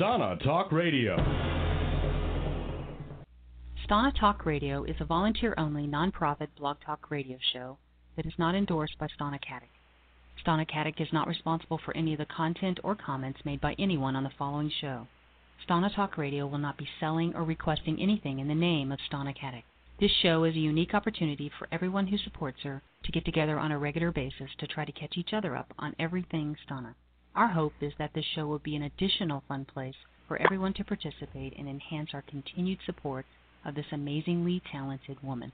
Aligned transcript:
Stana 0.00 0.42
Talk 0.42 0.72
Radio. 0.72 1.14
Stana 3.86 4.18
Talk 4.18 4.46
Radio 4.46 4.82
is 4.84 4.96
a 4.98 5.04
volunteer 5.04 5.54
only 5.58 5.86
nonprofit 5.86 6.48
blog 6.56 6.78
talk 6.86 7.10
radio 7.10 7.36
show 7.52 7.76
that 8.16 8.24
is 8.24 8.32
not 8.38 8.54
endorsed 8.54 8.98
by 8.98 9.08
Stana 9.08 9.38
Katic. 9.44 9.68
Stanacatic 10.42 11.02
is 11.02 11.12
not 11.12 11.28
responsible 11.28 11.78
for 11.84 11.94
any 11.94 12.14
of 12.14 12.18
the 12.18 12.24
content 12.24 12.80
or 12.82 12.94
comments 12.94 13.40
made 13.44 13.60
by 13.60 13.74
anyone 13.78 14.16
on 14.16 14.24
the 14.24 14.30
following 14.38 14.72
show. 14.80 15.06
Stana 15.68 15.94
Talk 15.94 16.16
Radio 16.16 16.46
will 16.46 16.56
not 16.56 16.78
be 16.78 16.88
selling 16.98 17.34
or 17.34 17.44
requesting 17.44 18.00
anything 18.00 18.38
in 18.38 18.48
the 18.48 18.54
name 18.54 18.90
of 18.90 19.00
Stana 19.12 19.36
Katic. 19.36 19.64
This 20.00 20.12
show 20.22 20.44
is 20.44 20.54
a 20.54 20.60
unique 20.60 20.94
opportunity 20.94 21.52
for 21.58 21.68
everyone 21.70 22.06
who 22.06 22.16
supports 22.16 22.60
her 22.62 22.80
to 23.04 23.12
get 23.12 23.26
together 23.26 23.58
on 23.58 23.70
a 23.70 23.78
regular 23.78 24.12
basis 24.12 24.48
to 24.60 24.66
try 24.66 24.86
to 24.86 24.92
catch 24.92 25.18
each 25.18 25.34
other 25.34 25.54
up 25.54 25.74
on 25.78 25.94
everything 25.98 26.56
Stana. 26.66 26.94
Our 27.36 27.46
hope 27.46 27.74
is 27.80 27.92
that 27.98 28.10
this 28.12 28.24
show 28.34 28.46
will 28.46 28.58
be 28.58 28.74
an 28.74 28.82
additional 28.82 29.44
fun 29.46 29.64
place 29.64 29.94
for 30.26 30.36
everyone 30.42 30.74
to 30.74 30.84
participate 30.84 31.56
and 31.56 31.68
enhance 31.68 32.10
our 32.12 32.22
continued 32.22 32.80
support 32.84 33.24
of 33.64 33.76
this 33.76 33.86
amazingly 33.92 34.60
talented 34.72 35.22
woman. 35.22 35.52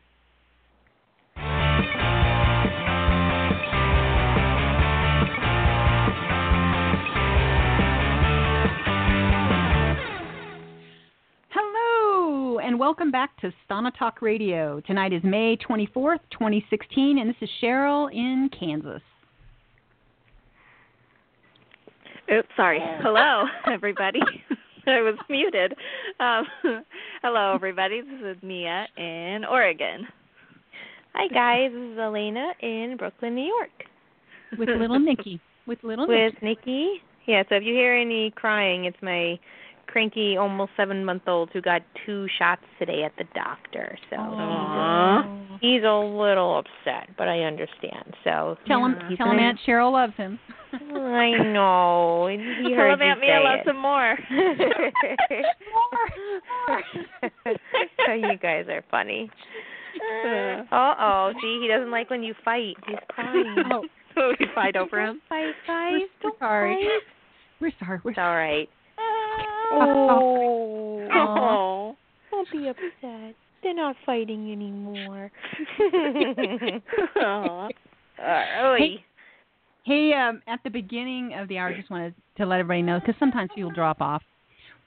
Hello, 11.51 12.59
and 12.59 12.79
welcome 12.79 13.11
back 13.11 13.39
to 13.43 13.53
Stana 13.69 13.93
Talk 13.99 14.23
Radio. 14.23 14.81
Tonight 14.81 15.13
is 15.13 15.23
May 15.23 15.59
24th, 15.59 16.21
2016, 16.31 17.19
and 17.19 17.29
this 17.29 17.37
is 17.43 17.51
Cheryl 17.63 18.11
in 18.11 18.49
Kansas. 18.59 19.03
Oops, 22.33 22.49
sorry. 22.57 22.81
Hello, 23.03 23.45
everybody. 23.73 24.21
I 24.87 25.01
was 25.01 25.15
muted. 25.29 25.75
Um, 26.19 26.45
hello, 27.23 27.55
everybody. 27.55 28.01
This 28.01 28.37
is 28.37 28.43
Mia 28.43 28.87
in 28.97 29.45
Oregon. 29.49 30.07
Hi, 31.15 31.29
guys. 31.29 31.71
This 31.73 31.93
is 31.93 31.99
Elena 31.99 32.53
in 32.61 32.97
Brooklyn, 32.99 33.37
New 33.37 33.45
York. 33.45 33.71
With 34.59 34.69
little 34.69 34.99
Nikki. 34.99 35.41
With 35.67 35.83
little 35.85 36.07
With 36.07 36.35
Nikki. 36.43 36.67
Nikki. 36.67 37.03
Yeah, 37.27 37.43
so 37.49 37.57
if 37.57 37.63
you 37.63 37.75
hear 37.75 37.95
any 37.95 38.33
crying, 38.33 38.87
it's 38.87 38.97
my 39.03 39.39
cranky, 39.97 40.37
almost 40.37 40.73
seven 40.77 41.03
month 41.07 41.23
old 41.27 41.49
who 41.55 41.63
got 41.63 41.81
two 42.05 42.27
shots 42.39 42.61
today 42.79 43.03
at 43.03 43.13
the 43.17 43.25
doctor. 43.35 43.97
So 44.11 44.17
Aww. 44.17 45.59
he's 45.63 45.83
a 45.85 45.97
little 45.97 46.59
upset, 46.59 47.09
but 47.17 47.29
I 47.29 47.45
understand. 47.45 48.13
So 48.23 48.59
Tell 48.67 48.85
him, 48.85 48.97
he's 49.09 49.17
tell 49.17 49.31
him 49.31 49.39
Aunt 49.39 49.59
Cheryl 49.67 49.91
loves 49.91 50.13
him. 50.19 50.39
I 50.75 51.31
know. 51.51 52.27
He 52.31 52.75
Tell 52.75 52.93
him 52.93 53.01
you 53.01 53.07
Aunt 53.07 53.21
Mia 53.21 53.39
say 53.39 53.45
loves 53.45 53.67
him 53.67 53.79
more. 53.81 54.19
you 58.17 58.39
guys 58.39 58.67
are 58.69 58.85
funny. 58.91 59.31
Uh, 59.97 60.95
oh. 61.01 61.33
Gee, 61.41 61.59
he 61.63 61.69
doesn't 61.69 61.91
like 61.91 62.11
when 62.11 62.23
you 62.23 62.35
fight. 62.45 62.77
He's 62.87 62.99
crying. 63.09 63.57
Oh, 63.73 63.83
so 64.15 64.35
we 64.39 64.47
fight 64.55 64.77
over 64.77 65.03
him. 65.03 65.23
Fight, 65.27 65.55
guys. 65.67 66.03
we're 66.23 66.29
Don't 66.31 66.39
sorry. 66.39 66.75
fight. 66.75 67.03
We're 67.63 67.73
sorry. 67.81 68.01
We're 68.05 68.11
It's 68.11 68.19
all 68.19 68.37
right. 68.37 68.69
Oh. 69.73 71.09
Oh. 71.13 71.97
Don't 72.31 72.51
be 72.51 72.69
upset. 72.69 73.35
They're 73.63 73.75
not 73.75 73.97
fighting 74.05 74.53
anymore. 74.53 75.31
Aw. 77.17 77.69
Oy. 78.65 79.03
Hey, 79.85 80.13
um, 80.15 80.43
at 80.49 80.61
the 80.65 80.71
beginning 80.71 81.35
of 81.39 81.49
the 81.49 81.59
hour, 81.59 81.69
I 81.69 81.77
just 81.77 81.91
wanted 81.91 82.15
to 82.39 82.47
let 82.47 82.61
everybody 82.61 82.83
know 82.83 82.99
because 82.99 83.15
sometimes 83.19 83.51
people 83.55 83.71
drop 83.71 84.01
off. 84.01 84.23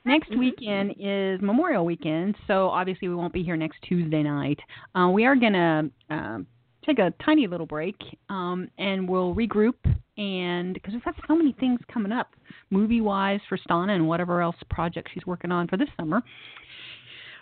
Next 0.05 0.29
weekend 0.37 0.95
is 0.99 1.41
Memorial 1.41 1.85
Weekend, 1.85 2.35
so 2.47 2.67
obviously 2.69 3.09
we 3.09 3.15
won't 3.15 3.33
be 3.33 3.43
here 3.43 3.57
next 3.57 3.77
Tuesday 3.87 4.23
night. 4.23 4.59
Uh, 4.95 5.09
we 5.09 5.25
are 5.25 5.35
gonna 5.35 5.89
um, 6.09 6.47
take 6.85 6.99
a 6.99 7.13
tiny 7.23 7.47
little 7.47 7.65
break, 7.65 7.95
um, 8.29 8.69
and 8.77 9.07
we'll 9.07 9.35
regroup. 9.35 9.75
And 10.17 10.73
because 10.73 10.93
we've 10.93 11.03
got 11.03 11.15
so 11.27 11.35
many 11.35 11.55
things 11.59 11.79
coming 11.93 12.11
up, 12.11 12.29
movie-wise 12.69 13.39
for 13.47 13.57
Stana 13.57 13.91
and 13.91 14.07
whatever 14.07 14.41
else 14.41 14.55
project 14.69 15.09
she's 15.13 15.25
working 15.25 15.51
on 15.51 15.67
for 15.67 15.77
this 15.77 15.89
summer. 15.97 16.21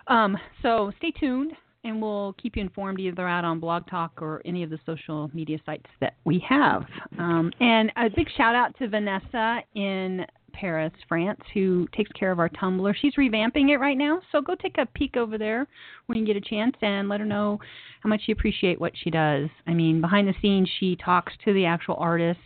Um, 0.08 0.38
so 0.62 0.92
stay 0.98 1.12
tuned, 1.12 1.52
and 1.84 2.02
we'll 2.02 2.34
keep 2.42 2.56
you 2.56 2.62
informed 2.62 3.00
either 3.00 3.28
out 3.28 3.44
on 3.44 3.60
Blog 3.60 3.88
Talk 3.88 4.22
or 4.22 4.42
any 4.46 4.64
of 4.64 4.70
the 4.70 4.80
social 4.86 5.30
media 5.34 5.58
sites 5.66 5.90
that 6.00 6.16
we 6.26 6.44
have. 6.48 6.86
Um, 7.20 7.52
and 7.60 7.92
a 7.98 8.10
big 8.10 8.28
shout 8.36 8.56
out 8.56 8.78
to 8.80 8.88
Vanessa 8.88 9.60
in 9.76 10.26
Paris, 10.54 10.92
France, 11.08 11.40
who 11.54 11.88
takes 11.96 12.12
care 12.14 12.32
of 12.32 12.40
our 12.40 12.50
Tumblr. 12.50 12.96
She's 13.00 13.14
revamping 13.16 13.70
it 13.70 13.78
right 13.78 13.98
now, 13.98 14.22
so 14.32 14.42
go 14.42 14.56
take 14.56 14.80
a 14.80 14.88
peek 14.88 15.16
over 15.16 15.38
there 15.38 15.68
when 16.08 16.18
you 16.18 16.26
get 16.26 16.36
a 16.36 16.42
chance 16.42 16.76
and 16.82 17.08
let 17.08 17.20
her 17.20 17.26
know 17.26 17.60
how 18.02 18.10
much 18.10 18.22
you 18.26 18.32
appreciate 18.32 18.82
what 18.82 18.94
she 19.04 19.12
does. 19.12 19.50
I 19.68 19.74
mean, 19.74 20.02
behind 20.02 20.28
the 20.28 20.34
scenes, 20.42 20.70
she 20.80 20.96
talks 20.96 21.34
to 21.46 21.54
the 21.54 21.66
actual 21.66 21.96
artists, 22.00 22.42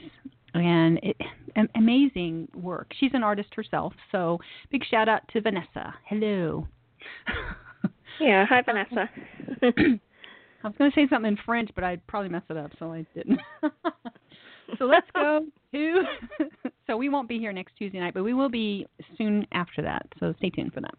and 0.54 1.00
it, 1.04 1.18
amazing 1.76 2.48
work. 2.56 2.92
She's 3.00 3.12
an 3.14 3.24
artist 3.24 3.50
herself, 3.56 3.94
so 4.12 4.40
big 4.72 4.84
shout 4.86 5.10
out 5.10 5.22
to 5.34 5.42
Vanessa. 5.42 5.94
Hello. 6.08 6.68
Yeah, 8.22 8.46
hi 8.48 8.62
Vanessa. 8.62 9.10
I 9.64 10.68
was 10.68 10.76
going 10.78 10.92
to 10.92 10.96
say 10.96 11.08
something 11.10 11.32
in 11.32 11.38
French, 11.44 11.72
but 11.74 11.84
I'd 11.84 12.06
probably 12.06 12.30
mess 12.30 12.44
it 12.50 12.58
up, 12.58 12.72
so 12.78 12.94
I 12.94 13.06
didn't. 13.16 13.40
so 14.78 14.86
let's 14.86 15.08
go 15.16 15.46
to. 15.74 16.04
so 16.88 16.98
we 16.98 17.10
won't 17.10 17.28
be 17.28 17.40
here 17.40 17.52
next 17.52 17.74
Tuesday 17.78 18.00
night, 18.00 18.14
but 18.14 18.24
we 18.24 18.36
will 18.36 18.50
be 18.50 18.86
soon 19.18 19.48
after 19.54 19.82
that. 19.82 20.06
So 20.20 20.36
stay 20.38 20.52
tuned 20.52 20.74
for 20.74 20.82
that. 20.82 20.94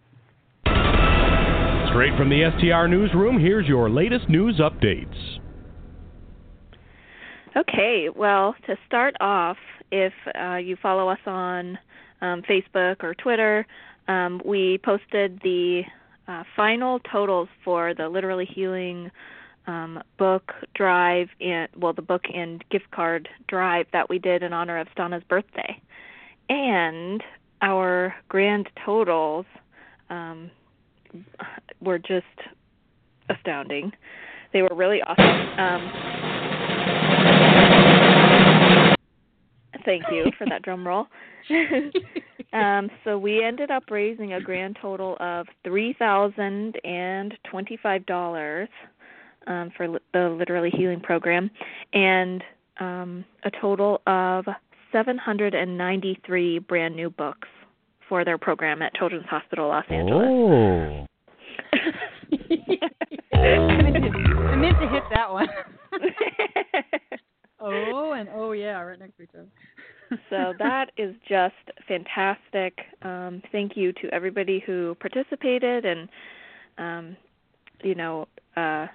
Straight 1.90 2.16
from 2.16 2.28
the 2.28 2.50
STR 2.58 2.88
newsroom, 2.88 3.38
here's 3.38 3.68
your 3.68 3.88
latest 3.88 4.28
news 4.28 4.58
updates. 4.58 5.31
Well, 8.14 8.54
to 8.66 8.76
start 8.86 9.14
off, 9.20 9.56
if 9.90 10.12
uh, 10.38 10.56
you 10.56 10.76
follow 10.76 11.08
us 11.08 11.18
on 11.26 11.78
um, 12.20 12.42
Facebook 12.42 13.02
or 13.02 13.14
Twitter, 13.14 13.66
um, 14.08 14.40
we 14.44 14.78
posted 14.84 15.40
the 15.42 15.82
uh, 16.28 16.44
final 16.54 17.00
totals 17.00 17.48
for 17.64 17.94
the 17.94 18.08
Literally 18.08 18.44
Healing 18.44 19.10
um, 19.66 20.02
book 20.18 20.52
drive, 20.74 21.28
and 21.40 21.68
well, 21.76 21.92
the 21.92 22.02
book 22.02 22.24
and 22.34 22.64
gift 22.70 22.90
card 22.90 23.28
drive 23.48 23.86
that 23.92 24.08
we 24.10 24.18
did 24.18 24.42
in 24.42 24.52
honor 24.52 24.78
of 24.78 24.88
Stana's 24.92 25.22
birthday, 25.28 25.80
and 26.48 27.22
our 27.62 28.14
grand 28.28 28.68
totals 28.84 29.46
um, 30.10 30.50
were 31.80 31.98
just 31.98 32.26
astounding. 33.28 33.92
They 34.52 34.62
were 34.62 34.74
really 34.74 35.00
awesome. 35.00 36.31
Thank 39.84 40.04
you 40.10 40.30
for 40.38 40.46
that 40.48 40.62
drum 40.62 40.86
roll. 40.86 41.06
um, 42.52 42.90
so 43.04 43.18
we 43.18 43.42
ended 43.44 43.70
up 43.70 43.84
raising 43.90 44.34
a 44.34 44.40
grand 44.40 44.76
total 44.80 45.16
of 45.20 45.46
three 45.64 45.94
thousand 45.98 46.76
and 46.84 47.34
twenty-five 47.50 48.06
dollars 48.06 48.68
um, 49.46 49.70
for 49.76 49.88
li- 49.88 49.98
the 50.12 50.28
Literally 50.38 50.70
Healing 50.70 51.00
Program, 51.00 51.50
and 51.92 52.42
um, 52.80 53.24
a 53.44 53.50
total 53.60 54.00
of 54.06 54.44
seven 54.92 55.18
hundred 55.18 55.54
and 55.54 55.76
ninety-three 55.76 56.60
brand 56.60 56.94
new 56.94 57.10
books 57.10 57.48
for 58.08 58.24
their 58.24 58.38
program 58.38 58.82
at 58.82 58.94
Children's 58.94 59.26
Hospital 59.26 59.68
Los 59.68 59.84
Angeles. 59.90 60.28
Oh. 60.28 61.06
I 63.34 63.82
meant 63.82 63.96
to- 64.04 64.12
I 64.52 64.56
meant 64.56 64.78
to 64.80 64.88
hit 64.88 65.02
that 65.14 65.32
one. 65.32 65.48
oh, 67.60 68.12
and 68.12 68.28
oh, 68.34 68.52
yeah, 68.52 68.80
right 68.80 68.98
next 68.98 69.16
to 69.16 69.22
each 69.22 69.30
other. 69.34 69.46
so 70.30 70.54
that 70.58 70.90
is 70.96 71.14
just 71.28 71.54
fantastic. 71.86 72.80
Um, 73.02 73.42
thank 73.52 73.76
you 73.76 73.92
to 73.94 74.08
everybody 74.12 74.62
who 74.64 74.96
participated 75.00 75.84
and, 75.84 76.08
um, 76.78 77.16
you 77.82 77.94
know, 77.94 78.28
uh, 78.56 78.86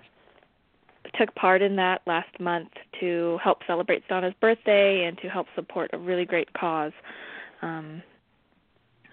took 1.17 1.33
part 1.35 1.61
in 1.61 1.75
that 1.77 2.01
last 2.05 2.39
month 2.39 2.69
to 2.99 3.39
help 3.43 3.59
celebrate 3.65 4.03
Stana's 4.05 4.33
birthday 4.41 5.05
and 5.05 5.17
to 5.19 5.29
help 5.29 5.47
support 5.55 5.89
a 5.93 5.97
really 5.97 6.25
great 6.25 6.51
cause 6.53 6.91
um, 7.61 8.01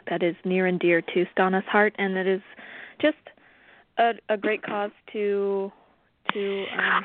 that 0.09 0.23
is 0.23 0.35
near 0.45 0.67
and 0.67 0.81
dear 0.81 1.01
to 1.01 1.25
Stana's 1.33 1.65
heart, 1.67 1.95
and 1.99 2.17
it 2.17 2.27
is 2.27 2.43
just 3.01 3.17
a, 3.99 4.12
a 4.29 4.37
great 4.37 4.62
cause 4.62 4.91
to 5.12 5.73
to 6.33 6.65
um, 6.79 7.05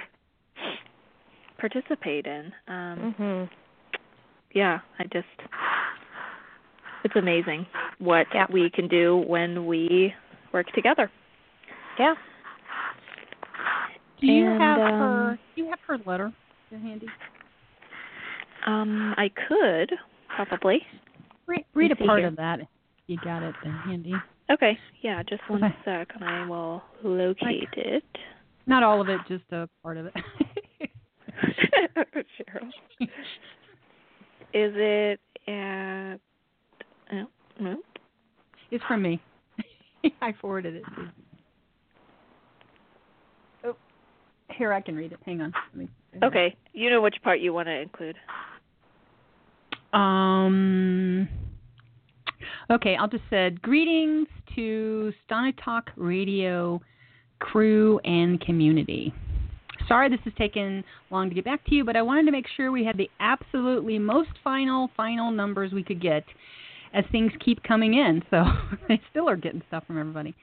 participate 1.58 2.26
in. 2.26 2.52
Um, 2.68 3.16
Mhm. 3.18 3.50
Yeah, 4.54 4.80
I 5.00 5.04
just 5.06 5.28
it's 7.04 7.16
amazing 7.16 7.66
what 8.00 8.28
Yeah. 8.34 8.46
we 8.52 8.70
can 8.70 8.88
do 8.88 9.18
when 9.28 9.66
we 9.66 10.14
work 10.52 10.68
together. 10.74 11.12
Yeah. 11.98 12.16
Do 14.20 14.28
you 14.28 14.48
And, 14.52 14.62
have 14.62 14.80
um, 14.80 15.00
her? 15.00 15.40
Do 15.56 15.62
you 15.64 15.70
have 15.70 15.80
her 15.88 15.98
letter 16.06 16.32
handy? 16.72 17.08
Um, 18.66 19.14
I 19.18 19.30
could 19.48 19.92
probably. 20.36 20.80
Read, 21.48 21.66
read 21.74 21.92
a 21.92 21.96
part 21.96 22.20
here. 22.20 22.28
of 22.28 22.36
that. 22.36 22.60
you 23.08 23.18
got 23.24 23.42
it 23.42 23.56
there 23.64 23.72
handy. 23.86 24.14
Okay, 24.52 24.78
yeah, 25.02 25.24
just 25.24 25.42
one 25.50 25.64
Okay. 25.64 25.76
sec 25.86 26.10
and 26.16 26.24
I 26.24 26.48
will 26.48 26.84
locate 27.04 27.70
it. 27.78 28.04
Not 28.68 28.84
all 28.84 29.00
of 29.02 29.10
it, 29.10 29.20
just 29.28 29.44
a 29.52 29.68
part 29.82 29.98
of 29.98 30.08
it. 30.08 30.14
Cheryl. 32.38 32.70
Is 34.54 34.74
it 34.76 35.20
at 35.48 36.18
no, 37.12 37.28
no. 37.60 37.78
it's 38.72 38.84
from 38.86 39.02
me. 39.02 39.22
I 40.22 40.34
forwarded 40.42 40.76
it. 40.76 40.84
To 40.84 41.02
you. 41.02 41.08
Oh, 43.66 43.76
here 44.52 44.74
I 44.74 44.82
can 44.82 44.96
read 44.96 45.12
it. 45.12 45.20
Hang 45.26 45.42
on. 45.42 45.54
Let 45.74 45.78
me, 45.78 45.90
Okay. 46.24 46.56
You 46.74 46.90
know 46.90 47.02
which 47.02 47.16
part 47.24 47.40
you 47.40 47.54
want 47.54 47.68
to 47.68 47.80
include. 47.80 48.16
Um. 49.94 51.28
Okay, 52.72 52.96
I'll 52.96 53.08
just 53.08 53.24
said 53.30 53.62
greetings 53.62 54.28
to 54.56 55.12
Stana 55.28 55.54
Talk 55.64 55.90
Radio 55.96 56.80
crew 57.40 58.00
and 58.00 58.40
community. 58.42 59.14
Sorry 59.90 60.08
this 60.08 60.20
has 60.24 60.34
taken 60.38 60.84
long 61.10 61.28
to 61.28 61.36
get 61.36 61.44
back 61.44 61.66
to 61.66 61.76
you, 61.76 61.84
but 61.84 61.98
I 61.98 62.02
wanted 62.04 62.26
to 62.28 62.32
make 62.32 62.46
sure 62.56 62.72
we 62.72 62.86
had 62.86 62.98
the 62.98 63.10
absolutely 63.20 64.00
most 64.00 64.30
final, 64.44 64.90
final 64.96 65.32
numbers 65.32 65.74
we 65.74 65.84
could 65.84 66.00
get 66.00 66.24
as 66.94 67.04
things 67.12 67.32
keep 67.44 67.62
coming 67.64 67.96
in. 67.96 68.24
So 68.30 68.46
they 68.88 69.02
still 69.10 69.28
are 69.28 69.36
getting 69.36 69.64
stuff 69.68 69.86
from 69.88 70.00
everybody. 70.00 70.36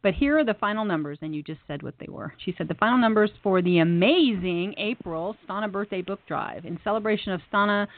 But 0.00 0.14
here 0.14 0.38
are 0.38 0.44
the 0.44 0.54
final 0.54 0.84
numbers, 0.84 1.18
and 1.22 1.34
you 1.34 1.42
just 1.42 1.60
said 1.66 1.82
what 1.82 1.94
they 1.98 2.06
were. 2.08 2.32
She 2.44 2.54
said 2.56 2.68
the 2.68 2.74
final 2.74 2.98
numbers 2.98 3.30
for 3.42 3.60
the 3.60 3.80
amazing 3.80 4.74
April 4.78 5.36
Stana 5.44 5.70
Birthday 5.70 6.02
Book 6.02 6.20
Drive 6.28 6.64
in 6.64 6.78
celebration 6.84 7.32
of 7.32 7.40
Stana 7.52 7.88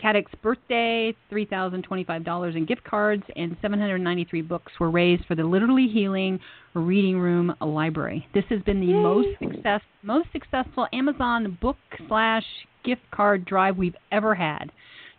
Katic's 0.00 0.32
birthday, 0.42 1.14
$3,025 1.30 2.56
in 2.56 2.64
gift 2.64 2.82
cards, 2.84 3.22
and 3.36 3.56
793 3.60 4.42
books 4.42 4.72
were 4.80 4.90
raised 4.90 5.24
for 5.26 5.34
the 5.34 5.44
Literally 5.44 5.88
Healing 5.88 6.40
Reading 6.74 7.18
Room 7.18 7.54
Library. 7.60 8.26
This 8.32 8.44
has 8.48 8.62
been 8.62 8.80
the 8.80 8.94
most 8.94 9.28
success, 9.38 9.82
most 10.02 10.28
successful 10.32 10.86
Amazon 10.92 11.58
book 11.60 11.76
slash 12.08 12.44
gift 12.84 13.02
card 13.10 13.44
drive 13.44 13.76
we've 13.76 13.96
ever 14.10 14.34
had. 14.34 14.72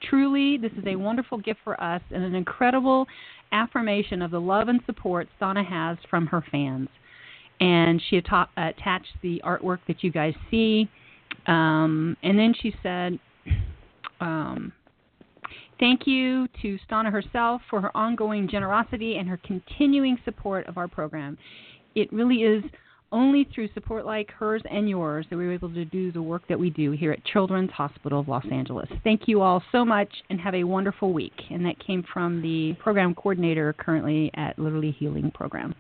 Truly, 0.10 0.58
this 0.58 0.72
is 0.72 0.84
a 0.88 0.96
wonderful 0.96 1.38
gift 1.38 1.60
for 1.64 1.82
us 1.82 2.02
and 2.10 2.24
an 2.24 2.34
incredible 2.34 3.06
affirmation 3.52 4.22
of 4.22 4.32
the 4.32 4.42
love 4.42 4.68
and 4.68 4.80
support 4.86 5.28
Stana 5.40 5.64
has 5.66 5.98
from 6.10 6.26
her 6.28 6.44
fans. 6.52 6.90
And 7.60 8.02
she 8.10 8.18
atta- 8.18 8.50
attached 8.58 9.14
the 9.22 9.42
artwork 9.46 9.80
that 9.88 10.04
you 10.04 10.12
guys 10.12 10.34
see. 10.50 10.90
Um, 11.46 12.18
and 12.24 12.40
then 12.40 12.56
she 12.60 12.74
said, 12.82 13.20
um, 14.22 14.72
Thank 15.82 16.06
you 16.06 16.48
to 16.62 16.78
Stana 16.88 17.12
herself 17.12 17.60
for 17.68 17.82
her 17.82 17.98
ongoing 17.98 18.48
generosity 18.48 19.18
and 19.18 19.28
her 19.28 19.40
continuing 19.44 20.16
support 20.24 20.68
of 20.68 20.78
our 20.78 20.88
program. 20.88 21.40
It 21.96 22.14
really 22.14 22.44
is 22.44 22.64
only 23.12 23.48
through 23.54 23.68
support 23.74 24.06
like 24.06 24.30
hers 24.30 24.62
and 24.70 24.88
yours 24.88 25.26
that 25.32 25.38
we 25.38 25.46
were 25.48 25.52
able 25.52 25.74
to 25.74 25.84
do 25.84 26.12
the 26.12 26.22
work 26.22 26.44
that 26.48 26.60
we 26.60 26.70
do 26.70 26.92
here 26.92 27.12
at 27.12 27.26
Children's 27.26 27.72
Hospital 27.72 28.20
of 28.20 28.28
Los 28.28 28.46
Angeles. 28.52 28.88
Thank 29.04 29.28
you 29.28 29.42
all 29.42 29.64
so 29.72 29.84
much 29.84 30.10
and 30.30 30.40
have 30.40 30.54
a 30.54 30.64
wonderful 30.64 31.14
week. 31.14 31.34
And 31.50 31.66
that 31.66 31.84
came 31.84 32.06
from 32.14 32.44
the 32.44 32.74
program 32.74 33.16
coordinator 33.16 33.74
currently 33.74 34.30
at 34.36 34.60
Literally 34.60 34.92
Healing 34.92 35.32
Program. 35.32 35.74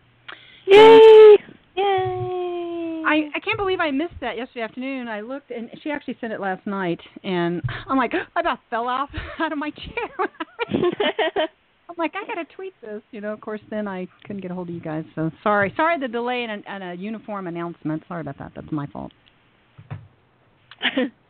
Yay! 0.65 1.38
Yay! 1.75 2.50
I, 3.06 3.30
I 3.36 3.39
can't 3.39 3.57
believe 3.57 3.80
I 3.80 3.92
missed 3.92 4.19
that 4.21 4.38
yesterday 4.38 4.62
afternoon. 4.62 5.07
I 5.07 5.21
looked 5.21 5.51
and 5.51 5.69
she 5.83 5.92
actually 5.92 6.18
sent 6.21 6.33
it 6.33 6.39
last 6.39 6.65
night, 6.65 7.00
and 7.24 7.62
I'm 7.88 7.98
like, 7.98 8.12
I 8.36 8.39
about 8.39 8.59
fell 8.69 8.88
off 8.88 9.09
out 9.39 9.51
of 9.51 9.57
my 9.57 9.71
chair. 9.71 10.27
I'm 11.89 11.95
like, 11.98 12.13
I 12.15 12.25
gotta 12.25 12.45
tweet 12.56 12.74
this, 12.81 13.01
you 13.12 13.19
know. 13.21 13.33
Of 13.33 13.42
course, 13.42 13.62
then 13.69 13.88
I 13.88 14.07
couldn't 14.25 14.42
get 14.42 14.51
a 14.51 14.53
hold 14.53 14.69
of 14.69 14.75
you 14.75 14.81
guys, 14.81 15.03
so 15.15 15.30
sorry. 15.44 15.74
Sorry 15.75 16.00
the 16.00 16.07
delay 16.07 16.44
in 16.44 16.50
a, 16.50 16.75
in 16.75 16.81
a 16.81 16.94
uniform 16.94 17.48
announcement. 17.48 18.03
Sorry 18.07 18.21
about 18.21 18.39
that. 18.39 18.53
That's 18.56 18.71
my 18.71 18.88
fault. 18.88 19.12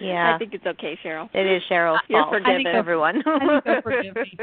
yeah. 0.00 0.34
I 0.34 0.38
think 0.38 0.54
it's 0.54 0.66
okay, 0.66 0.98
Cheryl. 1.04 1.28
it 1.34 1.46
is 1.46 1.62
Cheryl's 1.70 2.00
You're 2.08 2.22
fault. 2.22 2.34
forgiven. 2.34 2.66
everyone. 2.66 3.22
I 3.26 3.60
think 3.64 3.82
forgive 3.84 4.14
me. 4.16 4.36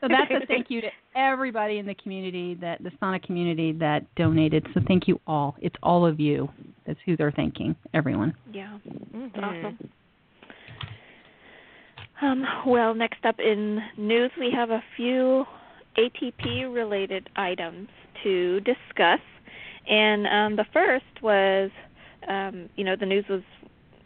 So 0.00 0.08
that's 0.08 0.30
a 0.42 0.46
thank 0.48 0.66
you 0.70 0.80
to 0.82 0.88
everybody 1.16 1.78
in 1.78 1.86
the 1.86 1.94
community, 1.94 2.54
that 2.60 2.82
the 2.82 2.90
Sonic 3.00 3.22
community 3.24 3.72
that 3.72 4.02
donated. 4.16 4.66
So 4.74 4.80
thank 4.88 5.08
you 5.08 5.20
all. 5.26 5.56
It's 5.60 5.76
all 5.82 6.04
of 6.06 6.18
you. 6.20 6.48
That's 6.86 6.98
who 7.06 7.16
they're 7.16 7.32
thanking. 7.32 7.74
Everyone. 7.94 8.34
Yeah. 8.52 8.78
Mhm. 9.14 9.36
Awesome. 9.38 9.90
Um, 12.20 12.44
well, 12.66 12.94
next 12.94 13.24
up 13.24 13.36
in 13.40 13.80
news, 13.96 14.30
we 14.38 14.50
have 14.54 14.70
a 14.70 14.82
few 14.96 15.44
ATP 15.98 16.72
related 16.72 17.28
items 17.36 17.88
to 18.22 18.60
discuss. 18.60 19.20
And 19.88 20.26
um, 20.28 20.56
the 20.56 20.64
first 20.72 21.04
was, 21.22 21.70
um, 22.28 22.68
you 22.76 22.84
know, 22.84 22.94
the 22.94 23.06
news 23.06 23.24
was 23.28 23.42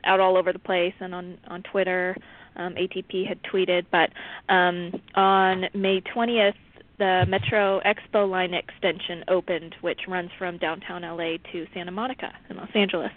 out 0.06 0.20
all 0.20 0.36
over 0.36 0.52
the 0.52 0.58
place 0.58 0.94
and 1.00 1.14
on, 1.14 1.38
on 1.48 1.62
Twitter. 1.62 2.16
Um, 2.56 2.74
ATP 2.74 3.28
had 3.28 3.42
tweeted, 3.42 3.84
but 3.92 4.10
um, 4.52 4.98
on 5.14 5.66
May 5.74 6.00
20th, 6.00 6.54
the 6.98 7.24
Metro 7.28 7.80
Expo 7.84 8.28
line 8.28 8.54
extension 8.54 9.24
opened, 9.28 9.74
which 9.82 10.00
runs 10.08 10.30
from 10.38 10.56
downtown 10.56 11.02
LA 11.02 11.36
to 11.52 11.66
Santa 11.74 11.90
Monica 11.90 12.32
in 12.48 12.56
Los 12.56 12.70
Angeles. 12.74 13.12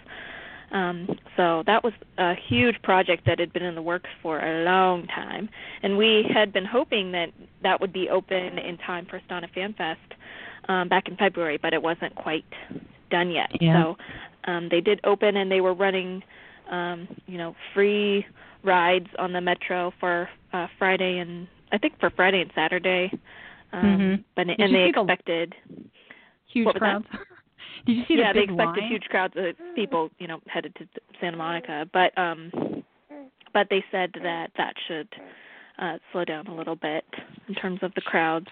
Um, 0.72 1.08
so 1.36 1.62
that 1.66 1.82
was 1.82 1.92
a 2.18 2.34
huge 2.48 2.80
project 2.82 3.24
that 3.26 3.38
had 3.38 3.52
been 3.52 3.64
in 3.64 3.74
the 3.74 3.82
works 3.82 4.10
for 4.22 4.38
a 4.38 4.64
long 4.64 5.06
time, 5.06 5.48
and 5.82 5.98
we 5.98 6.24
had 6.32 6.52
been 6.52 6.64
hoping 6.64 7.12
that 7.12 7.30
that 7.62 7.80
would 7.80 7.92
be 7.92 8.08
open 8.08 8.58
in 8.58 8.78
time 8.78 9.06
for 9.06 9.20
Stana 9.28 9.50
Fan 9.52 9.74
Fest 9.74 10.00
um, 10.68 10.88
back 10.88 11.08
in 11.08 11.16
February, 11.16 11.58
but 11.60 11.72
it 11.72 11.82
wasn't 11.82 12.14
quite 12.14 12.44
done 13.10 13.30
yet. 13.30 13.50
Yeah. 13.60 13.82
So 13.82 13.96
um, 14.50 14.68
they 14.70 14.80
did 14.80 15.00
open, 15.04 15.36
and 15.36 15.50
they 15.50 15.60
were 15.60 15.74
running, 15.74 16.22
um, 16.70 17.08
you 17.26 17.38
know, 17.38 17.54
free 17.74 18.24
rides 18.62 19.08
on 19.18 19.32
the 19.32 19.40
metro 19.40 19.92
for 20.00 20.28
uh, 20.52 20.66
Friday 20.78 21.18
and 21.18 21.46
I 21.72 21.78
think 21.78 21.98
for 22.00 22.10
Friday 22.10 22.40
and 22.40 22.50
Saturday. 22.54 23.10
Um, 23.72 23.84
Mhm. 23.84 24.24
But 24.34 24.46
Did 24.48 24.60
and 24.60 24.74
they 24.74 24.90
the 24.92 25.00
expected 25.00 25.54
Huge 26.52 26.66
What 26.66 26.74
was 26.74 26.80
that? 26.80 27.02
crowds. 27.04 27.06
Did 27.86 27.96
you 27.96 28.04
see 28.08 28.14
yeah, 28.18 28.32
the 28.32 28.40
they 28.40 28.44
expected 28.44 28.82
line? 28.82 28.90
huge 28.90 29.04
crowds 29.04 29.34
of 29.36 29.54
people, 29.74 30.10
you 30.18 30.26
know, 30.26 30.40
headed 30.48 30.74
to 30.76 30.86
Santa 31.20 31.36
Monica. 31.36 31.88
But 31.92 32.16
um 32.18 32.50
but 33.52 33.68
they 33.70 33.84
said 33.90 34.10
that 34.22 34.50
that 34.56 34.74
should 34.86 35.08
uh 35.78 35.98
slow 36.12 36.24
down 36.24 36.46
a 36.48 36.54
little 36.54 36.76
bit 36.76 37.04
in 37.48 37.54
terms 37.54 37.80
of 37.82 37.94
the 37.94 38.00
crowds. 38.00 38.48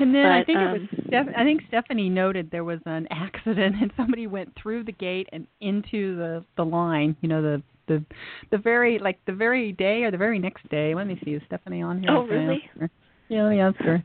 And 0.00 0.14
then 0.14 0.26
I 0.26 0.40
But, 0.40 0.46
think 0.46 0.58
it 0.58 0.64
um, 0.64 0.72
was 0.72 1.04
Steph- 1.08 1.34
I 1.36 1.44
think 1.44 1.62
Stephanie 1.68 2.08
noted 2.08 2.50
there 2.50 2.64
was 2.64 2.80
an 2.86 3.06
accident 3.10 3.76
and 3.80 3.92
somebody 3.96 4.26
went 4.26 4.52
through 4.60 4.84
the 4.84 4.92
gate 4.92 5.28
and 5.32 5.46
into 5.60 6.16
the 6.16 6.44
the 6.56 6.64
line. 6.64 7.16
You 7.20 7.28
know 7.28 7.42
the 7.42 7.62
the 7.88 8.04
the 8.50 8.58
very 8.58 8.98
like 8.98 9.18
the 9.26 9.32
very 9.32 9.72
day 9.72 10.04
or 10.04 10.10
the 10.10 10.16
very 10.18 10.38
next 10.38 10.68
day. 10.68 10.94
Let 10.94 11.06
me 11.06 11.20
see, 11.24 11.32
is 11.32 11.42
Stephanie 11.46 11.82
on 11.82 12.00
here? 12.00 12.10
Oh, 12.10 12.26
really? 12.26 12.68
ask? 12.80 12.90
Yeah, 13.28 13.44
let 13.44 13.50
me 13.50 13.60
ask 13.60 13.76
her. 13.78 14.02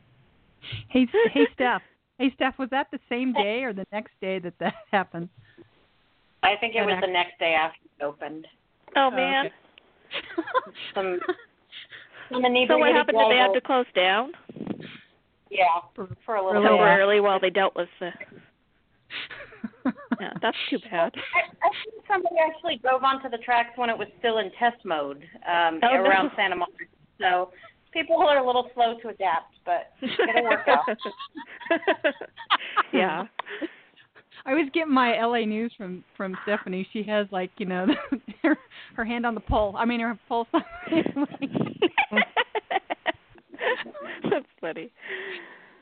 Hey, 0.89 1.07
hey, 1.33 1.47
Steph. 1.53 1.81
Hey, 2.17 2.31
Steph. 2.35 2.57
Was 2.57 2.69
that 2.71 2.87
the 2.91 2.99
same 3.09 3.33
day 3.33 3.63
or 3.63 3.73
the 3.73 3.85
next 3.91 4.11
day 4.21 4.39
that 4.39 4.53
that 4.59 4.73
happened? 4.91 5.29
I 6.41 6.55
think 6.59 6.75
it 6.75 6.79
An 6.79 6.87
was 6.87 6.97
the 7.01 7.11
next 7.11 7.39
day 7.39 7.53
after 7.53 7.77
it 7.99 8.03
opened. 8.03 8.47
Oh 8.95 9.09
Oh, 9.11 9.15
man. 9.15 9.45
okay. 9.45 9.53
Some 10.95 11.19
some 12.31 12.41
So 12.67 12.77
what 12.77 12.91
happened? 12.91 13.17
Did 13.17 13.31
they 13.31 13.37
have 13.37 13.53
to 13.53 13.61
close 13.61 13.85
down 13.95 14.31
Yeah, 15.53 15.65
For- 15.95 16.09
for 16.25 16.35
a 16.35 16.45
little 16.45 16.61
Really? 16.61 16.73
bit. 16.75 16.77
temporarily 16.81 17.19
while 17.21 17.39
they 17.39 17.49
dealt 17.51 17.75
with 17.75 17.89
the? 17.99 18.09
Yeah, 20.19 20.31
that's 20.41 20.57
too 20.69 20.79
bad. 20.91 21.13
I, 21.15 21.67
I 21.67 21.69
think 21.83 22.03
somebody 22.07 22.35
actually 22.43 22.77
drove 22.77 23.03
onto 23.03 23.29
the 23.29 23.37
tracks 23.37 23.71
when 23.77 23.89
it 23.89 23.97
was 23.97 24.07
still 24.19 24.39
in 24.39 24.49
test 24.59 24.83
mode 24.85 25.23
um, 25.47 25.79
Oh, 25.83 25.93
no. 25.95 26.03
around 26.03 26.31
Santa 26.35 26.55
Monica. 26.55 26.85
So 27.19 27.51
people 27.91 28.17
are 28.17 28.37
a 28.39 28.45
little 28.45 28.69
slow 28.73 28.95
to 29.01 29.09
adapt, 29.09 29.53
but 29.65 29.91
it'll 30.01 30.43
work 30.43 30.67
out. 30.67 30.97
yeah. 32.93 33.25
I 34.45 34.53
was 34.53 34.67
getting 34.73 34.91
my 34.93 35.21
LA 35.23 35.45
news 35.45 35.71
from 35.77 36.03
from 36.17 36.35
Stephanie. 36.43 36.85
She 36.91 37.01
has 37.03 37.27
like 37.31 37.51
you 37.57 37.65
know 37.65 37.85
her 38.43 38.57
her 38.95 39.05
hand 39.05 39.25
on 39.25 39.35
the 39.35 39.39
pole. 39.41 39.75
I 39.77 39.85
mean 39.85 40.01
her 40.01 40.17
pulse. 40.27 40.47
That's 40.53 40.63
funny. 44.63 44.89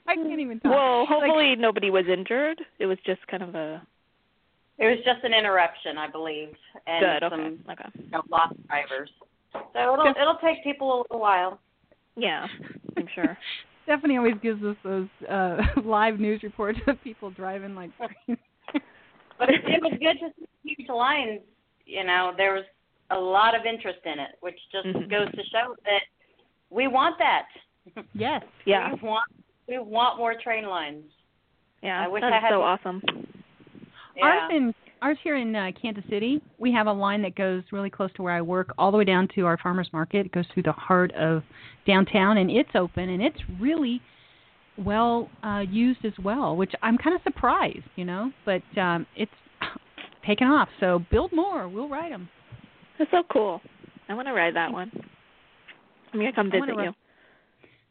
I 0.08 0.16
can't 0.16 0.40
even 0.40 0.60
talk. 0.60 0.72
Well, 0.72 1.00
Like, 1.02 1.08
hopefully 1.10 1.56
nobody 1.56 1.90
was 1.92 2.06
injured. 2.12 2.60
It 2.80 2.88
was 2.88 2.98
just 3.06 3.26
kind 3.28 3.44
of 3.44 3.54
a 3.56 3.82
It 4.80 4.88
was 4.88 4.98
just 5.06 5.24
an 5.24 5.34
interruption, 5.34 5.98
I 5.98 6.10
believe, 6.10 6.50
and 6.88 7.06
good. 7.06 7.30
some 7.30 7.60
Okay. 7.70 7.72
Okay. 7.74 7.90
you 8.04 8.12
know, 8.12 8.24
lost 8.30 8.56
drivers. 8.68 9.12
So 9.54 9.94
it'll 9.94 9.98
Good. 10.06 10.18
it'll 10.22 10.40
take 10.44 10.64
people 10.64 10.88
a 10.94 10.98
little 11.04 11.20
while. 11.20 11.60
Yeah, 12.16 12.48
I'm 12.98 13.08
sure. 13.14 13.38
Stephanie 13.84 14.18
always 14.18 14.36
gives 14.42 14.64
us 14.64 14.76
those 14.84 15.08
uh 15.30 15.58
live 15.86 16.20
news 16.20 16.42
reports 16.44 16.80
of 16.88 17.02
people 17.04 17.30
driving 17.30 17.76
like 17.76 17.92
crazy. 17.98 18.42
But 19.38 19.50
it, 19.54 19.62
it 19.66 19.82
was 19.82 19.94
good 20.00 20.18
to 20.20 20.34
see 20.40 20.76
huge 20.78 20.90
lines. 20.90 21.42
You 21.86 22.04
know, 22.04 22.34
there 22.36 22.54
was 22.54 22.64
a 23.12 23.20
lot 23.20 23.54
of 23.56 23.66
interest 23.66 24.00
in 24.06 24.20
it, 24.20 24.32
which 24.40 24.58
just 24.72 24.88
Mhm. 24.88 25.10
goes 25.10 25.32
to 25.36 25.44
show 25.52 25.76
that 25.84 26.04
we 26.70 26.88
want 26.88 27.18
that. 27.20 27.48
Yes. 28.14 28.44
Yeah. 28.66 28.94
We 28.94 29.08
want 29.08 29.32
We 29.68 29.78
want 29.80 30.18
more 30.18 30.36
train 30.42 30.66
lines. 30.66 31.04
Yeah, 31.82 32.04
I 32.04 32.08
wish 32.08 32.22
that's 32.22 32.34
I 32.34 32.40
had 32.40 32.52
so 32.52 32.60
one. 32.60 32.70
awesome. 32.80 33.02
Yeah. 34.16 34.26
Ours 34.26 34.52
in 34.54 34.74
ours 35.02 35.18
here 35.24 35.36
in 35.36 35.56
uh, 35.56 35.72
Kansas 35.82 36.04
City, 36.10 36.42
we 36.60 36.72
have 36.72 36.86
a 36.86 36.92
line 36.94 37.24
that 37.24 37.36
goes 37.36 37.64
really 37.72 37.90
close 37.90 38.12
to 38.14 38.22
where 38.22 38.34
I 38.34 38.42
work, 38.42 38.72
all 38.78 38.92
the 38.92 38.98
way 38.98 39.04
down 39.04 39.28
to 39.36 39.46
our 39.48 39.58
farmers 39.58 39.90
market. 39.92 40.28
It 40.28 40.32
goes 40.32 40.46
through 40.54 40.64
the 40.64 40.74
heart 40.74 41.12
of 41.16 41.42
downtown, 41.88 42.38
and 42.38 42.52
it's 42.52 42.70
open, 42.76 43.10
and 43.10 43.22
it's 43.22 43.40
really 43.60 44.00
well 44.78 45.28
uh, 45.44 45.64
used 45.68 46.06
as 46.06 46.14
well, 46.24 46.56
which 46.56 46.72
I'm 46.84 46.98
kind 47.00 47.16
of 47.16 47.22
surprised, 47.24 47.84
you 47.96 48.06
know. 48.06 48.32
But 48.46 48.62
um, 48.80 49.08
it's 49.16 49.32
taken 50.28 50.48
off, 50.48 50.70
so 50.80 51.00
build 51.10 51.32
more. 51.34 51.68
We'll 51.68 51.90
ride 51.90 52.12
them. 52.12 52.30
That's 53.00 53.10
so 53.10 53.24
cool. 53.32 53.60
I 54.08 54.14
want 54.14 54.28
to 54.28 54.34
ride 54.34 54.56
that 54.56 54.72
one. 54.72 54.92
I'm 56.14 56.20
gonna 56.20 56.32
come 56.34 56.52
I 56.54 56.60
wanna 56.60 56.74
visit 56.74 56.78
ride- 56.78 56.84
you. 56.86 56.92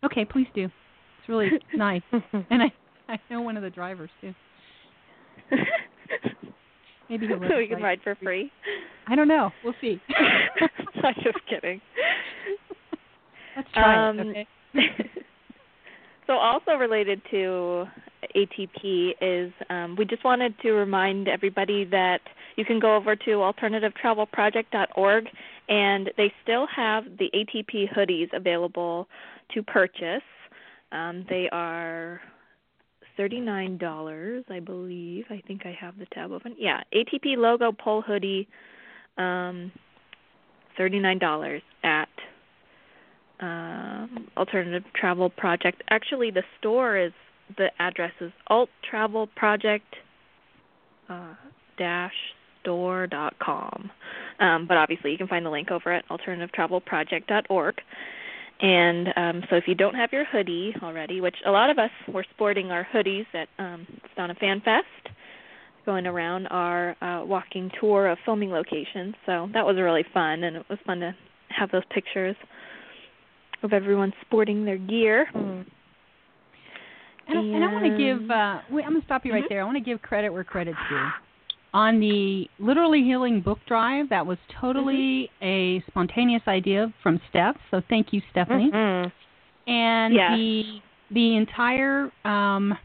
Okay, 0.05 0.25
please 0.25 0.47
do. 0.55 0.65
It's 0.65 1.29
really 1.29 1.51
nice, 1.75 2.03
and 2.13 2.63
I 2.63 2.73
I 3.09 3.19
know 3.31 3.43
one 3.43 3.57
of 3.57 3.63
the 3.63 3.71
drivers 3.71 4.11
too. 4.21 4.33
Maybe 7.09 7.27
he'll 7.27 7.39
let 7.41 7.57
we 7.57 7.67
can 7.67 7.83
ride 7.83 8.01
for 8.03 8.15
free. 8.23 8.51
I 9.09 9.17
don't 9.17 9.29
know. 9.29 9.51
We'll 9.65 9.75
see. 9.81 10.01
I'm 11.03 11.15
just 11.23 11.39
kidding. 11.49 11.81
Let's 13.57 13.69
try 13.73 14.09
Um, 14.09 14.19
it. 14.21 14.47
Okay. 14.77 15.11
so 16.27 16.35
also 16.35 16.73
related 16.73 17.21
to 17.33 17.87
ATP 18.37 19.15
is 19.21 19.53
um, 19.71 19.97
we 19.99 20.05
just 20.05 20.25
wanted 20.25 20.55
to 20.61 20.73
remind 20.73 21.27
everybody 21.27 21.85
that 21.87 22.21
you 22.57 22.65
can 22.65 22.79
go 22.79 22.95
over 22.95 23.17
to 23.17 23.31
alternativetravelproject.org 23.31 25.25
and 25.69 26.11
they 26.17 26.33
still 26.43 26.67
have 26.75 27.05
the 27.19 27.31
ATP 27.35 27.93
hoodies 27.93 28.29
available 28.33 29.09
to 29.55 29.63
purchase. 29.63 30.23
Um, 30.93 31.25
they 31.29 31.49
are 31.53 32.21
thirty-nine 33.17 33.79
dollars, 33.79 34.45
I 34.51 34.61
believe. 34.61 35.25
I 35.31 35.43
think 35.47 35.63
I 35.65 35.77
have 35.81 35.99
the 35.99 36.07
tab 36.07 36.33
open. 36.33 36.57
Yeah, 36.59 36.81
ATP 36.95 37.37
logo 37.37 37.73
pull 37.73 38.03
hoodie, 38.03 38.49
um, 39.19 39.71
thirty-nine 40.77 41.19
dollars 41.19 41.63
at 41.85 42.09
um, 43.41 44.29
Alternative 44.37 44.83
Travel 44.95 45.31
Project. 45.31 45.83
Actually, 45.91 46.31
the 46.31 46.43
store 46.59 46.97
is 46.99 47.13
the 47.57 47.69
address 47.79 48.13
is 48.21 48.33
alt 48.49 48.69
travel 48.89 49.27
project 49.27 49.97
uh, 51.09 51.35
dash 51.79 52.13
store 52.63 53.07
dot 53.07 53.35
com. 53.39 53.91
Um, 54.39 54.67
but 54.67 54.77
obviously, 54.77 55.11
you 55.11 55.19
can 55.19 55.29
find 55.29 55.45
the 55.45 55.51
link 55.51 55.71
over 55.71 55.93
at 55.93 56.09
alternativetravelproject.org. 56.09 57.75
And 58.63 59.09
um, 59.17 59.43
so, 59.49 59.57
if 59.57 59.65
you 59.67 59.75
don't 59.75 59.95
have 59.95 60.13
your 60.13 60.25
hoodie 60.27 60.75
already, 60.83 61.21
which 61.21 61.37
a 61.47 61.51
lot 61.51 61.71
of 61.71 61.79
us 61.79 61.91
were 62.13 62.25
sporting 62.35 62.71
our 62.71 62.87
hoodies 62.93 63.25
at 63.33 63.49
um, 63.59 63.87
Stana 64.17 64.39
Fan 64.39 64.61
Fest, 64.61 65.15
going 65.87 66.07
around 66.07 66.47
our 66.49 66.95
uh, 67.03 67.25
walking 67.25 67.71
tour 67.81 68.09
of 68.09 68.19
filming 68.27 68.51
locations. 68.51 69.15
So 69.25 69.49
that 69.55 69.65
was 69.65 69.77
really 69.77 70.05
fun, 70.13 70.45
and 70.45 70.57
it 70.57 70.67
was 70.69 70.79
fun 70.87 71.01
to 71.01 71.15
have 71.49 71.71
those 71.71 71.85
pictures 71.91 72.37
of 73.63 73.73
everyone 73.73 74.13
sporting 74.27 74.65
their 74.67 74.79
gear. 74.79 75.27
Mm. 75.35 75.65
And, 77.29 77.39
I- 77.39 77.43
and 77.43 77.65
I 77.65 77.73
want 77.73 77.85
to 77.87 77.97
give, 77.97 78.31
uh, 78.31 78.61
wait, 78.71 78.85
I'm 78.85 78.91
going 78.91 79.01
to 79.01 79.07
stop 79.07 79.25
you 79.25 79.33
right 79.33 79.45
Mhm. 79.45 79.49
there. 79.49 79.61
I 79.63 79.65
want 79.65 79.77
to 79.77 79.83
give 79.83 80.03
credit 80.03 80.31
where 80.33 80.45
credit's 80.45 80.79
due. 80.89 81.09
On 81.73 82.01
the 82.01 82.49
Literally 82.59 83.03
Healing 83.03 83.41
book 83.41 83.59
drive, 83.67 84.09
that 84.09 84.27
was 84.27 84.39
totally 84.61 85.31
a 85.41 85.81
spontaneous 85.87 86.43
idea 86.49 86.93
from 87.03 87.21
Steph. 87.31 87.57
So 87.71 87.81
thank 87.89 88.13
you, 88.13 88.21
Stephanie. 88.31 88.71
Mhm. 88.73 89.13
And 89.67 90.15
Yes. 90.15 90.37
the 90.37 90.83
the 91.13 91.37
entire 91.37 92.11
um, 92.25 92.77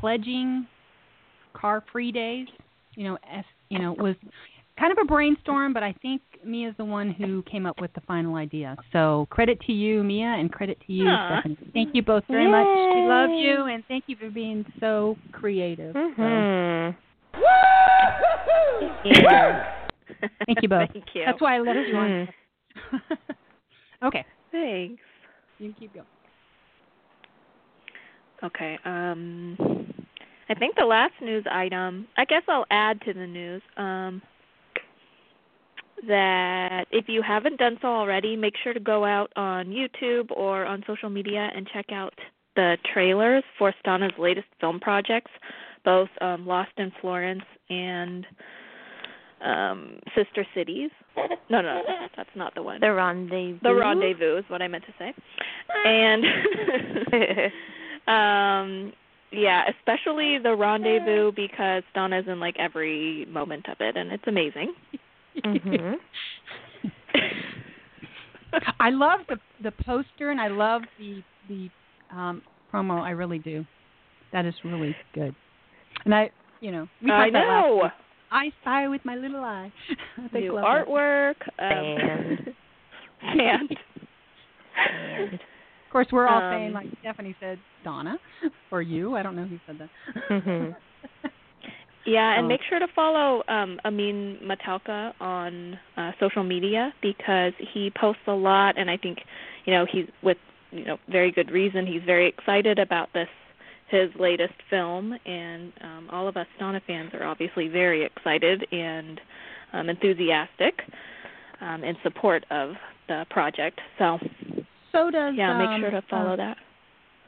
pledging 0.00 0.66
car-free 1.54 2.12
days, 2.12 2.48
you 2.94 3.04
know, 3.04 3.18
S, 3.28 3.44
you 3.68 3.78
know, 3.78 3.92
was 3.92 4.14
kind 4.78 4.92
of 4.92 4.98
a 5.02 5.04
brainstorm, 5.04 5.72
but 5.72 5.82
I 5.82 5.92
think 6.02 6.20
Mia 6.44 6.68
is 6.68 6.76
the 6.76 6.84
one 6.84 7.10
who 7.10 7.42
came 7.42 7.66
up 7.66 7.80
with 7.80 7.92
the 7.94 8.00
final 8.02 8.34
idea. 8.36 8.76
So 8.92 9.26
credit 9.30 9.60
to 9.62 9.72
you, 9.72 10.02
Mia, 10.04 10.26
and 10.26 10.52
credit 10.52 10.78
to 10.86 10.92
you, 10.92 11.08
Aw. 11.08 11.26
Stephanie. 11.40 11.56
Thank 11.72 11.94
you 11.94 12.02
both 12.02 12.24
very 12.28 12.48
much. 12.48 12.66
We 12.94 13.02
love 13.08 13.30
you, 13.30 13.64
and 13.66 13.84
thank 13.86 14.04
you 14.08 14.16
for 14.16 14.30
being 14.30 14.64
so 14.80 15.16
creative. 15.32 15.94
So, 16.16 16.94
Thank 20.46 20.62
you 20.62 20.68
both. 20.68 20.88
Thank 20.92 21.06
you. 21.14 21.22
That's 21.26 21.40
why 21.40 21.56
I 21.56 21.60
let 21.60 21.76
you 21.76 21.96
on. 21.96 22.28
Mhm. 22.92 23.02
okay, 24.04 24.24
Thanks. 24.50 25.02
you 25.58 25.72
can 25.72 25.80
keep 25.80 25.94
going. 25.94 26.06
Okay. 28.42 28.78
Um 28.84 29.56
I 30.48 30.54
think 30.54 30.76
the 30.76 30.84
last 30.84 31.14
news 31.22 31.44
item, 31.50 32.06
I 32.16 32.24
guess 32.24 32.42
I'll 32.48 32.66
add 32.70 33.00
to 33.02 33.12
the 33.14 33.26
news 33.26 33.62
um 33.76 34.20
that 36.06 36.86
if 36.90 37.08
you 37.08 37.22
haven't 37.22 37.58
done 37.58 37.78
so 37.80 37.88
already, 37.88 38.36
make 38.36 38.54
sure 38.62 38.74
to 38.74 38.80
go 38.80 39.04
out 39.04 39.32
on 39.36 39.66
YouTube 39.66 40.30
or 40.30 40.66
on 40.66 40.82
social 40.86 41.08
media 41.08 41.50
and 41.54 41.66
check 41.72 41.86
out 41.92 42.12
the 42.56 42.76
trailers 42.92 43.42
for 43.58 43.72
Stana's 43.80 44.12
latest 44.18 44.46
film 44.60 44.80
projects, 44.80 45.30
both 45.84 46.08
um 46.20 46.46
Lost 46.46 46.72
in 46.78 46.92
Florence 47.00 47.42
and 47.70 48.26
um 49.44 49.98
Sister 50.14 50.46
Cities. 50.54 50.90
No, 51.50 51.60
no, 51.60 51.82
that's 52.16 52.30
not 52.34 52.54
the 52.54 52.62
one. 52.62 52.80
The 52.80 52.92
rendezvous. 52.92 53.58
The 53.62 53.74
rendezvous 53.74 54.36
is 54.38 54.44
what 54.48 54.62
I 54.62 54.68
meant 54.68 54.84
to 54.86 54.94
say. 54.98 55.14
And 55.84 56.24
um 58.08 58.92
yeah, 59.30 59.64
especially 59.78 60.38
the 60.38 60.54
rendezvous 60.54 61.32
because 61.32 61.82
Stana's 61.90 62.26
in 62.28 62.38
like 62.40 62.56
every 62.58 63.26
moment 63.26 63.68
of 63.68 63.76
it 63.80 63.96
and 63.96 64.12
it's 64.12 64.24
amazing. 64.26 64.74
Mhm. 65.44 65.94
I 68.80 68.90
love 68.90 69.20
the 69.28 69.38
the 69.62 69.72
poster 69.84 70.30
and 70.30 70.40
I 70.40 70.48
love 70.48 70.82
the 70.98 71.22
the 71.48 71.68
um 72.16 72.42
promo. 72.72 73.00
I 73.00 73.10
really 73.10 73.38
do. 73.38 73.64
That 74.32 74.46
is 74.46 74.54
really 74.64 74.94
good. 75.12 75.34
And 76.04 76.14
I, 76.14 76.30
you 76.60 76.70
know, 76.72 76.88
we 77.02 77.10
I 77.10 77.16
talked 77.16 77.30
about 77.30 77.46
last 77.48 77.82
know. 77.84 77.90
I 78.30 78.50
spy 78.62 78.88
with 78.88 79.00
my 79.04 79.14
little 79.16 79.42
eye. 79.44 79.72
I 80.34 80.38
New 80.38 80.54
love 80.54 80.64
that. 80.64 80.86
artwork, 80.86 81.36
um, 81.58 82.54
and 83.22 83.76
And- 84.76 85.34
Of 85.34 85.40
course, 85.92 86.08
we're 86.10 86.26
all 86.26 86.42
Um, 86.42 86.52
saying 86.52 86.72
like 86.72 86.86
Stephanie 87.00 87.36
said, 87.38 87.58
Donna, 87.84 88.18
or 88.72 88.82
you. 88.82 89.14
I 89.16 89.22
don't 89.22 89.36
know 89.36 89.44
who 89.44 89.58
said 89.66 89.78
that. 89.78 89.90
Mhm. 90.30 90.74
Yeah, 92.06 92.34
and 92.36 92.44
Oh. 92.44 92.48
make 92.48 92.60
sure 92.68 92.78
to 92.78 92.86
follow 92.88 93.42
um 93.48 93.80
Amin 93.86 94.38
Matalqa 94.42 95.14
on 95.20 95.78
uh 95.96 96.12
social 96.20 96.42
media 96.44 96.92
because 97.00 97.54
he 97.72 97.90
posts 97.98 98.20
a 98.26 98.32
lot 98.32 98.76
and 98.76 98.90
I 98.90 98.98
think, 98.98 99.20
you 99.64 99.72
know, 99.72 99.86
he's 99.86 100.06
with 100.22 100.36
you 100.70 100.84
know, 100.84 100.98
very 101.08 101.30
good 101.30 101.50
reason. 101.50 101.86
He's 101.86 102.02
very 102.02 102.26
excited 102.26 102.78
about 102.78 103.08
this 103.14 103.28
his 103.88 104.10
latest 104.18 104.54
film 104.70 105.14
and 105.26 105.72
um 105.82 106.08
all 106.10 106.26
of 106.26 106.36
us 106.36 106.46
Stana 106.58 106.80
fans 106.86 107.10
are 107.14 107.24
obviously 107.24 107.68
very 107.68 108.04
excited 108.04 108.66
and 108.72 109.20
um 109.72 109.88
enthusiastic 109.90 110.82
um 111.60 111.84
in 111.84 111.96
support 112.02 112.44
of 112.50 112.70
the 113.08 113.26
project. 113.30 113.78
So, 113.98 114.18
So 114.92 115.10
does 115.10 115.34
yeah, 115.36 115.58
make 115.58 115.68
um, 115.68 115.80
sure 115.80 115.90
to 115.90 116.02
follow 116.08 116.32
uh, 116.32 116.36
that. 116.36 116.56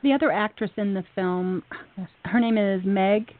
the 0.02 0.12
other 0.14 0.32
actress 0.32 0.70
in 0.78 0.94
the 0.94 1.04
film. 1.14 1.62
Her 2.24 2.40
name 2.40 2.56
is 2.56 2.80
Meg 2.84 3.30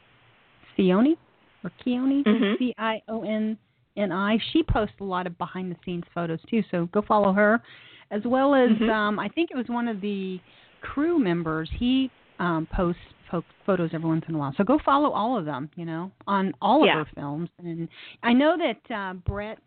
Cioni 0.78 1.16
or 1.64 1.72
Keone, 1.84 2.22
Mhm. 2.24 2.58
C 2.58 2.74
I 2.76 3.00
O 3.08 3.22
N 3.24 3.56
N 3.96 4.12
I. 4.12 4.38
She 4.52 4.62
posts 4.62 4.96
a 5.00 5.04
lot 5.04 5.26
of 5.26 5.38
behind 5.38 5.72
the 5.72 5.76
scenes 5.84 6.04
photos 6.14 6.40
too, 6.50 6.62
so 6.70 6.86
go 6.92 7.00
follow 7.00 7.32
her. 7.32 7.62
As 8.10 8.22
well 8.24 8.54
as 8.54 8.68
Mhm. 8.70 8.90
um, 8.90 9.18
I 9.18 9.28
think 9.28 9.50
it 9.50 9.56
was 9.56 9.68
one 9.68 9.88
of 9.88 10.00
the 10.02 10.38
crew 10.82 11.18
members. 11.18 11.70
He 11.72 12.10
um, 12.38 12.66
posts 12.74 13.00
po- 13.30 13.44
photos 13.64 13.90
every 13.92 14.08
once 14.08 14.24
in 14.28 14.34
a 14.34 14.38
while. 14.38 14.54
So 14.56 14.64
go 14.64 14.78
follow 14.84 15.10
all 15.10 15.38
of 15.38 15.44
them. 15.44 15.70
You 15.76 15.84
know, 15.84 16.10
on 16.26 16.52
all 16.60 16.82
of 16.82 16.86
Yeah. 16.86 17.04
her 17.04 17.10
films. 17.14 17.48
And 17.58 17.88
I 18.22 18.32
know 18.32 18.56
that 18.56 18.94
uh, 18.94 19.14
Brett 19.14 19.58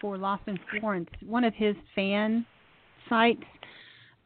for 0.00 0.16
Lost 0.18 0.42
in 0.46 0.58
Florence, 0.80 1.08
one 1.24 1.44
of 1.44 1.54
his 1.54 1.76
fan 1.94 2.44
sites. 3.08 3.42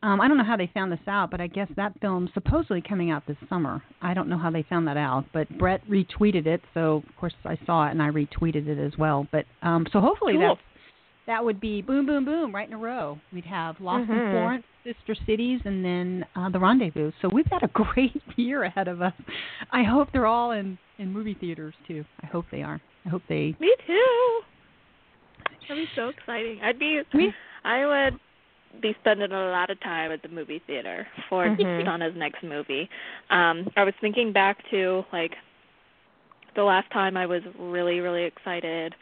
Um, 0.03 0.21
I 0.21 0.29
don't 0.29 0.37
know 0.37 0.45
how 0.45 0.57
they 0.59 0.71
found 0.75 0.93
this 0.93 1.01
out, 1.09 1.31
but 1.31 1.41
I 1.41 1.47
guess 1.47 1.69
that 1.77 1.93
film's 2.01 2.31
supposedly 2.35 2.83
coming 2.87 3.11
out 3.11 3.27
this 3.27 3.37
summer. 3.49 3.83
I 4.03 4.13
don't 4.15 4.29
know 4.29 4.39
how 4.39 4.51
they 4.51 4.63
found 4.69 4.87
that 4.89 4.99
out, 4.99 5.25
but 5.33 5.49
Brett 5.59 5.81
retweeted 5.89 6.47
it, 6.47 6.61
so 6.75 7.03
of 7.09 7.17
course 7.19 7.33
I 7.45 7.59
saw 7.67 7.89
it 7.89 7.93
and 7.93 8.03
I 8.03 8.11
retweeted 8.11 8.69
it 8.69 8.79
as 8.79 8.97
well. 8.99 9.27
But 9.33 9.47
um, 9.63 9.87
so 9.93 10.01
hopefully 10.01 10.35
Cool. 10.35 10.49
that's 10.49 10.61
that 11.27 11.45
would 11.45 11.61
be 11.61 11.83
boom, 11.83 12.07
boom, 12.07 12.25
boom, 12.25 12.55
right 12.55 12.69
in 12.69 12.75
a 12.75 12.79
row. 12.79 13.19
We'd 13.33 13.45
have 13.47 13.81
Lost 13.81 14.09
in 14.09 14.15
Mhm. 14.17 14.31
Florence, 14.33 14.65
Sister 14.85 15.15
Cities, 15.27 15.61
and 15.65 15.85
then 15.85 16.25
uh, 16.37 16.49
The 16.51 16.59
Rendezvous. 16.61 17.11
So 17.21 17.29
we've 17.29 17.49
got 17.51 17.63
a 17.63 17.69
great 17.75 18.21
year 18.37 18.63
ahead 18.65 18.89
of 18.89 19.03
us. 19.03 19.13
I 19.73 19.83
hope 19.83 20.09
they're 20.13 20.27
all 20.27 20.53
in 20.53 20.79
in 20.99 21.13
movie 21.13 21.35
theaters 21.35 21.75
too. 21.87 22.05
I 22.23 22.27
hope 22.27 22.47
they 22.51 22.63
are. 22.63 22.81
I 23.05 23.09
hope 23.09 23.23
they. 23.29 23.55
Me 23.61 23.75
too. 23.87 24.41
That'd 25.69 25.85
be 25.85 25.89
so 25.95 26.09
exciting. 26.09 26.61
I'd 26.63 26.79
be 26.79 27.03
We- 27.13 27.35
I 27.65 27.85
would 27.87 28.21
be 28.81 28.95
spending 29.01 29.33
a 29.33 29.49
lot 29.51 29.71
of 29.71 29.81
time 29.81 30.13
at 30.13 30.23
the 30.23 30.29
movie 30.29 30.61
theater 30.67 31.07
for 31.29 31.45
Mhm. 31.47 31.83
Stana's 31.83 32.15
next 32.15 32.43
movie. 32.45 32.89
Um, 33.31 33.69
I 33.77 33.85
was 33.85 33.95
thinking 34.01 34.33
back 34.33 34.59
to 34.71 35.05
like 35.13 35.37
the 36.55 36.63
last 36.63 36.89
time 36.91 37.17
I 37.17 37.27
was 37.27 37.43
really 37.59 38.01
really 38.01 38.25
excited 38.25 38.95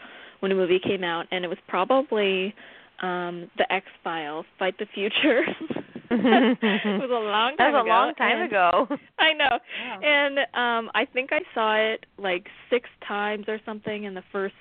when 0.45 0.53
a 0.53 0.55
movie 0.55 0.79
came 0.79 1.03
out, 1.03 1.25
and 1.31 1.43
it 1.43 1.49
was 1.49 1.57
probably 1.67 2.55
um 3.03 3.51
the 3.57 3.67
X 3.73 3.87
Files: 4.05 4.45
Fight 4.59 4.77
the 4.79 4.85
Future. 4.95 5.43
it 6.11 7.01
was 7.01 7.11
a 7.11 7.15
long 7.15 7.57
time. 7.57 7.73
That 7.73 7.73
was 7.73 7.81
a 7.81 7.81
ago. 7.81 7.89
long 7.89 8.15
time 8.15 8.39
and- 8.43 8.47
ago. 8.53 8.87
I 9.19 9.33
know. 9.33 9.59
Wow. 9.59 10.01
And 10.03 10.39
um 10.39 10.91
I 10.95 11.07
think 11.11 11.31
I 11.33 11.41
saw 11.55 11.75
it 11.77 12.05
like 12.19 12.47
6 12.71 12.89
times 13.09 13.47
or 13.49 13.59
something 13.65 14.05
in 14.05 14.13
the 14.15 14.23
first 14.31 14.55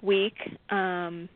week. 0.00 0.34
Um 0.70 1.28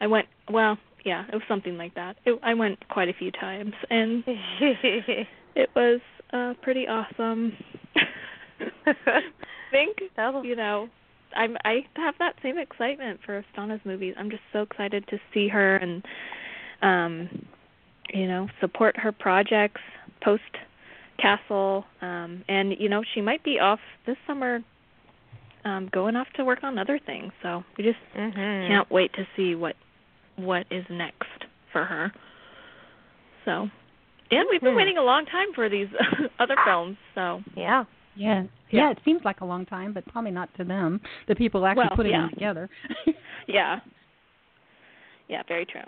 I 0.00 0.06
went 0.06 0.26
well, 0.50 0.76
yeah, 1.04 1.24
it 1.32 1.34
was 1.34 1.42
something 1.48 1.78
like 1.78 1.94
that. 1.94 2.16
It, 2.26 2.38
I 2.42 2.52
went 2.54 2.86
quite 2.88 3.08
a 3.08 3.14
few 3.14 3.30
times 3.32 3.72
and 3.88 4.22
it 4.26 5.70
was 5.74 6.00
uh 6.32 6.52
pretty 6.62 6.86
awesome. 6.86 7.54
I 8.86 9.20
think 9.70 9.96
you 10.44 10.56
know, 10.56 10.88
I'm 11.36 11.56
I 11.64 11.84
have 11.96 12.14
that 12.18 12.34
same 12.42 12.58
excitement 12.58 13.20
for 13.24 13.44
Stana's 13.52 13.80
movies. 13.84 14.14
I'm 14.18 14.30
just 14.30 14.42
so 14.52 14.62
excited 14.62 15.06
to 15.08 15.18
see 15.32 15.48
her 15.48 15.76
and 15.76 16.04
um 16.82 17.46
you 18.12 18.26
know, 18.26 18.48
support 18.60 18.96
her 18.98 19.12
projects 19.12 19.80
post 20.22 20.42
Castle. 21.18 21.84
Um 22.00 22.44
and 22.48 22.74
you 22.78 22.88
know, 22.88 23.02
she 23.14 23.20
might 23.20 23.42
be 23.44 23.58
off 23.58 23.80
this 24.06 24.16
summer 24.26 24.60
um 25.64 25.88
going 25.92 26.16
off 26.16 26.26
to 26.36 26.44
work 26.44 26.60
on 26.62 26.78
other 26.78 26.98
things. 27.04 27.32
So 27.42 27.64
we 27.76 27.84
just 27.84 27.98
Mhm. 28.16 28.66
can't 28.68 28.90
wait 28.90 29.12
to 29.14 29.26
see 29.36 29.54
what 29.54 29.76
what 30.36 30.66
is 30.70 30.84
next 30.90 31.44
for 31.72 31.84
her. 31.84 32.12
So 33.44 33.70
and 34.30 34.46
we've 34.50 34.60
been 34.62 34.72
Mhm. 34.72 34.76
waiting 34.76 34.96
a 34.98 35.02
long 35.02 35.26
time 35.26 35.52
for 35.54 35.68
these 35.68 35.88
other 36.38 36.56
films, 36.64 36.96
so 37.14 37.42
Yeah. 37.54 37.84
Yeah. 38.14 38.44
Yeah. 38.70 38.80
yeah, 38.80 38.90
It 38.90 38.98
seems 39.04 39.22
like 39.24 39.40
a 39.40 39.44
long 39.44 39.66
time, 39.66 39.92
but 39.92 40.06
probably 40.06 40.30
not 40.30 40.48
to 40.56 40.64
them, 40.64 41.00
the 41.28 41.34
people 41.34 41.64
actually 41.66 41.84
Well, 41.88 41.96
putting 41.96 42.12
yeah. 42.12 42.20
them 42.22 42.30
together. 42.30 42.70
Yeah. 43.48 43.80
Yeah, 45.28 45.42
very 45.48 45.66
true. 45.66 45.82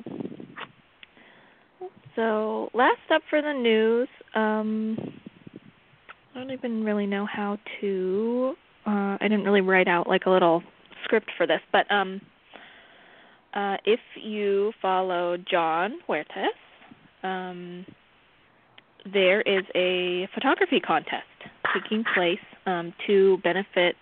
So, 2.17 2.71
last 2.75 3.01
up 3.13 3.23
for 3.31 3.41
the 3.43 3.53
news, 3.53 4.09
um 4.35 4.97
I 6.35 6.39
don't 6.39 6.51
even 6.51 6.83
really 6.85 7.07
know 7.07 7.27
how 7.27 7.59
to 7.81 8.55
uh 8.87 9.17
I 9.21 9.23
didn't 9.23 9.45
really 9.45 9.61
write 9.61 9.89
out 9.89 10.09
like 10.09 10.27
a 10.27 10.31
little 10.31 10.63
script 11.05 11.31
for 11.37 11.47
this, 11.47 11.61
but 11.73 11.91
um 11.91 12.21
uh 13.55 13.77
if 13.85 14.01
you 14.21 14.73
follow 14.83 15.37
Jon 15.37 15.99
Huertas, 16.09 16.59
um 17.23 17.85
there 19.13 19.43
is 19.43 19.65
a 19.75 20.27
photography 20.35 20.81
contest 20.81 21.27
taking 21.73 22.05
place 22.15 22.39
um 22.67 22.93
to 23.07 23.39
benefit 23.39 23.97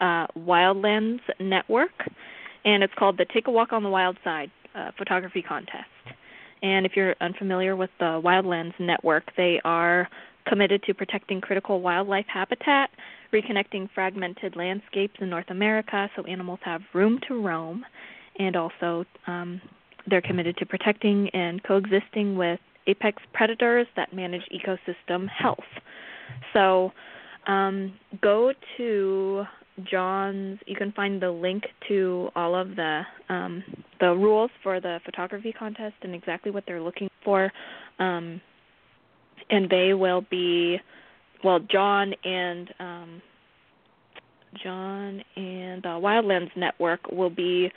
uh 0.00 0.26
Wildlands 0.36 1.20
Network 1.40 1.92
and 2.64 2.82
it's 2.82 2.94
called 2.94 3.18
the 3.18 3.24
Take 3.24 3.46
a 3.46 3.50
Walk 3.50 3.72
on 3.72 3.82
the 3.82 3.88
Wild 3.88 4.16
Side 4.24 4.50
uh, 4.74 4.90
photography 4.96 5.42
contest. 5.42 5.86
And 6.62 6.84
if 6.84 6.92
you're 6.96 7.14
unfamiliar 7.20 7.76
with 7.76 7.90
the 7.98 8.20
Wildlands 8.22 8.78
Network, 8.78 9.32
they 9.36 9.60
are 9.64 10.08
committed 10.46 10.82
to 10.84 10.94
protecting 10.94 11.40
critical 11.40 11.80
wildlife 11.80 12.26
habitat, 12.26 12.90
reconnecting 13.32 13.88
fragmented 13.94 14.56
landscapes 14.56 15.14
in 15.20 15.30
North 15.30 15.50
America 15.50 16.10
so 16.16 16.24
animals 16.24 16.58
have 16.62 16.80
room 16.94 17.20
to 17.28 17.40
roam, 17.40 17.84
and 18.38 18.56
also 18.56 19.04
um, 19.26 19.60
they're 20.08 20.22
committed 20.22 20.56
to 20.56 20.66
protecting 20.66 21.28
and 21.30 21.62
coexisting 21.62 22.36
with 22.36 22.60
apex 22.86 23.22
predators 23.34 23.86
that 23.96 24.12
manage 24.14 24.42
ecosystem 24.52 25.28
health. 25.28 25.58
So 26.52 26.92
um, 27.46 27.94
go 28.20 28.52
to 28.76 29.44
Jon's. 29.90 30.58
You 30.66 30.76
can 30.76 30.92
find 30.92 31.20
the 31.20 31.30
link 31.30 31.64
to 31.88 32.30
all 32.34 32.54
of 32.54 32.76
the 32.76 33.02
um, 33.28 33.62
the 34.00 34.14
rules 34.14 34.50
for 34.62 34.80
the 34.80 35.00
photography 35.04 35.52
contest 35.52 35.94
and 36.02 36.14
exactly 36.14 36.50
what 36.50 36.64
they're 36.66 36.82
looking 36.82 37.08
for. 37.24 37.52
Um, 37.98 38.40
and 39.50 39.70
they 39.70 39.94
will 39.94 40.24
be, 40.30 40.78
well, 41.42 41.58
Jon 41.60 42.12
and 42.24 42.74
um, 42.78 43.22
John 44.62 45.22
and 45.36 45.82
the 45.82 45.88
Wildlands 45.88 46.54
Network 46.56 47.10
will 47.10 47.30
be 47.30 47.70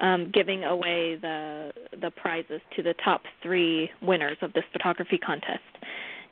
um, 0.00 0.30
giving 0.32 0.64
away 0.64 1.16
the 1.20 1.72
the 2.00 2.10
prizes 2.10 2.60
to 2.76 2.82
the 2.82 2.94
top 3.04 3.22
three 3.42 3.90
winners 4.00 4.36
of 4.42 4.52
this 4.52 4.64
photography 4.72 5.18
contest. 5.18 5.60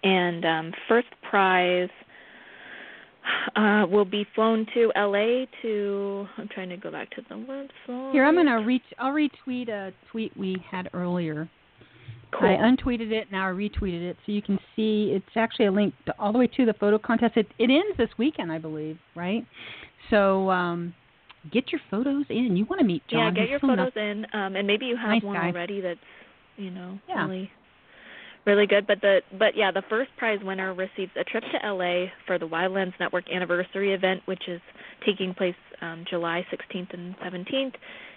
And 0.03 0.45
um, 0.45 0.73
first 0.89 1.09
prize 1.29 1.89
uh, 3.57 3.87
will 3.91 4.05
be 4.05 4.27
flown 4.35 4.67
to 4.75 4.93
LA 4.97 5.47
to. 5.63 6.27
I'm 6.39 6.49
trying 6.49 6.69
to 6.69 6.77
go 6.77 6.91
back 6.91 7.11
to 7.11 7.23
the 7.29 7.35
website. 7.35 8.13
Here, 8.13 8.25
I'm 8.25 8.35
gonna 8.37 8.65
reach. 8.65 8.83
I'll 8.99 9.13
retweet 9.13 9.69
a 9.69 9.93
tweet 10.11 10.37
we 10.37 10.57
had 10.71 10.89
earlier. 10.95 11.49
Cool. 12.33 12.49
I 12.49 12.55
untweeted 12.55 13.13
it, 13.13 13.31
now 13.31 13.49
I 13.49 13.53
retweeted 13.53 14.03
it, 14.03 14.17
so 14.27 14.33
you 14.33 14.43
can 14.43 14.59
see 14.75 15.13
it's 15.15 15.37
actually 15.37 15.67
a 15.67 15.73
link 15.73 15.95
to, 16.07 16.15
all 16.19 16.33
the 16.33 16.39
way 16.39 16.49
to 16.49 16.67
the 16.67 16.75
photo 16.75 16.99
contest. 16.99 17.37
It 17.37 17.47
it 17.59 17.71
ends 17.71 17.97
this 17.97 18.11
weekend, 18.19 18.51
I 18.53 18.59
believe, 18.59 18.99
right? 19.15 19.47
So 20.11 20.51
um, 20.51 20.93
get 21.53 21.71
your 21.73 21.81
photos 21.91 22.27
in. 22.29 22.57
You 22.57 22.65
want 22.67 22.81
to 22.81 22.85
meet 22.87 23.03
Jon? 23.09 23.21
yeah, 23.21 23.31
get 23.31 23.41
He's 23.43 23.51
your 23.51 23.61
photos 23.61 23.93
in, 23.97 24.27
um, 24.35 24.57
and 24.57 24.67
maybe 24.67 24.87
you 24.87 24.97
have 24.97 25.09
Nice 25.11 25.23
one 25.23 25.37
guy. 25.37 25.47
already 25.49 25.81
that's 25.81 26.01
you 26.57 26.71
know 26.71 26.99
Yeah. 27.09 27.27
really 27.27 27.51
really 28.47 28.67
good. 28.67 28.87
But 28.87 29.01
the 29.01 29.21
but 29.39 29.57
yeah, 29.57 29.71
the 29.71 29.83
first 29.89 30.11
prize 30.17 30.39
winner 30.43 30.73
receives 30.73 31.13
a 31.17 31.25
trip 31.25 31.45
to 31.53 31.73
LA 31.73 32.07
for 32.27 32.39
the 32.39 32.49
Wildlands 32.49 32.95
Network 32.99 33.31
anniversary 33.31 33.93
event, 33.93 34.23
which 34.27 34.49
is 34.49 34.61
taking 35.05 35.35
place 35.35 35.55
um, 35.83 36.05
July 36.09 36.47
16th 36.53 36.95
and 36.95 37.17
17th, 37.19 37.75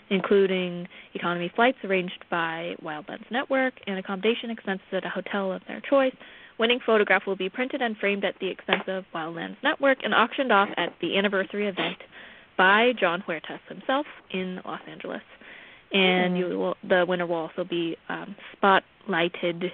including 0.09 0.87
economy 1.13 1.51
flights 1.55 1.77
arranged 1.83 2.23
by 2.29 2.75
Wildlands 2.83 3.29
Network 3.31 3.73
and 3.87 3.97
accommodation 3.99 4.49
expenses 4.49 4.87
at 4.93 5.05
a 5.05 5.09
hotel 5.09 5.51
of 5.51 5.61
their 5.67 5.81
choice. 5.81 6.15
Winning 6.57 6.79
photograph 6.85 7.25
will 7.25 7.37
be 7.37 7.49
printed 7.49 7.81
and 7.81 7.95
framed 7.97 8.25
at 8.25 8.35
the 8.41 8.47
expense 8.47 8.83
of 8.87 9.05
Wildlands 9.15 9.57
Network 9.63 9.99
and 10.03 10.13
auctioned 10.13 10.51
off 10.51 10.69
at 10.77 10.93
the 11.01 11.17
anniversary 11.17 11.67
event 11.67 11.97
by 12.57 12.91
Jon 12.99 13.23
Huertas 13.25 13.61
himself 13.69 14.05
in 14.31 14.59
Los 14.65 14.81
Angeles. 14.87 15.21
And 15.91 16.37
you 16.37 16.59
will, 16.59 16.75
the 16.87 17.05
winner 17.07 17.25
will 17.25 17.37
also 17.37 17.63
be 17.63 17.97
um, 18.09 18.35
spotlighted 18.61 19.71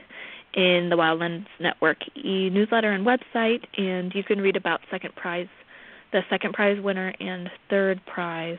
in 0.55 0.89
the 0.89 0.95
Wildlands 0.95 1.47
Network 1.59 1.97
e 2.17 2.49
newsletter 2.49 2.91
and 2.91 3.05
website, 3.05 3.65
and 3.77 4.13
you 4.15 4.23
can 4.23 4.39
read 4.39 4.55
about 4.55 4.81
second 4.89 5.15
prize, 5.15 5.47
the 6.11 6.21
second 6.29 6.53
prize 6.53 6.81
winner 6.81 7.13
and 7.19 7.49
third 7.69 8.01
prize 8.05 8.57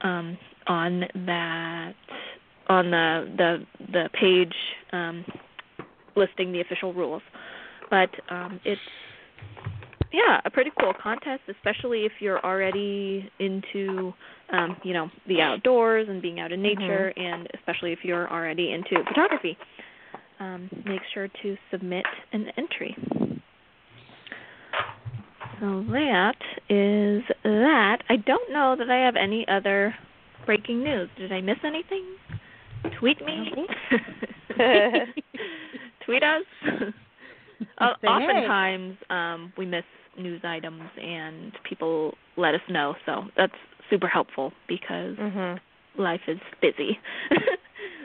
um, 0.00 0.38
on 0.66 1.04
that 1.26 1.94
on 2.68 2.90
the 2.90 3.30
the 3.36 3.66
the 3.92 4.08
page 4.14 4.54
um, 4.92 5.24
listing 6.16 6.52
the 6.52 6.60
official 6.60 6.92
rules. 6.94 7.22
But 7.90 8.10
um, 8.30 8.58
it's 8.64 8.80
yeah, 10.12 10.40
a 10.44 10.50
pretty 10.50 10.70
cool 10.80 10.92
contest, 11.00 11.42
especially 11.48 12.04
if 12.04 12.12
you're 12.20 12.44
already 12.44 13.30
into 13.38 14.12
um, 14.52 14.76
you 14.82 14.92
know, 14.92 15.10
the 15.26 15.40
outdoors 15.40 16.08
and 16.08 16.20
being 16.20 16.38
out 16.38 16.52
in 16.52 16.62
nature 16.62 17.12
and 17.16 17.48
especially 17.54 17.92
if 17.92 18.00
you're 18.02 18.30
already 18.30 18.72
into 18.72 19.02
photography. 19.08 19.56
Um, 20.42 20.68
make 20.84 21.02
sure 21.14 21.28
to 21.42 21.56
submit 21.70 22.04
an 22.32 22.46
entry. 22.56 22.96
So 25.60 25.84
that 25.92 26.34
is 26.68 27.22
that. 27.44 27.98
I 28.08 28.16
don't 28.16 28.52
know 28.52 28.74
that 28.76 28.90
I 28.90 29.04
have 29.04 29.14
any 29.14 29.46
other 29.48 29.94
breaking 30.44 30.82
news. 30.82 31.08
Did 31.16 31.30
I 31.32 31.40
miss 31.40 31.58
anything? 31.64 32.04
Tweet 32.98 33.24
me. 33.24 33.52
Tweet 36.04 36.22
us. 36.24 36.42
Oftentimes 37.78 38.96
um, 39.10 39.52
we 39.56 39.64
miss 39.64 39.84
news 40.18 40.40
items 40.44 40.82
and 41.00 41.52
people 41.68 42.14
let 42.36 42.54
us 42.56 42.60
know, 42.68 42.94
so 43.06 43.22
that's 43.36 43.52
super 43.90 44.08
helpful 44.08 44.52
because 44.66 45.16
Mhm. 45.16 45.60
life 45.96 46.22
is 46.26 46.38
busy. 46.60 46.98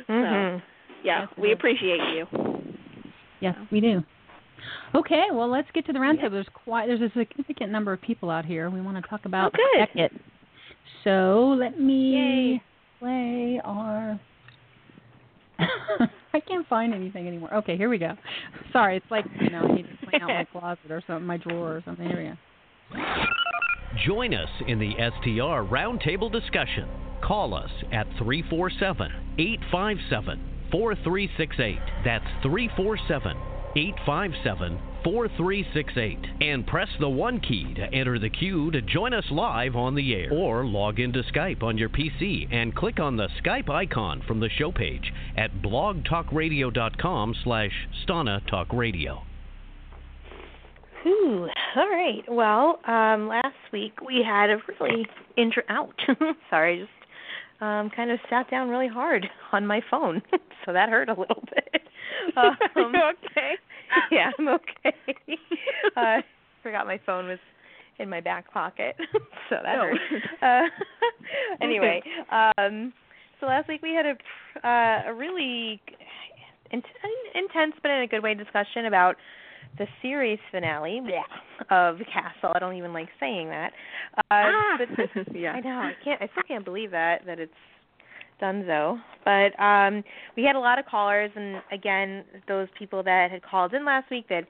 so 0.08 0.14
Mhm. 0.14 0.62
Yeah, 1.04 1.22
Yes, 1.22 1.30
we 1.38 1.50
is. 1.50 1.54
appreciate 1.58 2.00
you. 2.16 2.26
Yes, 3.40 3.56
we 3.72 3.80
do. 3.82 4.04
Okay, 4.96 5.26
well, 5.32 5.50
let's 5.50 5.68
get 5.74 5.86
to 5.86 5.94
the 5.94 6.00
roundtable. 6.00 6.32
There's 6.32 6.48
quite 6.54 6.88
there's 6.88 7.02
a 7.02 7.12
significant 7.18 7.72
number 7.72 7.94
of 7.94 8.02
people 8.02 8.30
out 8.30 8.46
here. 8.46 8.70
We 8.70 8.82
want 8.82 9.02
to 9.02 9.08
talk 9.10 9.26
about 9.26 9.54
Oh. 9.58 9.78
Beckett. 9.80 10.12
So 11.04 11.56
let 11.58 11.80
me 11.80 12.16
Yay. 12.54 12.62
play 13.00 13.62
our. 13.64 14.20
I 16.34 16.40
can't 16.40 16.68
find 16.68 16.94
anything 16.94 17.28
anymore. 17.28 17.54
Okay, 17.56 17.78
here 17.78 17.90
we 17.90 17.98
go. 17.98 18.16
Sorry, 18.74 18.98
it's 18.98 19.06
like 19.10 19.26
you 19.40 19.50
know 19.50 19.60
I 19.60 19.74
need 19.76 19.84
to 19.84 20.06
clean 20.08 20.22
out 20.22 20.28
my 20.28 20.44
closet 20.60 20.92
or 20.92 21.02
something, 21.08 21.26
my 21.26 21.38
drawer 21.38 21.78
or 21.78 21.82
something. 21.86 22.08
Here 22.08 22.38
we 22.92 22.98
go. 23.00 23.04
Join 24.06 24.34
us 24.34 24.50
in 24.68 24.80
the 24.80 24.92
STR 24.94 25.64
Roundtable 25.74 26.32
discussion. 26.32 26.88
Call 27.24 27.54
us 27.56 27.72
at 27.92 28.06
347 28.20 29.12
857 29.40 30.40
4368. 30.72 31.80
That's 32.04 32.26
347 32.44 33.38
857 33.76 34.80
4368. 35.04 36.42
And 36.42 36.66
press 36.66 36.90
the 37.00 37.10
1 37.10 37.40
key 37.40 37.74
to 37.76 37.94
enter 37.94 38.20
the 38.20 38.30
queue 38.30 38.72
to 38.72 38.82
join 38.82 39.14
us 39.14 39.26
live 39.32 39.76
on 39.76 39.96
the 39.96 40.14
air. 40.14 40.30
Or 40.32 40.66
log 40.66 41.00
into 41.00 41.24
Skype 41.24 41.64
on 41.64 41.78
your 41.78 41.90
PC 41.90 42.52
and 42.52 42.76
click 42.76 43.00
on 43.00 43.18
the 43.18 43.30
Skype 43.44 43.70
icon 43.70 44.22
from 44.28 44.40
the 44.40 44.50
show 44.50 44.72
page 44.72 45.14
at 45.38 45.62
blogtalkradio.com 45.62 47.36
slash 47.44 47.88
Stana 48.06 48.46
Talk 48.48 48.74
Radio. 48.74 49.22
Whew. 51.04 51.48
All 51.76 51.90
right. 51.90 52.24
Well, 52.28 52.80
um, 52.86 53.28
last 53.28 53.56
week 53.72 54.02
we 54.06 54.26
had 54.28 54.50
a 54.50 54.58
really 54.80 55.06
intro 55.38 55.64
out. 55.70 55.94
Sorry, 56.50 56.80
just 56.80 56.97
um, 57.62 57.90
kind 57.96 58.12
of 58.12 58.20
sat 58.30 58.50
down 58.50 58.70
really 58.70 58.88
hard 58.88 59.28
on 59.52 59.66
my 59.66 59.82
phone, 59.90 60.22
so 60.66 60.74
that 60.74 60.90
hurt 60.90 61.10
a 61.10 61.14
little 61.20 61.44
bit. 61.56 61.82
Um, 62.36 62.56
okay? 62.76 63.54
yeah, 64.12 64.32
I'm 64.38 64.48
okay. 64.50 64.96
uh, 65.96 66.22
forgot 66.62 66.86
my 66.86 67.00
phone 67.06 67.28
was 67.28 67.40
in 68.00 68.10
my 68.10 68.22
back 68.22 68.52
pocket, 68.52 68.96
so 69.50 69.56
that 69.64 69.78
Oh. 69.80 69.90
hurt. 69.90 70.24
Uh, 70.42 71.64
anyway, 71.64 72.02
um, 72.32 72.94
so 73.40 73.46
last 73.48 73.68
week 73.68 73.82
we 73.82 73.94
had 73.94 74.06
a 74.06 74.68
uh, 74.68 75.04
a 75.12 75.14
really 75.14 75.82
int- 76.72 76.86
intense, 77.36 77.74
but 77.82 77.92
in 77.92 78.02
a 78.02 78.08
good 78.08 78.22
way, 78.24 78.34
discussion 78.34 78.86
about 78.86 79.16
the 79.78 79.88
series 80.02 80.40
finale 80.52 81.02
of 81.70 81.98
Castle. 82.12 82.52
I 82.56 82.60
don't 82.60 82.76
even 82.76 82.94
like 82.94 83.10
saying 83.20 83.50
that. 83.50 83.72
Uh, 84.18 84.22
Ah. 84.32 84.78
but 84.78 84.88
this 84.98 85.28
yeah. 85.36 85.54
I 85.54 85.60
know. 85.60 85.70
I 85.70 85.94
can't. 86.04 86.22
I 86.22 86.28
still 86.32 86.44
can't 86.48 86.66
believe 86.66 86.92
that 86.92 87.26
that 87.26 87.40
it's 87.40 87.52
done 88.40 88.64
so. 88.68 88.98
But 89.26 89.60
um, 89.62 90.04
we 90.36 90.44
had 90.44 90.56
a 90.56 90.60
lot 90.60 90.80
of 90.80 90.86
callers, 90.86 91.32
and 91.36 91.62
again, 91.72 92.24
those 92.48 92.68
people 92.78 93.04
that 93.04 93.32
had 93.32 93.42
called 93.44 93.74
in 93.74 93.86
last 93.86 94.10
week 94.12 94.28
that 94.30 94.46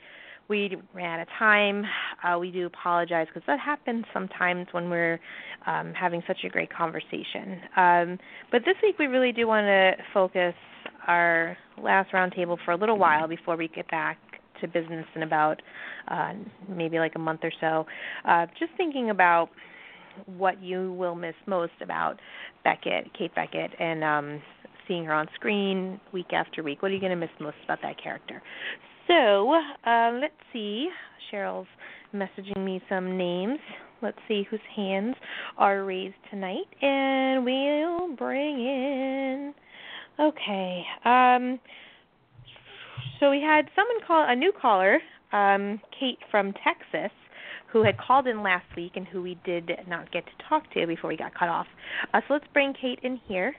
we 0.50 0.78
ran 0.94 1.20
out 1.20 1.22
of 1.22 1.28
time. 1.38 1.84
Uh, 2.24 2.38
we 2.40 2.52
do 2.52 2.66
apologize 2.68 3.28
because 3.28 3.46
that 3.48 3.60
happens 3.60 4.06
sometimes 4.14 4.68
when 4.72 4.90
we're 4.90 5.20
um, 5.66 5.94
having 5.94 6.24
such 6.28 6.38
a 6.46 6.50
great 6.50 6.70
conversation. 6.74 7.60
Um, 7.76 8.20
but 8.52 8.62
this 8.66 8.76
week, 8.82 8.98
we 8.98 9.08
really 9.08 9.32
do 9.34 9.48
want 9.48 9.66
to 9.66 9.92
focus 10.14 10.54
our 11.08 11.58
last 11.82 12.12
roundtable 12.12 12.58
for 12.64 12.72
a 12.72 12.78
little 12.78 12.98
while 12.98 13.28
before 13.28 13.58
we 13.58 13.68
get 13.70 13.90
back 13.90 14.18
to 14.62 14.68
business 14.68 15.06
in 15.16 15.24
about 15.24 15.62
uh, 16.08 16.34
maybe 16.70 17.00
like 17.00 17.14
a 17.16 17.20
month 17.20 17.42
or 17.44 17.52
so. 17.60 17.86
Uh, 18.28 18.46
just 18.60 18.72
thinking 18.78 19.10
about 19.10 19.50
what 20.26 20.62
you 20.62 20.94
will 20.94 21.16
miss 21.16 21.36
most 21.46 21.74
about 21.82 22.20
Beckett, 22.64 23.12
Kate 23.18 23.34
Beckett, 23.36 23.72
and 23.80 24.04
um, 24.04 24.42
seeing 24.88 25.06
her 25.06 25.14
on 25.14 25.28
screen 25.36 26.00
week 26.14 26.34
after 26.34 26.64
week. 26.64 26.82
What 26.82 26.92
are 26.92 26.94
you 26.94 27.00
going 27.00 27.12
to 27.12 27.18
miss 27.18 27.30
most 27.40 27.58
about 27.64 27.80
that 27.84 28.02
character? 28.02 28.42
So 29.08 29.54
um, 29.90 30.20
let's 30.22 30.34
see. 30.52 30.90
Cheryl's 31.32 31.68
messaging 32.14 32.64
me 32.64 32.82
some 32.90 33.18
names. 33.18 33.60
Let's 34.02 34.18
see 34.28 34.46
whose 34.50 34.60
hands 34.76 35.16
are 35.58 35.84
raised 35.84 36.16
tonight, 36.30 36.68
and 36.82 37.44
we'll 37.44 38.16
bring 38.16 38.60
in. 38.60 39.54
Okay. 40.20 40.84
Um, 41.04 41.60
so 43.20 43.30
we 43.32 43.42
had 43.42 43.68
someone 43.76 43.98
call 44.06 44.26
a 44.28 44.36
new 44.36 44.52
caller, 44.60 45.00
um, 45.32 45.82
Kate 45.98 46.20
from 46.32 46.54
Texas, 46.64 47.12
who 47.72 47.84
had 47.84 47.98
called 47.98 48.28
in 48.28 48.44
last 48.44 48.66
week 48.76 48.94
and 48.96 49.08
who 49.08 49.22
we 49.22 49.38
did 49.46 49.72
not 49.88 50.12
get 50.12 50.26
to 50.26 50.32
talk 50.48 50.72
to 50.74 50.88
before 50.88 51.10
we 51.10 51.18
got 51.18 51.34
cut 51.34 51.50
off. 51.50 51.68
Uh, 52.14 52.22
so 52.28 52.36
let's 52.36 52.46
bring 52.54 52.74
Kate 52.74 53.00
in 53.04 53.20
here. 53.28 53.56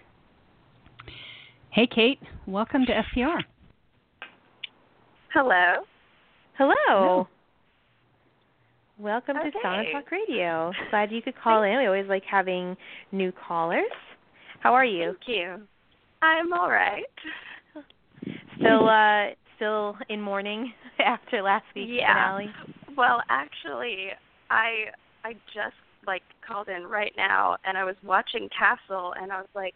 Hey, 1.70 1.86
Kate. 1.86 2.18
Welcome 2.46 2.86
to 2.86 2.92
FPR. 2.92 3.40
Hello. 5.32 5.84
Hello. 6.56 6.74
Hello. 6.88 7.28
Welcome 8.98 9.36
to 9.36 9.58
Okay. 9.58 9.92
Talk 9.92 10.10
Radio. 10.10 10.72
Glad 10.90 11.12
you 11.12 11.22
could 11.22 11.36
call 11.36 11.62
in. 11.62 11.78
We 11.78 11.86
always 11.86 12.08
like 12.08 12.24
having 12.28 12.76
new 13.12 13.30
callers. 13.46 13.84
How 14.60 14.72
are 14.74 14.84
you? 14.84 15.14
Thank 15.26 15.38
you. 15.38 15.60
I'm 16.20 16.52
all 16.52 16.68
right. 16.68 17.04
Still 18.56 18.88
uh 18.88 19.34
still 19.58 19.96
in 20.08 20.22
mourning 20.22 20.72
after 21.04 21.42
last 21.42 21.64
week's 21.74 21.90
Yeah. 21.92 22.14
finale? 22.14 22.50
Well, 22.96 23.20
actually, 23.28 24.08
I 24.50 24.86
I 25.24 25.34
just 25.52 25.76
like 26.06 26.22
called 26.46 26.68
in 26.68 26.84
right 26.86 27.12
now, 27.16 27.56
and 27.64 27.76
I 27.76 27.84
was 27.84 27.96
watching 28.02 28.48
Castle, 28.56 29.12
and 29.20 29.30
I 29.30 29.36
was 29.38 29.50
like, 29.54 29.74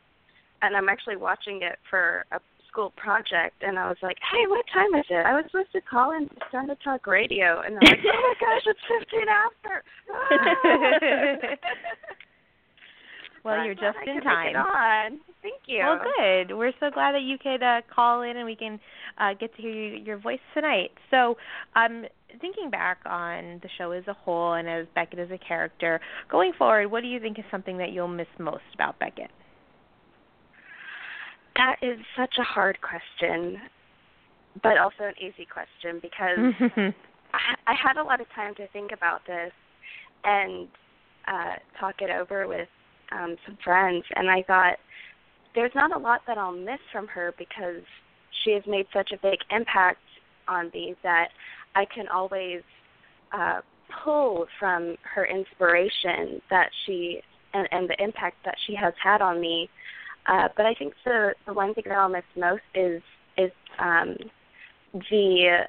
and 0.63 0.75
I'm 0.77 0.89
actually 0.89 1.17
watching 1.17 1.61
it 1.63 1.79
for 1.91 2.25
a 2.33 2.41
school 2.69 2.93
project, 2.97 3.57
and 3.63 3.79
I 3.79 3.87
was 3.89 3.99
like, 4.03 4.17
hey, 4.33 4.47
what 4.49 4.65
time 4.73 4.95
is 4.99 5.05
it? 5.11 5.27
I 5.27 5.35
was 5.35 5.45
supposed 5.51 5.73
to 5.73 5.81
call 5.83 6.13
in 6.17 6.27
to 6.29 6.35
Start 6.49 6.69
to 6.69 6.77
Talk 6.83 7.07
Radio, 7.07 7.61
and 7.61 7.75
I'm 7.77 7.81
like, 7.85 7.99
oh 8.07 8.23
my 8.23 8.35
gosh, 8.41 8.63
it's 8.65 8.81
15 8.89 9.29
after. 9.29 9.85
well, 13.45 13.57
But 13.57 13.65
you're 13.65 13.75
just 13.75 13.99
in 14.07 14.21
time. 14.23 14.57
on. 14.57 15.21
Thank 15.43 15.63
you. 15.67 15.81
Well, 15.81 16.01
good. 16.17 16.57
We're 16.57 16.73
so 16.79 16.91
glad 16.93 17.15
that 17.15 17.23
you 17.23 17.37
could 17.39 17.63
uh, 17.63 17.81
call 17.93 18.23
in 18.23 18.37
and 18.37 18.47
we 18.47 18.55
can 18.55 18.79
uh, 19.19 19.35
get 19.39 19.55
to 19.57 19.63
hear 19.63 19.73
you, 19.73 19.97
your 20.05 20.19
voice 20.19 20.39
tonight. 20.55 20.93
So, 21.11 21.37
um, 21.75 22.05
thinking 22.41 22.71
back 22.71 22.99
on 23.05 23.61
the 23.63 23.69
show 23.77 23.91
as 23.91 24.05
a 24.07 24.13
whole 24.13 24.55
and 24.55 24.69
as 24.69 24.87
Beckett 24.95 25.19
as 25.19 25.31
a 25.31 25.39
character, 25.39 26.01
going 26.31 26.53
forward, 26.57 26.91
what 26.91 27.03
do 27.03 27.09
you 27.09 27.19
think 27.19 27.39
is 27.39 27.45
something 27.51 27.79
that 27.79 27.91
you'll 27.91 28.09
miss 28.09 28.29
most 28.39 28.63
about 28.75 28.99
Beckett? 29.01 29.31
That 31.57 31.77
is 31.83 31.99
such 32.17 32.35
a 32.39 32.45
hard 32.45 32.79
question, 32.81 33.59
but 34.63 34.79
also 34.79 35.01
an 35.05 35.15
easy 35.19 35.47
question 35.53 36.01
because 36.01 36.39
I, 37.35 37.55
I 37.67 37.75
had 37.75 37.97
a 37.99 38.03
lot 38.03 38.21
of 38.21 38.27
time 38.35 38.55
to 38.55 38.67
think 38.69 38.93
about 38.93 39.21
this 39.27 39.53
and 40.25 40.69
uh, 41.27 41.55
talk 41.79 41.97
it 42.01 42.11
over 42.11 42.47
with 42.47 42.69
um, 43.13 43.37
some 43.47 43.59
friends, 43.63 44.05
and 44.15 44.31
I 44.31 44.43
thought 44.43 44.77
there's 45.55 45.75
not 45.75 45.95
a 45.95 45.99
lot 45.99 46.23
that 46.27 46.39
I'll 46.39 46.53
miss 46.53 46.81
from 46.91 47.07
her 47.09 47.35
because 47.39 47.83
she 48.43 48.53
has 48.53 48.63
made 48.67 48.87
such 48.93 49.13
a 49.13 49.19
big 49.19 49.39
impact 49.51 50.01
on 50.49 50.71
me 50.73 50.95
that 51.03 51.29
I 51.75 51.85
can 51.85 52.09
always 52.09 52.63
uh, 53.33 53.61
pull 54.03 54.47
from 54.59 54.97
her 55.03 55.27
inspiration 55.27 56.41
that 56.51 56.71
she 56.85 57.23
and, 57.55 57.69
and 57.71 57.89
the 57.89 58.03
impact 58.03 58.37
that 58.45 58.57
she 58.67 58.75
has 58.75 58.95
had 59.03 59.21
on 59.21 59.41
me. 59.41 59.69
Uh, 60.27 60.49
but 60.57 60.67
I 60.67 60.75
think 60.75 60.95
the 61.05 61.35
the 61.47 61.53
one 61.53 61.75
thing 61.75 61.85
that 61.87 61.97
I'll 61.97 62.09
miss 62.09 62.23
most 62.37 62.63
is 62.75 63.03
is 63.37 63.51
um, 63.79 64.17
the 64.93 65.67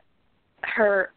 her 0.61 1.11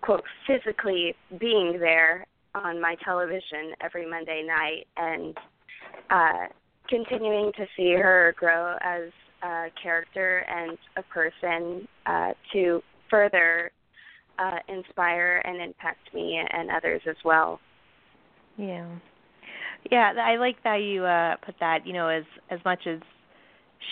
quote 0.00 0.24
physically 0.46 1.14
being 1.38 1.78
there 1.78 2.26
on 2.54 2.80
my 2.80 2.96
television 3.04 3.72
every 3.80 4.08
Monday 4.08 4.44
night 4.46 4.86
and 4.96 5.36
uh, 6.10 6.46
continuing 6.88 7.52
to 7.52 7.66
see 7.76 7.92
her 7.92 8.34
grow 8.36 8.76
as 8.80 9.10
a 9.42 9.66
character 9.80 10.44
and 10.48 10.78
a 10.96 11.02
person 11.02 11.88
uh, 12.06 12.32
to 12.52 12.82
further 13.10 13.70
uh, 14.38 14.58
inspire 14.68 15.42
and 15.44 15.60
impact 15.60 16.12
me 16.14 16.40
and 16.52 16.70
others 16.70 17.02
as 17.08 17.16
well. 17.24 17.60
Yeah. 18.56 18.86
Yeah, 19.90 20.12
I 20.22 20.36
like 20.36 20.62
that 20.62 20.76
you 20.76 21.04
uh 21.04 21.36
put 21.44 21.56
that, 21.58 21.86
you 21.86 21.92
know, 21.92 22.08
as 22.08 22.24
as 22.50 22.60
much 22.64 22.86
as 22.86 23.00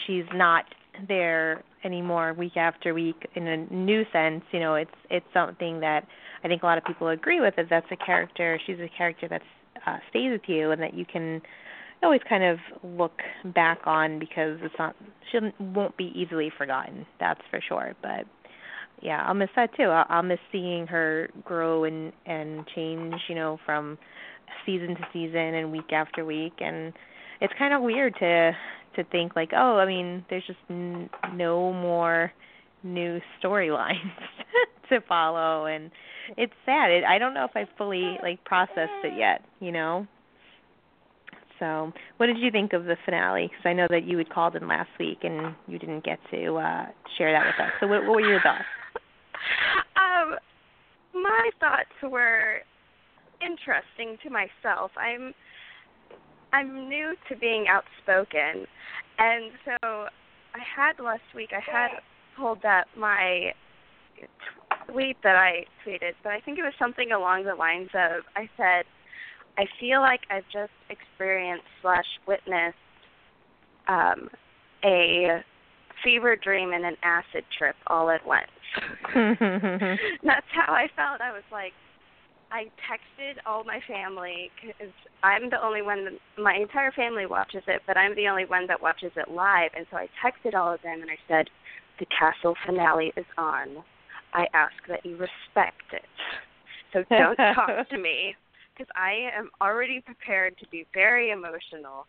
she's 0.06 0.24
not 0.32 0.64
there 1.08 1.64
anymore 1.82 2.32
week 2.32 2.56
after 2.56 2.94
week 2.94 3.26
in 3.34 3.46
a 3.48 3.56
new 3.72 4.04
sense, 4.12 4.44
you 4.52 4.60
know, 4.60 4.74
it's 4.74 4.94
it's 5.10 5.26
something 5.34 5.80
that 5.80 6.06
I 6.42 6.48
think 6.48 6.62
a 6.62 6.66
lot 6.66 6.78
of 6.78 6.84
people 6.84 7.08
agree 7.08 7.40
with 7.40 7.54
is 7.58 7.66
that's 7.68 7.86
a 7.90 7.96
character, 7.96 8.58
she's 8.66 8.78
a 8.78 8.90
character 8.96 9.28
that 9.28 9.42
uh 9.86 9.98
stays 10.10 10.32
with 10.32 10.42
you 10.46 10.72
and 10.72 10.82
that 10.82 10.94
you 10.94 11.04
can 11.06 11.40
always 12.02 12.20
kind 12.28 12.42
of 12.44 12.58
look 12.82 13.20
back 13.54 13.80
on 13.86 14.18
because 14.18 14.58
it's 14.62 14.74
not 14.78 14.96
she 15.30 15.38
won't 15.58 15.96
be 15.96 16.12
easily 16.14 16.50
forgotten, 16.56 17.06
that's 17.18 17.40
for 17.50 17.60
sure. 17.66 17.94
But 18.02 18.24
yeah, 19.02 19.24
I'll 19.26 19.34
miss 19.34 19.50
that 19.56 19.74
too. 19.76 19.84
I'll, 19.84 20.06
I'll 20.08 20.22
miss 20.22 20.38
seeing 20.50 20.86
her 20.86 21.28
grow 21.44 21.84
and 21.84 22.12
and 22.26 22.66
change, 22.74 23.14
you 23.28 23.34
know, 23.34 23.58
from 23.66 23.98
season 24.66 24.96
to 24.96 25.02
season 25.12 25.54
and 25.54 25.72
week 25.72 25.92
after 25.92 26.24
week 26.24 26.54
and 26.60 26.92
it's 27.40 27.52
kind 27.58 27.74
of 27.74 27.82
weird 27.82 28.14
to 28.18 28.52
to 28.96 29.04
think 29.10 29.36
like 29.36 29.50
oh 29.56 29.78
i 29.78 29.86
mean 29.86 30.24
there's 30.28 30.46
just 30.46 30.58
n- 30.68 31.08
no 31.34 31.72
more 31.72 32.32
new 32.82 33.20
storylines 33.42 33.94
to 34.88 35.00
follow 35.08 35.66
and 35.66 35.90
it's 36.36 36.52
sad 36.64 36.90
it, 36.90 37.04
i 37.04 37.18
don't 37.18 37.34
know 37.34 37.44
if 37.44 37.52
i 37.54 37.64
fully 37.78 38.16
like 38.22 38.42
processed 38.44 38.90
it 39.04 39.16
yet 39.18 39.42
you 39.60 39.70
know 39.70 40.06
so 41.58 41.92
what 42.16 42.26
did 42.26 42.38
you 42.38 42.50
think 42.50 42.72
of 42.72 42.84
the 42.84 42.96
finale 43.04 43.48
because 43.48 43.64
i 43.64 43.72
know 43.72 43.86
that 43.90 44.04
you 44.04 44.16
had 44.18 44.28
called 44.30 44.56
in 44.56 44.66
last 44.66 44.90
week 44.98 45.18
and 45.22 45.54
you 45.66 45.78
didn't 45.78 46.04
get 46.04 46.18
to 46.30 46.56
uh 46.56 46.86
share 47.18 47.32
that 47.32 47.46
with 47.46 47.66
us 47.66 47.72
so 47.80 47.86
what, 47.86 48.02
what 48.02 48.14
were 48.14 48.20
your 48.20 48.40
thoughts 48.40 48.64
um, 49.96 50.36
my 51.14 51.50
thoughts 51.60 51.90
were 52.02 52.60
interesting 53.40 54.16
to 54.22 54.30
myself. 54.30 54.90
I'm 54.96 55.34
I'm 56.52 56.88
new 56.88 57.14
to 57.28 57.36
being 57.36 57.66
outspoken, 57.68 58.66
and 59.18 59.52
so 59.64 59.76
I 59.82 60.62
had 60.76 61.02
last 61.02 61.22
week. 61.34 61.50
I 61.52 61.60
had 61.60 61.90
pulled 62.40 62.64
up 62.64 62.86
my 62.96 63.52
tweet 64.88 65.16
that 65.22 65.36
I 65.36 65.64
tweeted, 65.86 66.14
but 66.22 66.32
I 66.32 66.40
think 66.40 66.58
it 66.58 66.62
was 66.62 66.72
something 66.78 67.12
along 67.12 67.44
the 67.44 67.54
lines 67.54 67.90
of 67.94 68.22
I 68.36 68.48
said, 68.56 68.84
I 69.58 69.66
feel 69.78 70.00
like 70.00 70.20
I've 70.30 70.48
just 70.52 70.72
experienced 70.88 71.66
slash 71.82 72.06
witnessed 72.26 72.76
um, 73.88 74.28
a 74.84 75.42
fever 76.02 76.36
dream 76.36 76.72
and 76.72 76.84
an 76.84 76.96
acid 77.02 77.44
trip 77.56 77.76
all 77.86 78.10
at 78.10 78.26
once. 78.26 78.46
That's 79.14 80.46
how 80.52 80.72
I 80.72 80.88
felt. 80.96 81.20
I 81.20 81.32
was 81.32 81.42
like, 81.52 81.72
I 82.52 82.64
texted 82.88 83.38
all 83.46 83.64
my 83.64 83.80
family 83.86 84.50
because 84.60 84.92
I'm 85.22 85.50
the 85.50 85.62
only 85.62 85.82
one. 85.82 86.04
That, 86.04 86.42
my 86.42 86.54
entire 86.54 86.90
family 86.92 87.26
watches 87.26 87.62
it, 87.68 87.82
but 87.86 87.96
I'm 87.96 88.16
the 88.16 88.28
only 88.28 88.44
one 88.44 88.66
that 88.66 88.80
watches 88.80 89.12
it 89.16 89.30
live. 89.30 89.70
And 89.76 89.86
so 89.90 89.96
I 89.96 90.08
texted 90.24 90.54
all 90.54 90.72
of 90.72 90.82
them 90.82 91.00
and 91.02 91.10
I 91.10 91.18
said, 91.28 91.48
"The 92.00 92.06
castle 92.06 92.56
finale 92.66 93.12
is 93.16 93.26
on. 93.38 93.84
I 94.34 94.46
ask 94.54 94.74
that 94.88 95.04
you 95.06 95.16
respect 95.16 95.92
it. 95.92 96.04
So 96.92 97.04
don't 97.10 97.36
talk 97.54 97.88
to 97.90 97.98
me 97.98 98.34
because 98.72 98.90
I 98.96 99.30
am 99.36 99.50
already 99.60 100.00
prepared 100.00 100.58
to 100.58 100.66
be 100.68 100.86
very 100.94 101.30
emotional." 101.30 102.06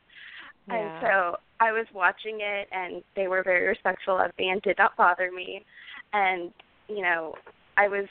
Yeah. 0.68 0.76
And 0.76 0.92
so 1.02 1.38
I 1.60 1.72
was 1.72 1.86
watching 1.94 2.40
it, 2.42 2.68
and 2.72 3.04
they 3.16 3.28
were 3.28 3.44
very 3.44 3.68
respectful 3.68 4.18
of 4.20 4.32
me 4.40 4.50
and 4.50 4.62
did 4.62 4.78
not 4.78 4.96
bother 4.96 5.32
me. 5.32 5.66
And 6.14 6.52
you 6.88 7.02
know, 7.02 7.36
I 7.78 7.88
was 7.88 8.08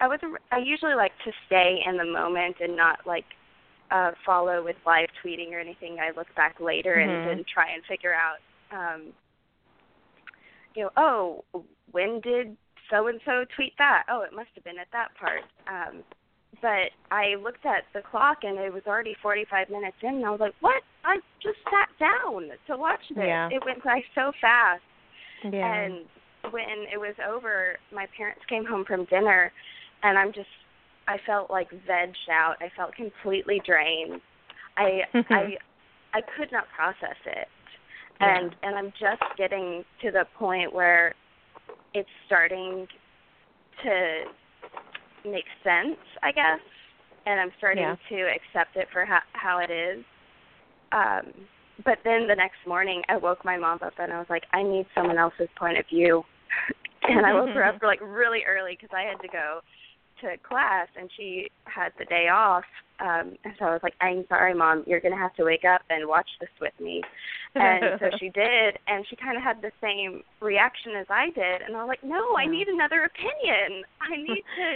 I 0.00 0.08
was 0.08 0.20
I 0.50 0.58
usually 0.58 0.94
like 0.94 1.12
to 1.24 1.32
stay 1.46 1.80
in 1.86 1.96
the 1.96 2.04
moment 2.04 2.56
and 2.60 2.76
not 2.76 3.06
like 3.06 3.24
uh 3.90 4.12
follow 4.24 4.62
with 4.64 4.76
live 4.86 5.08
tweeting 5.24 5.52
or 5.52 5.60
anything. 5.60 5.98
I 6.00 6.10
look 6.16 6.32
back 6.34 6.60
later 6.60 6.96
Mhm. 6.96 7.04
and 7.04 7.26
then 7.38 7.44
try 7.52 7.70
and 7.70 7.84
figure 7.84 8.14
out 8.14 8.38
um 8.72 9.12
you 10.74 10.84
know, 10.84 10.90
oh, 10.96 11.64
when 11.90 12.20
did 12.20 12.56
so 12.90 13.06
and 13.06 13.20
so 13.24 13.44
tweet 13.56 13.72
that? 13.78 14.04
Oh, 14.10 14.22
it 14.22 14.34
must 14.34 14.48
have 14.54 14.64
been 14.64 14.78
at 14.78 14.88
that 14.92 15.08
part. 15.18 15.42
Um 15.68 16.02
but 16.60 16.94
I 17.10 17.34
looked 17.42 17.66
at 17.66 17.84
the 17.92 18.02
clock 18.08 18.38
and 18.44 18.58
it 18.58 18.72
was 18.72 18.82
already 18.86 19.16
45 19.20 19.68
minutes 19.70 19.96
in 20.02 20.16
and 20.16 20.24
I 20.24 20.30
was 20.30 20.40
like, 20.40 20.54
"What? 20.60 20.82
I 21.04 21.16
just 21.42 21.58
sat 21.64 21.88
down 21.98 22.50
to 22.68 22.76
watch 22.76 23.00
this." 23.08 23.18
Yeah. 23.18 23.48
It 23.50 23.64
went 23.64 23.82
by 23.82 24.00
so 24.14 24.30
fast. 24.40 24.82
yeah. 25.42 25.74
And 25.74 26.04
when 26.50 26.86
it 26.92 26.98
was 26.98 27.14
over, 27.26 27.78
my 27.92 28.06
parents 28.16 28.42
came 28.48 28.64
home 28.64 28.84
from 28.84 29.04
dinner, 29.06 29.52
and 30.02 30.18
I'm 30.18 30.32
just, 30.32 30.48
I 31.06 31.16
felt 31.26 31.50
like 31.50 31.68
vegged 31.88 32.28
out. 32.30 32.56
I 32.60 32.70
felt 32.76 32.94
completely 32.94 33.60
drained. 33.64 34.20
I, 34.76 35.02
I, 35.30 35.56
I 36.14 36.20
could 36.36 36.50
not 36.50 36.64
process 36.74 37.16
it, 37.26 37.48
Yeah. 38.22 38.38
and 38.38 38.56
and 38.62 38.76
I'm 38.76 38.92
just 38.98 39.22
getting 39.36 39.84
to 40.02 40.10
the 40.10 40.24
point 40.38 40.72
where 40.72 41.14
it's 41.94 42.08
starting 42.26 42.86
to 43.82 44.24
make 45.24 45.44
sense, 45.62 45.98
I 46.22 46.32
guess, 46.32 46.60
and 47.26 47.40
I'm 47.40 47.52
starting 47.58 47.82
Yeah. 47.84 47.96
to 48.08 48.22
accept 48.30 48.76
it 48.76 48.88
for 48.92 49.04
how 49.04 49.20
how 49.32 49.58
it 49.58 49.70
is. 49.70 50.04
Um, 50.92 51.32
but 51.84 51.98
then 52.04 52.28
the 52.28 52.34
next 52.36 52.58
morning, 52.66 53.02
I 53.08 53.16
woke 53.16 53.44
my 53.44 53.56
mom 53.56 53.78
up 53.82 53.94
and 53.98 54.12
I 54.12 54.18
was 54.18 54.28
like, 54.28 54.44
I 54.52 54.62
need 54.62 54.86
someone 54.94 55.18
else's 55.18 55.48
point 55.56 55.78
of 55.78 55.86
view. 55.88 56.24
and 57.08 57.24
I 57.26 57.32
woke 57.32 57.50
her 57.50 57.64
up 57.64 57.82
like 57.82 58.00
really 58.00 58.42
early 58.46 58.76
because 58.78 58.94
I 58.94 59.02
had 59.02 59.20
to 59.22 59.28
go 59.28 59.60
to 60.20 60.36
class 60.46 60.88
and 60.96 61.10
she 61.16 61.50
had 61.64 61.92
the 61.98 62.04
day 62.04 62.28
off. 62.28 62.64
Um, 63.02 63.34
and 63.44 63.52
so 63.58 63.64
I 63.66 63.72
was 63.72 63.80
like, 63.82 63.94
I'm 64.00 64.24
sorry, 64.28 64.54
mom, 64.54 64.84
you're 64.86 65.00
going 65.00 65.12
to 65.12 65.18
have 65.18 65.34
to 65.34 65.44
wake 65.44 65.64
up 65.64 65.82
and 65.90 66.06
watch 66.08 66.28
this 66.40 66.50
with 66.60 66.72
me. 66.80 67.02
And 67.56 67.98
so 67.98 68.06
she 68.20 68.28
did, 68.30 68.78
and 68.86 69.04
she 69.10 69.16
kind 69.16 69.36
of 69.36 69.42
had 69.42 69.60
the 69.60 69.72
same 69.82 70.22
reaction 70.40 70.92
as 70.94 71.06
I 71.10 71.26
did. 71.34 71.62
And 71.66 71.76
I 71.76 71.82
was 71.84 71.88
like, 71.88 72.04
no, 72.04 72.36
I 72.36 72.46
need 72.46 72.68
another 72.68 73.10
opinion. 73.10 73.82
I 74.00 74.16
need 74.16 74.44
to. 74.56 74.66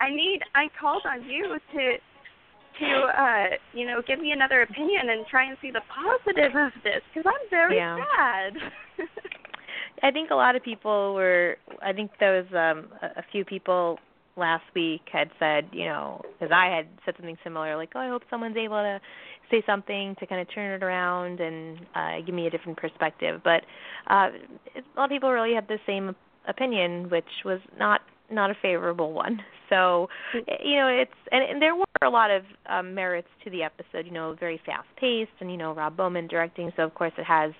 I 0.00 0.10
need. 0.10 0.40
I 0.54 0.68
called 0.78 1.02
on 1.08 1.24
you 1.24 1.56
to 1.74 1.96
to 2.78 2.86
uh 2.88 3.56
you 3.74 3.86
know 3.86 4.00
give 4.06 4.18
me 4.18 4.32
another 4.32 4.62
opinion 4.62 5.10
and 5.10 5.26
try 5.26 5.44
and 5.44 5.58
see 5.60 5.70
the 5.70 5.82
positive 5.92 6.56
of 6.56 6.72
this 6.82 7.02
because 7.12 7.26
i'm 7.26 7.50
very 7.50 7.76
Yeah. 7.76 7.98
sad 8.16 8.56
I 10.02 10.10
think 10.10 10.30
a 10.30 10.34
lot 10.34 10.56
of 10.56 10.62
people 10.64 11.14
were. 11.14 11.56
I 11.80 11.92
think 11.92 12.10
there 12.18 12.42
was 12.42 12.46
um, 12.52 12.88
a, 13.00 13.20
a 13.20 13.24
few 13.30 13.44
people 13.44 13.98
last 14.36 14.64
week 14.74 15.02
had 15.12 15.30
said, 15.38 15.68
you 15.72 15.84
know, 15.84 16.22
because 16.32 16.52
I 16.54 16.66
had 16.74 16.86
said 17.04 17.14
something 17.16 17.36
similar, 17.44 17.76
like, 17.76 17.92
oh, 17.94 18.00
I 18.00 18.08
hope 18.08 18.22
someone's 18.30 18.56
able 18.56 18.76
to 18.76 19.00
say 19.50 19.62
something 19.66 20.16
to 20.18 20.26
kind 20.26 20.40
of 20.40 20.52
turn 20.54 20.72
it 20.72 20.82
around 20.84 21.40
and 21.40 21.78
uh, 21.94 22.20
give 22.24 22.34
me 22.34 22.46
a 22.46 22.50
different 22.50 22.78
perspective. 22.78 23.40
But 23.44 23.64
uh, 24.08 24.30
a 24.76 24.96
lot 24.96 25.04
of 25.04 25.10
people 25.10 25.30
really 25.30 25.54
had 25.54 25.68
the 25.68 25.78
same 25.86 26.16
opinion, 26.48 27.10
which 27.10 27.24
was 27.44 27.60
not 27.78 28.00
not 28.30 28.50
a 28.50 28.54
favorable 28.60 29.12
one. 29.24 29.40
So, 29.72 30.08
you 30.34 30.76
know, 30.76 30.88
it's 30.88 31.10
and, 31.30 31.42
and 31.42 31.62
there 31.62 31.74
were 31.74 31.84
a 32.04 32.10
lot 32.10 32.30
of 32.30 32.42
um, 32.66 32.94
merits 32.94 33.28
to 33.44 33.50
the 33.50 33.62
episode. 33.62 34.04
You 34.04 34.12
know, 34.12 34.36
very 34.38 34.60
fast 34.66 34.88
paced, 35.00 35.30
and 35.40 35.50
you 35.50 35.56
know, 35.56 35.72
Rob 35.72 35.96
Bowman 35.96 36.26
directing, 36.26 36.70
so 36.76 36.82
of 36.82 36.94
course 36.94 37.12
it 37.16 37.24
has 37.24 37.52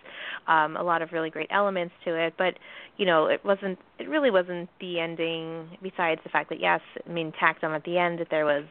um, 0.46 0.76
a 0.76 0.82
lot 0.82 1.00
of 1.00 1.12
really 1.12 1.30
great 1.30 1.48
elements 1.50 1.94
to 2.04 2.14
it. 2.14 2.34
But 2.36 2.54
you 2.98 3.06
know, 3.06 3.26
it 3.26 3.40
wasn't. 3.44 3.78
It 3.98 4.08
really 4.08 4.30
wasn't 4.30 4.68
the 4.80 5.00
ending. 5.00 5.78
Besides 5.82 6.20
the 6.22 6.30
fact 6.30 6.50
that 6.50 6.60
yes, 6.60 6.80
I 7.08 7.10
mean, 7.10 7.32
tacked 7.40 7.64
on 7.64 7.72
at 7.72 7.84
the 7.84 7.96
end 7.96 8.18
that 8.18 8.28
there 8.30 8.44
was 8.44 8.64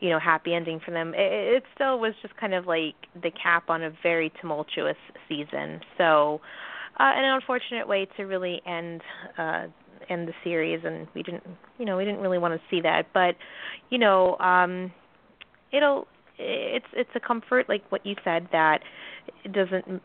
you 0.00 0.08
know 0.08 0.18
happy 0.18 0.54
ending 0.54 0.80
for 0.82 0.92
them 0.92 1.12
it, 1.14 1.56
it 1.56 1.62
still 1.74 1.98
was 1.98 2.14
just 2.22 2.34
kind 2.38 2.54
of 2.54 2.66
like 2.66 2.94
the 3.22 3.30
cap 3.30 3.68
on 3.68 3.82
a 3.82 3.90
very 4.02 4.32
tumultuous 4.40 4.96
season 5.28 5.78
so 5.98 6.40
uh 6.98 7.12
an 7.14 7.24
unfortunate 7.34 7.86
way 7.86 8.08
to 8.16 8.22
really 8.22 8.62
end 8.66 9.02
uh 9.36 9.66
end 10.10 10.28
the 10.28 10.34
series 10.44 10.80
and 10.84 11.06
we 11.14 11.22
didn't 11.22 11.44
you 11.78 11.84
know 11.84 11.96
we 11.96 12.04
didn't 12.04 12.20
really 12.20 12.38
want 12.38 12.54
to 12.54 12.60
see 12.70 12.80
that. 12.82 13.06
But 13.14 13.36
you 13.90 13.98
know 13.98 14.36
um 14.38 14.92
it'll 15.72 16.06
it's 16.38 16.86
it's 16.92 17.10
a 17.14 17.20
comfort 17.20 17.68
like 17.68 17.82
what 17.90 18.04
you 18.04 18.14
said 18.24 18.48
that 18.52 18.80
it 19.44 19.52
doesn't 19.52 20.02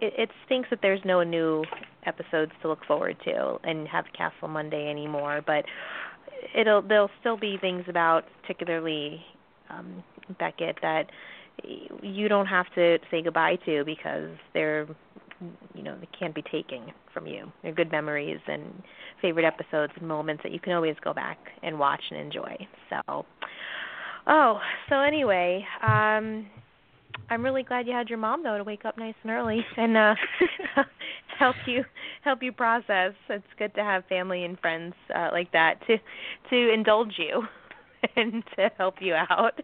it, 0.00 0.14
it 0.18 0.30
stinks 0.46 0.70
that 0.70 0.80
there's 0.82 1.00
no 1.04 1.22
new 1.22 1.64
episodes 2.06 2.52
to 2.62 2.68
look 2.68 2.84
forward 2.86 3.16
to 3.24 3.58
and 3.64 3.88
have 3.88 4.04
Castle 4.16 4.48
Monday 4.48 4.88
anymore. 4.90 5.42
But 5.44 5.64
it'll 6.54 6.82
there'll 6.82 7.10
still 7.20 7.36
be 7.36 7.56
things 7.60 7.84
about 7.88 8.24
particularly 8.42 9.22
um 9.70 10.02
Beckett 10.38 10.78
that 10.82 11.04
you 12.02 12.28
don't 12.28 12.46
have 12.46 12.66
to 12.74 12.98
say 13.10 13.22
goodbye 13.22 13.56
to 13.64 13.84
because 13.84 14.30
they're 14.52 14.86
you 15.74 15.82
know 15.82 15.96
they 15.98 16.08
can't 16.18 16.34
be 16.34 16.42
taken 16.42 16.92
from 17.12 17.26
you. 17.26 17.50
Good 17.74 17.90
memories 17.90 18.40
and 18.46 18.82
favorite 19.20 19.44
episodes 19.44 19.92
and 19.96 20.06
moments 20.06 20.42
that 20.42 20.52
you 20.52 20.60
can 20.60 20.72
always 20.72 20.96
go 21.02 21.12
back 21.12 21.38
and 21.62 21.78
watch 21.78 22.02
and 22.10 22.20
enjoy. 22.20 22.56
So 22.90 23.24
oh 24.26 24.60
so 24.88 25.00
anyway 25.00 25.64
um 25.82 26.46
I'm 27.30 27.44
really 27.44 27.62
glad 27.62 27.86
you 27.86 27.92
had 27.92 28.08
your 28.08 28.18
mom 28.18 28.42
though 28.42 28.58
to 28.58 28.64
wake 28.64 28.84
up 28.84 28.98
nice 28.98 29.14
and 29.22 29.30
early 29.30 29.64
and 29.76 29.96
uh 29.96 30.14
help 31.38 31.56
you 31.66 31.84
help 32.22 32.42
you 32.42 32.52
process. 32.52 33.12
It's 33.28 33.44
good 33.58 33.74
to 33.74 33.82
have 33.82 34.04
family 34.06 34.44
and 34.44 34.58
friends 34.60 34.94
uh 35.14 35.28
like 35.32 35.52
that 35.52 35.80
to 35.86 35.96
to 36.50 36.72
indulge 36.72 37.14
you 37.18 37.42
and 38.16 38.42
to 38.56 38.70
help 38.78 38.96
you 39.00 39.14
out. 39.14 39.60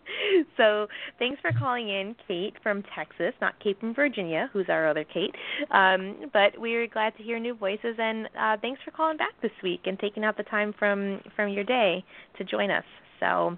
So 0.57 0.87
thanks 1.19 1.41
for 1.41 1.51
calling 1.59 1.89
in, 1.89 2.15
Kate 2.27 2.55
from 2.63 2.83
Texas, 2.95 3.33
not 3.41 3.55
Kate 3.63 3.79
from 3.81 3.95
Virginia, 3.95 4.49
who's 4.53 4.67
our 4.69 4.89
other 4.89 5.05
Kate. 5.05 5.35
Um, 5.71 6.31
but 6.33 6.59
we're 6.59 6.87
glad 6.87 7.17
to 7.17 7.23
hear 7.23 7.39
new 7.39 7.55
voices, 7.55 7.97
and 7.99 8.27
uh, 8.39 8.57
thanks 8.61 8.81
for 8.85 8.91
calling 8.91 9.17
back 9.17 9.33
this 9.43 9.53
week 9.63 9.81
and 9.85 9.99
taking 9.99 10.25
out 10.25 10.37
the 10.37 10.45
time 10.45 10.75
from 10.79 11.21
from 11.37 11.51
your 11.51 11.65
day 11.65 12.05
to 12.39 12.45
join 12.45 12.71
us. 12.71 12.85
So, 13.19 13.57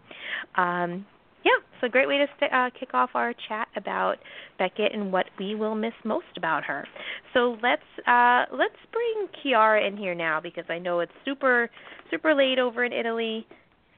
um, 0.56 1.06
yeah, 1.44 1.58
so 1.80 1.88
great 1.88 2.08
way 2.08 2.18
to 2.18 2.26
st- 2.36 2.52
uh, 2.52 2.70
kick 2.78 2.94
off 2.94 3.10
our 3.14 3.34
chat 3.48 3.68
about 3.76 4.16
Beckett 4.58 4.92
and 4.92 5.12
what 5.12 5.26
we 5.38 5.54
will 5.54 5.74
miss 5.74 5.94
most 6.04 6.26
about 6.36 6.64
her. 6.64 6.86
So 7.34 7.56
let's 7.62 7.82
uh, 8.06 8.44
let's 8.52 8.74
bring 8.92 9.28
Kiara 9.42 9.86
in 9.86 9.96
here 9.96 10.14
now 10.14 10.40
because 10.40 10.64
I 10.68 10.78
know 10.78 11.00
it's 11.00 11.12
super 11.24 11.70
super 12.10 12.34
late 12.34 12.58
over 12.58 12.84
in 12.84 12.92
Italy. 12.92 13.46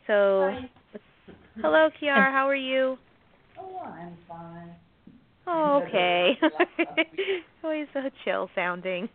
So, 0.07 0.55
hello, 1.63 1.89
Kiara. 2.01 2.31
How 2.31 2.47
are 2.49 2.55
you? 2.55 2.99
Oh, 3.59 3.81
I'm 3.87 4.17
fine. 4.29 4.75
Oh, 5.47 5.83
okay. 5.87 6.33
Always 7.65 7.87
so 7.95 8.01
chill 8.25 8.51
sounding. 8.55 9.09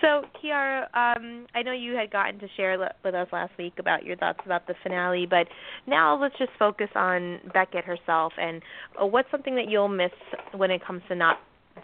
so, 0.00 0.22
Kiara, 0.42 0.84
um, 0.94 1.46
I 1.54 1.62
know 1.62 1.72
you 1.72 1.94
had 1.94 2.10
gotten 2.10 2.38
to 2.40 2.46
share 2.56 2.78
le- 2.78 2.94
with 3.04 3.14
us 3.14 3.28
last 3.32 3.52
week 3.58 3.74
about 3.78 4.04
your 4.04 4.16
thoughts 4.16 4.40
about 4.46 4.66
the 4.66 4.74
finale, 4.82 5.26
but 5.28 5.46
now 5.86 6.18
let's 6.20 6.36
just 6.38 6.52
focus 6.58 6.88
on 6.94 7.40
Beckett 7.52 7.84
herself 7.84 8.32
and 8.40 8.62
uh, 9.00 9.06
what's 9.06 9.30
something 9.30 9.54
that 9.56 9.68
you'll 9.68 9.88
miss 9.88 10.12
when 10.54 10.70
it 10.70 10.84
comes 10.84 11.02
to 11.08 11.14
not 11.14 11.38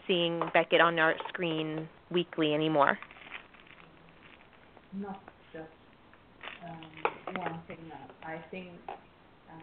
seeing 0.07 0.41
Beckett 0.55 0.81
on 0.81 0.99
our 0.99 1.15
screen 1.29 1.89
weekly 2.11 2.55
anymore. 2.55 2.99
Not 4.95 5.21
just 5.27 5.38
um, 6.69 7.37
one 7.37 7.61
thing. 7.67 7.79
That 7.89 8.11
I 8.29 8.39
think 8.51 8.69
um, 8.89 9.63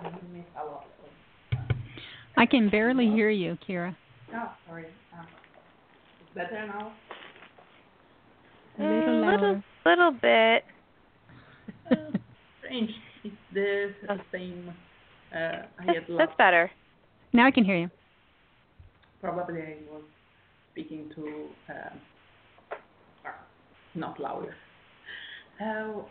I 0.00 0.04
miss 0.32 0.44
a 0.60 0.64
lot. 0.64 0.84
Of, 1.02 1.58
I 2.36 2.46
can 2.46 2.68
barely 2.70 3.06
hear 3.10 3.30
you, 3.30 3.56
Kira. 3.68 3.96
oh, 4.34 4.50
sorry. 4.66 4.86
Uh, 5.12 5.24
better 6.34 6.66
now? 6.66 6.92
A 8.78 8.82
little 8.82 9.14
Mm, 9.14 9.26
little, 9.26 9.62
little 9.84 10.12
bit. 10.12 10.64
Strange. 12.60 12.90
It's 13.24 13.34
the 13.52 13.90
same. 14.32 14.72
Uh, 15.34 15.36
I 15.36 15.84
had 15.84 15.86
That's, 15.86 16.08
lost. 16.08 16.18
that's 16.18 16.38
better. 16.38 16.70
Now 17.32 17.46
I 17.46 17.50
can 17.50 17.64
hear 17.64 17.76
you. 17.76 17.90
Probably 19.20 19.60
I 19.60 19.76
was 19.90 20.02
speaking 20.72 21.10
to 21.16 21.48
uh, 21.68 21.72
uh, 23.26 23.30
not 23.96 24.20
louder. 24.20 24.54
Uh, 25.60 26.02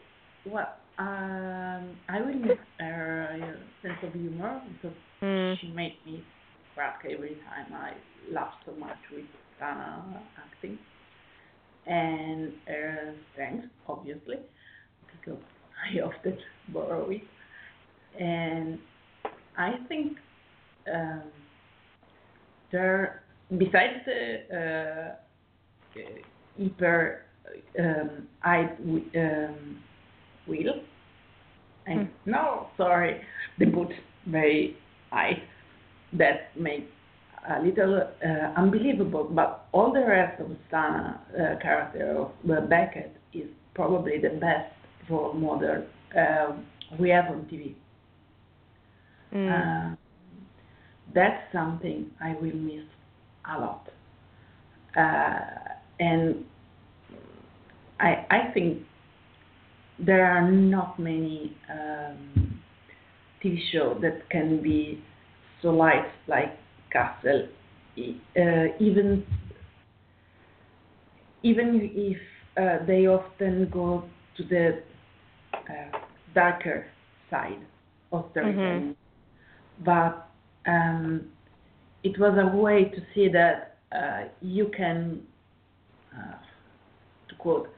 well, 0.48 0.74
um, 0.98 1.96
I 2.10 2.22
will 2.22 2.34
miss 2.40 2.58
her 2.80 3.30
uh, 3.34 3.88
sense 3.88 4.00
of 4.04 4.14
humor 4.14 4.62
because 4.74 4.98
Mm. 5.24 5.58
she 5.60 5.70
made 5.70 5.98
me 6.06 6.24
crack 6.76 7.02
every 7.10 7.36
time 7.50 7.74
I 7.74 7.94
laughed 8.32 8.64
so 8.66 8.74
much 8.76 9.00
with 9.12 9.26
Stana 9.60 10.22
acting. 10.38 10.78
And 11.86 12.54
her 12.68 13.16
strength, 13.32 13.68
obviously, 13.88 14.38
because 15.12 15.40
I 15.84 16.00
often 16.02 16.38
borrow 16.70 17.10
it. 17.10 17.24
And 18.20 18.80
I 19.58 19.74
think 19.88 20.18
um, 20.94 21.24
there, 22.72 23.24
besides 23.58 24.06
the 24.06 25.16
uh, 25.96 26.00
uh, 26.00 26.64
hyper 26.64 27.22
um, 27.80 28.28
I 28.44 28.62
um, 29.16 29.84
will, 30.48 30.82
and 31.86 32.10
no, 32.26 32.68
sorry, 32.78 33.22
the 33.60 33.66
boot 33.66 33.92
very 34.26 34.76
high 35.12 35.42
that 36.14 36.58
make 36.60 36.90
a 37.50 37.62
little 37.62 38.02
uh, 38.02 38.28
unbelievable, 38.60 39.30
but 39.34 39.66
all 39.72 39.94
the 39.94 40.06
rest 40.06 40.42
of 40.42 40.48
Stana 40.70 41.20
uh, 41.34 41.60
character 41.62 42.18
of 42.18 42.32
uh, 42.50 42.62
Beckett 42.68 43.16
is 43.34 43.48
probably 43.74 44.18
the 44.18 44.30
best 44.30 44.74
role 45.10 45.34
model 45.34 45.84
um 46.18 46.66
we 47.00 47.10
have 47.10 47.26
on 47.26 47.42
TV. 47.52 47.74
Mm. 49.34 49.52
Uh, 49.52 49.96
that's 51.14 51.42
something 51.52 52.10
I 52.22 52.34
will 52.42 52.56
miss 52.56 52.86
a 53.54 53.60
lot. 53.60 53.90
Uh, 54.96 55.40
and 56.00 56.46
I, 58.00 58.26
I 58.30 58.52
think 58.54 58.84
there 60.00 60.26
are 60.26 60.50
not 60.52 61.00
many 61.00 61.56
um, 61.70 62.62
TV 63.44 63.58
shows 63.72 63.98
that 64.02 64.30
can 64.30 64.62
be 64.62 65.04
so 65.62 65.70
light 65.70 66.06
like 66.28 66.58
Castle, 66.92 67.48
uh, 67.98 68.68
even 68.80 69.26
even 71.44 71.92
if 71.94 72.18
uh, 72.58 72.86
they 72.86 73.08
often 73.08 73.70
go 73.72 74.04
to 74.36 74.44
the 74.44 74.82
uh, 75.54 75.98
darker 76.34 76.86
side 77.30 77.60
of 78.12 78.26
storytelling. 78.32 78.96
But 79.84 80.28
um, 80.66 81.28
it 82.04 82.20
was 82.20 82.38
a 82.38 82.56
way 82.56 82.86
to 82.86 83.02
see 83.14 83.30
that 83.30 83.78
uh, 83.96 84.28
you 84.42 84.72
can, 84.76 85.22
uh, 86.16 86.36
to 87.30 87.36
quote, 87.36 87.70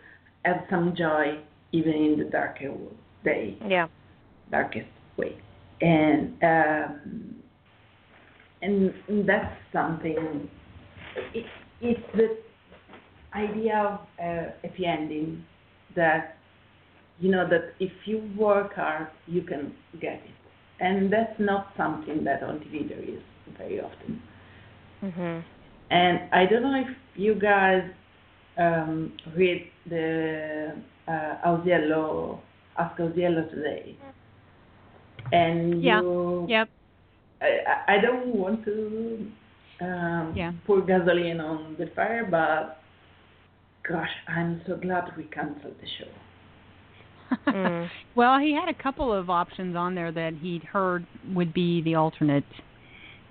have 0.46 0.64
some 0.70 0.96
joy 0.96 1.40
even 1.72 1.94
in 1.94 2.18
the 2.18 2.26
darker 2.26 2.74
day, 3.24 3.58
Yeah. 3.68 3.88
darkest 4.50 4.90
way, 5.18 5.36
and 5.82 6.34
um, 6.44 7.36
and 8.62 8.94
that's 9.28 9.56
something. 9.74 10.50
It, 11.34 11.46
it's 11.82 12.02
the 12.16 12.38
idea 13.36 13.78
of 13.78 14.00
uh, 14.20 14.52
happy 14.64 14.86
ending 14.86 15.44
that 15.96 16.38
you 17.20 17.32
know 17.32 17.48
that 17.50 17.74
if 17.80 17.92
you 18.06 18.22
work 18.38 18.74
hard, 18.76 19.08
you 19.28 19.42
can 19.42 19.74
get 20.00 20.22
it, 20.26 20.36
and 20.80 21.12
that's 21.12 21.40
not 21.40 21.68
something 21.78 22.24
that 22.26 22.44
on 22.44 22.60
TV 22.60 22.88
there 22.88 23.00
is 23.02 23.22
very 23.58 23.80
often. 23.80 24.22
Mhm. 25.04 25.44
And 25.90 26.20
I 26.32 26.46
don't 26.46 26.64
know 26.64 26.76
if 26.76 26.96
you 27.16 27.36
guys 27.36 27.84
um, 28.58 29.12
read 29.36 29.66
the 29.90 30.74
uh, 31.10 31.48
Ausiello, 31.48 32.40
Ask 32.78 32.98
Ausiello 33.00 33.50
today, 33.50 33.96
and 35.32 35.82
Yeah. 35.84 36.02
you. 36.02 36.46
Yep. 36.50 36.70
I, 37.42 37.46
I 37.46 37.96
I 37.96 38.02
don't 38.02 38.36
want 38.36 38.64
to 38.66 39.28
um, 39.82 40.34
Yeah. 40.36 40.52
pour 40.66 40.82
gasoline 40.82 41.40
on 41.40 41.76
the 41.80 41.88
fire, 41.96 42.26
but 42.30 42.82
gosh, 43.90 44.10
I'm 44.28 44.62
so 44.68 44.76
glad 44.76 45.06
we 45.18 45.24
canceled 45.24 45.76
the 45.82 45.88
show. 45.98 47.52
Mm. 47.52 47.90
well, 48.16 48.40
he 48.40 48.54
had 48.54 48.70
a 48.70 48.74
couple 48.84 49.14
of 49.14 49.30
options 49.30 49.76
on 49.76 49.96
there 49.96 50.12
that 50.12 50.34
he'd 50.42 50.64
heard 50.64 51.06
would 51.34 51.54
be 51.54 51.82
the 51.82 51.96
alternate 51.96 52.44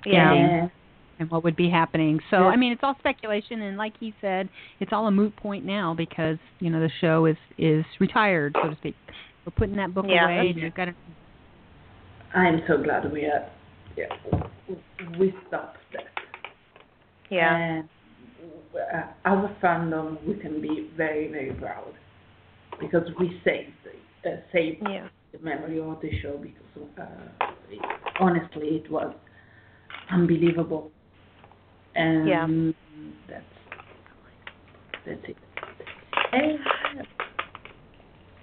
Yeah. 0.07 0.33
ending 0.33 0.71
and 1.19 1.31
what 1.31 1.43
would 1.45 1.57
be 1.57 1.69
happening. 1.71 2.21
So, 2.31 2.39
Yeah. 2.41 2.47
I 2.47 2.57
mean, 2.57 2.73
it's 2.73 2.83
all 2.83 2.95
speculation, 2.99 3.63
and 3.63 3.77
like 3.77 3.95
he 3.99 4.15
said, 4.21 4.49
it's 4.81 4.93
all 4.93 5.07
a 5.07 5.11
moot 5.11 5.35
point 5.37 5.65
now 5.65 5.95
because 5.95 6.39
you 6.61 6.71
know 6.71 6.81
the 6.81 6.91
show 7.01 7.27
is 7.27 7.37
is 7.59 7.85
retired, 8.01 8.57
so 8.63 8.71
to 8.71 8.77
speak. 8.77 8.95
We're 9.45 9.53
putting 9.53 9.77
that 9.77 9.95
book 9.95 10.07
Yeah, 10.09 10.25
away. 10.25 10.37
that's- 10.37 10.55
and 10.55 10.63
You've 10.63 10.75
got 10.75 10.85
to 10.87 10.95
I'm 12.35 12.63
so 12.69 12.77
glad 12.83 13.11
we 13.11 13.25
are. 13.25 13.49
Yeah, 13.97 14.07
we 15.19 15.35
stopped 15.49 15.79
that. 15.95 16.05
Yeah. 17.31 17.57
And 17.57 17.89
uh, 18.75 19.03
as 19.25 19.39
a 19.39 19.57
fandom, 19.65 20.23
we 20.27 20.35
can 20.35 20.61
be 20.61 20.91
very, 20.97 21.29
very 21.29 21.53
proud 21.55 21.95
because 22.79 23.09
we 23.19 23.41
saved 23.45 23.73
uh, 24.27 24.37
saved 24.53 24.83
Yeah. 24.89 25.09
the 25.33 25.39
memory 25.41 25.81
of 25.81 26.01
the 26.03 26.11
show 26.21 26.37
because 26.37 26.89
uh, 27.01 27.47
it, 27.71 27.81
honestly, 28.21 28.83
it 28.85 28.91
was 28.91 29.15
unbelievable. 30.11 30.91
And 31.95 32.29
Yeah. 32.29 32.47
that's 33.29 33.45
that's 35.07 35.25
it. 35.29 35.37
And 36.33 36.59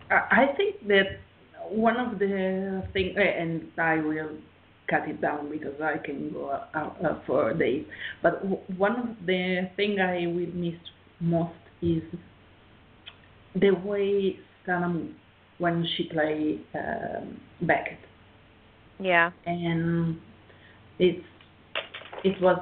I 0.10 0.47
think 0.58 0.88
that 0.88 1.19
one 1.69 1.97
of 1.97 2.19
the 2.19 2.84
things, 2.93 3.15
and 3.17 3.67
I 3.77 3.97
will 3.97 4.38
cut 4.89 5.08
it 5.10 5.19
down 5.21 5.49
because 5.49 5.79
I 5.81 5.97
can 5.97 6.31
go 6.31 6.51
out 6.73 6.97
uh, 7.03 7.19
for 7.25 7.53
days. 7.53 7.86
But 8.21 8.43
one 8.77 8.95
of 8.99 9.25
the 9.25 9.69
thing 9.75 9.99
I 9.99 10.27
will 10.27 10.53
miss 10.53 10.79
most 11.19 11.53
is 11.81 12.03
the 13.55 13.71
way 13.71 14.38
Stana 14.65 15.12
when 15.58 15.88
she 15.95 16.03
played 16.10 16.65
um, 16.75 17.39
Beckett, 17.62 17.97
Yeah. 18.99 19.31
and 19.45 20.17
it's 20.99 21.25
it 22.23 22.41
was 22.41 22.60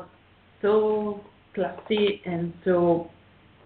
so 0.64 1.22
classy 1.54 2.22
and 2.26 2.52
so 2.66 3.12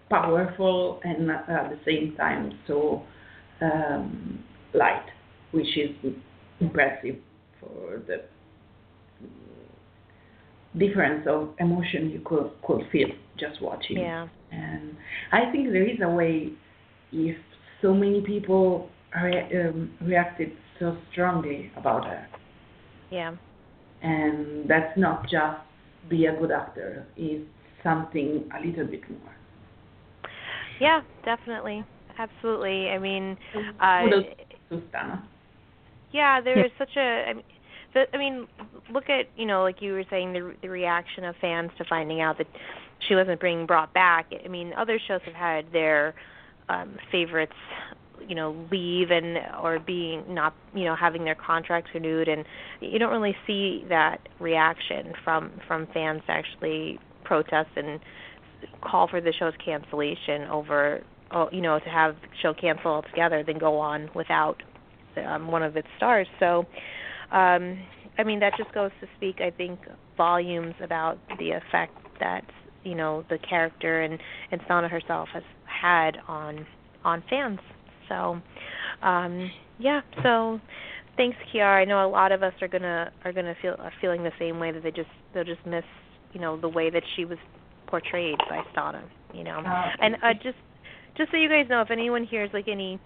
powerful, 0.10 1.00
and 1.06 1.32
at 1.32 1.70
the 1.70 1.80
same 1.86 2.16
time 2.18 2.52
so 2.68 3.04
um, 3.62 4.44
light, 4.74 5.06
which 5.52 5.78
is 5.78 6.14
impressive 6.60 7.16
for 7.60 8.02
the 8.08 8.24
difference 10.78 11.26
of 11.28 11.50
emotion 11.60 12.10
you 12.10 12.22
could 12.26 12.52
could 12.66 12.82
feel 12.92 13.08
just 13.40 13.62
watching. 13.62 13.98
Yeah. 13.98 14.28
And 14.52 14.96
I 15.32 15.52
think 15.52 15.72
there 15.72 15.88
is 15.88 15.98
a 16.04 16.10
way 16.10 16.50
if 17.12 17.38
so 17.82 17.94
many 17.94 18.22
people 18.22 18.90
re- 19.22 19.50
um, 19.68 19.92
reacted 20.02 20.52
so 20.80 20.98
strongly 21.12 21.72
about 21.76 22.06
her, 22.06 22.28
Yeah. 23.12 23.36
and 24.02 24.70
that's 24.70 24.98
not 24.98 25.24
just 25.24 25.67
be 26.10 26.26
a 26.26 26.36
good 26.36 26.52
actor, 26.52 27.06
is 27.18 27.42
something 27.84 28.50
a 28.58 28.66
little 28.66 28.86
bit 28.86 29.10
more. 29.10 29.36
Yeah, 30.80 31.02
definitely. 31.26 31.84
Absolutely. 32.18 32.90
I 32.90 32.98
mean, 32.98 33.38
uh 33.80 34.04
Kudos. 34.04 34.26
Yeah, 36.12 36.42
there 36.42 36.66
is 36.66 36.72
such 36.78 36.96
a. 36.98 37.26
I 37.30 37.34
mean, 37.34 37.44
the, 37.94 38.04
I 38.14 38.18
mean, 38.18 38.48
look 38.92 39.10
at 39.10 39.26
you 39.36 39.46
know, 39.46 39.62
like 39.64 39.82
you 39.82 39.94
were 39.94 40.04
saying, 40.10 40.34
the 40.34 40.54
the 40.62 40.70
reaction 40.70 41.24
of 41.26 41.36
fans 41.42 41.72
to 41.78 41.86
finding 41.86 42.22
out 42.22 42.38
that 42.38 42.48
she 43.08 43.16
wasn't 43.16 43.40
being 43.40 43.66
brought 43.66 43.94
back. 43.94 44.32
I 44.44 44.48
mean, 44.48 44.74
other 44.78 45.00
shows 45.08 45.22
have 45.26 45.36
had 45.36 45.66
their 45.72 46.16
um 46.70 46.98
favorites, 47.12 47.54
you 48.28 48.36
know, 48.36 48.56
leave 48.72 49.12
and 49.12 49.38
or 49.62 49.80
being 49.80 50.24
not, 50.34 50.54
you 50.74 50.86
know, 50.86 50.96
having 50.96 51.24
their 51.24 51.36
contracts 51.36 51.90
renewed, 51.94 52.28
and 52.28 52.46
you 52.82 53.00
don't 53.00 53.12
really 53.12 53.36
see 53.46 53.86
that 53.90 54.18
reaction 54.40 55.14
from 55.24 55.52
from 55.68 55.88
fans 55.94 56.22
to 56.28 56.32
actually 56.32 57.00
protest 57.24 57.70
and 57.76 58.00
call 58.82 59.08
for 59.08 59.22
the 59.22 59.34
show's 59.38 59.54
cancellation 59.64 60.44
over, 60.52 61.02
oh, 61.32 61.50
you 61.52 61.62
know, 61.62 61.80
to 61.80 61.90
have 61.90 62.16
the 62.16 62.28
show 62.42 62.54
cancel 62.54 62.92
altogether, 62.92 63.44
then 63.46 63.58
go 63.58 63.78
on 63.78 64.10
without 64.16 64.62
um, 65.26 65.52
one 65.52 65.64
of 65.64 65.76
its 65.76 65.88
stars. 65.98 66.28
So, 66.40 66.66
um, 67.32 67.80
I 68.18 68.24
mean, 68.26 68.40
that 68.40 68.54
just 68.58 68.74
goes 68.74 68.92
to 69.02 69.08
speak, 69.18 69.42
I 69.42 69.52
think, 69.52 69.80
volumes 70.16 70.74
about 70.82 71.20
the 71.38 71.52
effect 71.52 71.94
that 72.20 72.44
you 72.84 72.96
know 72.96 73.24
the 73.30 73.38
character 73.38 74.02
and 74.02 74.20
and 74.52 74.62
Stana 74.62 74.90
herself 74.90 75.30
has 75.34 75.44
had 75.66 76.18
on 76.28 76.66
on 77.04 77.24
fans. 77.30 77.60
So 78.10 78.42
um 79.02 79.52
yeah, 79.80 80.02
so 80.24 80.60
thanks 81.16 81.38
Kiara. 81.54 81.82
I 81.82 81.86
know 81.86 82.06
a 82.06 82.10
lot 82.10 82.32
of 82.32 82.44
us 82.44 82.54
are 82.62 82.68
gonna 82.68 83.12
are 83.24 83.34
gonna 83.34 83.56
feel 83.62 83.76
are 83.80 83.94
feeling 84.02 84.24
the 84.24 84.32
same 84.40 84.60
way 84.60 84.72
that 84.72 84.84
they 84.84 84.92
just 84.92 85.10
they'll 85.34 85.44
just 85.44 85.66
miss 85.66 85.84
you 86.34 86.42
know 86.42 86.60
the 86.60 86.70
way 86.70 86.90
that 86.90 87.04
she 87.16 87.26
was 87.26 87.38
portrayed 87.88 88.38
by 88.50 88.62
Stana. 88.76 89.04
You 89.34 89.44
know, 89.44 89.60
Uh, 89.60 89.90
and 90.02 90.16
uh, 90.24 90.34
just 90.34 90.58
just 91.18 91.32
so 91.32 91.38
you 91.38 91.50
guys 91.50 91.66
know, 91.70 91.82
if 91.82 91.92
anyone 91.92 92.24
hears 92.24 92.50
like 92.54 92.68
any 92.68 93.00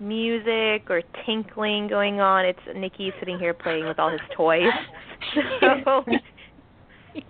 music 0.00 0.88
or 0.88 1.02
tinkling 1.26 1.88
going 1.88 2.20
on, 2.20 2.44
it's 2.44 2.58
Nikki 2.74 3.12
sitting 3.18 3.38
here 3.38 3.52
playing 3.52 3.86
with 3.86 3.98
all 3.98 4.10
his 4.10 4.20
toys. 4.36 4.70
so, 5.60 5.68
um, 5.90 6.04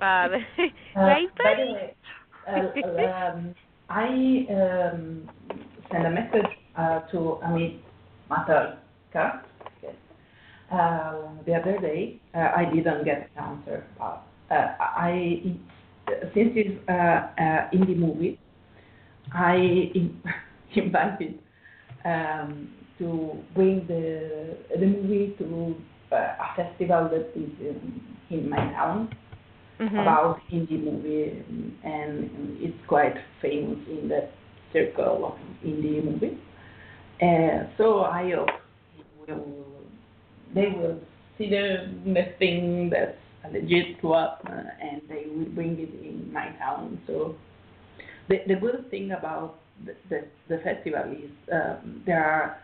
Uh, 0.00 0.28
right, 0.96 1.28
by 1.36 1.54
the 1.56 1.64
buddy? 1.64 1.72
way, 1.72 1.94
uh, 2.46 3.30
um, 3.30 3.54
I 3.88 4.46
um, 4.52 5.30
sent 5.90 6.06
a 6.06 6.10
message 6.10 6.50
uh, 6.78 7.00
to 7.12 7.38
Amin 7.44 7.80
Matalqa 8.30 9.42
uh, 10.72 11.12
the 11.46 11.54
other 11.54 11.78
day. 11.80 12.20
Uh, 12.34 12.50
I 12.56 12.64
didn't 12.74 13.04
get 13.04 13.30
an 13.36 13.44
answer. 13.44 13.84
Uh, 14.00 14.18
I 14.80 15.56
since 16.34 16.52
it's 16.56 16.78
uh, 16.88 16.92
uh, 16.92 17.70
indie 17.74 17.96
movie, 17.96 18.38
I 19.34 19.92
invited 20.74 21.38
um, 22.04 22.68
to 22.98 23.36
bring 23.54 23.86
the 23.88 24.56
the 24.78 24.86
movie 24.86 25.34
to 25.38 25.74
uh, 26.12 26.16
a 26.16 26.56
festival 26.56 27.08
that 27.10 27.30
is 27.36 27.50
in, 27.60 28.02
in 28.30 28.50
my 28.50 28.58
town 28.72 29.10
Mhm. 29.80 30.02
about 30.02 30.40
indie 30.52 30.82
movie, 30.82 31.42
and 31.84 32.30
it's 32.60 32.78
quite 32.88 33.16
famous 33.42 33.78
in 33.88 34.08
the 34.08 34.28
circle 34.72 35.24
of 35.26 35.34
indie 35.64 36.02
movie. 36.04 36.38
Uh, 37.20 37.66
so 37.76 38.02
I 38.02 38.32
hope 38.34 38.48
will, 39.28 39.44
they 40.54 40.68
will 40.68 41.00
see 41.36 41.50
the, 41.50 41.92
the 42.04 42.32
thing 42.38 42.90
that's 42.90 43.16
a 43.44 43.52
legit 43.52 44.02
one, 44.02 44.28
uh, 44.46 44.62
and 44.80 45.02
they 45.08 45.24
will 45.34 45.46
bring 45.46 45.78
it 45.78 45.90
in 46.04 46.32
my 46.32 46.50
town. 46.58 47.00
So 47.06 47.34
the 48.28 48.38
the 48.46 48.54
good 48.54 48.90
thing 48.90 49.12
about 49.12 49.56
the 49.84 49.94
the, 50.08 50.24
the 50.48 50.58
festival 50.58 51.12
is 51.12 51.30
um, 51.52 52.02
there 52.06 52.24
are 52.24 52.58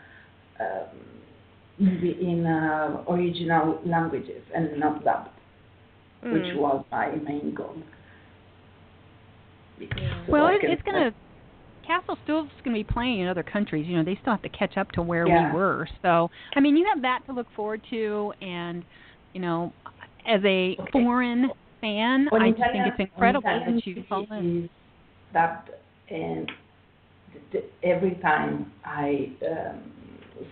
um, 0.61 0.99
in 1.81 2.47
uh, 2.47 3.03
original 3.09 3.81
languages 3.85 4.43
and 4.55 4.79
not 4.79 5.05
dubbed 5.05 5.31
which 6.31 6.43
Mm. 6.43 6.57
was 6.57 6.85
my 6.91 7.09
main 7.17 7.55
goal. 7.55 7.77
Because 9.79 9.99
so 10.27 10.33
well, 10.33 10.49
it, 10.49 10.61
it's 10.63 10.83
gonna. 10.83 11.13
Castle 11.87 12.17
still's 12.25 12.49
going 12.65 12.77
to 12.77 12.85
be 12.85 12.93
playing 12.93 13.21
in 13.21 13.29
other 13.29 13.43
countries. 13.43 13.87
You 13.87 13.97
know, 13.99 14.05
they 14.05 14.19
still 14.21 14.33
have 14.33 14.43
to 14.43 14.49
catch 14.49 14.77
up 14.77 14.91
to 14.93 15.03
where 15.03 15.27
Yeah. 15.29 15.49
we 15.49 15.55
were. 15.55 15.89
So, 16.03 16.31
I 16.57 16.61
mean, 16.61 16.77
you 16.77 16.87
have 16.93 17.03
that 17.03 17.21
to 17.27 17.33
look 17.33 17.47
forward 17.55 17.83
to, 17.91 18.33
and 18.41 18.85
you 19.33 19.41
know, 19.41 19.73
as 20.27 20.41
a 20.45 20.77
Okay. 20.81 20.91
foreign 20.93 21.51
fan, 21.81 22.29
On 22.33 22.41
I 22.41 22.51
just 22.51 22.63
think 22.73 22.87
it's 22.87 23.01
incredible 23.01 23.43
that 23.67 23.87
you 23.87 24.05
fall 24.09 24.27
in. 24.31 24.65
is 24.65 24.71
dubbed, 25.33 25.71
and 26.11 26.51
every 27.83 28.15
time 28.23 28.73
I 28.85 29.33
um, 29.47 29.83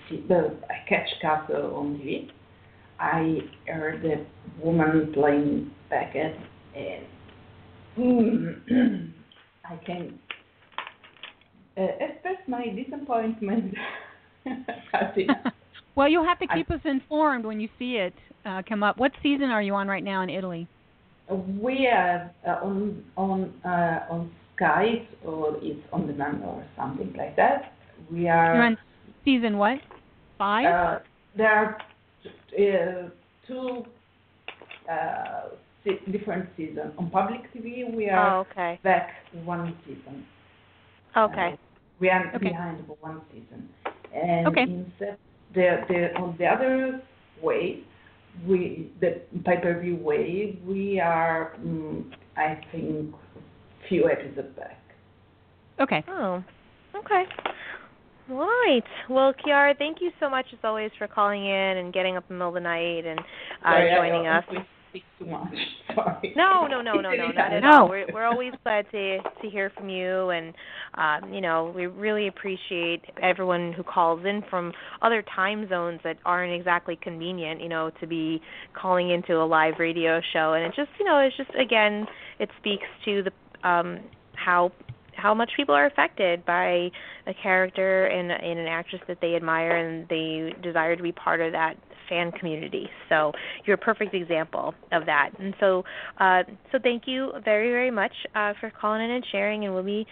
see 0.09 0.24
the 0.28 0.57
I 0.68 0.89
catch 0.89 1.09
Castle 1.20 1.74
on 1.76 1.95
TV, 1.99 2.30
I 3.01 3.39
heard 3.66 4.03
the 4.03 4.24
woman 4.62 5.12
playing 5.14 5.70
Beckett, 5.89 6.37
and 6.76 7.07
mm, 7.97 9.12
I 9.64 9.76
can 9.87 10.18
express 11.77 12.37
my 12.47 12.66
disappointment. 12.68 13.75
well, 15.95 16.09
you'll 16.09 16.25
have 16.25 16.39
to 16.41 16.47
I- 16.51 16.57
keep 16.57 16.70
us 16.70 16.81
informed 16.85 17.45
when 17.45 17.61
you 17.61 17.68
see 17.79 17.97
it 17.97 18.14
uh, 18.45 18.62
come 18.68 18.83
up. 18.83 18.99
What 18.99 19.12
season 19.23 19.51
are 19.51 19.62
you 19.62 19.75
on 19.75 19.89
right 19.89 20.05
now 20.05 20.23
in 20.23 20.31
Italy? 20.31 20.66
We 21.61 21.87
are 21.87 22.31
uh, 22.47 22.64
on 22.66 23.05
on 23.16 23.55
uh, 23.64 24.07
on 24.11 24.31
Skype 24.61 25.07
or 25.25 25.57
it's 25.62 25.81
on 25.93 26.07
demand 26.07 26.43
or 26.45 26.64
something 26.77 27.14
like 27.16 27.37
that. 27.37 27.73
We 28.11 28.29
are. 28.29 28.55
You're 28.55 28.64
on 28.64 28.79
season 29.25 29.57
what? 29.57 29.79
Five. 30.37 30.66
Uh, 30.66 30.99
there 31.37 31.49
are 31.49 31.79
uh, 32.59 33.09
two 33.47 33.85
uh, 34.91 35.49
different 36.11 36.49
seasons. 36.57 36.93
On 36.99 37.09
public 37.11 37.41
TV, 37.55 37.95
we 37.95 38.11
are 38.11 38.39
Oh, 38.39 38.47
okay. 38.51 38.79
back 38.83 39.11
one 39.45 39.75
season. 39.87 40.27
Okay. 41.16 41.57
We 42.03 42.11
are 42.11 42.33
Okay. 42.35 42.49
behind 42.51 42.85
for 42.89 42.97
one 43.01 43.21
season. 43.31 43.69
And 44.13 44.49
Okay. 44.49 44.63
instead, 44.65 45.17
the, 45.55 45.85
the, 45.89 46.17
on 46.17 46.37
the 46.37 46.47
other 46.47 47.01
way, 47.41 47.85
we 48.45 48.91
the 49.01 49.21
pay-per-view 49.45 49.97
way, 49.97 50.59
we 50.67 50.99
are, 50.99 51.53
mm, 51.65 52.03
I 52.37 52.59
think, 52.73 53.15
few 53.89 54.11
episodes 54.11 54.57
back. 54.57 54.81
okay. 55.81 56.03
Oh, 56.09 56.43
okay. 56.97 57.25
All 58.31 58.39
right. 58.67 58.85
Well, 59.09 59.33
Kiara, 59.35 59.79
thank 59.79 59.99
you 60.01 60.11
so 60.19 60.29
much 60.29 60.47
as 60.53 60.59
always 60.65 60.91
for 60.99 61.07
calling 61.07 61.45
in 61.47 61.77
and 61.79 61.93
getting 61.93 62.17
up 62.17 62.25
in 62.29 62.35
the 62.35 62.39
middle 62.39 62.49
of 62.49 62.55
the 62.55 62.61
night 62.61 63.07
and 63.07 63.21
uh, 63.21 63.71
Sorry, 63.71 63.93
I 63.93 63.97
joining 63.97 64.27
us. 64.27 64.45
Speak 64.93 65.03
too 65.18 65.26
much. 65.26 65.55
Sorry. 65.95 66.34
No, 66.36 66.66
no, 66.66 66.82
no, 66.82 67.01
no, 67.01 67.12
no, 67.14 67.28
not 67.28 67.53
at 67.53 67.62
No. 67.62 67.70
all. 67.82 67.88
We're 67.88 68.07
we're 68.12 68.26
always 68.26 68.53
glad 68.62 68.84
to 68.90 69.18
to 69.18 69.51
hear 69.51 69.70
from 69.76 69.88
you, 69.88 70.30
and 70.30 70.55
um, 70.95 71.32
you 71.32 71.40
know 71.40 71.72
we 71.74 71.86
really 71.86 72.28
appreciate 72.28 73.03
everyone 73.22 73.72
who 73.72 73.82
calls 73.82 74.20
in 74.24 74.43
from 74.51 74.72
other 75.01 75.24
time 75.34 75.68
zones 75.68 76.01
that 76.05 76.18
aren't 76.24 76.53
exactly 76.53 76.99
convenient, 77.03 77.61
you 77.61 77.68
know, 77.68 77.90
to 78.01 78.07
be 78.07 78.40
calling 78.74 79.11
into 79.11 79.34
a 79.40 79.47
live 79.47 79.74
radio 79.78 80.20
show, 80.32 80.53
and 80.55 80.64
it 80.64 80.72
just 80.76 80.90
you 80.99 81.07
know 81.07 81.18
it's 81.18 81.36
just 81.36 81.51
again 81.59 82.07
it 82.38 82.51
speaks 82.59 82.86
to 83.05 83.22
the 83.22 83.68
um, 83.68 84.01
how 84.34 84.70
how 85.23 85.33
much 85.33 85.53
people 85.57 85.75
are 85.75 85.87
affected 85.87 86.45
by 86.45 86.91
a 87.27 87.35
character 87.41 88.07
and, 88.07 88.33
and 88.33 88.59
an 88.59 88.66
actress 88.66 89.01
that 89.07 89.18
they 89.20 89.37
admire 89.37 89.77
and 89.77 90.09
they 90.09 90.53
desire 90.62 90.97
to 90.97 91.03
be 91.03 91.12
part 91.12 91.41
of 91.41 91.53
that 91.53 91.75
fan 92.09 92.33
community. 92.33 92.89
So 93.09 93.33
you're 93.64 93.75
a 93.75 93.79
perfect 93.79 94.14
example 94.14 94.75
of 94.91 95.07
that. 95.07 95.31
And 95.39 95.55
so 95.61 95.85
uh, 96.18 96.43
so 96.73 96.79
thank 96.83 97.05
you 97.07 97.33
very 97.45 97.70
very 97.70 97.91
much 97.91 98.12
uh, 98.35 98.53
for 98.61 98.70
calling 98.70 99.03
in 99.03 99.11
and 99.11 99.25
sharing, 99.31 99.64
and 99.64 99.73
we'll 99.73 99.85
be 99.85 100.07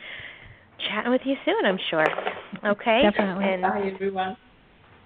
chatting 0.88 1.10
with 1.10 1.22
you 1.24 1.34
soon, 1.44 1.64
I'm 1.66 1.78
sure. 1.90 2.06
Okay. 2.64 3.02
Definitely. 3.02 3.44
And 3.46 3.62
Bye, 3.62 3.90
everyone. 3.92 4.36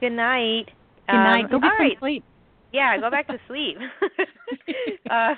good 0.00 0.12
night. 0.12 0.66
Good 1.10 1.16
night. 1.16 1.44
Um, 1.44 1.50
Go 1.50 1.58
get 1.60 1.64
all 1.64 1.78
some 1.78 1.86
right. 1.86 1.98
sleep. 1.98 2.24
Yeah, 2.72 2.98
go 2.98 3.10
back 3.10 3.26
to 3.28 3.38
sleep. 3.48 3.76
uh, 5.10 5.34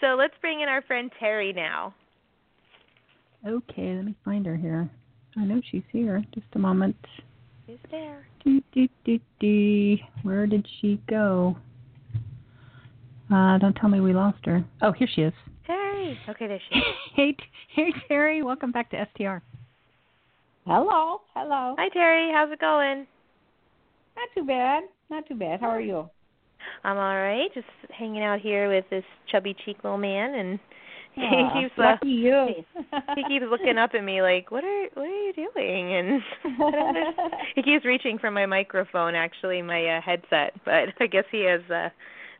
so 0.00 0.16
let's 0.18 0.34
bring 0.40 0.60
in 0.60 0.68
our 0.68 0.82
friend 0.82 1.10
Terry 1.18 1.52
now. 1.52 1.94
Okay, 3.46 3.94
let 3.94 4.04
me 4.04 4.14
find 4.24 4.44
her 4.46 4.56
here. 4.56 4.90
I 5.36 5.44
know 5.44 5.60
she's 5.70 5.82
here. 5.92 6.24
Just 6.34 6.46
a 6.54 6.58
moment. 6.58 6.96
Who's 7.66 7.78
there? 7.90 8.26
Do, 8.44 8.60
do, 8.72 8.88
do, 9.04 9.18
do. 9.38 9.96
Where 10.22 10.46
did 10.46 10.66
she 10.80 11.00
go? 11.08 11.56
Uh, 13.32 13.58
don't 13.58 13.74
tell 13.74 13.88
me 13.88 14.00
we 14.00 14.12
lost 14.12 14.38
her. 14.44 14.64
Oh, 14.82 14.92
here 14.92 15.08
she 15.14 15.22
is. 15.22 15.32
Terry. 15.66 16.18
Okay, 16.28 16.46
there 16.48 16.60
she 16.68 16.78
is. 16.78 16.84
hey, 17.14 17.36
hey, 17.74 17.92
Terry. 18.08 18.42
Welcome 18.42 18.72
back 18.72 18.90
to 18.90 19.06
STR. 19.14 19.38
Hello, 20.66 21.22
hello. 21.34 21.74
Hi 21.78 21.88
Terry, 21.88 22.30
how's 22.32 22.52
it 22.52 22.60
going? 22.60 23.06
Not 24.16 24.28
too 24.34 24.44
bad. 24.44 24.82
Not 25.10 25.26
too 25.26 25.34
bad. 25.34 25.58
How 25.60 25.68
are 25.68 25.80
you? 25.80 26.08
I'm 26.84 26.96
all 26.96 27.16
right. 27.16 27.52
Just 27.54 27.66
hanging 27.90 28.22
out 28.22 28.40
here 28.40 28.68
with 28.68 28.84
this 28.90 29.04
chubby 29.32 29.56
cheek 29.64 29.78
little 29.82 29.98
man, 29.98 30.34
and 30.34 30.58
he 31.14 31.22
Aw, 31.22 31.60
keeps 31.60 31.78
uh, 31.78 31.96
you. 32.02 32.46
he 33.16 33.24
keeps 33.28 33.44
looking 33.50 33.78
up 33.78 33.90
at 33.94 34.04
me 34.04 34.22
like, 34.22 34.50
"What 34.50 34.64
are 34.64 34.88
what 34.94 35.06
are 35.06 35.08
you 35.08 35.32
doing?" 35.32 35.94
And 35.94 36.22
I 36.44 36.70
don't 36.70 36.96
understand. 36.96 37.32
he 37.56 37.62
keeps 37.62 37.84
reaching 37.84 38.18
for 38.18 38.30
my 38.30 38.46
microphone, 38.46 39.14
actually, 39.14 39.62
my 39.62 39.98
uh, 39.98 40.00
headset, 40.00 40.54
but 40.64 40.88
I 41.00 41.06
guess 41.06 41.24
he 41.30 41.44
has 41.44 41.60
uh 41.70 41.88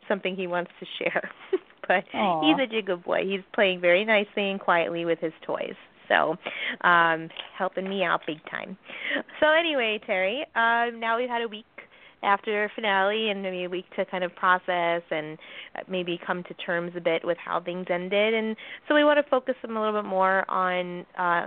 something 0.09 0.35
he 0.37 0.47
wants 0.47 0.71
to 0.81 0.87
share. 0.99 1.31
but 1.89 2.05
Aw. 2.15 2.41
he's 2.57 2.69
a 2.79 2.83
good 2.83 3.05
boy. 3.05 3.23
He's 3.25 3.43
playing 3.55 3.81
very 3.81 4.05
nicely 4.05 4.51
and 4.51 4.59
quietly 4.61 5.05
with 5.05 5.19
his 5.21 5.33
toys. 5.47 5.75
So, 6.09 6.37
um 6.81 7.29
helping 7.57 7.89
me 7.89 8.03
out 8.03 8.23
big 8.27 8.39
time. 8.51 8.77
So 9.39 9.47
anyway, 9.53 10.01
Terry, 10.07 10.45
um 10.57 10.99
now 10.99 11.17
we've 11.19 11.29
had 11.29 11.43
a 11.43 11.49
week 11.49 11.67
after 12.23 12.71
finale 12.75 13.31
and 13.31 13.43
maybe 13.43 13.65
a 13.65 13.69
week 13.69 13.85
to 13.97 14.05
kind 14.07 14.25
of 14.25 14.35
process 14.37 15.03
and 15.11 15.39
uh, 15.77 15.81
maybe 15.89 16.19
come 16.27 16.43
to 16.45 16.55
terms 16.55 16.93
a 16.97 17.01
bit 17.01 17.25
with 17.25 17.39
how 17.39 17.61
things 17.61 17.87
ended 17.91 18.35
and 18.35 18.57
so 18.89 18.95
we 18.95 19.05
want 19.05 19.23
to 19.23 19.31
focus 19.31 19.55
them 19.63 19.77
a 19.77 19.81
little 19.81 20.03
bit 20.03 20.09
more 20.09 20.49
on 20.51 21.07
uh 21.19 21.47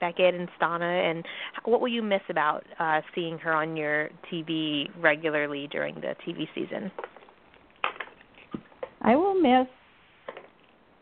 Beckett 0.00 0.34
and 0.34 0.48
Stana 0.60 1.10
and 1.10 1.24
what 1.64 1.80
will 1.80 1.88
you 1.88 2.02
miss 2.02 2.22
about 2.28 2.64
uh 2.78 3.00
seeing 3.14 3.38
her 3.38 3.52
on 3.52 3.76
your 3.76 4.10
TV 4.32 4.88
regularly 5.00 5.68
during 5.70 5.94
the 5.96 6.14
TV 6.26 6.48
season? 6.54 6.90
I 9.02 9.14
will 9.16 9.34
miss 9.34 9.68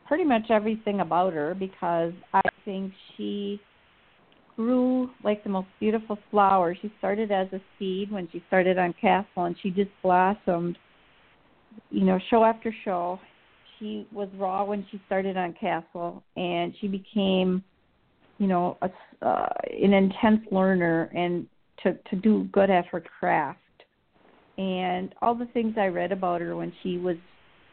pretty 0.06 0.24
much 0.24 0.50
everything 0.50 1.00
about 1.00 1.32
her 1.32 1.54
because 1.54 2.12
I 2.32 2.40
think 2.64 2.92
she 3.16 3.60
grew 4.56 5.10
like 5.22 5.44
the 5.44 5.50
most 5.50 5.68
beautiful 5.78 6.18
flower. 6.30 6.74
She 6.80 6.90
started 6.98 7.30
as 7.30 7.46
a 7.52 7.60
seed 7.78 8.10
when 8.10 8.28
she 8.32 8.42
started 8.48 8.78
on 8.78 8.94
Castle, 9.00 9.44
and 9.44 9.54
she 9.62 9.70
just 9.70 9.90
blossomed. 10.02 10.78
You 11.90 12.04
know, 12.04 12.18
show 12.30 12.42
after 12.42 12.74
show. 12.84 13.20
She 13.78 14.06
was 14.10 14.28
raw 14.36 14.64
when 14.64 14.86
she 14.90 15.00
started 15.06 15.36
on 15.36 15.54
Castle, 15.60 16.22
and 16.36 16.74
she 16.80 16.88
became, 16.88 17.62
you 18.38 18.46
know, 18.46 18.78
a, 18.80 18.90
uh, 19.26 19.48
an 19.70 19.92
intense 19.92 20.40
learner 20.50 21.10
and 21.14 21.46
to 21.82 21.92
to 22.10 22.16
do 22.16 22.48
good 22.52 22.70
at 22.70 22.86
her 22.86 23.02
craft. 23.20 23.60
And 24.56 25.14
all 25.20 25.34
the 25.34 25.46
things 25.52 25.74
I 25.78 25.88
read 25.88 26.12
about 26.12 26.40
her 26.40 26.56
when 26.56 26.72
she 26.82 26.96
was 26.96 27.16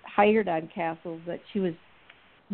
hired 0.03 0.49
on 0.49 0.69
Castle, 0.75 1.19
that 1.25 1.39
she 1.53 1.59
was 1.59 1.73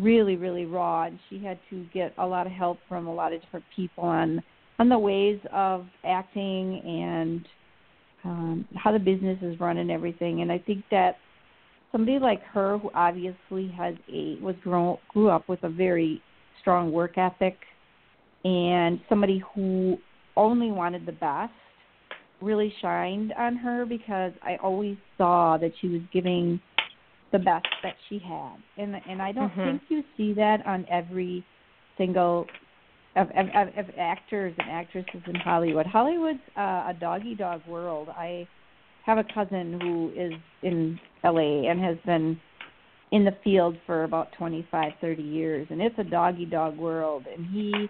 really 0.00 0.36
really 0.36 0.66
raw 0.66 1.04
and 1.04 1.18
she 1.28 1.42
had 1.42 1.58
to 1.68 1.84
get 1.92 2.12
a 2.18 2.26
lot 2.26 2.46
of 2.46 2.52
help 2.52 2.78
from 2.88 3.06
a 3.06 3.14
lot 3.14 3.32
of 3.32 3.40
different 3.42 3.64
people 3.74 4.04
on 4.04 4.42
on 4.78 4.88
the 4.88 4.98
ways 4.98 5.38
of 5.52 5.86
acting 6.04 6.80
and 6.84 7.46
um 8.24 8.68
how 8.74 8.92
the 8.92 8.98
business 8.98 9.38
is 9.42 9.58
run 9.60 9.78
and 9.78 9.90
everything. 9.90 10.42
And 10.42 10.50
i 10.50 10.58
think 10.58 10.84
that 10.90 11.16
somebody 11.92 12.18
like 12.18 12.42
her 12.44 12.78
who 12.78 12.90
obviously 12.94 13.68
has 13.76 13.94
a 14.12 14.36
was 14.40 14.56
grown 14.62 14.96
grew 15.08 15.28
up 15.28 15.48
with 15.48 15.62
a 15.64 15.68
very 15.68 16.22
strong 16.60 16.92
work 16.92 17.18
ethic 17.18 17.56
and 18.44 19.00
somebody 19.08 19.42
who 19.54 19.96
only 20.36 20.70
wanted 20.70 21.04
the 21.04 21.12
best 21.12 21.52
really 22.40 22.72
shined 22.80 23.32
on 23.38 23.56
her 23.56 23.84
because 23.84 24.32
i 24.42 24.56
always 24.62 24.96
saw 25.18 25.58
that 25.58 25.72
she 25.80 25.88
was 25.88 26.00
giving 26.12 26.60
the 27.32 27.38
best 27.38 27.66
that 27.82 27.94
she 28.08 28.18
had, 28.18 28.56
and 28.76 29.00
and 29.08 29.22
I 29.22 29.32
don't 29.32 29.52
Mhm. 29.52 29.64
think 29.64 29.82
you 29.88 30.04
see 30.16 30.32
that 30.34 30.66
on 30.66 30.86
every 30.88 31.44
single 31.96 32.46
of, 33.16 33.28
of, 33.30 33.48
of, 33.54 33.68
of 33.76 33.86
actors 33.98 34.54
and 34.58 34.70
actresses 34.70 35.22
in 35.26 35.34
Hollywood. 35.34 35.86
Hollywood's 35.86 36.40
uh, 36.56 36.84
a 36.88 36.96
doggy 36.98 37.34
dog 37.34 37.60
world. 37.66 38.08
I 38.10 38.46
have 39.04 39.18
a 39.18 39.24
cousin 39.24 39.80
who 39.80 40.12
is 40.14 40.32
in 40.62 40.98
LA 41.24 41.68
and 41.68 41.80
has 41.80 41.96
been 42.06 42.40
in 43.10 43.24
the 43.24 43.36
field 43.42 43.76
for 43.86 44.04
about 44.04 44.32
twenty 44.32 44.66
five, 44.70 44.92
thirty 45.00 45.22
years, 45.22 45.66
and 45.70 45.80
it's 45.80 45.98
a 45.98 46.04
doggy 46.04 46.46
dog 46.46 46.76
world. 46.76 47.26
And 47.32 47.46
he 47.46 47.88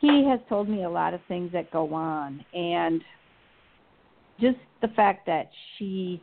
he 0.00 0.24
has 0.28 0.40
told 0.48 0.68
me 0.68 0.84
a 0.84 0.90
lot 0.90 1.14
of 1.14 1.20
things 1.28 1.52
that 1.52 1.70
go 1.70 1.92
on, 1.94 2.44
and 2.52 3.02
just 4.40 4.58
the 4.82 4.88
fact 4.88 5.26
that 5.26 5.50
she 5.78 6.20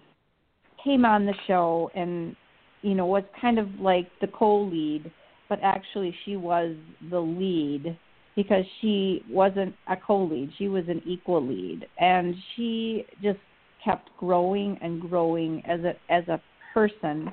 came 0.83 1.05
on 1.05 1.25
the 1.25 1.33
show 1.47 1.89
and 1.95 2.35
you 2.81 2.95
know 2.95 3.05
was 3.05 3.23
kind 3.39 3.59
of 3.59 3.67
like 3.79 4.07
the 4.21 4.27
co-lead 4.27 5.11
but 5.49 5.59
actually 5.61 6.15
she 6.23 6.37
was 6.37 6.75
the 7.09 7.19
lead 7.19 7.97
because 8.35 8.63
she 8.79 9.23
wasn't 9.29 9.73
a 9.89 9.95
co-lead. 9.95 10.51
She 10.57 10.67
was 10.67 10.85
an 10.87 11.01
equal 11.05 11.45
lead. 11.45 11.85
And 11.99 12.35
she 12.55 13.05
just 13.21 13.39
kept 13.83 14.09
growing 14.17 14.77
and 14.81 15.01
growing 15.01 15.63
as 15.65 15.81
a 15.81 15.93
as 16.09 16.27
a 16.27 16.39
person 16.73 17.31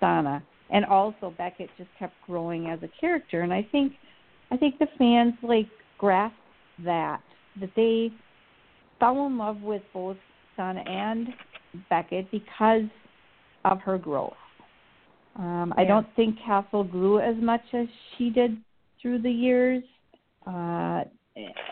Stana 0.00 0.42
and 0.70 0.84
also 0.84 1.34
Beckett 1.36 1.68
just 1.76 1.90
kept 1.98 2.14
growing 2.26 2.68
as 2.68 2.78
a 2.82 2.88
character. 3.00 3.42
And 3.42 3.52
I 3.52 3.66
think 3.70 3.92
I 4.50 4.56
think 4.56 4.78
the 4.78 4.88
fans 4.98 5.34
like 5.42 5.68
grasped 5.98 6.36
that 6.84 7.20
that 7.60 7.70
they 7.76 8.10
fell 8.98 9.26
in 9.26 9.36
love 9.38 9.60
with 9.60 9.82
both 9.92 10.16
Stana 10.58 10.88
and 10.88 11.28
Beckett 11.88 12.30
because 12.30 12.82
of 13.64 13.80
her 13.80 13.98
growth. 13.98 14.32
Um, 15.36 15.72
I 15.76 15.84
don't 15.84 16.06
think 16.16 16.36
Castle 16.44 16.84
grew 16.84 17.20
as 17.20 17.36
much 17.40 17.62
as 17.72 17.86
she 18.16 18.30
did 18.30 18.56
through 19.00 19.22
the 19.22 19.30
years. 19.30 19.82
Uh, 20.46 21.04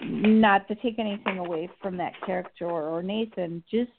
not 0.03 0.69
to 0.69 0.75
take 0.77 0.99
anything 0.99 1.39
away 1.39 1.69
from 1.83 1.97
that 1.97 2.13
character 2.25 2.67
or, 2.67 2.83
or 2.83 3.03
Nathan, 3.03 3.63
just 3.71 3.91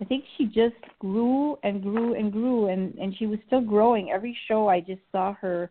I 0.00 0.04
think 0.04 0.24
she 0.36 0.46
just 0.46 0.74
grew 0.98 1.56
and 1.62 1.82
grew 1.82 2.14
and 2.14 2.32
grew, 2.32 2.68
and 2.68 2.94
and 2.94 3.14
she 3.18 3.26
was 3.26 3.38
still 3.46 3.60
growing. 3.60 4.10
Every 4.10 4.36
show 4.48 4.68
I 4.68 4.80
just 4.80 5.02
saw 5.12 5.34
her 5.34 5.70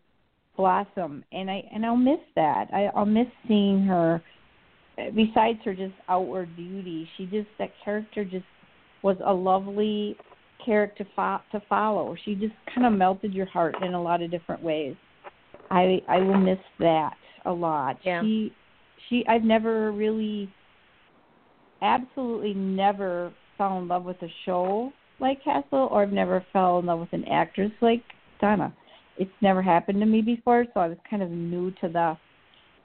blossom, 0.56 1.24
and 1.32 1.50
I 1.50 1.64
and 1.72 1.84
I'll 1.84 1.96
miss 1.96 2.20
that. 2.36 2.68
I, 2.72 2.90
I'll 2.94 3.06
miss 3.06 3.26
seeing 3.48 3.82
her. 3.82 4.22
Besides 4.96 5.58
her 5.64 5.74
just 5.74 5.94
outward 6.08 6.54
beauty, 6.56 7.08
she 7.16 7.26
just 7.26 7.48
that 7.58 7.72
character 7.84 8.24
just 8.24 8.44
was 9.02 9.16
a 9.24 9.32
lovely 9.32 10.16
character 10.64 11.06
fo- 11.16 11.40
to 11.52 11.60
follow. 11.68 12.14
She 12.24 12.34
just 12.34 12.52
kind 12.74 12.86
of 12.86 12.92
melted 12.92 13.32
your 13.32 13.46
heart 13.46 13.74
in 13.82 13.94
a 13.94 14.02
lot 14.02 14.22
of 14.22 14.30
different 14.30 14.62
ways. 14.62 14.94
I 15.70 16.02
I 16.08 16.18
will 16.18 16.38
miss 16.38 16.58
that 16.78 17.16
a 17.44 17.52
lot. 17.52 17.98
Yeah. 18.04 18.22
She 18.22 18.52
she 19.08 19.24
I've 19.28 19.44
never 19.44 19.92
really 19.92 20.50
absolutely 21.82 22.54
never 22.54 23.32
fell 23.56 23.78
in 23.78 23.88
love 23.88 24.04
with 24.04 24.20
a 24.22 24.28
show 24.44 24.92
like 25.18 25.42
Castle 25.44 25.88
or 25.90 26.02
I've 26.02 26.12
never 26.12 26.44
fell 26.52 26.78
in 26.78 26.86
love 26.86 27.00
with 27.00 27.12
an 27.12 27.24
actress 27.26 27.70
like 27.80 28.02
Stana. 28.40 28.72
It's 29.18 29.30
never 29.42 29.60
happened 29.60 30.00
to 30.00 30.06
me 30.06 30.22
before, 30.22 30.64
so 30.72 30.80
I 30.80 30.88
was 30.88 30.96
kind 31.08 31.22
of 31.22 31.30
new 31.30 31.70
to 31.82 31.88
the 31.88 32.16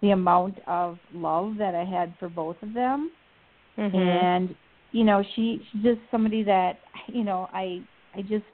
the 0.01 0.11
amount 0.11 0.57
of 0.67 0.97
love 1.13 1.55
that 1.57 1.73
I 1.73 1.85
had 1.85 2.13
for 2.19 2.29
both 2.29 2.61
of 2.61 2.73
them 2.73 3.11
Mhm. 3.77 3.95
and 3.95 4.55
you 4.95 5.03
know 5.03 5.21
she 5.35 5.61
she's 5.71 5.83
just 5.83 5.99
somebody 6.09 6.41
that 6.41 6.77
you 7.07 7.25
know 7.25 7.49
i 7.53 7.81
i 8.15 8.21
just 8.21 8.45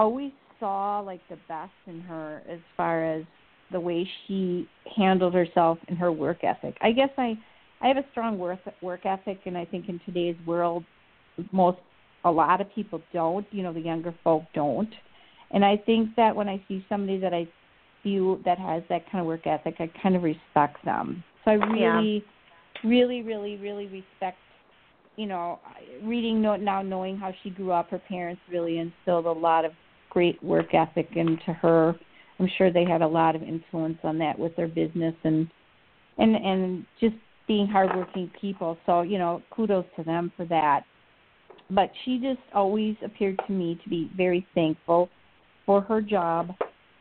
always 0.00 0.32
saw 0.58 0.98
like 0.98 1.20
the 1.30 1.38
best 1.48 1.70
in 1.86 2.00
her 2.00 2.42
as 2.50 2.58
far 2.76 3.04
as 3.04 3.22
the 3.70 3.78
way 3.78 4.06
she 4.26 4.66
handled 4.96 5.32
herself 5.32 5.78
and 5.88 5.96
her 5.96 6.10
work 6.12 6.42
ethic. 6.42 6.76
I 6.82 6.90
guess 6.90 7.10
i 7.16 7.38
i 7.80 7.86
have 7.86 7.96
a 7.96 8.04
strong 8.10 8.36
work 8.36 8.58
work 8.82 9.06
ethic 9.06 9.38
and 9.46 9.56
i 9.56 9.64
think 9.64 9.88
in 9.88 10.00
today's 10.04 10.36
world 10.44 10.82
most 11.52 11.78
a 12.24 12.30
lot 12.30 12.60
of 12.60 12.66
people 12.74 13.00
don't 13.12 13.46
you 13.52 13.62
know 13.62 13.72
the 13.72 13.80
younger 13.80 14.12
folk 14.24 14.42
don't. 14.54 14.92
And 15.52 15.64
i 15.64 15.76
think 15.76 16.08
that 16.16 16.34
when 16.34 16.48
i 16.48 16.60
see 16.66 16.84
somebody 16.88 17.18
that 17.20 17.32
i 17.32 17.46
feel 18.02 18.38
that 18.44 18.58
has 18.58 18.82
that 18.88 19.08
kind 19.10 19.20
of 19.20 19.26
work 19.26 19.46
ethic 19.46 19.76
i 19.78 19.88
kind 20.02 20.16
of 20.16 20.24
respect 20.24 20.84
them. 20.84 21.22
So 21.44 21.52
i 21.52 21.54
Yeah. 21.54 21.98
really 21.98 22.24
really 22.82 23.22
really 23.22 23.56
really 23.58 23.86
respect 23.86 24.38
you 25.16 25.26
know 25.26 25.60
reading 26.02 26.42
now 26.42 26.82
knowing 26.82 27.16
how 27.16 27.32
she 27.42 27.50
grew 27.50 27.70
up 27.70 27.90
her 27.90 27.98
parents 27.98 28.40
really 28.50 28.78
instilled 28.78 29.26
a 29.26 29.32
lot 29.32 29.64
of 29.64 29.72
great 30.10 30.42
work 30.42 30.74
ethic 30.74 31.08
into 31.16 31.52
her. 31.52 31.94
I'm 32.38 32.48
sure 32.56 32.72
they 32.72 32.84
had 32.84 33.02
a 33.02 33.06
lot 33.06 33.36
of 33.36 33.42
influence 33.42 33.98
on 34.02 34.18
that 34.18 34.38
with 34.38 34.54
their 34.56 34.68
business 34.68 35.14
and 35.24 35.48
and 36.18 36.36
and 36.36 36.86
just 37.00 37.16
being 37.46 37.66
hardworking 37.66 38.30
people. 38.40 38.78
So 38.86 39.02
you 39.02 39.18
know 39.18 39.42
kudos 39.50 39.86
to 39.96 40.04
them 40.04 40.32
for 40.36 40.44
that. 40.46 40.82
But 41.70 41.90
she 42.04 42.18
just 42.18 42.42
always 42.54 42.94
appeared 43.04 43.40
to 43.46 43.52
me 43.52 43.78
to 43.82 43.88
be 43.88 44.10
very 44.16 44.46
thankful 44.54 45.08
for 45.64 45.80
her 45.80 46.00
job 46.00 46.50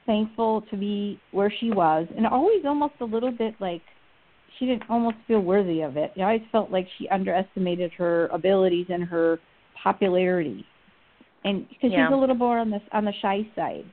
thankful 0.05 0.61
to 0.69 0.77
be 0.77 1.19
where 1.31 1.51
she 1.59 1.71
was 1.71 2.07
and 2.15 2.27
always 2.27 2.65
almost 2.65 2.93
a 3.01 3.05
little 3.05 3.31
bit 3.31 3.55
like 3.59 3.81
she 4.57 4.65
didn't 4.65 4.89
almost 4.89 5.17
feel 5.27 5.39
worthy 5.39 5.81
of 5.81 5.97
it. 5.97 6.11
I 6.17 6.21
always 6.21 6.41
felt 6.51 6.71
like 6.71 6.87
she 6.97 7.07
underestimated 7.09 7.91
her 7.93 8.27
abilities 8.27 8.87
and 8.89 9.03
her 9.03 9.39
popularity, 9.81 10.65
and 11.43 11.67
because 11.69 11.91
Yeah. 11.91 12.07
she's 12.07 12.13
a 12.13 12.17
little 12.17 12.35
more 12.35 12.59
on 12.59 12.69
the 12.69 12.81
on 12.91 13.05
the 13.05 13.13
shy 13.13 13.45
side. 13.55 13.85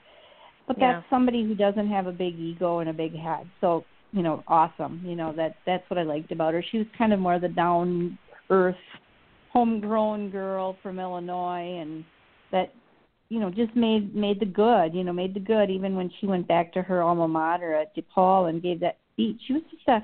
But 0.67 0.79
Yeah. 0.79 0.95
that's 0.95 1.11
somebody 1.11 1.45
who 1.45 1.55
doesn't 1.55 1.89
have 1.89 2.07
a 2.07 2.13
big 2.13 2.39
ego 2.39 2.79
and 2.79 2.91
a 2.91 2.93
big 2.93 3.15
head. 3.15 3.49
So 3.61 3.85
you 4.13 4.23
know, 4.23 4.43
awesome. 4.49 5.01
You 5.05 5.17
know 5.17 5.33
that 5.33 5.57
that's 5.67 5.89
what 5.89 5.99
I 5.99 6.03
liked 6.03 6.33
about 6.33 6.55
her. 6.55 6.63
She 6.63 6.79
was 6.79 6.87
kind 6.97 7.13
of 7.13 7.21
more 7.21 7.39
the 7.39 7.49
down 7.49 8.19
earth, 8.51 8.77
homegrown 9.53 10.31
girl 10.31 10.77
from 10.83 10.99
Illinois, 10.99 11.79
and 11.81 12.05
that 12.51 12.73
you 13.29 13.39
know 13.41 13.51
just 13.51 13.75
made 13.77 14.15
made 14.15 14.41
the 14.41 14.47
good. 14.47 14.95
You 14.95 15.05
know, 15.05 15.13
made 15.13 15.35
the 15.35 15.41
good 15.41 15.71
even 15.71 15.95
when 15.97 16.11
she 16.21 16.27
went 16.27 16.49
back 16.49 16.73
to 16.73 16.83
her 16.83 17.03
alma 17.03 17.29
mater 17.29 17.75
at 17.75 17.95
DePaul 17.95 18.49
and 18.49 18.63
gave 18.63 18.81
that 18.81 18.99
speech. 19.13 19.41
She 19.47 19.53
was 19.53 19.63
just 19.71 19.87
a 19.89 20.03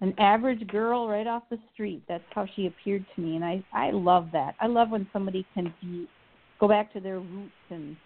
an 0.00 0.14
average 0.18 0.66
girl 0.68 1.08
right 1.08 1.26
off 1.26 1.42
the 1.50 1.58
street. 1.72 2.02
That's 2.08 2.24
how 2.34 2.46
she 2.54 2.66
appeared 2.66 3.04
to 3.14 3.20
me, 3.20 3.36
and 3.36 3.44
I 3.44 3.62
I 3.72 3.90
love 3.90 4.28
that. 4.32 4.54
I 4.60 4.66
love 4.66 4.90
when 4.90 5.06
somebody 5.12 5.46
can 5.54 5.72
be 5.80 6.06
go 6.60 6.68
back 6.68 6.92
to 6.92 7.00
their 7.00 7.20
roots 7.20 7.52
and 7.70 7.96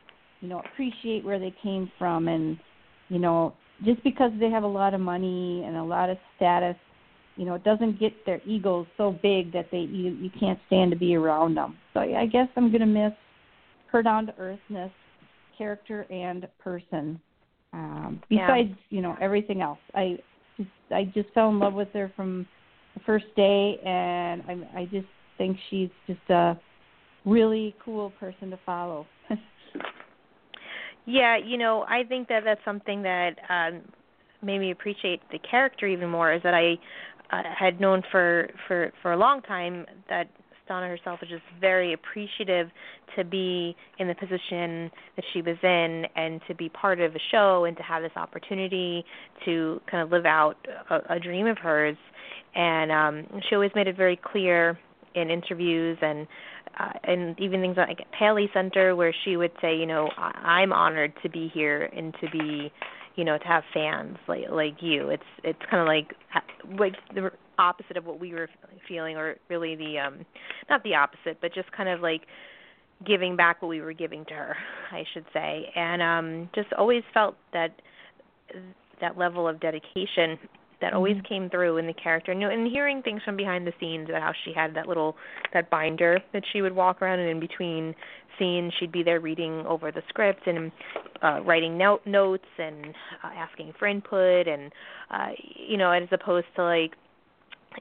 you 0.41 0.49
know 0.49 0.61
appreciate 0.61 1.25
where 1.25 1.39
they 1.39 1.55
came 1.63 1.91
from, 1.99 2.29
and 2.29 2.59
you 3.09 3.19
know 3.19 3.55
just 3.85 4.03
because 4.03 4.33
they 4.41 4.51
have 4.51 4.65
a 4.65 4.67
lot 4.67 4.95
of 4.95 5.01
money 5.01 5.63
and 5.65 5.77
a 5.77 5.83
lot 5.83 6.11
of 6.11 6.19
status, 6.37 6.77
you 7.37 7.45
know 7.45 7.55
it 7.55 7.65
doesn't 7.65 7.99
get 7.99 8.13
their 8.27 8.41
egos 8.47 8.87
so 8.97 9.13
big 9.23 9.53
that 9.53 9.67
they 9.71 9.79
you 9.79 10.11
you 10.21 10.31
can't 10.39 10.59
stand 10.67 10.91
to 10.91 10.97
be 10.97 11.17
around 11.17 11.55
them. 11.55 11.77
So 11.95 12.01
I 12.01 12.27
guess 12.27 12.49
I'm 12.57 12.71
gonna 12.71 12.87
miss 12.87 13.13
her 13.91 14.03
down 14.03 14.27
to 14.27 14.35
earthness, 14.39 14.93
character 15.57 16.07
and 16.11 16.47
person. 16.59 17.21
Um, 17.73 18.23
Yeah. 18.31 18.47
besides, 18.47 18.79
you 18.89 19.03
know, 19.03 19.17
everything 19.21 19.61
else. 19.61 19.79
I 19.95 20.19
I 20.91 21.05
just 21.15 21.29
fell 21.35 21.49
in 21.51 21.59
love 21.59 21.75
with 21.75 21.89
her 21.95 22.13
from 22.17 22.47
the 22.95 23.01
first 23.05 23.27
day, 23.37 23.79
and 23.85 24.43
I 24.49 24.81
I 24.81 24.85
just 24.87 25.07
think 25.37 25.57
she's 25.71 25.91
just 26.07 26.31
a 26.31 26.59
really 27.25 27.75
cool 27.85 28.11
person 28.19 28.51
to 28.51 28.59
follow. 28.65 29.07
Yeah, 31.11 31.39
you 31.39 31.57
know, 31.57 31.87
I 31.89 32.05
think 32.05 32.29
that 32.29 32.45
that's 32.45 32.61
something 32.67 33.01
that 33.03 33.37
um 33.49 33.81
made 34.43 34.59
me 34.59 34.71
appreciate 34.73 35.23
the 35.33 35.39
character 35.39 35.87
even 35.87 36.11
more 36.11 36.35
is 36.35 36.43
that 36.43 36.53
I 36.53 36.79
uh, 37.33 37.43
had 37.59 37.81
known 37.81 38.03
for 38.11 38.51
for 38.67 38.93
for 39.01 39.13
a 39.13 39.17
long 39.17 39.41
time 39.41 39.87
that 40.11 40.29
Stana 40.69 40.89
herself 40.89 41.21
was 41.21 41.31
just 41.31 41.43
very 41.61 41.93
appreciative 41.93 42.69
to 43.17 43.25
be 43.25 43.75
in 43.99 44.09
the 44.09 44.15
position 44.15 44.91
that 45.17 45.25
she 45.33 45.43
was 45.43 45.57
in 45.63 46.05
and 46.17 46.41
to 46.49 46.55
be 46.55 46.69
part 46.69 47.01
of 47.01 47.15
a 47.15 47.21
show 47.31 47.65
and 47.65 47.77
to 47.77 47.83
have 47.83 48.03
this 48.03 48.13
opportunity 48.17 49.05
to 49.45 49.81
kind 49.91 50.03
of 50.03 50.11
live 50.11 50.27
out 50.27 50.57
a, 50.91 51.15
a 51.15 51.21
dream 51.21 51.47
of 51.47 51.59
hers. 51.59 51.97
And 52.55 52.91
um, 52.93 53.41
she 53.49 53.55
always 53.55 53.71
made 53.75 53.87
it 53.87 53.97
very 53.97 54.17
clear 54.17 54.79
in 55.15 55.31
interviews 55.31 55.99
and 56.03 56.27
uh, 56.79 56.93
and 57.05 57.39
even 57.41 57.61
things 57.61 57.77
like 57.77 57.99
Paley 58.17 58.49
Center 58.55 58.95
where 58.95 59.13
she 59.25 59.37
would 59.37 59.51
say, 59.61 59.75
you 59.75 59.87
know, 59.87 60.11
I- 60.17 60.61
I'm 60.63 60.73
honored 60.73 61.13
to 61.23 61.29
be 61.29 61.51
here 61.53 61.91
and 61.97 62.15
to 62.21 62.31
be, 62.31 62.71
you 63.17 63.25
know, 63.25 63.37
to 63.37 63.45
have 63.45 63.65
fans 63.75 64.17
like 64.29 64.45
like 64.51 64.77
you. 64.81 65.09
It's 65.09 65.23
it's 65.43 65.59
kind 65.71 65.81
of 65.81 65.87
like 65.89 66.15
like 66.79 66.95
the 67.15 67.33
opposite 67.59 67.97
of 67.97 68.05
what 68.07 68.21
we 68.21 68.33
were 68.33 68.49
feeling, 68.87 69.17
or 69.17 69.37
really 69.49 69.75
the 69.77 69.99
um 69.99 70.25
not 70.71 70.83
the 70.85 70.95
opposite, 70.95 71.41
but 71.41 71.55
just 71.55 71.71
kind 71.73 71.89
of 71.89 72.01
like 72.01 72.23
giving 73.07 73.37
back 73.37 73.63
what 73.63 73.69
we 73.69 73.81
were 73.81 73.93
giving 73.93 74.25
to 74.27 74.35
her, 74.35 74.57
I 74.91 75.05
should 75.13 75.25
say, 75.33 75.71
and 75.75 76.03
um 76.03 76.51
just 76.55 76.73
always 76.73 77.03
felt 77.13 77.37
that 77.53 77.81
that 79.01 79.17
level 79.17 79.47
of 79.47 79.61
dedication 79.61 80.39
that 80.81 80.93
always 80.93 81.17
mm-hmm. 81.17 81.27
came 81.27 81.51
through 81.51 81.77
in 81.79 81.87
the 81.87 81.93
character 81.93 82.33
and, 82.33 82.43
and 82.43 82.71
hearing 82.71 83.03
things 83.03 83.21
from 83.25 83.37
behind 83.37 83.67
the 83.67 83.73
scenes 83.81 84.09
about 84.09 84.23
how 84.23 84.33
she 84.45 84.53
had 84.55 84.75
that 84.75 84.87
little 84.87 85.17
that 85.53 85.71
binder 85.71 86.21
that 86.33 86.43
she 86.53 86.63
would 86.63 86.75
walk 86.75 87.03
around 87.03 87.19
and 87.19 87.29
in 87.29 87.41
between 87.41 87.95
scenes 88.39 88.73
she'd 88.79 88.93
be 88.93 89.03
there 89.03 89.21
reading 89.21 89.65
over 89.67 89.91
the 89.91 90.03
script 90.09 90.47
and 90.47 90.71
uh 91.23 91.41
writing 91.45 91.77
note 91.77 92.01
notes 92.07 92.47
and 92.59 92.87
uh, 93.25 93.31
asking 93.35 93.73
for 93.79 93.89
input 93.89 94.47
and 94.47 94.71
uh 95.11 95.29
you 95.69 95.77
know 95.77 95.91
as 95.91 96.09
opposed 96.13 96.47
to 96.55 96.63
like 96.63 96.93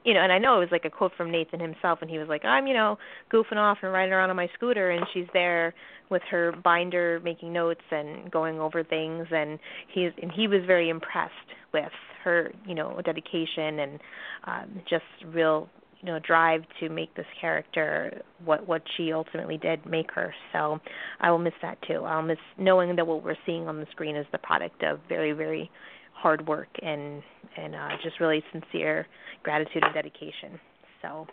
you 0.04 0.14
know, 0.14 0.20
and 0.20 0.32
I 0.32 0.38
know 0.38 0.56
it 0.56 0.60
was 0.60 0.68
like 0.70 0.84
a 0.84 0.90
quote 0.90 1.12
from 1.16 1.30
Nathan 1.30 1.60
himself, 1.60 2.00
and 2.02 2.10
he 2.10 2.18
was 2.18 2.28
like, 2.28 2.44
"I'm, 2.44 2.66
you 2.66 2.74
know, 2.74 2.98
goofing 3.32 3.56
off 3.56 3.78
and 3.82 3.92
riding 3.92 4.12
around 4.12 4.30
on 4.30 4.36
my 4.36 4.48
scooter, 4.54 4.90
and 4.90 5.04
she's 5.12 5.26
there 5.32 5.74
with 6.10 6.22
her 6.30 6.52
binder, 6.64 7.20
making 7.24 7.52
notes 7.52 7.82
and 7.90 8.30
going 8.30 8.60
over 8.60 8.84
things." 8.84 9.26
And 9.30 9.58
he's 9.92 10.12
and 10.20 10.30
he 10.32 10.46
was 10.46 10.60
very 10.66 10.88
impressed 10.88 11.32
with 11.72 11.92
her, 12.24 12.52
you 12.66 12.74
know, 12.74 13.00
dedication 13.04 13.78
and 13.80 14.00
um, 14.44 14.82
just 14.88 15.04
real, 15.26 15.68
you 16.00 16.06
know, 16.06 16.18
drive 16.18 16.62
to 16.80 16.88
make 16.88 17.14
this 17.14 17.26
character 17.40 18.22
what 18.44 18.66
what 18.68 18.82
she 18.96 19.12
ultimately 19.12 19.58
did 19.58 19.84
make 19.86 20.10
her. 20.12 20.34
So 20.52 20.80
I 21.20 21.30
will 21.30 21.38
miss 21.38 21.54
that 21.62 21.78
too. 21.86 22.04
I'll 22.04 22.22
miss 22.22 22.38
knowing 22.58 22.94
that 22.96 23.06
what 23.06 23.24
we're 23.24 23.36
seeing 23.46 23.68
on 23.68 23.80
the 23.80 23.86
screen 23.90 24.16
is 24.16 24.26
the 24.32 24.38
product 24.38 24.82
of 24.82 25.00
very, 25.08 25.32
very 25.32 25.70
hard 26.18 26.46
work 26.46 26.68
and 26.82 27.22
and 27.56 27.74
uh, 27.74 27.88
just 28.02 28.20
really 28.20 28.42
sincere 28.52 29.06
gratitude 29.42 29.82
and 29.82 29.94
dedication. 29.94 30.58
So, 31.02 31.26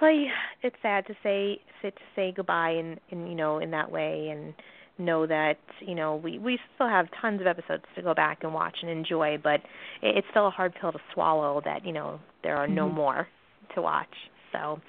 well, 0.00 0.24
it's 0.62 0.76
sad 0.82 1.06
to 1.06 1.14
say 1.22 1.60
to 1.82 1.90
say 2.14 2.32
goodbye 2.36 2.70
and, 2.70 3.00
and 3.10 3.28
you 3.28 3.34
know 3.34 3.58
in 3.58 3.70
that 3.70 3.90
way 3.90 4.28
and 4.30 4.54
know 4.98 5.26
that 5.26 5.58
you 5.80 5.94
know 5.94 6.16
we 6.16 6.38
we 6.38 6.58
still 6.74 6.88
have 6.88 7.06
tons 7.20 7.40
of 7.40 7.46
episodes 7.46 7.84
to 7.94 8.02
go 8.02 8.14
back 8.14 8.38
and 8.42 8.52
watch 8.52 8.76
and 8.82 8.90
enjoy, 8.90 9.38
but 9.42 9.60
it, 10.02 10.16
it's 10.16 10.26
still 10.30 10.46
a 10.46 10.50
hard 10.50 10.74
pill 10.80 10.92
to 10.92 10.98
swallow 11.14 11.60
that 11.64 11.84
you 11.84 11.92
know 11.92 12.20
there 12.42 12.56
are 12.56 12.68
no 12.68 12.86
mm-hmm. 12.86 12.96
more 12.96 13.28
to 13.74 13.82
watch. 13.82 14.14
So, 14.52 14.80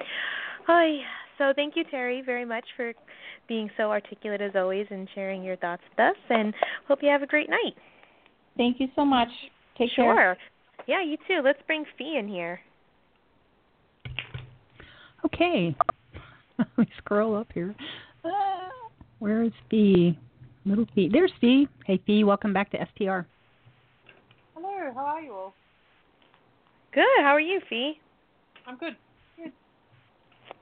hi. 0.66 1.00
So 1.38 1.54
thank 1.56 1.76
you, 1.76 1.84
Terry, 1.92 2.24
very 2.26 2.46
much 2.46 2.66
for 2.76 2.94
being 3.48 3.70
so 3.78 3.92
articulate 3.92 4.42
as 4.42 4.54
always 4.56 4.88
and 4.90 5.08
sharing 5.14 5.44
your 5.44 5.56
thoughts 5.58 5.84
with 5.92 6.00
us. 6.00 6.16
And 6.30 6.52
hope 6.88 7.00
you 7.04 7.10
have 7.10 7.22
a 7.22 7.28
great 7.28 7.48
night. 7.48 7.76
Thank 8.58 8.80
you 8.80 8.88
so 8.96 9.06
much. 9.06 9.30
Take 9.78 9.92
sure. 9.96 10.14
care. 10.16 10.38
Yeah, 10.88 11.04
you 11.04 11.18
too. 11.28 11.42
Let's 11.44 11.60
bring 11.68 11.86
Fee 11.98 12.18
in 12.18 12.28
here. 12.28 12.60
Okay. 15.26 15.76
Let 16.58 16.78
me 16.78 16.88
scroll 16.98 17.36
up 17.36 17.48
here. 17.54 17.76
Uh, 18.26 18.30
where 19.20 19.44
is 19.44 19.52
Fee? 19.70 20.18
Little 20.66 20.88
Fee. 20.96 21.10
There's 21.12 21.32
Fee. 21.40 21.68
Hey, 21.86 22.02
Fee. 22.06 22.24
Welcome 22.24 22.54
back 22.54 22.72
to 22.72 22.78
STR. 22.78 23.28
Hello. 24.56 24.92
How 24.94 25.06
are 25.06 25.22
you 25.22 25.34
all? 25.34 25.54
Good. 26.94 27.04
How 27.20 27.32
are 27.32 27.40
you, 27.40 27.62
Fee? 27.70 28.00
I'm 28.66 28.78
good. 28.78 28.96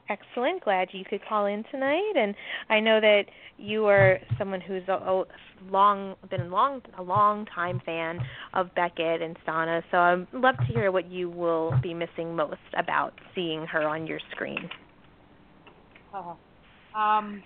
Excellent. 0.08 0.64
Glad 0.64 0.90
you 0.92 1.04
could 1.04 1.22
call 1.28 1.48
in 1.48 1.64
tonight. 1.72 2.14
And 2.16 2.36
I 2.70 2.80
know 2.80 3.02
that 3.02 3.24
you 3.58 3.86
are 3.86 4.20
someone 4.38 4.62
who's 4.62 4.84
a, 4.88 4.94
a 4.94 5.24
long 5.72 6.16
been 6.30 6.42
a 6.42 6.48
long 6.48 6.82
a 6.98 7.02
long 7.02 7.46
time 7.48 7.82
fan 7.86 8.20
of 8.54 8.74
Beckett 8.76 9.22
and 9.22 9.36
Stana. 9.46 9.82
So 9.90 9.98
I'd 9.98 10.28
love 10.34 10.58
to 10.58 10.66
hear 10.66 10.92
what 10.92 11.10
you 11.10 11.30
will 11.30 11.74
be 11.82 11.94
missing 11.94 12.36
most 12.36 12.60
about 12.78 13.14
seeing 13.34 13.66
her 13.66 13.88
on 13.88 14.06
your 14.06 14.20
screen. 14.32 14.70
Uh, 16.14 16.36
um, 16.98 17.42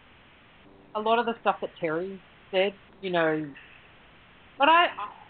a 0.96 1.00
lot 1.00 1.18
of 1.18 1.26
the 1.26 1.36
stuff 1.42 1.58
that 1.62 1.70
Terry 1.80 2.20
said, 2.52 2.74
you 3.02 3.10
know, 3.10 3.48
but 4.58 4.68
I 4.68 4.88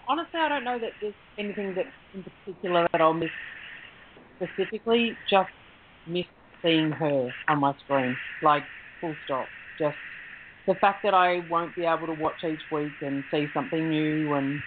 honestly 0.08 0.40
I 0.40 0.50
don't 0.50 0.64
know 0.64 0.80
that 0.80 0.92
there's 1.00 1.14
anything 1.38 1.76
that 1.76 1.86
in 2.16 2.24
particular 2.24 2.88
that 2.92 3.02
I'll 3.02 3.14
miss 3.14 3.30
specifically. 4.38 5.16
Just 5.30 5.50
miss 6.08 6.26
seeing 6.62 6.92
her 6.92 7.30
on 7.48 7.60
my 7.60 7.74
screen. 7.84 8.16
Like, 8.42 8.64
full 9.02 9.16
stop. 9.26 9.48
Just 9.78 9.98
the 10.68 10.76
fact 10.76 11.04
that 11.04 11.14
I 11.14 11.40
won't 11.50 11.76
be 11.76 11.86
able 11.86 12.08
to 12.08 12.14
watch 12.14 12.44
each 12.44 12.62
week 12.72 12.92
and 13.02 13.24
see 13.32 13.48
something 13.54 13.90
new 13.90 14.34
and 14.34 14.60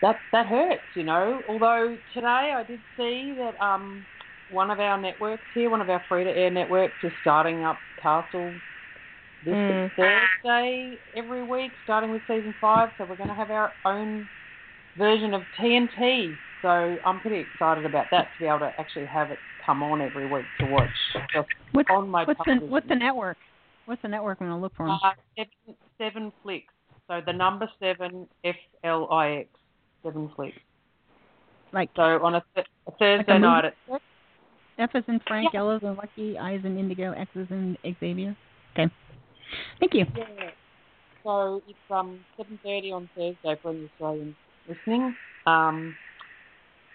that 0.00 0.18
that 0.32 0.46
hurts, 0.46 0.82
you 0.94 1.04
know. 1.04 1.42
Although 1.48 1.96
today 2.12 2.52
I 2.56 2.62
did 2.66 2.80
see 2.96 3.34
that 3.38 3.60
um 3.62 4.04
one 4.50 4.70
of 4.70 4.80
our 4.80 5.00
networks 5.00 5.44
here, 5.54 5.70
one 5.70 5.80
of 5.80 5.88
our 5.88 6.02
free 6.08 6.24
to 6.24 6.30
air 6.30 6.50
networks 6.50 6.96
is 7.02 7.12
starting 7.22 7.64
up 7.64 7.78
Castle 8.00 8.52
this 9.44 9.54
mm. 9.54 9.90
Thursday 9.96 10.98
every 11.16 11.42
week, 11.42 11.72
starting 11.84 12.10
with 12.10 12.22
season 12.28 12.54
five. 12.60 12.90
So 12.96 13.04
we're 13.04 13.16
going 13.16 13.28
to 13.28 13.34
have 13.34 13.50
our 13.50 13.72
own 13.84 14.28
version 14.96 15.34
of 15.34 15.42
TNT. 15.58 16.36
So 16.62 16.68
I'm 17.04 17.20
pretty 17.20 17.40
excited 17.52 17.84
about 17.84 18.06
that 18.12 18.28
to 18.32 18.40
be 18.40 18.46
able 18.46 18.60
to 18.60 18.72
actually 18.78 19.06
have 19.06 19.30
it 19.32 19.38
come 19.66 19.82
on 19.82 20.00
every 20.00 20.26
week 20.26 20.44
to 20.60 20.66
watch. 20.66 20.88
Just 21.34 21.48
what's, 21.72 21.90
on 21.90 22.08
my 22.08 22.24
what's 22.24 22.40
the 22.46 22.54
what's 22.68 22.88
the 22.88 22.94
network? 22.94 23.36
What's 23.86 24.00
the 24.02 24.08
network 24.08 24.38
I'm 24.40 24.46
gonna 24.46 24.60
look 24.60 24.72
for? 24.76 24.88
Uh, 24.88 24.96
seven, 25.36 25.76
seven 25.98 26.32
Flix. 26.42 26.66
So 27.08 27.20
the 27.26 27.32
number 27.32 27.68
seven 27.80 28.28
F 28.44 28.54
L 28.84 29.08
I 29.10 29.30
X. 29.40 29.48
Seven 30.04 30.30
Flix. 30.36 30.56
Like 31.72 31.90
so 31.96 32.02
on 32.02 32.36
a, 32.36 32.44
th- 32.54 32.66
a 32.86 32.90
Thursday 32.92 33.16
like 33.16 33.28
a 33.28 33.38
night 33.38 33.64
at 33.64 33.74
F 34.78 34.90
is 34.94 35.04
in 35.08 35.20
Frank, 35.26 35.50
yeah. 35.52 35.60
L 35.60 35.72
is 35.72 35.82
in 35.82 35.96
Lucky, 35.96 36.38
I 36.38 36.54
is 36.54 36.64
in 36.64 36.78
Indigo, 36.78 37.12
X 37.12 37.30
is 37.34 37.46
in 37.50 37.76
Xavier. 38.00 38.36
Okay. 38.72 38.92
Thank 39.80 39.94
you. 39.94 40.06
Yeah. 40.16 40.50
So 41.24 41.62
it's 41.68 41.78
um 41.90 42.20
seven 42.36 42.58
thirty 42.62 42.92
on 42.92 43.08
Thursday 43.16 43.58
for 43.62 43.72
the 43.72 43.88
Australians 43.92 44.36
listening. 44.68 45.16
Um 45.46 45.96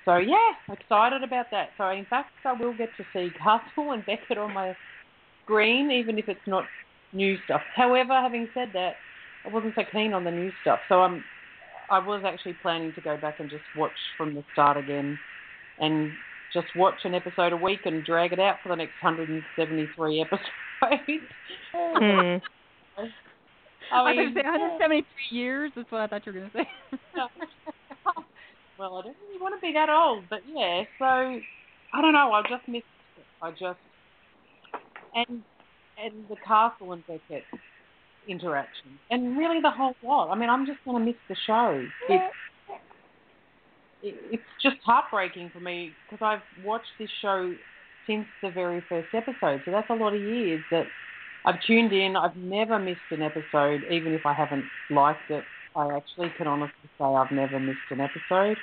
so 0.08 0.16
yeah, 0.16 0.54
excited 0.72 1.22
about 1.22 1.48
that. 1.52 1.70
So 1.78 1.90
in 1.90 2.06
fact, 2.06 2.32
I 2.46 2.54
will 2.54 2.76
get 2.76 2.90
to 2.96 3.04
see 3.12 3.30
Castle 3.38 3.92
and 3.92 4.06
Beckett 4.06 4.38
on 4.38 4.54
my 4.54 4.74
screen, 5.44 5.92
even 5.92 6.18
if 6.18 6.30
it's 6.30 6.40
not 6.48 6.64
new 7.12 7.36
stuff. 7.44 7.60
However, 7.76 8.14
having 8.14 8.48
said 8.54 8.70
that, 8.72 8.94
I 9.46 9.50
wasn't 9.50 9.76
so 9.76 9.82
keen 9.92 10.14
on 10.14 10.24
the 10.24 10.32
new 10.32 10.50
stuff. 10.62 10.80
So 10.88 11.02
I'm, 11.02 11.26
I 11.90 12.00
was 12.00 12.24
actually 12.26 12.56
planning 12.62 12.94
to 12.94 13.02
go 13.02 13.18
back 13.18 13.42
and 13.42 13.50
just 13.50 13.64
watch 13.76 13.92
from 14.18 14.34
the 14.34 14.46
start 14.54 14.78
again, 14.78 15.20
and 15.78 16.12
just 16.54 16.68
watch 16.78 17.00
an 17.04 17.14
episode 17.14 17.52
a 17.52 17.58
week 17.58 17.82
and 17.84 18.06
drag 18.06 18.32
it 18.32 18.40
out 18.40 18.56
for 18.64 18.70
the 18.70 18.78
next 18.78 18.94
173 19.02 20.22
episodes. 20.26 20.42
Hmm. 21.74 21.76
I, 21.76 22.00
mean, 22.00 22.42
I 23.92 24.02
was 24.02 24.16
going 24.16 24.34
to 24.34 24.40
say 24.40 24.44
173 24.44 25.38
years. 25.38 25.72
That's 25.76 25.92
what 25.92 26.00
I 26.00 26.08
thought 26.08 26.26
you 26.26 26.32
were 26.32 26.40
going 26.40 26.52
to 26.52 26.58
say 26.58 26.68
well, 28.80 28.96
I 28.96 29.02
don't 29.04 29.16
really 29.28 29.42
want 29.42 29.56
to 29.56 29.62
be 29.62 29.74
that 29.74 29.90
old, 29.90 30.24
but 30.30 30.40
yeah. 30.48 30.84
So 31.00 31.06
I 31.06 32.02
don't 32.02 32.14
know. 32.14 32.32
I 32.32 32.42
just 32.44 32.68
missed. 32.68 32.86
It. 33.18 33.24
I 33.42 33.52
just 33.52 33.80
and 35.16 35.42
and 36.04 36.14
the 36.30 36.36
castle 36.46 36.94
and 36.94 37.06
Beckett 37.08 37.44
interaction, 38.28 39.00
and 39.10 39.38
really 39.38 39.62
the 39.62 39.72
whole 39.72 39.96
lot. 40.04 40.30
I 40.32 40.36
mean, 40.36 40.50
I'm 40.50 40.66
just 40.66 40.80
going 40.86 41.00
to 41.00 41.06
miss 41.06 41.16
the 41.30 41.36
show. 41.46 41.86
It's 42.10 42.34
it, 44.04 44.16
it's 44.32 44.44
just 44.62 44.76
heartbreaking 44.86 45.52
for 45.54 45.60
me 45.60 45.92
because 46.10 46.24
I've 46.24 46.66
watched 46.66 46.92
this 47.00 47.10
show 47.22 47.54
since 48.06 48.26
the 48.44 48.52
very 48.52 48.84
first 48.88 49.10
episode. 49.14 49.62
So 49.66 49.72
that's 49.72 49.90
a 49.90 49.96
lot 49.96 50.14
of 50.14 50.22
years 50.22 50.62
that 50.72 50.86
I've 51.46 51.62
tuned 51.66 51.94
in. 51.94 52.16
I've 52.16 52.36
never 52.36 52.78
missed 52.78 53.00
an 53.12 53.22
episode, 53.22 53.82
even 53.90 54.14
if 54.14 54.26
I 54.26 54.34
haven't 54.34 54.66
liked 54.92 55.30
it 55.30 55.44
I 55.78 55.96
actually 55.96 56.34
can 56.38 56.48
honestly 56.48 56.90
say 56.98 57.06
I've 57.06 57.32
never 57.32 57.60
missed 57.60 57.78
an 57.92 58.02
episode. 58.02 58.58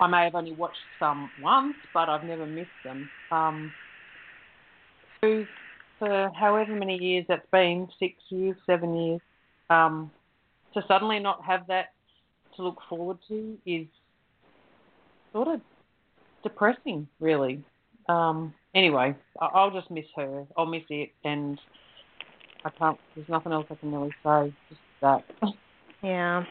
I 0.00 0.08
may 0.08 0.24
have 0.24 0.34
only 0.34 0.52
watched 0.52 0.76
some 0.98 1.30
once, 1.40 1.76
but 1.94 2.08
I've 2.08 2.24
never 2.24 2.44
missed 2.44 2.70
them. 2.84 3.08
Um, 3.30 3.72
so 5.20 5.46
for 6.00 6.32
however 6.34 6.74
many 6.74 6.96
years 6.96 7.24
that's 7.28 7.46
been, 7.52 7.88
six 8.00 8.14
years, 8.28 8.56
seven 8.66 8.96
years, 8.96 9.20
um, 9.70 10.10
to 10.74 10.82
suddenly 10.88 11.20
not 11.20 11.44
have 11.44 11.68
that 11.68 11.92
to 12.56 12.62
look 12.64 12.78
forward 12.88 13.18
to 13.28 13.56
is 13.64 13.86
sort 15.32 15.46
of 15.46 15.60
depressing, 16.42 17.06
really. 17.20 17.62
Um, 18.08 18.52
anyway, 18.74 19.14
I'll 19.40 19.70
just 19.70 19.92
miss 19.92 20.06
her. 20.16 20.44
I'll 20.56 20.66
miss 20.66 20.82
it, 20.90 21.10
and 21.24 21.60
I 22.64 22.70
can't. 22.70 22.98
There's 23.14 23.28
nothing 23.28 23.52
else 23.52 23.66
I 23.70 23.76
can 23.76 23.92
really 23.92 24.12
say. 24.24 24.52
Just 24.68 24.80
that. 25.00 25.24
Yeah. 26.02 26.42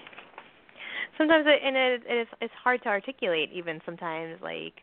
Sometimes 1.17 1.45
it, 1.47 1.59
and 1.63 1.75
it, 1.75 2.01
it 2.09 2.21
is 2.21 2.27
it's 2.41 2.53
hard 2.63 2.81
to 2.83 2.89
articulate 2.89 3.49
even 3.53 3.79
sometimes 3.85 4.39
like 4.41 4.73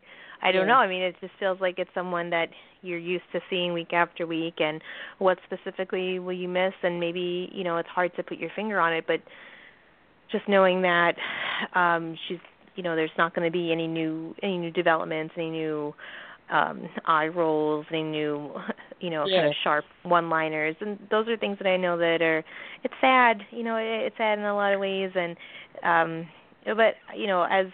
I 0.41 0.51
don't 0.51 0.67
Yeah. 0.67 0.73
know. 0.73 0.79
I 0.79 0.87
mean, 0.87 1.01
it 1.01 1.15
just 1.19 1.33
feels 1.39 1.59
like 1.59 1.79
it's 1.79 1.89
someone 1.93 2.29
that 2.29 2.49
you're 2.81 2.97
used 2.99 3.25
to 3.33 3.41
seeing 3.49 3.73
week 3.73 3.91
after 3.93 4.25
week 4.25 4.55
and 4.59 4.81
what 5.17 5.37
specifically 5.45 6.19
will 6.19 6.33
you 6.33 6.47
miss 6.47 6.73
and 6.81 6.99
maybe, 6.99 7.49
you 7.51 7.63
know, 7.65 7.77
it's 7.77 7.89
hard 7.89 8.15
to 8.15 8.23
put 8.23 8.37
your 8.37 8.49
finger 8.55 8.79
on 8.79 8.93
it, 8.93 9.05
but 9.05 9.19
just 10.31 10.47
knowing 10.47 10.81
that 10.83 11.15
um 11.75 12.15
she's 12.27 12.39
you 12.75 12.83
know, 12.83 12.95
there's 12.95 13.11
not 13.17 13.35
going 13.35 13.45
to 13.45 13.51
be 13.51 13.71
any 13.73 13.87
new 13.87 14.33
any 14.41 14.57
new 14.57 14.71
developments, 14.71 15.33
any 15.35 15.49
new 15.49 15.93
um 16.51 16.87
eye 17.05 17.27
rolls, 17.27 17.85
any 17.91 18.03
new 18.03 18.51
you 18.99 19.09
know, 19.09 19.25
kind 19.25 19.47
of 19.47 19.53
sharp 19.63 19.85
one-liners, 20.03 20.75
and 20.81 20.99
those 21.09 21.27
are 21.27 21.37
things 21.37 21.57
that 21.59 21.67
I 21.67 21.77
know 21.77 21.97
that 21.97 22.21
are 22.21 22.43
it's 22.83 22.93
sad, 22.99 23.41
you 23.51 23.63
know, 23.63 23.77
it, 23.77 24.07
it's 24.07 24.17
sad 24.17 24.39
in 24.39 24.45
a 24.45 24.55
lot 24.55 24.73
of 24.73 24.79
ways, 24.79 25.11
and 25.15 25.37
um, 25.83 26.27
but 26.65 26.95
you 27.15 27.27
know, 27.27 27.43
as 27.49 27.67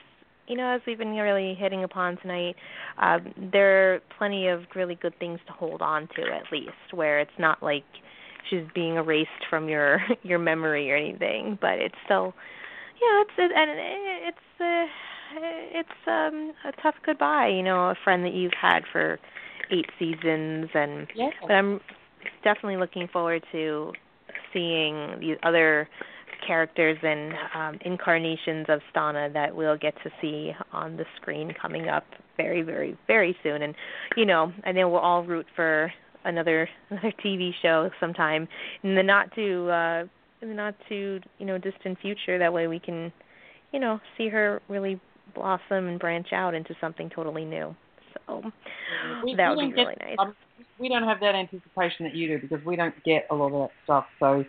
you 0.47 0.55
know, 0.55 0.75
as 0.75 0.81
we've 0.85 0.97
been 0.97 1.15
really 1.15 1.55
hitting 1.55 1.83
upon 1.83 2.17
tonight, 2.17 2.55
um, 3.01 3.33
there 3.51 3.95
are 3.95 3.99
plenty 4.17 4.47
of 4.47 4.61
really 4.75 4.95
good 4.95 5.17
things 5.19 5.39
to 5.47 5.53
hold 5.53 5.81
on 5.81 6.07
to 6.15 6.21
at 6.21 6.51
least, 6.51 6.93
where 6.93 7.19
it's 7.19 7.31
not 7.39 7.63
like 7.63 7.83
she's 8.49 8.63
being 8.75 8.95
erased 8.95 9.29
from 9.49 9.69
your 9.69 9.99
your 10.23 10.39
memory 10.39 10.91
or 10.91 10.95
anything, 10.95 11.57
but 11.59 11.79
it's 11.79 11.95
still, 12.05 12.33
yeah, 13.01 13.21
it's 13.21 13.31
it, 13.37 13.51
and 13.55 13.71
it's 14.27 14.61
uh, 14.61 14.85
it's 15.33 15.89
um 16.07 16.53
a 16.65 16.71
tough 16.81 16.95
goodbye, 17.05 17.47
you 17.47 17.63
know, 17.63 17.89
a 17.89 17.95
friend 18.03 18.25
that 18.25 18.33
you've 18.33 18.53
had 18.59 18.83
for 18.91 19.19
eight 19.71 19.89
seasons 19.97 20.69
and 20.73 21.07
Yeah. 21.15 21.29
but 21.41 21.51
I'm 21.51 21.81
definitely 22.43 22.77
looking 22.77 23.07
forward 23.07 23.43
to 23.51 23.93
seeing 24.53 25.19
the 25.19 25.35
other 25.43 25.89
characters 26.45 26.97
and 27.01 27.33
um, 27.53 27.79
incarnations 27.85 28.65
of 28.69 28.81
Stana 28.93 29.31
that 29.33 29.55
we'll 29.55 29.77
get 29.77 29.95
to 30.03 30.11
see 30.21 30.53
on 30.71 30.97
the 30.97 31.05
screen 31.19 31.53
coming 31.59 31.87
up 31.89 32.05
very, 32.37 32.61
very, 32.61 32.97
very 33.07 33.35
soon. 33.43 33.61
And 33.61 33.75
you 34.15 34.25
know, 34.25 34.51
I 34.63 34.71
know 34.71 34.89
we'll 34.89 34.99
all 34.99 35.23
root 35.23 35.45
for 35.55 35.91
another 36.23 36.67
another 36.89 37.13
TV 37.23 37.51
show 37.61 37.89
sometime 37.99 38.47
in 38.83 38.95
the 38.95 39.03
not 39.03 39.33
too 39.35 39.69
uh, 39.69 40.03
in 40.41 40.49
the 40.49 40.55
not 40.55 40.75
too 40.87 41.19
you 41.39 41.45
know 41.45 41.57
distant 41.57 41.99
future. 41.99 42.37
That 42.37 42.53
way 42.53 42.67
we 42.67 42.79
can, 42.79 43.11
you 43.71 43.79
know, 43.79 43.99
see 44.17 44.29
her 44.29 44.61
really 44.67 44.99
blossom 45.35 45.87
and 45.87 45.99
branch 45.99 46.33
out 46.33 46.53
into 46.53 46.73
something 46.81 47.09
totally 47.09 47.45
new. 47.45 47.75
So 48.27 48.51
We- 49.23 49.35
that 49.35 49.55
would 49.55 49.57
be 49.57 49.61
don't 49.61 49.75
get- 49.75 49.87
really 49.87 49.95
nice. 49.99 50.15
um, 50.19 50.35
we 50.79 50.89
don't 50.89 51.03
have 51.03 51.19
that 51.19 51.35
anticipation 51.35 52.05
that 52.05 52.15
you 52.15 52.27
do 52.27 52.39
because 52.47 52.63
we 52.65 52.75
don't 52.75 52.95
get 53.03 53.27
a 53.29 53.35
lot 53.35 53.51
of 53.53 53.69
that 53.69 53.71
stuff. 53.83 54.07
So 54.19 54.45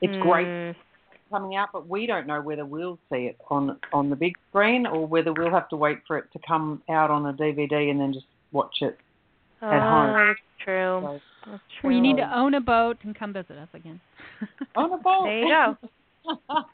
it's 0.00 0.16
great 0.22 0.46
Mm. 0.46 0.74
coming 1.30 1.56
out, 1.56 1.70
but 1.72 1.86
we 1.88 2.06
don't 2.06 2.26
know 2.26 2.40
whether 2.40 2.64
we'll 2.64 2.98
see 3.10 3.26
it 3.26 3.36
on 3.50 3.78
on 3.92 4.10
the 4.10 4.16
big 4.16 4.36
screen 4.50 4.86
or 4.86 5.06
whether 5.06 5.32
we'll 5.32 5.50
have 5.50 5.68
to 5.70 5.76
wait 5.76 5.98
for 6.06 6.16
it 6.18 6.30
to 6.32 6.38
come 6.46 6.82
out 6.88 7.10
on 7.10 7.26
a 7.26 7.32
DVD 7.32 7.90
and 7.90 8.00
then 8.00 8.12
just 8.12 8.26
watch 8.52 8.82
it 8.82 8.98
at 9.62 9.74
oh, 9.74 9.80
home. 9.80 10.12
That's 10.26 10.40
true. 10.58 11.00
So, 11.02 11.20
That's 11.50 11.62
true. 11.80 11.88
Well, 11.88 11.92
you 11.92 12.00
need 12.00 12.16
to 12.18 12.36
own 12.38 12.54
a 12.54 12.60
boat 12.60 12.98
and 13.02 13.14
come 13.14 13.32
visit 13.32 13.56
us 13.56 13.68
again. 13.74 14.00
on 14.76 14.92
a 14.92 14.98
boat. 14.98 15.24
There 15.24 15.38
you 15.38 15.48
go. 15.48 15.76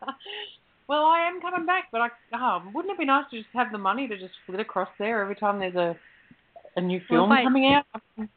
well, 0.89 1.05
I 1.05 1.27
am 1.29 1.41
coming 1.41 1.67
back, 1.67 1.85
but 1.93 2.01
I 2.01 2.09
oh, 2.35 2.63
wouldn't 2.75 2.93
it 2.93 2.99
be 2.99 3.05
nice 3.05 3.25
to 3.31 3.39
just 3.39 3.49
have 3.55 3.73
the 3.73 3.79
money 3.79 4.07
to 4.09 4.17
just 4.19 4.35
flit 4.47 4.61
across 4.61 4.89
there 4.99 5.23
every 5.23 5.37
time 5.37 5.59
there's 5.59 5.75
a 5.75 5.97
a 6.77 6.81
new 6.81 7.01
film 7.09 7.33
if 7.33 7.39
I- 7.39 7.43
coming 7.43 7.75
out? 7.75 7.85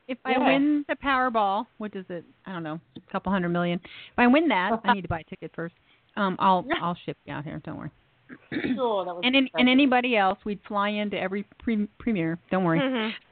If 0.08 0.18
I 0.26 0.38
win 0.38 0.86
the 0.88 0.96
Powerball, 0.96 1.66
what 1.78 1.96
is 1.96 2.06
it? 2.10 2.26
I 2.46 2.54
don't 2.54 2.64
know, 2.64 2.80
a 2.98 3.12
couple 3.12 3.32
hundred 3.32 3.50
million. 3.50 3.80
If 3.84 4.20
I 4.20 4.28
win 4.28 4.48
that, 4.50 4.80
I 4.84 4.94
need 4.94 5.02
to 5.04 5.08
buy 5.08 5.20
a 5.20 5.24
ticket 5.24 5.52
first. 5.56 5.76
Um, 6.16 6.36
I'll 6.40 6.66
I'll 6.82 6.98
ship 7.06 7.18
you 7.26 7.34
out 7.34 7.44
here. 7.44 7.62
Don't 7.66 7.78
worry. 7.78 7.92
Sure, 8.76 9.06
that 9.06 9.16
was 9.16 9.22
And 9.24 9.36
in, 9.36 9.48
and 9.56 9.68
anybody 9.70 10.16
else, 10.16 10.38
we'd 10.46 10.60
fly 10.68 10.90
into 10.90 11.20
every 11.20 11.46
pre- 11.64 11.88
premiere. 12.00 12.38
Don't 12.52 12.64
worry. 12.64 12.80
Mhm. 12.80 13.12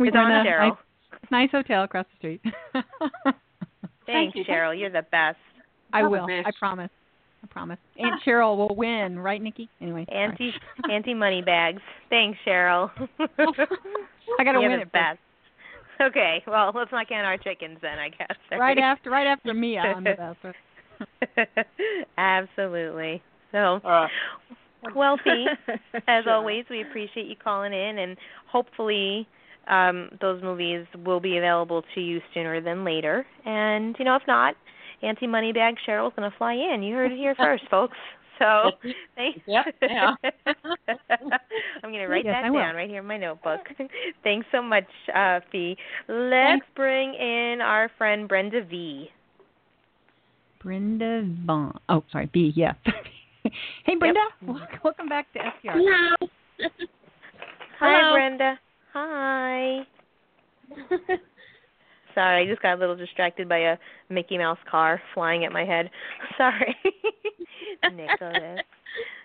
We'd 0.00 0.08
It's 0.08 0.16
on 0.16 0.28
a 0.28 0.42
nice, 0.42 0.72
nice 1.30 1.50
hotel 1.52 1.84
across 1.84 2.04
the 2.10 2.18
street. 2.18 2.40
Thanks, 4.06 4.34
you. 4.36 4.44
Cheryl. 4.44 4.76
You're 4.76 4.90
the 4.90 5.06
best. 5.12 5.38
I 5.92 6.00
You're 6.00 6.08
will. 6.08 6.24
I 6.24 6.50
promise. 6.58 6.90
I 7.44 7.46
promise. 7.52 7.78
Aunt 7.98 8.20
Cheryl 8.26 8.56
will 8.56 8.74
win, 8.74 9.18
right, 9.18 9.40
Nikki? 9.40 9.68
Anyway. 9.80 10.06
Anti 10.10 10.50
anti 10.90 11.14
money 11.14 11.42
bags. 11.42 11.82
Thanks, 12.10 12.38
Cheryl. 12.46 12.90
I 14.38 14.44
gotta 14.44 14.60
You're 14.60 14.70
win 14.70 14.78
the 14.78 14.82
it 14.82 14.84
first. 14.84 14.92
best. 14.92 15.18
Okay, 16.00 16.42
well, 16.48 16.72
let's 16.74 16.90
not 16.90 17.08
count 17.08 17.24
our 17.24 17.36
chickens 17.38 17.78
then, 17.80 17.98
I 18.00 18.08
guess. 18.08 18.36
Right 18.58 18.78
after, 18.78 19.10
right 19.10 19.28
after 19.28 19.54
Mia, 19.54 19.80
I'm 19.80 20.02
the 20.02 20.14
best. 20.14 21.38
Absolutely. 22.18 23.22
So, 23.52 23.58
All 23.58 23.80
right. 23.84 24.10
well, 24.96 25.16
Fee, 25.22 25.46
as 26.08 26.24
Sure. 26.24 26.32
always, 26.32 26.64
we 26.68 26.80
appreciate 26.82 27.26
you 27.26 27.36
calling 27.36 27.72
in, 27.72 27.98
and 27.98 28.16
hopefully, 28.50 29.28
um, 29.68 30.08
those 30.20 30.42
movies 30.42 30.84
will 31.04 31.20
be 31.20 31.38
available 31.38 31.84
to 31.94 32.00
you 32.00 32.20
sooner 32.34 32.60
than 32.60 32.84
later. 32.84 33.24
And 33.44 33.94
you 33.98 34.04
know, 34.04 34.16
if 34.16 34.22
not, 34.26 34.56
Anti 35.04 35.26
Moneybag 35.26 35.74
Cheryl's 35.86 36.12
going 36.16 36.30
to 36.30 36.36
fly 36.38 36.54
in. 36.54 36.82
You 36.82 36.94
heard 36.94 37.12
it 37.12 37.18
here 37.18 37.34
first, 37.38 37.64
folks. 37.70 37.96
So, 38.38 38.72
thanks. 39.14 39.38
Yep, 39.46 39.64
yeah. 39.82 40.14
I'm 41.82 41.90
going 41.90 41.94
to 42.00 42.06
write 42.08 42.24
Yes, 42.24 42.34
that 42.34 42.44
I 42.46 42.50
will. 42.50 42.58
down 42.60 42.74
right 42.74 42.88
here 42.88 43.00
in 43.00 43.06
my 43.06 43.16
notebook. 43.16 43.60
thanks 44.24 44.46
so 44.50 44.60
much, 44.60 44.86
uh, 45.14 45.40
Fee. 45.52 45.76
Let's 46.08 46.62
bring 46.74 47.14
in 47.14 47.58
our 47.62 47.90
friend 47.96 48.26
Brenda 48.28 48.64
V. 48.64 49.08
Brenda 50.62 51.28
Vaughn. 51.46 51.78
Oh, 51.88 52.02
sorry, 52.10 52.28
B. 52.32 52.52
Yeah. 52.56 52.72
hey, 53.84 53.94
Brenda. 53.98 54.20
Welcome 54.82 55.08
back 55.08 55.32
to 55.34 55.38
STR. 55.38 55.72
Hello. 55.72 56.28
Hi, 57.78 57.98
Hello. 58.00 58.12
Brenda. 58.14 58.58
Hi. 58.94 59.86
Sorry, 62.14 62.42
I 62.42 62.46
just 62.46 62.62
got 62.62 62.76
a 62.76 62.80
little 62.80 62.96
distracted 62.96 63.48
by 63.48 63.58
a 63.58 63.76
Mickey 64.08 64.38
Mouse 64.38 64.58
car 64.70 65.00
flying 65.14 65.44
at 65.44 65.52
my 65.52 65.64
head. 65.64 65.90
Sorry. 66.36 66.76
Nicholas. 67.92 68.60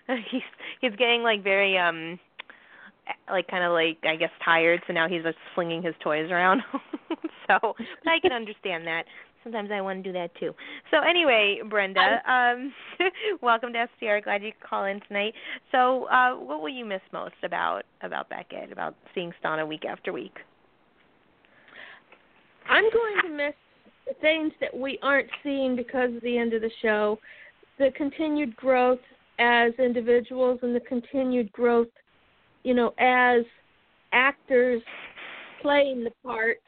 he's 0.30 0.42
he's 0.80 0.94
getting 0.96 1.22
like 1.22 1.42
very 1.42 1.78
um 1.78 2.18
like 3.30 3.48
kind 3.48 3.64
of 3.64 3.72
like 3.72 3.98
I 4.04 4.16
guess 4.16 4.30
tired, 4.44 4.82
so 4.86 4.92
now 4.92 5.08
he's 5.08 5.22
just 5.22 5.38
flinging 5.54 5.82
his 5.82 5.94
toys 6.02 6.30
around. 6.30 6.62
so, 7.48 7.58
but 7.60 8.10
I 8.10 8.20
can 8.20 8.32
understand 8.32 8.86
that. 8.86 9.04
Sometimes 9.42 9.70
I 9.72 9.80
want 9.80 10.04
to 10.04 10.12
do 10.12 10.12
that 10.12 10.34
too. 10.38 10.54
So 10.90 10.98
anyway, 11.00 11.60
Brenda, 11.68 12.20
um 12.30 12.72
welcome 13.40 13.72
to 13.72 13.86
STR. 13.96 14.18
Glad 14.22 14.42
you 14.42 14.52
could 14.52 14.68
call 14.68 14.84
in 14.84 15.00
tonight. 15.08 15.34
So, 15.72 16.04
uh 16.04 16.32
what 16.34 16.60
will 16.60 16.68
you 16.68 16.84
miss 16.84 17.02
most 17.12 17.34
about 17.42 17.82
about 18.02 18.28
Beckett, 18.28 18.72
about 18.72 18.94
seeing 19.14 19.32
Stana 19.42 19.66
week 19.66 19.84
after 19.84 20.12
week? 20.12 20.38
I'm 22.70 22.84
going 22.84 23.16
to 23.24 23.28
miss 23.36 23.54
things 24.20 24.52
that 24.60 24.74
we 24.74 24.98
aren't 25.02 25.28
seeing 25.42 25.74
because 25.74 26.14
of 26.14 26.22
the 26.22 26.38
end 26.38 26.54
of 26.54 26.62
the 26.62 26.70
show. 26.80 27.18
The 27.78 27.90
continued 27.96 28.54
growth 28.54 29.00
as 29.40 29.72
individuals 29.78 30.60
and 30.62 30.74
the 30.74 30.80
continued 30.80 31.50
growth, 31.50 31.88
you 32.62 32.74
know, 32.74 32.94
as 32.98 33.42
actors 34.12 34.80
playing 35.60 36.04
the 36.04 36.12
parts. 36.24 36.60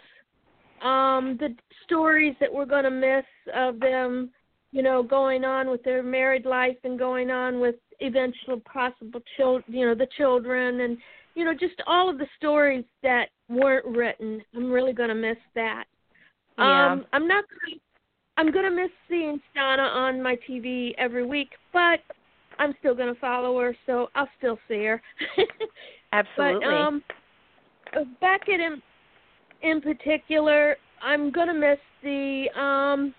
Um, 0.82 1.36
the 1.38 1.54
stories 1.84 2.34
that 2.40 2.52
we're 2.52 2.66
going 2.66 2.84
to 2.84 2.90
miss 2.90 3.24
of 3.54 3.78
them, 3.78 4.30
you 4.72 4.82
know, 4.82 5.04
going 5.04 5.44
on 5.44 5.70
with 5.70 5.84
their 5.84 6.02
married 6.02 6.46
life 6.46 6.76
and 6.82 6.98
going 6.98 7.30
on 7.30 7.60
with 7.60 7.76
eventual 8.00 8.60
possible 8.60 9.20
children, 9.36 9.64
you 9.68 9.86
know, 9.86 9.94
the 9.94 10.08
children 10.16 10.80
and 10.80 10.98
you 11.34 11.44
know, 11.44 11.54
just 11.54 11.80
all 11.86 12.10
of 12.10 12.18
the 12.18 12.26
stories 12.36 12.84
that 13.02 13.28
weren't 13.48 13.86
written. 13.86 14.42
I'm 14.54 14.70
really 14.70 14.92
going 14.92 15.08
to 15.08 15.14
miss 15.14 15.38
that. 15.54 15.84
Yeah. 16.62 16.92
Um, 16.92 17.06
I'm 17.12 17.28
not. 17.28 17.44
Gonna, 17.48 17.80
I'm 18.38 18.50
going 18.50 18.64
to 18.64 18.70
miss 18.70 18.90
seeing 19.08 19.40
Stana 19.54 19.94
on 19.94 20.22
my 20.22 20.36
TV 20.48 20.92
every 20.96 21.24
week, 21.24 21.50
but 21.72 22.00
I'm 22.58 22.74
still 22.78 22.94
going 22.94 23.12
to 23.12 23.20
follow 23.20 23.58
her, 23.60 23.76
so 23.86 24.08
I'll 24.14 24.28
still 24.38 24.58
see 24.68 24.84
her. 24.84 25.02
Absolutely. 26.12 26.64
But 26.64 26.74
um, 26.74 27.02
Beckett 28.20 28.60
in 28.60 28.82
in 29.62 29.80
particular, 29.80 30.76
I'm 31.02 31.30
going 31.30 31.48
to 31.48 31.54
miss 31.54 31.78
the 32.02 32.46
um 32.58 33.14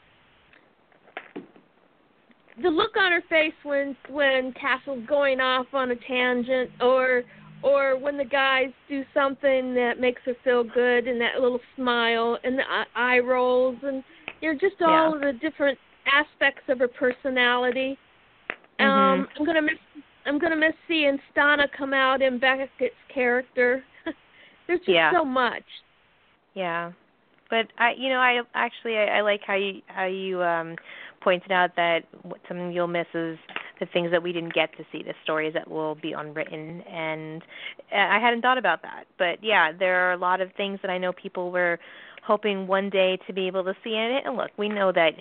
the 2.62 2.70
look 2.70 2.96
on 2.98 3.12
her 3.12 3.24
face 3.30 3.54
when 3.64 3.96
when 4.10 4.54
Castle's 4.54 5.06
going 5.08 5.40
off 5.40 5.68
on 5.74 5.92
a 5.92 5.96
tangent 5.96 6.70
or 6.82 7.24
or 7.64 7.98
when 7.98 8.18
the 8.18 8.26
guys 8.26 8.68
do 8.90 9.04
something 9.14 9.74
that 9.76 10.00
makes 10.00 10.22
her 10.26 10.36
feel 10.44 10.64
good 10.64 11.08
and 11.08 11.20
that 11.22 11.40
little 11.40 11.60
smile 11.76 12.38
and 12.44 12.58
the 12.58 12.64
eye- 12.96 13.20
rolls 13.20 13.78
and 13.84 14.04
you 14.42 14.52
know 14.52 14.60
just 14.60 14.82
all 14.82 14.90
Yeah. 15.12 15.16
of 15.16 15.22
the 15.22 15.34
different 15.40 15.78
aspects 16.12 16.64
of 16.70 16.80
her 16.80 16.88
personality 16.88 17.98
Um, 18.80 18.88
Mm-hmm. 18.88 19.40
I'm 19.40 19.46
gonna 19.46 19.62
miss 19.62 19.80
I'm 20.26 20.40
gonna 20.40 20.56
miss 20.56 20.74
seeing 20.88 21.18
Stana 21.36 21.68
come 21.78 21.94
out 21.94 22.22
in 22.22 22.40
Beckett's 22.40 22.94
character. 23.14 23.84
There's 24.68 24.80
just 24.80 24.90
Yeah. 24.90 25.12
so 25.12 25.24
much. 25.26 25.64
Yeah, 26.56 26.92
but 27.50 27.68
I, 27.78 27.92
you 27.98 28.10
know, 28.10 28.20
I 28.20 28.42
actually 28.54 28.98
I, 28.98 29.18
I 29.18 29.22
like 29.22 29.42
how 29.46 29.56
you 29.56 29.82
how 29.88 30.06
you 30.06 30.42
um 30.44 30.76
pointed 31.22 31.52
out 31.52 31.76
that 31.76 32.02
what 32.24 32.40
something 32.48 32.72
you'll 32.72 32.88
miss 32.88 33.08
is 33.14 33.38
the 33.84 33.92
things 33.92 34.12
that 34.12 34.24
we 34.24 34.32
didn't 34.32 34.54
get 34.54 34.76
to 34.78 34.86
see, 34.92 35.04
the 35.04 35.14
stories 35.24 35.54
that 35.54 35.70
will 35.70 35.96
be 35.96 36.14
unwritten, 36.14 36.82
and 36.82 37.42
I 37.92 38.20
hadn't 38.20 38.42
thought 38.42 38.58
about 38.58 38.82
that. 38.84 39.06
But 39.18 39.44
yeah, 39.44 39.72
there 39.72 40.08
are 40.08 40.14
a 40.14 40.18
lot 40.18 40.42
of 40.42 40.52
things 40.54 40.80
that 40.82 40.92
I 40.92 40.98
know 40.98 41.12
people 41.12 41.52
were 41.52 41.80
hoping 42.24 42.68
one 42.68 42.90
day 42.90 43.18
to 43.28 43.34
be 43.34 43.48
able 43.48 43.66
to 43.66 43.74
see 43.84 43.96
in 43.96 44.12
it. 44.12 44.24
And 44.26 44.38
look, 44.38 44.52
we 44.58 44.70
know 44.70 44.94
that 44.94 45.14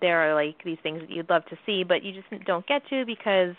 there 0.00 0.20
are 0.20 0.34
like 0.34 0.62
these 0.64 0.78
things 0.82 1.00
that 1.00 1.10
you'd 1.10 1.28
love 1.28 1.44
to 1.46 1.58
see, 1.66 1.82
but 1.82 2.04
you 2.04 2.12
just 2.12 2.44
don't 2.44 2.66
get 2.66 2.88
to 2.90 3.04
because 3.04 3.54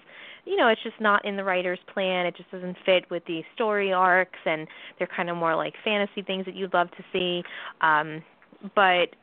you 0.46 0.56
know, 0.56 0.68
it's 0.68 0.84
just 0.84 1.02
not 1.02 1.26
in 1.26 1.38
the 1.38 1.44
writer's 1.44 1.80
plan. 1.92 2.28
It 2.28 2.38
just 2.38 2.52
doesn't 2.52 2.78
fit 2.86 3.10
with 3.10 3.26
the 3.26 3.44
story 3.56 3.92
arcs, 3.92 4.38
and 4.46 4.68
they're 4.98 5.08
kind 5.08 5.30
of 5.30 5.38
more 5.38 5.56
like 5.56 5.74
fantasy 5.84 6.22
things 6.22 6.46
that 6.46 6.56
you'd 6.56 6.74
love 6.74 6.90
to 6.92 7.04
see. 7.12 7.44
Um, 7.82 8.24
but 8.76 9.16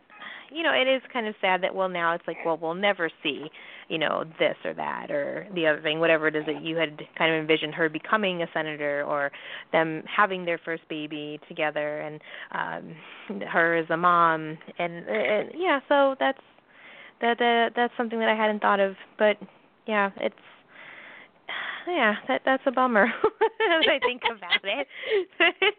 you 0.52 0.62
know, 0.62 0.72
it 0.72 0.88
is 0.88 1.02
kind 1.12 1.26
of 1.26 1.34
sad 1.40 1.62
that 1.62 1.74
well 1.74 1.88
now 1.88 2.14
it's 2.14 2.26
like, 2.26 2.36
well, 2.44 2.58
we'll 2.60 2.74
never 2.74 3.10
see, 3.22 3.46
you 3.88 3.98
know, 3.98 4.24
this 4.38 4.56
or 4.64 4.74
that 4.74 5.10
or 5.10 5.46
the 5.54 5.66
other 5.66 5.80
thing, 5.82 6.00
whatever 6.00 6.28
it 6.28 6.36
is 6.36 6.44
that 6.46 6.62
you 6.62 6.76
had 6.76 7.00
kind 7.16 7.34
of 7.34 7.40
envisioned 7.40 7.74
her 7.74 7.88
becoming 7.88 8.42
a 8.42 8.46
senator 8.52 9.04
or 9.06 9.30
them 9.72 10.02
having 10.14 10.44
their 10.44 10.58
first 10.64 10.82
baby 10.88 11.40
together 11.48 12.00
and 12.00 12.20
um 12.52 13.42
her 13.46 13.76
as 13.76 13.86
a 13.90 13.96
mom 13.96 14.58
and, 14.78 15.08
and 15.08 15.50
yeah, 15.56 15.80
so 15.88 16.14
that's 16.20 16.40
that 17.20 17.38
that 17.38 17.70
that's 17.74 17.92
something 17.96 18.18
that 18.18 18.28
I 18.28 18.36
hadn't 18.36 18.60
thought 18.60 18.80
of, 18.80 18.94
but 19.18 19.36
yeah, 19.86 20.10
it's 20.16 20.34
yeah, 21.86 22.14
that 22.28 22.42
that's 22.44 22.62
a 22.66 22.70
bummer 22.70 23.04
as 23.04 23.84
I 23.88 23.98
think 24.06 24.22
about 24.24 24.64
it. 24.64 24.86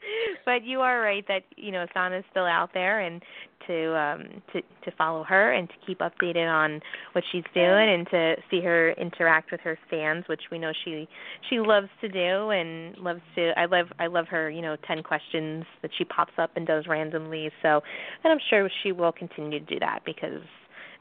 but 0.46 0.64
you 0.64 0.82
are 0.82 1.02
right 1.02 1.26
that 1.28 1.44
you 1.56 1.72
know 1.72 1.86
Stana's 1.92 2.26
still 2.32 2.46
out 2.46 2.72
there, 2.74 3.02
and 3.02 3.22
to 3.68 3.98
um 3.98 4.42
to 4.52 4.62
to 4.62 4.92
follow 4.98 5.24
her 5.24 5.52
and 5.54 5.70
to 5.70 5.76
keep 5.86 6.00
updated 6.00 6.52
on 6.52 6.82
what 7.14 7.24
she's 7.32 7.44
doing 7.54 7.90
and 7.90 8.08
to 8.10 8.36
see 8.50 8.62
her 8.62 8.92
interact 8.92 9.52
with 9.52 9.62
her 9.62 9.78
fans, 9.90 10.26
which 10.28 10.42
we 10.52 10.60
know 10.60 10.72
she 10.84 11.08
she 11.50 11.60
loves 11.60 11.90
to 12.02 12.10
do 12.10 12.50
and 12.50 12.98
loves 12.98 13.22
to. 13.36 13.52
I 13.58 13.66
love 13.66 13.88
I 14.00 14.08
love 14.08 14.28
her 14.28 14.50
you 14.50 14.62
know 14.62 14.76
ten 14.88 15.04
questions 15.04 15.66
that 15.82 15.92
she 15.98 16.04
pops 16.04 16.34
up 16.38 16.52
and 16.56 16.68
does 16.68 16.86
randomly. 16.88 17.52
So, 17.62 17.82
and 18.24 18.32
I'm 18.32 18.40
sure 18.50 18.70
she 18.84 18.92
will 18.92 19.12
continue 19.12 19.60
to 19.60 19.66
do 19.66 19.80
that 19.80 20.00
because 20.06 20.42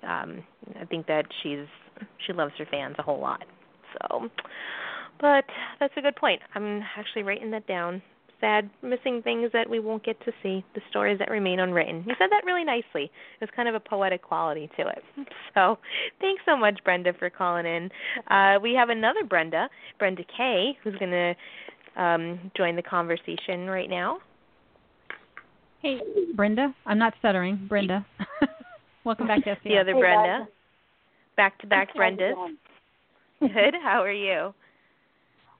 um 0.03 0.42
I 0.80 0.84
think 0.84 1.07
that 1.07 1.26
she's 1.42 1.66
she 2.26 2.32
loves 2.32 2.53
her 2.59 2.66
fans 2.70 2.96
a 2.98 3.03
whole 3.03 3.20
lot. 3.20 3.42
So, 3.93 4.28
but 5.20 5.45
that's 5.80 5.95
a 5.97 6.01
good 6.01 6.16
point. 6.16 6.40
I'm 6.55 6.82
actually 6.97 7.22
writing 7.22 7.51
that 7.53 7.66
down. 7.66 8.03
Sad, 8.40 8.68
missing 8.82 9.22
things 9.22 9.51
that 9.53 9.70
we 9.70 9.78
won't 9.78 10.05
get 10.05 10.18
to 10.24 10.32
see, 10.43 10.64
the 10.74 10.80
stories 10.90 11.20
that 11.20 11.30
remain 11.30 11.61
unwritten. 11.61 12.05
You 12.09 12.14
said 12.18 12.26
that 12.32 12.43
really 12.45 12.64
nicely. 12.64 13.09
There's 13.38 13.51
kind 13.55 13.68
of 13.68 13.76
a 13.76 13.80
poetic 13.80 14.22
quality 14.22 14.68
to 14.76 14.88
it. 14.88 15.03
So, 15.55 15.78
thanks 16.18 16.43
so 16.47 16.57
much, 16.57 16.80
Brenda, 16.82 17.12
for 17.18 17.28
calling 17.28 17.66
in. 17.66 17.90
Uh, 18.28 18.59
we 18.61 18.72
have 18.72 18.88
another 18.88 19.22
Brenda, 19.22 19.68
Brenda 19.99 20.22
Kay, 20.34 20.78
who's 20.82 20.95
going 20.95 21.11
to 21.11 21.34
um, 22.03 22.51
join 22.57 22.74
the 22.74 22.82
conversation 22.82 23.66
right 23.68 23.90
now. 23.90 24.18
Hey, 25.82 26.01
Brenda. 26.34 26.74
I'm 26.86 26.99
not 26.99 27.12
stuttering. 27.18 27.66
Brenda. 27.68 28.07
Welcome 29.05 29.26
back 29.26 29.45
to 29.45 29.57
STR. 29.57 29.61
The 29.68 29.78
other 29.78 29.93
Brenda. 29.93 30.49
Back 31.36 31.59
to 31.59 31.66
back 31.66 31.95
Brendas. 31.95 32.34
Good. 33.55 33.74
How 33.82 34.03
are 34.03 34.12
you? 34.12 34.55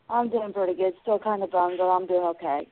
I'm 0.09 0.31
doing 0.31 0.53
pretty 0.53 0.75
good. 0.75 0.93
Still 1.03 1.19
kind 1.19 1.43
of 1.43 1.51
bummed, 1.51 1.79
but 1.79 1.89
I'm 1.89 2.07
doing 2.07 2.23
okay. 2.23 2.69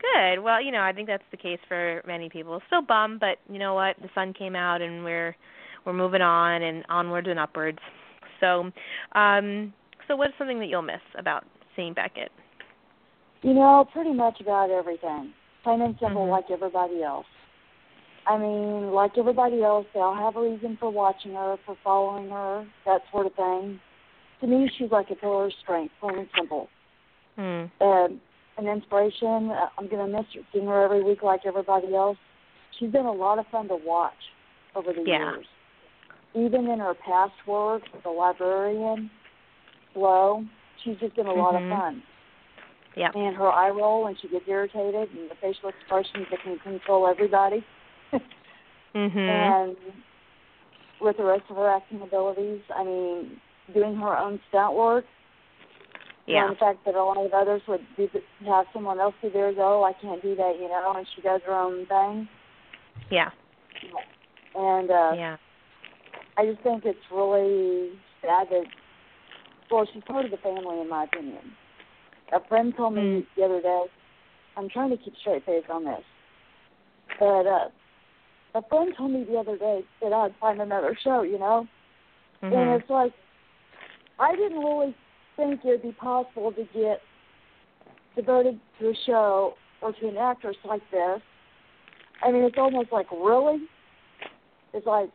Good. 0.00 0.42
Well, 0.42 0.62
you 0.62 0.72
know, 0.72 0.80
I 0.80 0.92
think 0.92 1.08
that's 1.08 1.22
the 1.30 1.36
case 1.36 1.58
for 1.68 2.02
many 2.06 2.30
people. 2.30 2.62
Still 2.68 2.80
bummed, 2.80 3.20
but 3.20 3.36
you 3.52 3.58
know 3.58 3.74
what? 3.74 3.96
The 4.00 4.08
sun 4.14 4.32
came 4.32 4.56
out, 4.56 4.80
and 4.80 5.04
we're 5.04 5.36
we're 5.84 5.92
moving 5.92 6.22
on 6.22 6.62
and 6.62 6.84
onwards 6.88 7.28
and 7.28 7.38
upwards. 7.38 7.78
So, 8.40 8.70
um, 9.12 9.74
so 10.08 10.16
what's 10.16 10.32
something 10.38 10.58
that 10.60 10.66
you'll 10.66 10.80
miss 10.80 11.00
about 11.18 11.44
seeing 11.76 11.92
Beckett? 11.92 12.32
You 13.42 13.52
know, 13.52 13.86
pretty 13.92 14.14
much 14.14 14.40
about 14.40 14.70
everything. 14.70 15.34
Plain 15.62 15.82
and 15.82 15.96
simple, 16.00 16.26
Mhm. 16.26 16.30
like 16.30 16.50
everybody 16.50 17.02
else. 17.02 17.26
I 18.26 18.38
mean, 18.38 18.92
like 18.92 19.18
everybody 19.18 19.62
else, 19.62 19.86
they'll 19.92 20.14
have 20.14 20.36
a 20.36 20.40
reason 20.40 20.78
for 20.78 20.88
watching 20.88 21.34
her, 21.34 21.58
for 21.66 21.76
following 21.82 22.30
her, 22.30 22.66
that 22.86 23.02
sort 23.10 23.26
of 23.26 23.34
thing. 23.34 23.80
To 24.40 24.46
me, 24.46 24.70
she's 24.78 24.90
like 24.90 25.10
a 25.10 25.14
pillar 25.14 25.46
of 25.46 25.52
strength, 25.62 25.92
plain 26.00 26.18
and 26.18 26.28
simple. 26.36 26.68
Um, 27.36 28.20
an 28.58 28.66
inspiration. 28.66 29.50
Uh, 29.50 29.68
I'm 29.78 29.88
going 29.88 30.04
to 30.04 30.18
miss 30.18 30.26
her, 30.34 30.40
seeing 30.52 30.66
her 30.66 30.82
every 30.82 31.02
week 31.02 31.22
like 31.22 31.40
everybody 31.46 31.94
else. 31.94 32.18
She's 32.78 32.90
been 32.90 33.06
a 33.06 33.12
lot 33.12 33.38
of 33.38 33.46
fun 33.50 33.68
to 33.68 33.76
watch 33.76 34.12
over 34.74 34.92
the 34.92 35.02
Yeah. 35.02 35.32
years. 35.32 35.46
Even 36.34 36.68
in 36.68 36.78
her 36.78 36.94
past 36.94 37.34
work, 37.46 37.82
the 38.02 38.10
librarian, 38.10 39.10
Flo, 39.92 40.44
she's 40.82 40.96
just 40.98 41.16
been 41.16 41.26
a 41.26 41.34
lot 41.34 41.54
of 41.54 41.62
Mhm. 41.62 41.76
fun. 41.76 42.02
Yeah. 42.96 43.10
And 43.14 43.36
her 43.36 43.50
eye 43.50 43.70
roll 43.70 44.04
when 44.04 44.16
she 44.16 44.28
gets 44.28 44.46
irritated 44.48 45.10
and 45.10 45.30
the 45.30 45.34
facial 45.36 45.68
expressions 45.68 46.28
that 46.30 46.40
can 46.42 46.58
control 46.58 47.06
everybody. 47.06 47.64
mm-hmm. 48.94 49.18
And 49.18 49.76
with 51.00 51.16
the 51.16 51.24
rest 51.24 51.44
of 51.50 51.56
her 51.56 51.68
acting 51.68 52.02
abilities, 52.02 52.62
I 52.74 52.84
mean, 52.84 53.40
doing 53.74 53.96
her 53.96 54.16
own 54.16 54.40
stunt 54.48 54.74
work. 54.74 55.04
Yeah. 56.26 56.48
the 56.48 56.54
fact 56.56 56.84
that 56.84 56.94
a 56.94 57.02
lot 57.02 57.16
of 57.16 57.32
others 57.32 57.60
would 57.66 57.80
do 57.96 58.06
th- 58.06 58.22
have 58.46 58.66
someone 58.72 59.00
else 59.00 59.14
do 59.20 59.30
theirs. 59.30 59.56
Oh, 59.58 59.82
I 59.82 59.92
can't 60.00 60.22
do 60.22 60.36
that, 60.36 60.54
you 60.60 60.68
know, 60.68 60.92
and 60.96 61.04
she 61.16 61.22
does 61.22 61.40
her 61.44 61.54
own 61.54 61.86
thing. 61.86 62.28
Yeah. 63.10 63.30
And 64.54 64.90
uh 64.90 65.12
Yeah. 65.16 65.36
I 66.36 66.46
just 66.46 66.60
think 66.62 66.84
it's 66.84 66.98
really 67.12 67.90
sad 68.22 68.48
that. 68.50 68.64
Well, 69.70 69.86
she's 69.92 70.02
part 70.04 70.24
of 70.24 70.30
the 70.30 70.36
family, 70.38 70.80
in 70.80 70.88
my 70.88 71.04
opinion. 71.04 71.52
A 72.32 72.40
friend 72.48 72.72
told 72.76 72.94
me 72.94 73.26
the 73.36 73.44
other 73.44 73.60
day. 73.60 73.84
I'm 74.56 74.68
trying 74.68 74.90
to 74.90 74.96
keep 74.96 75.14
straight 75.20 75.44
face 75.44 75.64
on 75.70 75.84
this, 75.84 76.04
but 77.18 77.46
uh 77.46 77.68
a 78.54 78.62
friend 78.68 78.92
told 78.96 79.12
me 79.12 79.24
the 79.24 79.36
other 79.36 79.56
day 79.56 79.80
that 80.00 80.12
I'd 80.12 80.34
find 80.40 80.60
another 80.60 80.96
show. 81.02 81.22
You 81.22 81.38
know, 81.38 81.66
and 82.42 82.52
Mhm. 82.52 82.80
it's 82.80 82.90
like 82.90 83.12
I 84.20 84.36
didn't 84.36 84.58
really 84.58 84.94
think 85.36 85.60
it'd 85.64 85.82
be 85.82 85.92
possible 85.92 86.52
to 86.52 86.64
get 86.74 87.00
devoted 88.14 88.60
to 88.78 88.90
a 88.90 88.94
show 89.06 89.54
or 89.80 89.92
to 89.92 90.08
an 90.08 90.16
actress 90.18 90.56
like 90.64 90.82
this. 90.90 91.20
I 92.22 92.30
mean, 92.30 92.42
it's 92.42 92.58
almost 92.58 92.92
like 92.92 93.10
really. 93.10 93.62
It's 94.74 94.86
like 94.86 95.08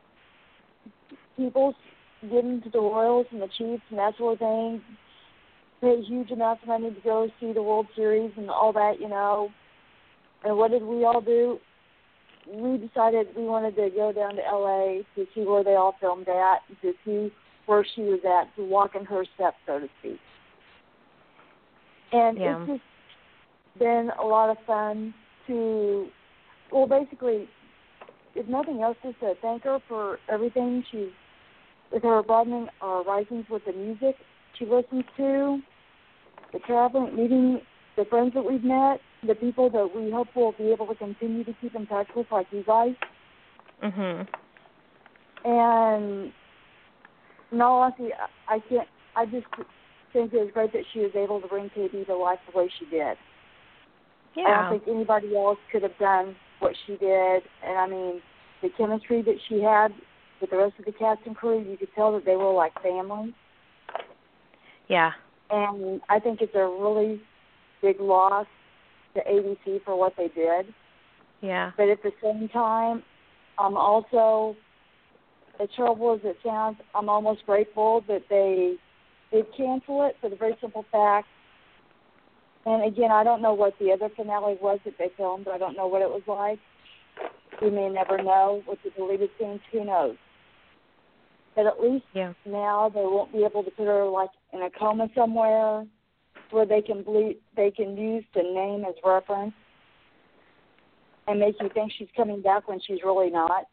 people 1.37 1.75
getting 2.21 2.61
to 2.63 2.69
the 2.69 2.79
Royals 2.79 3.27
and 3.31 3.41
the 3.41 3.47
Chiefs 3.47 3.83
and 3.89 3.99
that 3.99 4.17
sort 4.17 4.33
of 4.33 4.39
thing, 4.39 4.81
pay 5.81 6.01
huge 6.01 6.31
amounts 6.31 6.63
of 6.63 6.69
money 6.69 6.89
to 6.89 7.01
go 7.01 7.29
see 7.39 7.53
the 7.53 7.61
World 7.61 7.87
Series 7.95 8.31
and 8.37 8.49
all 8.49 8.73
that, 8.73 8.99
you 8.99 9.07
know. 9.07 9.49
And 10.43 10.57
what 10.57 10.71
did 10.71 10.81
we 10.81 11.05
all 11.05 11.21
do? 11.21 11.59
We 12.47 12.77
decided 12.77 13.27
we 13.35 13.43
wanted 13.43 13.75
to 13.75 13.89
go 13.95 14.11
down 14.11 14.35
to 14.35 14.41
LA 14.41 15.03
to 15.15 15.27
see 15.33 15.41
where 15.41 15.63
they 15.63 15.75
all 15.75 15.95
filmed 15.99 16.27
at, 16.27 16.59
to 16.81 16.93
see 17.05 17.31
where 17.65 17.85
she 17.95 18.01
was 18.01 18.19
at, 18.25 18.55
to 18.55 18.63
walk 18.63 18.95
in 18.95 19.05
her 19.05 19.25
steps, 19.35 19.57
so 19.65 19.79
to 19.79 19.89
speak. 19.99 20.19
And 22.11 22.37
Yeah. 22.37 22.57
it's 22.61 22.71
just 22.71 23.79
been 23.79 24.11
a 24.19 24.25
lot 24.25 24.49
of 24.49 24.57
fun 24.65 25.13
to, 25.47 26.07
well, 26.71 26.87
basically, 26.87 27.49
if 28.35 28.47
nothing 28.47 28.81
else, 28.81 28.97
just 29.03 29.19
to 29.19 29.35
thank 29.41 29.63
her 29.63 29.79
for 29.87 30.19
everything 30.29 30.83
she's, 30.91 31.09
with 31.91 32.03
her 32.03 32.23
broadening 32.23 32.67
our 32.81 33.03
horizons 33.03 33.45
with 33.49 33.63
the 33.65 33.73
music 33.73 34.15
she 34.57 34.65
listens 34.65 35.03
to, 35.17 35.61
the 36.53 36.59
traveling, 36.59 37.15
meeting 37.15 37.61
the 37.97 38.05
friends 38.05 38.33
that 38.33 38.43
we've 38.43 38.63
met, 38.63 38.99
the 39.25 39.35
people 39.35 39.69
that 39.69 39.95
we 39.95 40.11
hope 40.11 40.27
will 40.35 40.53
be 40.53 40.71
able 40.71 40.87
to 40.87 40.95
continue 40.95 41.43
to 41.43 41.53
keep 41.61 41.75
in 41.75 41.85
touch 41.87 42.07
with, 42.15 42.27
like 42.31 42.47
you 42.51 42.63
guys. 42.63 42.95
Mhm. 43.81 44.27
And 45.43 46.33
in 47.51 47.61
all 47.61 47.81
honesty, 47.81 48.13
I- 48.13 48.55
I 48.55 48.59
can't. 48.59 48.87
I 49.15 49.25
just 49.25 49.47
think 50.11 50.33
it 50.33 50.39
was 50.39 50.51
great 50.53 50.73
that 50.73 50.83
she 50.93 50.99
was 50.99 51.15
able 51.15 51.41
to 51.41 51.47
bring 51.47 51.69
KB 51.69 52.05
to 52.05 52.15
life 52.15 52.39
the 52.51 52.57
way 52.57 52.69
she 52.79 52.85
did. 52.85 53.17
Yeah. 54.35 54.43
I 54.47 54.69
don't 54.69 54.79
think 54.79 54.95
anybody 54.95 55.35
else 55.35 55.59
could 55.71 55.83
have 55.83 55.97
done 55.97 56.35
what 56.59 56.75
she 56.85 56.97
did. 56.97 57.43
And 57.63 57.77
I 57.77 57.87
mean, 57.87 58.21
the 58.61 58.69
chemistry 58.69 59.21
that 59.21 59.37
she 59.47 59.61
had 59.61 59.93
with 60.41 60.49
the 60.49 60.57
rest 60.57 60.73
of 60.79 60.85
the 60.85 60.91
cast 60.91 61.21
and 61.25 61.35
crew, 61.35 61.59
you 61.59 61.77
could 61.77 61.93
tell 61.95 62.11
that 62.13 62.25
they 62.25 62.35
were 62.35 62.51
like 62.51 62.73
family. 62.81 63.33
Yeah. 64.87 65.13
And 65.49 66.01
I 66.09 66.19
think 66.19 66.41
it's 66.41 66.55
a 66.55 66.65
really 66.65 67.21
big 67.81 67.99
loss 67.99 68.47
to 69.13 69.21
ABC 69.23 69.83
for 69.83 69.97
what 69.97 70.13
they 70.17 70.27
did. 70.29 70.73
Yeah. 71.41 71.71
But 71.77 71.89
at 71.89 72.03
the 72.03 72.11
same 72.21 72.49
time, 72.49 73.03
I'm 73.57 73.77
also, 73.77 74.55
as 75.59 75.69
terrible 75.75 76.13
as 76.13 76.19
it 76.23 76.37
sounds, 76.43 76.77
I'm 76.93 77.09
almost 77.09 77.45
grateful 77.45 78.03
that 78.07 78.23
they 78.29 78.75
did 79.31 79.45
cancel 79.55 80.05
it 80.05 80.15
for 80.21 80.29
the 80.29 80.35
very 80.35 80.55
simple 80.61 80.85
fact. 80.91 81.27
And 82.65 82.83
again, 82.83 83.11
I 83.11 83.23
don't 83.23 83.41
know 83.41 83.53
what 83.53 83.73
the 83.79 83.91
other 83.91 84.09
finale 84.15 84.57
was 84.61 84.79
that 84.85 84.95
they 84.97 85.11
filmed. 85.17 85.47
I 85.47 85.57
don't 85.57 85.77
know 85.77 85.87
what 85.87 86.01
it 86.01 86.09
was 86.09 86.23
like. 86.27 86.59
We 87.61 87.69
may 87.69 87.89
never 87.89 88.21
know 88.21 88.63
with 88.67 88.79
the 88.83 88.89
deleted 88.91 89.29
scenes. 89.39 89.61
Who 89.71 89.85
knows? 89.85 90.15
But 91.55 91.67
at 91.67 91.79
least 91.79 92.05
yeah. 92.13 92.33
now 92.45 92.89
they 92.89 93.01
won't 93.01 93.31
be 93.31 93.45
able 93.45 93.63
to 93.63 93.71
put 93.71 93.85
her 93.85 94.05
like 94.05 94.31
in 94.51 94.61
a 94.61 94.69
coma 94.69 95.07
somewhere 95.15 95.85
where 96.51 96.65
they 96.65 96.81
can 96.81 97.03
ble- 97.03 97.35
they 97.55 97.71
can 97.71 97.95
use 97.95 98.25
the 98.33 98.43
name 98.43 98.83
as 98.85 98.95
reference 99.05 99.53
and 101.27 101.39
make 101.39 101.55
you 101.61 101.69
think 101.73 101.91
she's 101.97 102.09
coming 102.15 102.41
back 102.41 102.67
when 102.67 102.79
she's 102.85 102.99
really 103.03 103.29
not. 103.29 103.65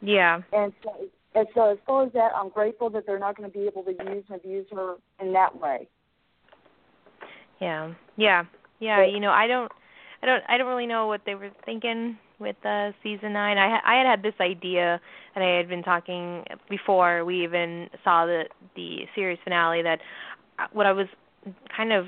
Yeah. 0.00 0.40
And 0.52 0.72
so, 0.82 0.90
and 1.34 1.46
so 1.54 1.72
as 1.72 1.78
far 1.86 2.06
as 2.06 2.12
that, 2.12 2.30
I'm 2.34 2.48
grateful 2.48 2.90
that 2.90 3.04
they're 3.06 3.18
not 3.18 3.36
going 3.36 3.50
to 3.50 3.56
be 3.56 3.66
able 3.66 3.82
to 3.84 3.90
use 3.90 4.24
and 4.28 4.40
abuse 4.40 4.66
her 4.72 4.96
in 5.20 5.32
that 5.32 5.58
way. 5.60 5.88
Yeah. 7.60 7.92
Yeah. 8.16 8.44
Yeah, 8.80 9.04
you 9.04 9.20
know, 9.20 9.30
I 9.30 9.46
don't 9.46 9.70
I 10.22 10.26
don't 10.26 10.42
I 10.48 10.58
don't 10.58 10.66
really 10.66 10.86
know 10.86 11.06
what 11.06 11.20
they 11.24 11.34
were 11.34 11.50
thinking 11.64 12.18
with 12.38 12.56
uh 12.64 12.92
season 13.02 13.34
9. 13.34 13.58
I 13.58 13.78
I 13.84 13.98
had 13.98 14.06
had 14.06 14.22
this 14.22 14.34
idea 14.40 15.00
and 15.34 15.44
I 15.44 15.56
had 15.58 15.68
been 15.68 15.82
talking 15.82 16.44
before 16.68 17.24
we 17.24 17.44
even 17.44 17.88
saw 18.02 18.26
the 18.26 18.44
the 18.74 19.00
series 19.14 19.38
finale 19.44 19.82
that 19.82 20.00
uh, 20.58 20.66
what 20.72 20.86
I 20.86 20.92
was 20.92 21.06
kind 21.76 21.92
of 21.92 22.06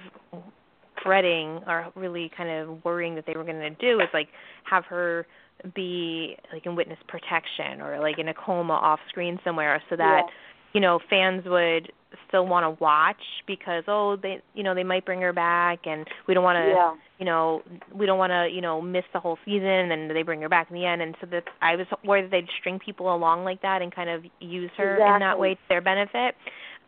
fretting 1.03 1.61
or 1.67 1.93
really 1.95 2.31
kind 2.37 2.49
of 2.49 2.85
worrying 2.85 3.15
that 3.17 3.27
they 3.27 3.35
were 3.35 3.45
going 3.45 3.61
to 3.61 3.71
do 3.71 4.01
is 4.01 4.09
like 4.15 4.29
have 4.65 4.85
her 4.87 5.27
be 5.75 6.37
like 6.53 6.67
in 6.67 6.75
witness 6.77 6.99
protection 7.09 7.81
or 7.81 8.01
like 8.01 8.19
in 8.19 8.29
a 8.29 8.35
coma 8.35 8.75
off 8.75 9.01
screen 9.09 9.39
somewhere 9.45 9.83
so 9.89 9.97
that 9.97 10.23
Yeah. 10.27 10.33
you 10.75 10.81
know 10.81 10.99
fans 11.09 11.45
would 11.47 11.93
still 12.29 12.47
want 12.47 12.65
to 12.65 12.83
watch 12.83 13.23
because 13.47 13.85
oh 13.89 14.17
they 14.17 14.43
you 14.55 14.63
know 14.63 14.75
they 14.75 14.85
might 14.85 15.05
bring 15.07 15.21
her 15.21 15.33
back 15.33 15.81
and 15.87 16.07
we 16.29 16.35
don't 16.35 16.45
want 16.45 16.57
to 16.57 16.69
Yeah. 16.69 16.95
you 17.19 17.25
know 17.25 17.63
we 17.95 18.07
don't 18.07 18.19
want 18.19 18.33
to 18.33 18.49
you 18.55 18.61
know 18.61 18.81
miss 18.83 19.05
the 19.13 19.21
whole 19.21 19.39
season 19.45 19.67
and 19.67 19.91
then 19.91 20.09
they 20.13 20.23
bring 20.23 20.41
her 20.43 20.49
back 20.49 20.69
in 20.71 20.75
the 20.77 20.85
end 20.85 21.01
and 21.03 21.15
so 21.21 21.27
that 21.31 21.45
I 21.61 21.77
was 21.77 21.87
worried 22.05 22.25
that 22.25 22.31
they'd 22.31 22.49
string 22.61 22.79
people 22.79 23.15
along 23.15 23.45
like 23.45 23.63
that 23.63 23.83
and 23.83 23.95
kind 23.95 24.11
of 24.11 24.25
use 24.41 24.71
her 24.77 24.97
in 25.15 25.21
that 25.21 25.39
way 25.39 25.55
to 25.55 25.61
their 25.69 25.81
benefit 25.81 26.35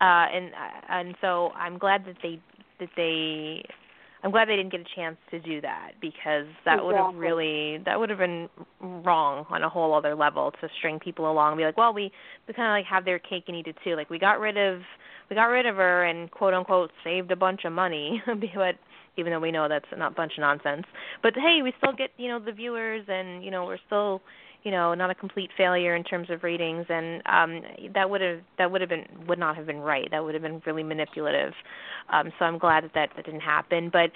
uh 0.00 0.26
and 0.34 0.50
and 0.88 1.14
so 1.20 1.50
I'm 1.56 1.78
glad 1.78 2.04
that 2.06 2.16
they 2.22 2.40
that 2.80 2.88
they 2.96 3.64
I'm 4.24 4.30
glad 4.30 4.48
they 4.48 4.56
didn't 4.56 4.72
get 4.72 4.80
a 4.80 4.96
chance 4.96 5.18
to 5.30 5.38
do 5.38 5.60
that 5.60 5.92
because 6.00 6.46
that 6.64 6.82
would 6.82 6.96
have 6.96 7.14
really 7.14 7.78
that 7.84 8.00
would 8.00 8.08
have 8.08 8.18
been 8.18 8.48
wrong 8.80 9.44
on 9.50 9.62
a 9.62 9.68
whole 9.68 9.92
other 9.92 10.14
level 10.14 10.50
to 10.62 10.68
string 10.78 10.98
people 10.98 11.30
along 11.30 11.52
and 11.52 11.58
be 11.58 11.64
like, 11.64 11.76
well, 11.76 11.92
we 11.92 12.10
we 12.48 12.54
kind 12.54 12.68
of 12.68 12.72
like 12.72 12.90
have 12.90 13.04
their 13.04 13.18
cake 13.18 13.44
and 13.48 13.56
eat 13.56 13.66
it 13.66 13.76
too. 13.84 13.96
Like 13.96 14.08
we 14.08 14.18
got 14.18 14.40
rid 14.40 14.56
of 14.56 14.80
we 15.28 15.36
got 15.36 15.44
rid 15.44 15.66
of 15.66 15.76
her 15.76 16.04
and 16.04 16.30
quote 16.30 16.54
unquote 16.54 16.90
saved 17.04 17.30
a 17.32 17.36
bunch 17.36 17.66
of 17.66 17.72
money, 17.74 18.22
but 18.26 18.76
even 19.18 19.30
though 19.30 19.40
we 19.40 19.52
know 19.52 19.68
that's 19.68 19.84
not 19.94 20.12
a 20.12 20.14
bunch 20.14 20.32
of 20.38 20.40
nonsense. 20.40 20.86
But 21.22 21.34
hey, 21.34 21.60
we 21.62 21.74
still 21.76 21.92
get 21.92 22.08
you 22.16 22.28
know 22.28 22.38
the 22.38 22.52
viewers 22.52 23.04
and 23.08 23.44
you 23.44 23.50
know 23.50 23.66
we're 23.66 23.78
still 23.86 24.22
you 24.64 24.70
know 24.70 24.94
not 24.94 25.10
a 25.10 25.14
complete 25.14 25.50
failure 25.56 25.94
in 25.94 26.02
terms 26.02 26.30
of 26.30 26.42
ratings 26.42 26.86
and 26.88 27.22
um 27.26 27.62
that 27.94 28.08
would 28.10 28.20
have 28.20 28.40
that 28.58 28.70
would 28.70 28.80
have 28.80 28.90
been 28.90 29.04
would 29.28 29.38
not 29.38 29.56
have 29.56 29.66
been 29.66 29.80
right. 29.80 30.08
That 30.10 30.24
would 30.24 30.34
have 30.34 30.42
been 30.42 30.62
really 30.66 30.82
manipulative. 30.82 31.52
Um 32.12 32.32
so 32.38 32.44
i'm 32.44 32.58
glad 32.58 32.84
that 32.84 32.92
that, 32.94 33.10
that 33.16 33.24
didn't 33.24 33.40
happen. 33.40 33.90
But 33.92 34.10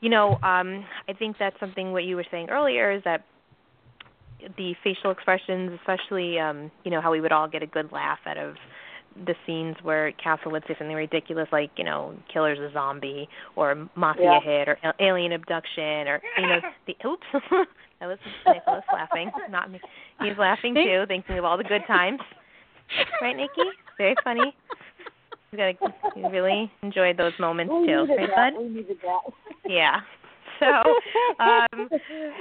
you 0.00 0.10
know 0.10 0.34
um 0.42 0.84
i 1.08 1.12
think 1.18 1.36
that's 1.38 1.58
something 1.60 1.92
what 1.92 2.04
you 2.04 2.16
were 2.16 2.26
saying 2.30 2.50
earlier 2.50 2.90
is 2.92 3.02
that 3.04 3.24
the 4.58 4.74
facial 4.82 5.12
expressions 5.12 5.70
especially 5.80 6.38
um 6.38 6.70
you 6.84 6.90
know 6.90 7.00
how 7.00 7.12
we 7.12 7.20
would 7.20 7.32
all 7.32 7.48
get 7.48 7.62
a 7.62 7.66
good 7.66 7.92
laugh 7.92 8.18
out 8.26 8.38
of 8.38 8.56
the 9.26 9.34
scenes 9.46 9.76
where 9.82 10.12
Castle 10.12 10.50
would 10.52 10.64
say 10.66 10.74
something 10.78 10.96
ridiculous 10.96 11.46
like, 11.52 11.70
you 11.76 11.84
know, 11.84 12.14
killer's 12.32 12.58
a 12.58 12.72
zombie 12.72 13.28
or 13.56 13.88
mafia 13.94 14.24
Yeah. 14.24 14.40
hit 14.40 14.68
or 14.68 14.78
alien 15.00 15.32
abduction 15.32 16.08
or 16.08 16.22
you 16.38 16.46
know 16.46 16.60
the 16.86 16.96
oops 17.06 17.26
that 18.02 18.08
was 18.08 18.18
Nicholas 18.44 18.82
laughing, 18.92 19.30
not 19.48 19.70
me. 19.70 19.80
He's 20.20 20.36
laughing 20.36 20.74
too, 20.74 21.04
thinking 21.06 21.38
of 21.38 21.44
all 21.44 21.56
the 21.56 21.62
good 21.62 21.82
times. 21.86 22.18
Right, 23.20 23.36
Nikki? 23.36 23.70
Very 23.96 24.16
funny. 24.24 24.52
You 25.52 25.56
gotta 25.56 25.74
you 26.16 26.28
really 26.28 26.68
enjoyed 26.82 27.16
those 27.16 27.32
moments 27.38 27.72
we 27.72 27.86
too, 27.86 28.00
needed 28.00 28.16
right, 28.16 28.28
that. 28.34 28.54
bud? 28.54 28.60
We 28.60 28.68
needed 28.70 28.96
that. 29.02 29.20
Yeah. 29.64 30.00
So 30.58 30.66
um 31.38 31.88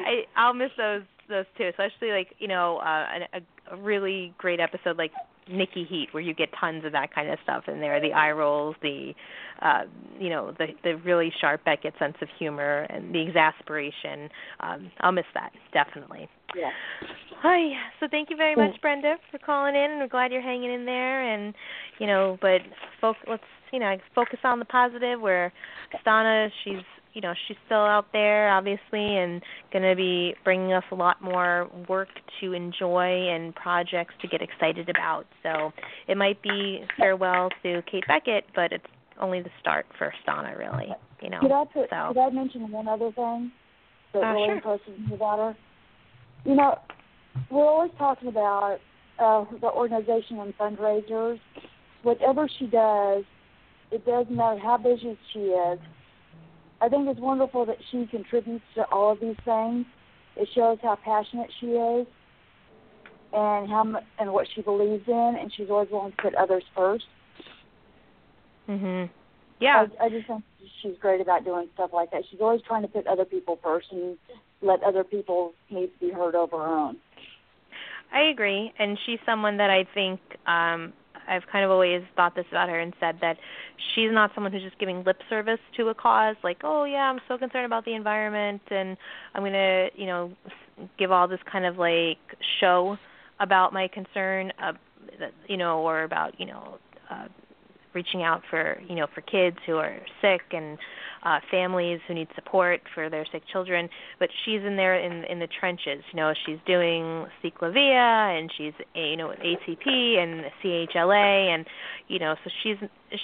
I 0.07 0.23
I'll 0.35 0.55
miss 0.55 0.71
those 0.77 1.03
those 1.29 1.45
too, 1.59 1.67
especially 1.67 2.09
like, 2.09 2.29
you 2.39 2.47
know, 2.47 2.77
uh 2.77 3.19
a, 3.33 3.73
a 3.73 3.77
really 3.77 4.33
great 4.39 4.59
episode 4.59 4.97
like 4.97 5.11
Nikki 5.49 5.85
Heat 5.85 6.09
where 6.11 6.21
you 6.21 6.33
get 6.33 6.49
tons 6.59 6.85
of 6.85 6.91
that 6.91 7.13
kind 7.13 7.29
of 7.29 7.39
stuff 7.43 7.63
in 7.67 7.79
there, 7.79 7.99
the 7.99 8.13
eye 8.13 8.31
rolls, 8.31 8.75
the 8.81 9.13
uh 9.61 9.81
you 10.19 10.29
know, 10.29 10.53
the 10.57 10.67
the 10.83 10.95
really 10.97 11.31
sharp 11.41 11.63
Beckett 11.65 11.93
sense 11.99 12.15
of 12.21 12.27
humor 12.37 12.87
and 12.89 13.13
the 13.13 13.21
exasperation. 13.21 14.29
Um 14.59 14.91
I'll 14.99 15.11
miss 15.11 15.25
that, 15.33 15.51
definitely. 15.73 16.29
Yeah. 16.55 16.71
Hi. 17.41 17.71
So 17.99 18.07
thank 18.11 18.29
you 18.29 18.35
very 18.35 18.55
much, 18.55 18.79
Brenda, 18.81 19.15
for 19.31 19.39
calling 19.39 19.75
in. 19.75 19.97
We're 19.99 20.07
glad 20.07 20.31
you're 20.31 20.41
hanging 20.41 20.71
in 20.71 20.85
there, 20.85 21.23
and 21.33 21.55
you 21.97 22.05
know, 22.05 22.37
but 22.41 22.61
foc- 23.01 23.27
let's 23.27 23.43
you 23.71 23.79
know 23.79 23.97
focus 24.13 24.39
on 24.43 24.59
the 24.59 24.65
positive. 24.65 25.19
Where 25.19 25.51
Stana, 26.05 26.49
she's 26.63 26.83
you 27.13 27.21
know 27.21 27.33
she's 27.47 27.57
still 27.65 27.77
out 27.77 28.07
there, 28.13 28.49
obviously, 28.49 29.17
and 29.17 29.41
going 29.71 29.83
to 29.83 29.95
be 29.95 30.35
bringing 30.43 30.73
us 30.73 30.83
a 30.91 30.95
lot 30.95 31.21
more 31.21 31.69
work 31.89 32.09
to 32.39 32.53
enjoy 32.53 33.27
and 33.29 33.53
projects 33.55 34.13
to 34.21 34.27
get 34.27 34.41
excited 34.41 34.89
about. 34.89 35.25
So 35.43 35.71
it 36.07 36.17
might 36.17 36.41
be 36.41 36.83
farewell 36.97 37.49
to 37.63 37.81
Kate 37.91 38.03
Beckett, 38.07 38.45
but 38.55 38.71
it's 38.71 38.85
only 39.19 39.41
the 39.41 39.49
start 39.59 39.85
for 39.97 40.13
Stana, 40.25 40.57
really. 40.57 40.89
You 41.21 41.29
know. 41.29 41.39
Could 41.41 41.51
I 41.51 41.63
put, 41.65 41.89
so. 41.89 42.13
could 42.13 42.19
I 42.19 42.29
mention 42.31 42.71
one 42.71 42.87
other 42.87 43.11
thing 43.11 43.51
that 44.13 44.23
Uh, 44.23 44.33
really 44.33 44.47
sure. 44.47 44.55
impresses 44.55 44.99
me 45.07 45.15
about 45.15 45.39
her? 45.39 45.57
You 46.45 46.55
know, 46.55 46.79
we're 47.51 47.67
always 47.67 47.91
talking 47.97 48.29
about 48.29 48.79
uh, 49.19 49.45
the 49.59 49.69
organization 49.71 50.39
and 50.39 50.57
fundraisers. 50.57 51.39
Whatever 52.03 52.49
she 52.57 52.65
does, 52.65 53.23
it 53.91 54.03
doesn't 54.05 54.35
matter 54.35 54.59
how 54.59 54.77
busy 54.77 55.17
she 55.31 55.39
is. 55.39 55.79
I 56.81 56.89
think 56.89 57.07
it's 57.07 57.19
wonderful 57.19 57.65
that 57.67 57.77
she 57.91 58.07
contributes 58.07 58.65
to 58.75 58.85
all 58.91 59.11
of 59.11 59.19
these 59.19 59.35
things. 59.45 59.85
It 60.35 60.49
shows 60.55 60.79
how 60.81 60.97
passionate 61.03 61.49
she 61.59 61.67
is 61.67 62.07
and 63.33 63.69
how 63.69 64.01
and 64.19 64.33
what 64.33 64.47
she 64.53 64.61
believes 64.61 65.07
in, 65.07 65.37
and 65.39 65.51
she's 65.55 65.69
always 65.69 65.89
willing 65.91 66.11
to 66.11 66.17
put 66.17 66.33
others 66.35 66.63
first. 66.75 67.05
Mhm. 68.67 69.09
Yeah. 69.59 69.85
I, 69.99 70.05
I 70.05 70.09
just 70.09 70.27
think 70.27 70.43
she's 70.81 70.97
great 70.99 71.21
about 71.21 71.45
doing 71.45 71.67
stuff 71.75 71.91
like 71.93 72.11
that. 72.11 72.23
She's 72.31 72.41
always 72.41 72.61
trying 72.67 72.81
to 72.81 72.87
put 72.87 73.05
other 73.05 73.25
people 73.25 73.59
first 73.61 73.91
and 73.91 74.17
let 74.61 74.81
other 74.83 75.03
people's 75.03 75.53
needs 75.69 75.91
be 75.99 76.09
heard 76.09 76.35
over 76.35 76.57
her 76.57 76.65
own. 76.65 76.97
I 78.11 78.23
agree, 78.23 78.73
and 78.77 78.97
she's 79.05 79.19
someone 79.25 79.57
that 79.57 79.69
I 79.69 79.85
think 79.93 80.19
um 80.47 80.93
I've 81.31 81.47
kind 81.51 81.63
of 81.63 81.71
always 81.71 82.03
thought 82.15 82.35
this 82.35 82.45
about 82.51 82.69
her 82.69 82.79
and 82.79 82.93
said 82.99 83.19
that 83.21 83.37
she's 83.93 84.11
not 84.11 84.31
someone 84.35 84.51
who's 84.51 84.61
just 84.63 84.77
giving 84.79 85.03
lip 85.03 85.17
service 85.29 85.59
to 85.77 85.87
a 85.87 85.95
cause 85.95 86.35
like, 86.43 86.59
"Oh 86.63 86.83
yeah, 86.83 87.09
I'm 87.09 87.19
so 87.27 87.37
concerned 87.37 87.65
about 87.65 87.85
the 87.85 87.95
environment 87.95 88.61
and 88.69 88.97
I'm 89.33 89.41
going 89.41 89.53
to, 89.53 89.89
you 89.95 90.07
know, 90.07 90.31
give 90.99 91.11
all 91.11 91.27
this 91.27 91.39
kind 91.51 91.65
of 91.65 91.77
like 91.77 92.19
show 92.59 92.97
about 93.39 93.73
my 93.73 93.87
concern 93.87 94.51
uh, 94.61 94.73
you 95.47 95.57
know 95.57 95.79
or 95.79 96.03
about, 96.03 96.39
you 96.39 96.45
know, 96.45 96.77
uh 97.09 97.27
reaching 97.93 98.23
out 98.23 98.41
for 98.49 98.79
you 98.87 98.95
know 98.95 99.07
for 99.13 99.21
kids 99.21 99.57
who 99.65 99.75
are 99.77 99.97
sick 100.21 100.41
and 100.51 100.77
uh 101.23 101.39
families 101.49 101.99
who 102.07 102.13
need 102.13 102.27
support 102.35 102.81
for 102.93 103.09
their 103.09 103.25
sick 103.31 103.43
children 103.51 103.89
but 104.19 104.29
she's 104.43 104.61
in 104.65 104.75
there 104.75 104.95
in 104.95 105.23
in 105.25 105.39
the 105.39 105.47
trenches. 105.59 106.03
You 106.11 106.17
know 106.17 106.33
she's 106.45 106.57
doing 106.65 107.25
CicLAvia 107.43 108.39
and 108.39 108.51
she's 108.57 108.73
you 108.95 109.17
know 109.17 109.29
ATP 109.29 110.17
and 110.17 110.45
CHLA 110.63 111.53
and 111.53 111.65
you 112.07 112.19
know 112.19 112.35
so 112.43 112.49
she's 112.63 112.77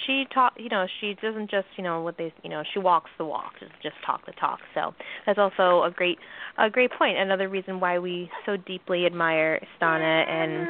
she 0.06 0.26
talk 0.32 0.52
you 0.56 0.68
know 0.68 0.86
she 1.00 1.14
doesn't 1.22 1.50
just 1.50 1.66
you 1.76 1.84
know 1.84 2.02
what 2.02 2.16
they 2.18 2.32
you 2.42 2.50
know 2.50 2.62
she 2.72 2.78
walks 2.78 3.10
the 3.18 3.24
walk 3.24 3.52
just 3.60 3.72
just 3.82 3.96
talk 4.04 4.24
the 4.26 4.32
talk. 4.32 4.60
So 4.74 4.94
that's 5.26 5.38
also 5.38 5.84
a 5.84 5.90
great 5.90 6.18
a 6.58 6.70
great 6.70 6.90
point. 6.92 7.18
Another 7.18 7.48
reason 7.48 7.80
why 7.80 7.98
we 7.98 8.30
so 8.46 8.56
deeply 8.56 9.06
admire 9.06 9.60
Stana 9.80 10.28
and 10.28 10.68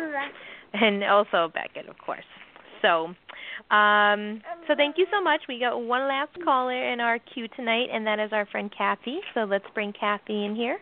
and 0.75 1.05
also 1.05 1.51
Beckett 1.53 1.89
of 1.89 1.99
course 1.99 2.25
so 2.83 3.15
um, 3.71 4.41
so 4.67 4.75
thank 4.77 4.97
you 4.97 5.07
so 5.13 5.23
much. 5.23 5.43
We 5.49 5.59
got 5.59 5.79
one 5.79 6.03
last 6.09 6.31
caller 6.45 6.93
in 6.93 7.01
our 7.01 7.19
queue 7.19 7.49
tonight, 7.57 7.89
and 7.93 8.07
that 8.07 8.19
is 8.19 8.33
our 8.33 8.47
friend 8.47 8.73
Kathy. 8.77 9.19
So 9.35 9.41
let's 9.41 9.65
bring 9.75 9.93
Kathy 9.93 10.45
in 10.45 10.55
here. 10.55 10.79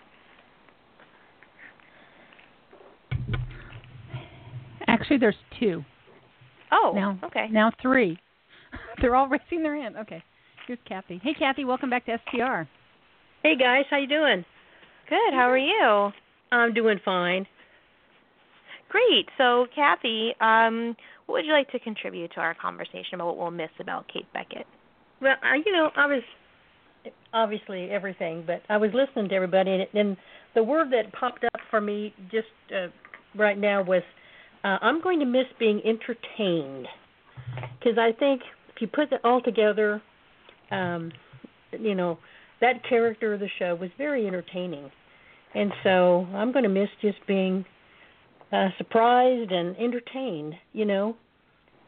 Actually, 4.87 5.19
there's 5.19 5.37
two. 5.59 5.85
Oh, 6.71 6.93
now, 6.95 7.19
okay. 7.25 7.49
Now 7.51 7.73
three. 7.83 8.19
They're 9.01 9.17
all 9.17 9.29
raising 9.29 9.63
their 9.63 9.77
hand. 9.77 9.97
Okay, 9.97 10.23
here's 10.67 10.79
Kathy. 10.87 11.21
Hey, 11.23 11.35
Kathy, 11.35 11.65
welcome 11.65 11.91
back 11.91 12.07
to 12.07 12.19
STR. 12.29 12.69
Hey 13.43 13.57
guys, 13.57 13.85
how 13.91 13.99
you 13.99 14.09
doing? 14.09 14.45
Good. 15.09 15.35
How 15.35 15.51
are 15.51 15.59
you? 15.59 16.11
I'm 16.53 16.73
doing 16.73 16.99
fine. 17.05 17.47
Great. 18.89 19.29
So, 19.39 19.67
Kathy, 19.75 20.35
um, 20.41 20.97
what 21.27 21.35
would 21.35 21.47
you 21.47 21.53
like 21.53 21.71
to 21.71 21.79
contribute 21.79 22.33
to 22.35 22.41
our 22.41 22.55
conversation 22.55 23.15
about 23.15 23.27
what 23.27 23.39
we'll 23.39 23.51
miss 23.51 23.71
about 23.81 24.07
Kate 24.13 24.27
Beckett? 24.33 24.67
Well, 25.21 25.35
I, 25.43 25.57
you 25.65 25.73
know, 25.73 25.91
I 25.97 26.07
was 26.07 26.23
obviously 27.33 27.91
everything, 27.91 28.45
but 28.47 28.63
I 28.69 28.77
was 28.77 28.91
listening 28.95 29.29
to 29.31 29.35
everybody, 29.35 29.71
and, 29.71 29.87
and 29.95 30.17
the 30.55 30.63
word 30.63 30.93
that 30.93 31.13
popped 31.13 31.45
up 31.45 31.61
for 31.71 31.81
me 31.81 32.15
just 32.31 32.47
uh, 32.75 32.89
right 33.37 33.59
now 33.59 33.83
was 33.83 34.03
uh, 34.65 34.79
I'm 34.81 35.01
going 35.03 35.21
to 35.21 35.27
miss 35.27 35.47
being 35.59 35.81
entertained 35.85 36.87
because 37.79 37.99
I 37.99 38.13
think 38.19 38.43
if 38.75 38.81
you 38.81 38.89
put 38.89 39.13
it 39.13 39.21
all 39.25 39.41
together, 39.41 40.03
um, 40.71 41.13
you 41.73 41.95
know, 41.95 42.19
that 42.61 42.87
character 42.89 43.35
of 43.35 43.41
the 43.41 43.49
show 43.59 43.75
was 43.75 43.91
very 43.99 44.27
entertaining, 44.27 44.91
and 45.55 45.73
so 45.83 46.27
I'm 46.35 46.53
going 46.53 46.65
to 46.65 46.69
miss 46.69 46.89
just 47.01 47.19
being 47.27 47.65
uh, 48.53 48.69
surprised 48.79 49.51
and 49.53 49.77
entertained, 49.77 50.55
you 50.73 50.85
know, 50.85 51.17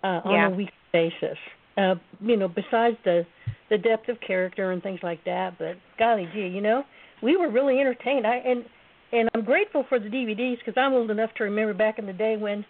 uh, 0.03 0.21
Yeah. 0.25 0.47
on 0.47 0.53
a 0.53 0.57
weekly 0.57 0.73
basis. 0.93 1.39
Uh, 1.77 1.95
you 2.21 2.37
know, 2.37 2.49
besides 2.49 2.97
the 3.05 3.25
the 3.71 3.79
depth 3.79 4.09
of 4.09 4.19
character 4.27 4.73
and 4.73 4.83
things 4.83 4.99
like 5.03 5.23
that, 5.25 5.59
but 5.59 5.77
golly 5.99 6.27
gee, 6.33 6.47
you 6.49 6.61
know, 6.63 6.85
we 7.23 7.37
were 7.37 7.51
really 7.51 7.79
entertained. 7.81 8.27
I 8.27 8.37
and 8.37 8.65
and 9.13 9.29
I'm 9.35 9.45
grateful 9.45 9.85
for 9.89 9.99
the 9.99 10.09
DVDs 10.09 10.59
because 10.59 10.75
I'm 10.77 10.93
old 10.93 11.11
enough 11.11 11.31
to 11.37 11.45
remember 11.45 11.75
back 11.75 11.99
in 11.99 12.07
the 12.07 12.13
day 12.13 12.37
when 12.37 12.65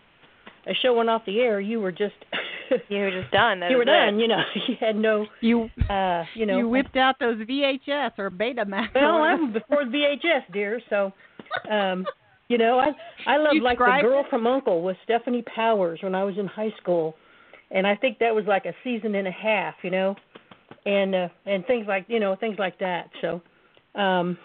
a 0.66 0.74
show 0.82 0.93
went 0.95 1.09
off 1.09 1.22
the 1.24 1.41
air, 1.41 1.61
you 1.61 1.80
were 1.80 1.93
just 1.93 2.14
you 2.89 2.99
were 2.99 3.11
just 3.11 3.30
done. 3.32 3.61
That 3.61 3.70
you 3.70 3.76
were 3.78 3.84
was 3.84 3.89
it. 3.89 4.11
done. 4.11 4.18
You 4.20 4.28
know, 4.28 4.43
you 4.68 4.74
had 4.80 4.97
no 4.97 5.26
you 5.41 5.70
uh 5.89 6.24
you 6.34 6.45
know 6.45 6.59
you 6.59 6.68
whipped 6.68 6.97
out 6.97 7.14
those 7.18 7.39
VHS 7.39 8.18
or 8.18 8.30
Betamax. 8.30 8.89
or 8.95 9.01
well. 9.03 9.22
I'm 9.22 9.53
before 9.59 9.84
VHS, 9.84 10.53
dear. 10.53 10.80
So, 10.91 11.12
um, 11.70 12.05
you 12.49 12.59
know, 12.59 12.78
I 12.78 12.88
I 13.26 13.36
loved 13.36 13.62
like 13.62 13.78
the 13.78 13.99
girl 14.03 14.24
from 14.28 14.46
Uncle 14.46 14.82
with 14.82 14.96
Stefanie 15.09 15.44
Powers 15.46 16.01
when 16.03 16.14
I 16.14 16.24
was 16.24 16.36
in 16.38 16.46
high 16.46 16.72
school, 16.80 17.14
and 17.70 17.86
I 17.86 17.94
think 17.94 18.18
that 18.18 18.34
was 18.34 18.44
like 18.46 18.64
a 18.64 18.72
season 18.82 19.14
and 19.14 19.28
a 19.28 19.32
half, 19.32 19.74
you 19.82 19.90
know, 19.90 20.16
and 20.86 21.14
uh, 21.14 21.28
and 21.46 21.64
things 21.66 21.86
like 21.86 22.07
you 22.09 22.20
know 22.20 22.36
things 22.36 22.59
like 22.59 22.78
that. 22.78 23.11
So, 23.20 23.42
um, 23.94 24.38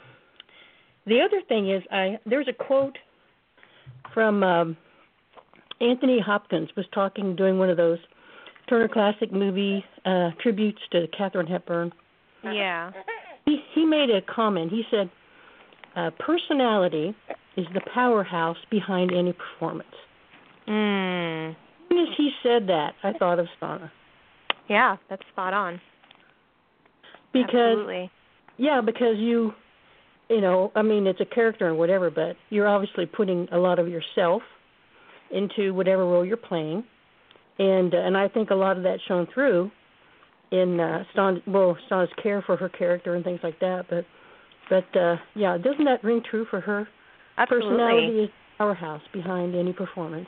the 1.08 1.22
other 1.22 1.42
thing 1.48 1.70
is 1.70 1.82
I 1.92 2.20
there's 2.26 2.48
a 2.50 2.54
quote 2.54 2.98
from 4.14 4.44
um, 4.44 4.78
Anthony 5.80 6.20
Hopkins 6.20 6.70
was 6.76 6.86
talking 6.94 7.36
doing 7.36 7.58
one 7.58 7.70
of 7.70 7.78
those 7.78 8.00
Turner 8.68 8.90
Classic 8.90 9.32
movie 9.32 9.84
uh, 10.06 10.32
tributes 10.42 10.80
to 10.92 11.08
Katharine 11.18 11.48
Hepburn 11.48 11.92
Yeah. 12.44 12.92
he 13.46 13.64
he 13.74 13.86
made 13.86 14.10
a 14.10 14.22
comment. 14.22 14.72
He 14.72 14.84
said, 14.92 15.10
uh, 15.96 16.10
"Personality 16.20 17.16
is 17.56 17.66
the 17.74 17.82
powerhouse 17.94 18.58
behind 18.70 19.12
any 19.12 19.34
performance." 19.34 19.96
Mm. 20.68 21.52
As 21.52 21.56
soon 21.90 22.00
as 22.00 22.14
he 22.18 22.32
said 22.42 22.68
that, 22.68 22.94
I 23.04 23.14
thought 23.14 23.40
of 23.40 23.48
Stana 23.62 23.92
Yeah, 24.70 24.98
that's 25.10 25.22
spot 25.32 25.54
on. 25.54 25.80
because 27.34 27.78
Absolutely. 27.78 28.12
yeah, 28.58 28.82
because 28.82 29.18
you, 29.18 29.54
you 30.30 30.42
know, 30.42 30.72
I 30.76 30.82
mean, 30.82 31.06
it's 31.08 31.20
a 31.20 31.26
character 31.26 31.68
and 31.68 31.78
whatever, 31.78 32.10
but 32.10 32.36
you're 32.50 32.68
obviously 32.68 33.06
putting 33.06 33.48
a 33.52 33.58
lot 33.58 33.78
of 33.80 33.88
yourself 33.88 34.42
into 35.32 35.74
whatever 35.74 36.06
role 36.06 36.26
you're 36.26 36.38
playing, 36.38 36.84
and 37.60 37.94
uh, 37.94 37.98
and 37.98 38.16
I 38.18 38.28
think 38.30 38.50
a 38.50 38.56
lot 38.56 38.78
of 38.78 38.84
that 38.84 39.00
shone 39.08 39.28
through 39.34 39.70
in 40.52 40.80
uh, 40.80 41.04
Stan, 41.12 41.42
well, 41.48 41.76
Stana's 41.90 42.10
care 42.22 42.42
for 42.44 42.56
her 42.56 42.70
character 42.70 43.16
and 43.16 43.24
things 43.24 43.40
like 43.44 43.60
that. 43.60 43.86
But 43.90 44.06
but 44.70 45.00
uh, 45.00 45.18
yeah, 45.36 45.58
doesn't 45.58 45.86
that 45.86 46.04
ring 46.04 46.22
true 46.30 46.46
for 46.50 46.62
her? 46.62 46.88
Absolutely. 47.38 47.70
Personality 47.70 48.20
is 48.24 48.30
the 48.30 48.34
powerhouse 48.58 49.02
behind 49.12 49.56
any 49.56 49.74
performance. 49.74 50.28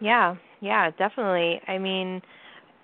Yeah, 0.00 0.36
yeah, 0.60 0.90
definitely. 0.90 1.60
I 1.66 1.78
mean, 1.78 2.20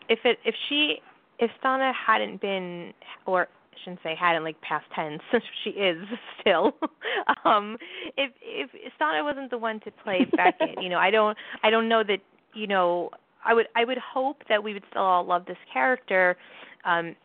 if 0.09 0.21
it 0.25 0.39
if 0.45 0.55
she 0.69 0.97
if 1.39 1.51
Stana 1.63 1.93
hadn't 1.95 2.41
been 2.41 2.93
or 3.27 3.43
I 3.43 3.77
shouldn't 3.83 4.01
say 4.03 4.15
hadn't 4.19 4.45
like 4.45 4.61
past 4.61 4.87
tense 4.95 5.21
since 5.31 5.45
she 5.65 5.71
is 5.71 5.99
still 6.41 6.73
um 7.45 7.77
if 8.17 8.31
if 8.43 8.71
Stana 9.01 9.23
wasn't 9.23 9.51
the 9.51 9.59
one 9.59 9.81
to 9.81 9.91
play 9.91 10.25
Beckett, 10.37 10.81
you 10.81 10.89
know, 10.89 10.99
I 10.99 11.11
don't 11.11 11.37
I 11.63 11.71
don't 11.71 11.89
know 11.89 12.03
that, 12.05 12.19
you 12.55 12.67
know, 12.67 13.11
I 13.45 13.55
would 13.55 13.67
I 13.77 13.85
would 13.85 13.99
hope 13.99 14.39
that 14.49 14.63
we 14.63 14.73
would 14.73 14.85
still 14.91 15.03
all 15.03 15.25
love 15.25 15.45
this 15.47 15.59
character 15.73 16.37
um 16.85 17.17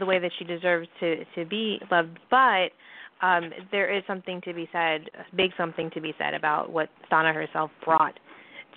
the 0.00 0.06
way 0.06 0.18
that 0.18 0.32
she 0.38 0.44
deserves 0.44 0.88
to 0.98 1.24
to 1.36 1.44
be 1.44 1.78
loved, 1.90 2.18
but 2.30 2.70
um 3.22 3.50
there 3.70 3.94
is 3.94 4.02
something 4.06 4.40
to 4.42 4.54
be 4.54 4.68
said, 4.72 5.10
a 5.14 5.36
big 5.36 5.50
something 5.56 5.90
to 5.94 6.00
be 6.00 6.14
said 6.18 6.34
about 6.34 6.72
what 6.72 6.88
Stana 7.10 7.34
herself 7.34 7.70
brought 7.84 8.18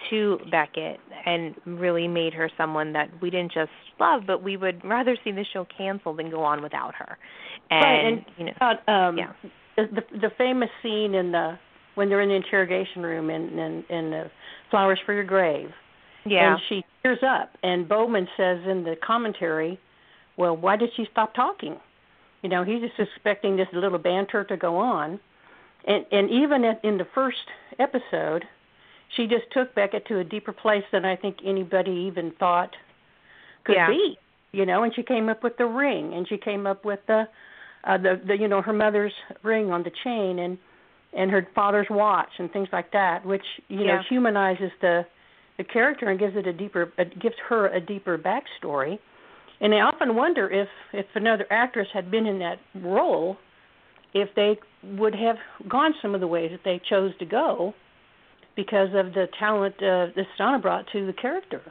to 0.10 0.38
Beckett 0.52 1.00
and 1.26 1.56
really 1.66 2.08
made 2.08 2.34
her 2.34 2.50
someone 2.58 2.94
that 2.94 3.10
we 3.22 3.30
didn't 3.30 3.54
just 3.54 3.72
love, 4.00 4.24
but 4.26 4.44
we 4.44 4.58
would 4.58 4.84
rather 4.84 5.16
see 5.24 5.32
the 5.32 5.46
show 5.54 5.66
canceled 5.78 6.20
than 6.20 6.30
go 6.30 6.44
on 6.44 6.62
without 6.62 6.94
her. 6.96 7.18
And, 7.70 7.84
right, 7.84 8.08
and 8.08 8.26
you 8.38 8.46
know, 8.46 8.52
about, 8.56 8.90
um, 8.90 9.18
yeah. 9.18 9.34
the, 9.78 9.84
the 9.96 10.20
the 10.20 10.30
famous 10.38 10.70
scene 10.82 11.16
in 11.16 11.32
the 11.32 11.58
when 11.96 12.10
they're 12.10 12.22
in 12.22 12.30
the 12.30 12.36
interrogation 12.36 13.04
room 13.04 13.30
in 13.30 13.58
in, 13.60 13.84
in 13.90 14.10
the 14.12 14.32
Flowers 14.72 15.00
for 15.06 15.14
Your 15.14 15.24
Grave. 15.24 15.70
Yeah. 16.26 16.54
And 16.54 16.62
she 16.70 16.84
tears 17.02 17.20
up, 17.26 17.50
and 17.64 17.88
Bowman 17.88 18.28
says 18.38 18.60
in 18.68 18.84
the 18.84 18.96
commentary, 19.06 19.80
"Well, 20.38 20.56
why 20.56 20.76
did 20.78 20.90
she 20.96 21.06
stop 21.12 21.34
talking?" 21.34 21.78
You 22.44 22.50
know, 22.50 22.64
he's 22.64 22.82
just 22.82 23.00
expecting 23.00 23.56
this 23.56 23.70
little 23.74 23.98
banter 23.98 24.44
to 24.44 24.58
go 24.58 24.78
on, 24.78 25.20
and 25.86 26.06
and 26.12 26.30
even 26.30 26.64
at, 26.66 26.84
in 26.84 26.98
the 26.98 27.08
first 27.16 27.38
episode, 27.80 28.44
she 29.16 29.28
just 29.28 29.46
took 29.52 29.74
Beckett 29.74 30.06
to 30.08 30.20
a 30.20 30.24
deeper 30.24 30.52
place 30.52 30.84
than 30.92 31.06
I 31.06 31.16
think 31.16 31.38
anybody 31.44 31.92
even 31.92 32.32
thought 32.32 32.76
could 33.64 33.76
Yeah. 33.76 33.88
be. 33.88 34.18
You 34.52 34.68
know, 34.68 34.84
and 34.84 34.94
she 34.94 35.02
came 35.02 35.30
up 35.30 35.42
with 35.42 35.58
the 35.58 35.66
ring, 35.66 36.14
and 36.14 36.28
she 36.28 36.38
came 36.38 36.68
up 36.68 36.86
with 36.86 37.00
the, 37.08 37.28
uh, 37.86 37.98
the 37.98 38.22
the 38.24 38.38
you 38.38 38.48
know 38.48 38.62
her 38.62 38.74
mother's 38.74 39.14
ring 39.42 39.72
on 39.72 39.82
the 39.84 39.92
chain, 40.04 40.40
and 40.40 40.58
and 41.14 41.32
her 41.32 41.48
father's 41.56 41.88
watch, 41.90 42.30
and 42.40 42.52
things 42.52 42.68
like 42.74 42.92
that, 42.92 43.26
which 43.26 43.46
you 43.70 43.86
know 43.86 44.00
humanizes 44.10 44.72
the 44.82 45.06
the 45.58 45.64
character 45.64 46.10
and 46.10 46.20
gives 46.20 46.36
it 46.36 46.46
a 46.46 46.54
deeper 46.54 46.92
it 46.98 47.18
gives 47.20 47.36
her 47.48 47.68
a 47.68 47.80
deeper 47.80 48.18
backstory. 48.18 49.00
And 49.64 49.74
I 49.74 49.78
often 49.78 50.16
wonder 50.16 50.50
if 50.50 50.68
if 50.92 51.06
another 51.16 51.48
actress 51.50 51.88
had 51.94 52.12
been 52.12 52.26
in 52.26 52.38
that 52.40 52.58
role, 52.76 53.38
if 54.14 54.28
they 54.36 54.58
would 54.84 55.16
have 55.16 55.38
gone 55.70 55.94
some 56.02 56.14
of 56.14 56.20
the 56.20 56.28
ways 56.28 56.52
that 56.52 56.60
they 56.66 56.82
chose 56.90 57.14
to 57.20 57.26
go 57.26 57.74
because 58.58 58.90
of 58.90 59.14
the 59.14 59.28
talent 59.40 59.76
uh, 59.78 60.12
that 60.16 60.26
Stana 60.38 60.62
brought 60.62 60.86
to 60.92 61.06
the 61.08 61.14
character. 61.14 61.62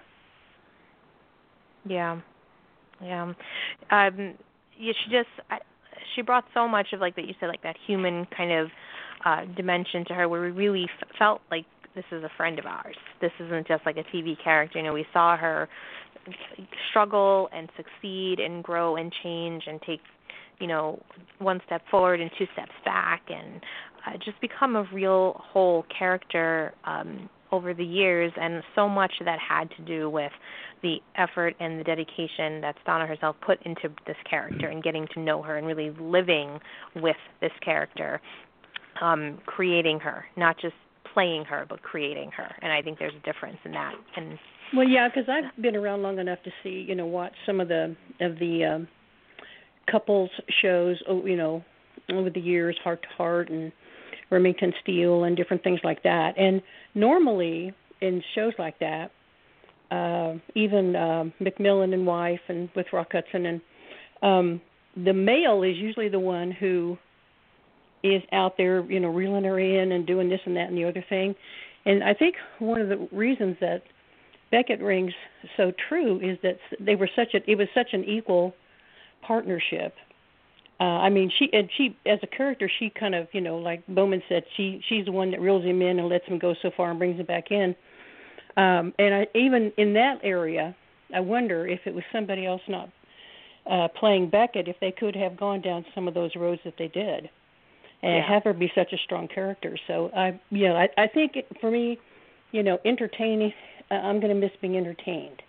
Yeah, 1.84 2.20
yeah. 3.02 3.24
Um, 3.24 3.34
yeah, 3.90 4.92
she 5.04 5.10
just 5.10 5.28
I, 5.50 5.58
she 6.16 6.22
brought 6.22 6.44
so 6.54 6.66
much 6.66 6.88
of 6.94 7.00
like 7.00 7.14
that 7.16 7.26
you 7.26 7.34
said 7.38 7.48
like 7.48 7.62
that 7.62 7.76
human 7.86 8.26
kind 8.34 8.52
of 8.52 8.68
uh 9.26 9.44
dimension 9.54 10.06
to 10.06 10.14
her 10.14 10.28
where 10.30 10.40
we 10.40 10.50
really 10.50 10.84
f- 10.84 11.08
felt 11.18 11.42
like 11.50 11.66
this 11.94 12.04
is 12.10 12.24
a 12.24 12.30
friend 12.38 12.58
of 12.58 12.64
ours. 12.64 12.96
This 13.20 13.32
isn't 13.38 13.68
just 13.68 13.84
like 13.84 13.98
a 13.98 14.16
TV 14.16 14.34
character. 14.42 14.78
You 14.78 14.86
know, 14.86 14.94
we 14.94 15.04
saw 15.12 15.36
her 15.36 15.68
struggle 16.90 17.48
and 17.52 17.68
succeed 17.76 18.38
and 18.38 18.62
grow 18.62 18.96
and 18.96 19.12
change 19.22 19.64
and 19.66 19.80
take 19.82 20.00
you 20.60 20.66
know 20.66 21.00
one 21.38 21.60
step 21.66 21.82
forward 21.90 22.20
and 22.20 22.30
two 22.38 22.46
steps 22.52 22.72
back 22.84 23.22
and 23.28 23.60
uh, 24.06 24.12
just 24.24 24.40
become 24.40 24.76
a 24.76 24.84
real 24.92 25.40
whole 25.44 25.84
character 25.96 26.72
um 26.84 27.28
over 27.50 27.74
the 27.74 27.84
years 27.84 28.32
and 28.40 28.62
so 28.74 28.88
much 28.88 29.12
that 29.24 29.38
had 29.38 29.68
to 29.76 29.82
do 29.82 30.08
with 30.08 30.32
the 30.82 30.96
effort 31.16 31.54
and 31.60 31.78
the 31.78 31.84
dedication 31.84 32.62
that 32.62 32.74
Stana 32.86 33.06
herself 33.06 33.36
put 33.44 33.60
into 33.66 33.90
this 34.06 34.16
character 34.28 34.68
and 34.68 34.82
getting 34.82 35.06
to 35.12 35.20
know 35.20 35.42
her 35.42 35.58
and 35.58 35.66
really 35.66 35.90
living 36.00 36.58
with 36.96 37.16
this 37.40 37.52
character 37.62 38.20
um 39.00 39.38
creating 39.46 39.98
her 40.00 40.24
not 40.36 40.56
just 40.60 40.74
playing 41.12 41.44
her 41.44 41.66
but 41.68 41.82
creating 41.82 42.30
her 42.30 42.54
and 42.62 42.72
I 42.72 42.82
think 42.82 42.98
there's 42.98 43.14
a 43.14 43.26
difference 43.26 43.58
in 43.64 43.72
that 43.72 43.94
and 44.16 44.38
Well, 44.74 44.88
yeah, 44.88 45.08
because 45.08 45.28
I've 45.28 45.62
been 45.62 45.76
around 45.76 46.02
long 46.02 46.18
enough 46.18 46.38
to 46.44 46.50
see, 46.62 46.84
you 46.88 46.94
know, 46.94 47.06
watch 47.06 47.34
some 47.44 47.60
of 47.60 47.68
the 47.68 47.94
of 48.20 48.38
the 48.38 48.64
um, 48.64 48.88
couples 49.90 50.30
shows, 50.62 50.96
oh, 51.08 51.24
you 51.26 51.36
know, 51.36 51.62
over 52.10 52.30
the 52.30 52.40
years, 52.40 52.76
Hart 52.82 53.02
to 53.02 53.08
Hart 53.16 53.50
and 53.50 53.72
Remington 54.30 54.72
Steele 54.82 55.24
and 55.24 55.36
different 55.36 55.62
things 55.62 55.80
like 55.84 56.02
that. 56.04 56.38
And 56.38 56.62
normally 56.94 57.72
in 58.00 58.22
shows 58.34 58.54
like 58.58 58.78
that, 58.78 59.10
uh, 59.90 60.38
even 60.54 60.96
um, 60.96 61.32
McMillan 61.40 61.92
and 61.92 62.06
Wife 62.06 62.40
and 62.48 62.70
with 62.74 62.86
Rock 62.92 63.08
Hudson 63.12 63.46
and 63.46 63.60
um, 64.22 64.60
the 64.96 65.12
male 65.12 65.62
is 65.62 65.76
usually 65.76 66.08
the 66.08 66.20
one 66.20 66.50
who 66.50 66.96
is 68.02 68.22
out 68.32 68.56
there, 68.56 68.80
you 68.90 69.00
know, 69.00 69.08
reeling 69.08 69.44
her 69.44 69.58
in 69.58 69.92
and 69.92 70.06
doing 70.06 70.28
this 70.28 70.40
and 70.44 70.56
that 70.56 70.68
and 70.68 70.76
the 70.76 70.84
other 70.84 71.04
thing. 71.08 71.34
And 71.84 72.02
I 72.02 72.14
think 72.14 72.36
one 72.58 72.80
of 72.80 72.88
the 72.88 73.08
reasons 73.12 73.56
that 73.60 73.82
Beckett 74.50 74.80
rings 74.80 75.12
so 75.56 75.72
true 75.88 76.20
is 76.20 76.38
that 76.42 76.58
they 76.78 76.94
were 76.94 77.08
such 77.16 77.34
a 77.34 77.50
it 77.50 77.56
was 77.56 77.68
such 77.74 77.88
an 77.92 78.04
equal 78.04 78.54
partnership. 79.26 79.94
Uh, 80.78 80.84
I 80.84 81.10
mean, 81.10 81.30
she 81.38 81.48
and 81.52 81.68
she 81.76 81.96
as 82.06 82.18
a 82.22 82.26
character, 82.26 82.70
she 82.78 82.90
kind 82.90 83.14
of 83.14 83.28
you 83.32 83.40
know 83.40 83.58
like 83.58 83.86
Bowman 83.88 84.22
said, 84.28 84.44
she 84.56 84.82
she's 84.88 85.06
the 85.06 85.12
one 85.12 85.30
that 85.30 85.40
reels 85.40 85.64
him 85.64 85.80
in 85.82 85.98
and 85.98 86.08
lets 86.08 86.26
him 86.26 86.38
go 86.38 86.54
so 86.60 86.70
far 86.76 86.90
and 86.90 86.98
brings 86.98 87.18
him 87.18 87.26
back 87.26 87.50
in. 87.50 87.74
Um, 88.56 88.92
and 88.98 89.14
I, 89.14 89.26
even 89.34 89.72
in 89.78 89.94
that 89.94 90.18
area, 90.22 90.76
I 91.14 91.20
wonder 91.20 91.66
if 91.66 91.80
it 91.86 91.94
was 91.94 92.04
somebody 92.12 92.46
else 92.46 92.60
not 92.68 92.90
uh, 93.70 93.88
playing 93.98 94.30
Beckett, 94.30 94.68
if 94.68 94.76
they 94.80 94.92
could 94.92 95.16
have 95.16 95.36
gone 95.36 95.60
down 95.60 95.84
some 95.94 96.08
of 96.08 96.14
those 96.14 96.30
roads 96.36 96.60
that 96.64 96.74
they 96.78 96.88
did, 96.88 97.30
and 98.02 98.16
Yeah. 98.16 98.28
have 98.28 98.44
her 98.44 98.52
be 98.52 98.70
such 98.74 98.92
a 98.92 98.98
strong 98.98 99.28
character. 99.28 99.76
So 99.86 100.10
I, 100.14 100.38
you 100.50 100.68
know, 100.68 100.76
I, 100.76 100.88
I 100.96 101.06
think 101.06 101.36
it, 101.36 101.46
for 101.60 101.70
me, 101.70 101.98
you 102.52 102.62
know, 102.62 102.78
entertaining. 102.84 103.52
Uh, 103.90 103.94
I'm 103.94 104.20
going 104.20 104.34
to 104.34 104.40
miss 104.40 104.52
being 104.60 104.76
entertained. 104.76 105.42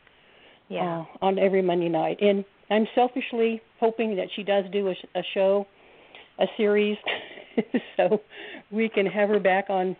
Yeah. 0.69 1.03
Uh, 1.21 1.25
on 1.25 1.37
every 1.37 1.61
Monday 1.61 1.89
night, 1.89 2.19
and 2.21 2.43
I'm 2.71 2.87
selfishly 2.95 3.61
hoping 3.79 4.15
that 4.15 4.27
she 4.35 4.43
does 4.43 4.63
do 4.71 4.87
a, 4.87 4.95
a 5.13 5.21
show, 5.33 5.67
a 6.39 6.45
series, 6.57 6.97
so 7.97 8.21
we 8.71 8.89
can 8.89 9.05
have 9.05 9.29
her 9.29 9.39
back 9.39 9.69
on 9.69 9.95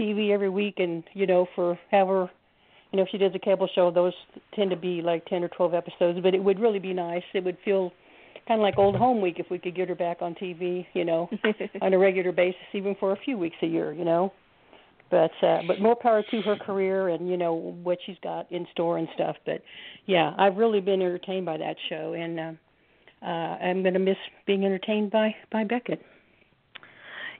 TV 0.00 0.30
every 0.32 0.48
week, 0.48 0.76
and 0.78 1.04
you 1.12 1.26
know, 1.26 1.46
for 1.54 1.78
have 1.90 2.08
her, 2.08 2.30
you 2.90 2.96
know, 2.96 3.02
if 3.02 3.08
she 3.10 3.18
does 3.18 3.32
a 3.34 3.38
cable 3.38 3.68
show, 3.72 3.90
those 3.90 4.14
tend 4.54 4.70
to 4.70 4.76
be 4.76 5.02
like 5.02 5.24
ten 5.26 5.44
or 5.44 5.48
twelve 5.48 5.74
episodes. 5.74 6.18
But 6.22 6.34
it 6.34 6.42
would 6.42 6.58
really 6.58 6.80
be 6.80 6.94
nice. 6.94 7.22
It 7.34 7.44
would 7.44 7.58
feel 7.64 7.92
kind 8.46 8.60
of 8.60 8.62
like 8.62 8.78
old 8.78 8.96
home 8.96 9.20
week 9.20 9.36
if 9.38 9.46
we 9.50 9.58
could 9.58 9.74
get 9.74 9.88
her 9.88 9.94
back 9.94 10.18
on 10.20 10.34
TV, 10.34 10.86
you 10.92 11.04
know, 11.04 11.28
on 11.82 11.92
a 11.94 11.98
regular 11.98 12.32
basis, 12.32 12.60
even 12.72 12.94
for 12.98 13.12
a 13.12 13.16
few 13.24 13.38
weeks 13.38 13.56
a 13.62 13.66
year, 13.66 13.92
you 13.92 14.04
know. 14.04 14.32
But 15.10 15.30
uh, 15.42 15.60
but 15.66 15.80
more 15.80 15.94
power 15.94 16.24
to 16.30 16.42
her 16.42 16.56
career 16.56 17.08
and 17.08 17.28
you 17.28 17.36
know 17.36 17.54
what 17.54 17.98
she's 18.04 18.16
got 18.22 18.50
in 18.50 18.66
store 18.72 18.98
and 18.98 19.06
stuff. 19.14 19.36
But 19.44 19.62
yeah, 20.06 20.34
I've 20.38 20.56
really 20.56 20.80
been 20.80 21.02
entertained 21.02 21.46
by 21.46 21.58
that 21.58 21.76
show, 21.88 22.14
and 22.14 22.40
uh, 22.40 22.52
uh, 23.22 23.28
I'm 23.28 23.82
going 23.82 23.94
to 23.94 24.00
miss 24.00 24.16
being 24.46 24.64
entertained 24.64 25.10
by 25.10 25.34
by 25.52 25.64
Beckett. 25.64 26.00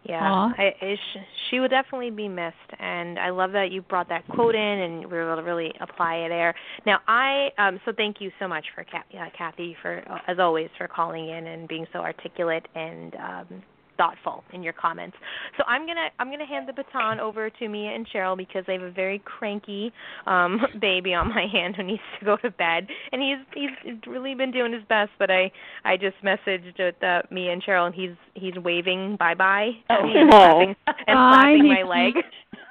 Yeah, 0.06 0.22
I, 0.58 0.74
I 0.82 0.94
sh- 0.96 1.18
she 1.50 1.60
would 1.60 1.70
definitely 1.70 2.10
be 2.10 2.28
missed, 2.28 2.54
and 2.78 3.18
I 3.18 3.30
love 3.30 3.52
that 3.52 3.72
you 3.72 3.80
brought 3.80 4.08
that 4.10 4.28
quote 4.28 4.54
in, 4.54 4.60
and 4.60 5.00
we 5.00 5.16
were 5.16 5.32
able 5.32 5.40
to 5.40 5.46
really 5.46 5.72
apply 5.80 6.16
it 6.16 6.28
there. 6.28 6.54
Now, 6.84 6.98
I 7.08 7.48
um, 7.56 7.80
so 7.86 7.92
thank 7.96 8.20
you 8.20 8.30
so 8.38 8.46
much 8.46 8.66
for 8.74 8.84
Kat- 8.84 9.06
uh, 9.14 9.30
Kathy 9.36 9.74
for 9.80 10.02
uh, 10.10 10.18
as 10.30 10.38
always 10.38 10.68
for 10.76 10.88
calling 10.88 11.30
in 11.30 11.46
and 11.46 11.66
being 11.66 11.86
so 11.92 12.00
articulate 12.00 12.66
and 12.74 13.14
um, 13.14 13.62
thoughtful 13.96 14.42
in 14.52 14.62
your 14.62 14.72
comments. 14.72 15.16
So 15.56 15.64
I'm 15.66 15.86
gonna 15.86 16.08
I'm 16.18 16.30
gonna 16.30 16.46
hand 16.46 16.68
the 16.68 16.72
baton 16.72 17.20
over 17.20 17.50
to 17.50 17.68
Mia 17.68 17.90
and 17.90 18.06
Cheryl 18.08 18.36
because 18.36 18.64
I 18.68 18.72
have 18.72 18.82
a 18.82 18.90
very 18.90 19.20
cranky 19.24 19.92
um, 20.26 20.60
baby 20.80 21.14
on 21.14 21.28
my 21.28 21.46
hand 21.50 21.76
who 21.76 21.82
needs 21.84 22.02
to 22.18 22.24
go 22.24 22.36
to 22.38 22.50
bed, 22.50 22.86
and 23.12 23.22
he's 23.22 23.70
he's 23.84 23.96
really 24.06 24.34
been 24.34 24.50
doing 24.50 24.72
his 24.72 24.82
best. 24.88 25.10
But 25.18 25.30
I 25.30 25.50
I 25.84 25.96
just 25.96 26.16
messaged 26.24 26.78
with 26.78 27.02
uh, 27.02 27.22
Mia 27.30 27.52
and 27.52 27.62
Cheryl, 27.62 27.86
and 27.86 27.94
he's 27.94 28.14
he's 28.34 28.54
waving 28.62 29.16
bye 29.18 29.34
bye 29.34 29.70
Oh. 29.90 29.94
and 30.04 30.30
slapping, 30.30 30.76
and 31.06 31.16
Bye. 31.16 31.56
slapping 31.56 31.68
my 31.68 31.82
leg. 31.82 32.14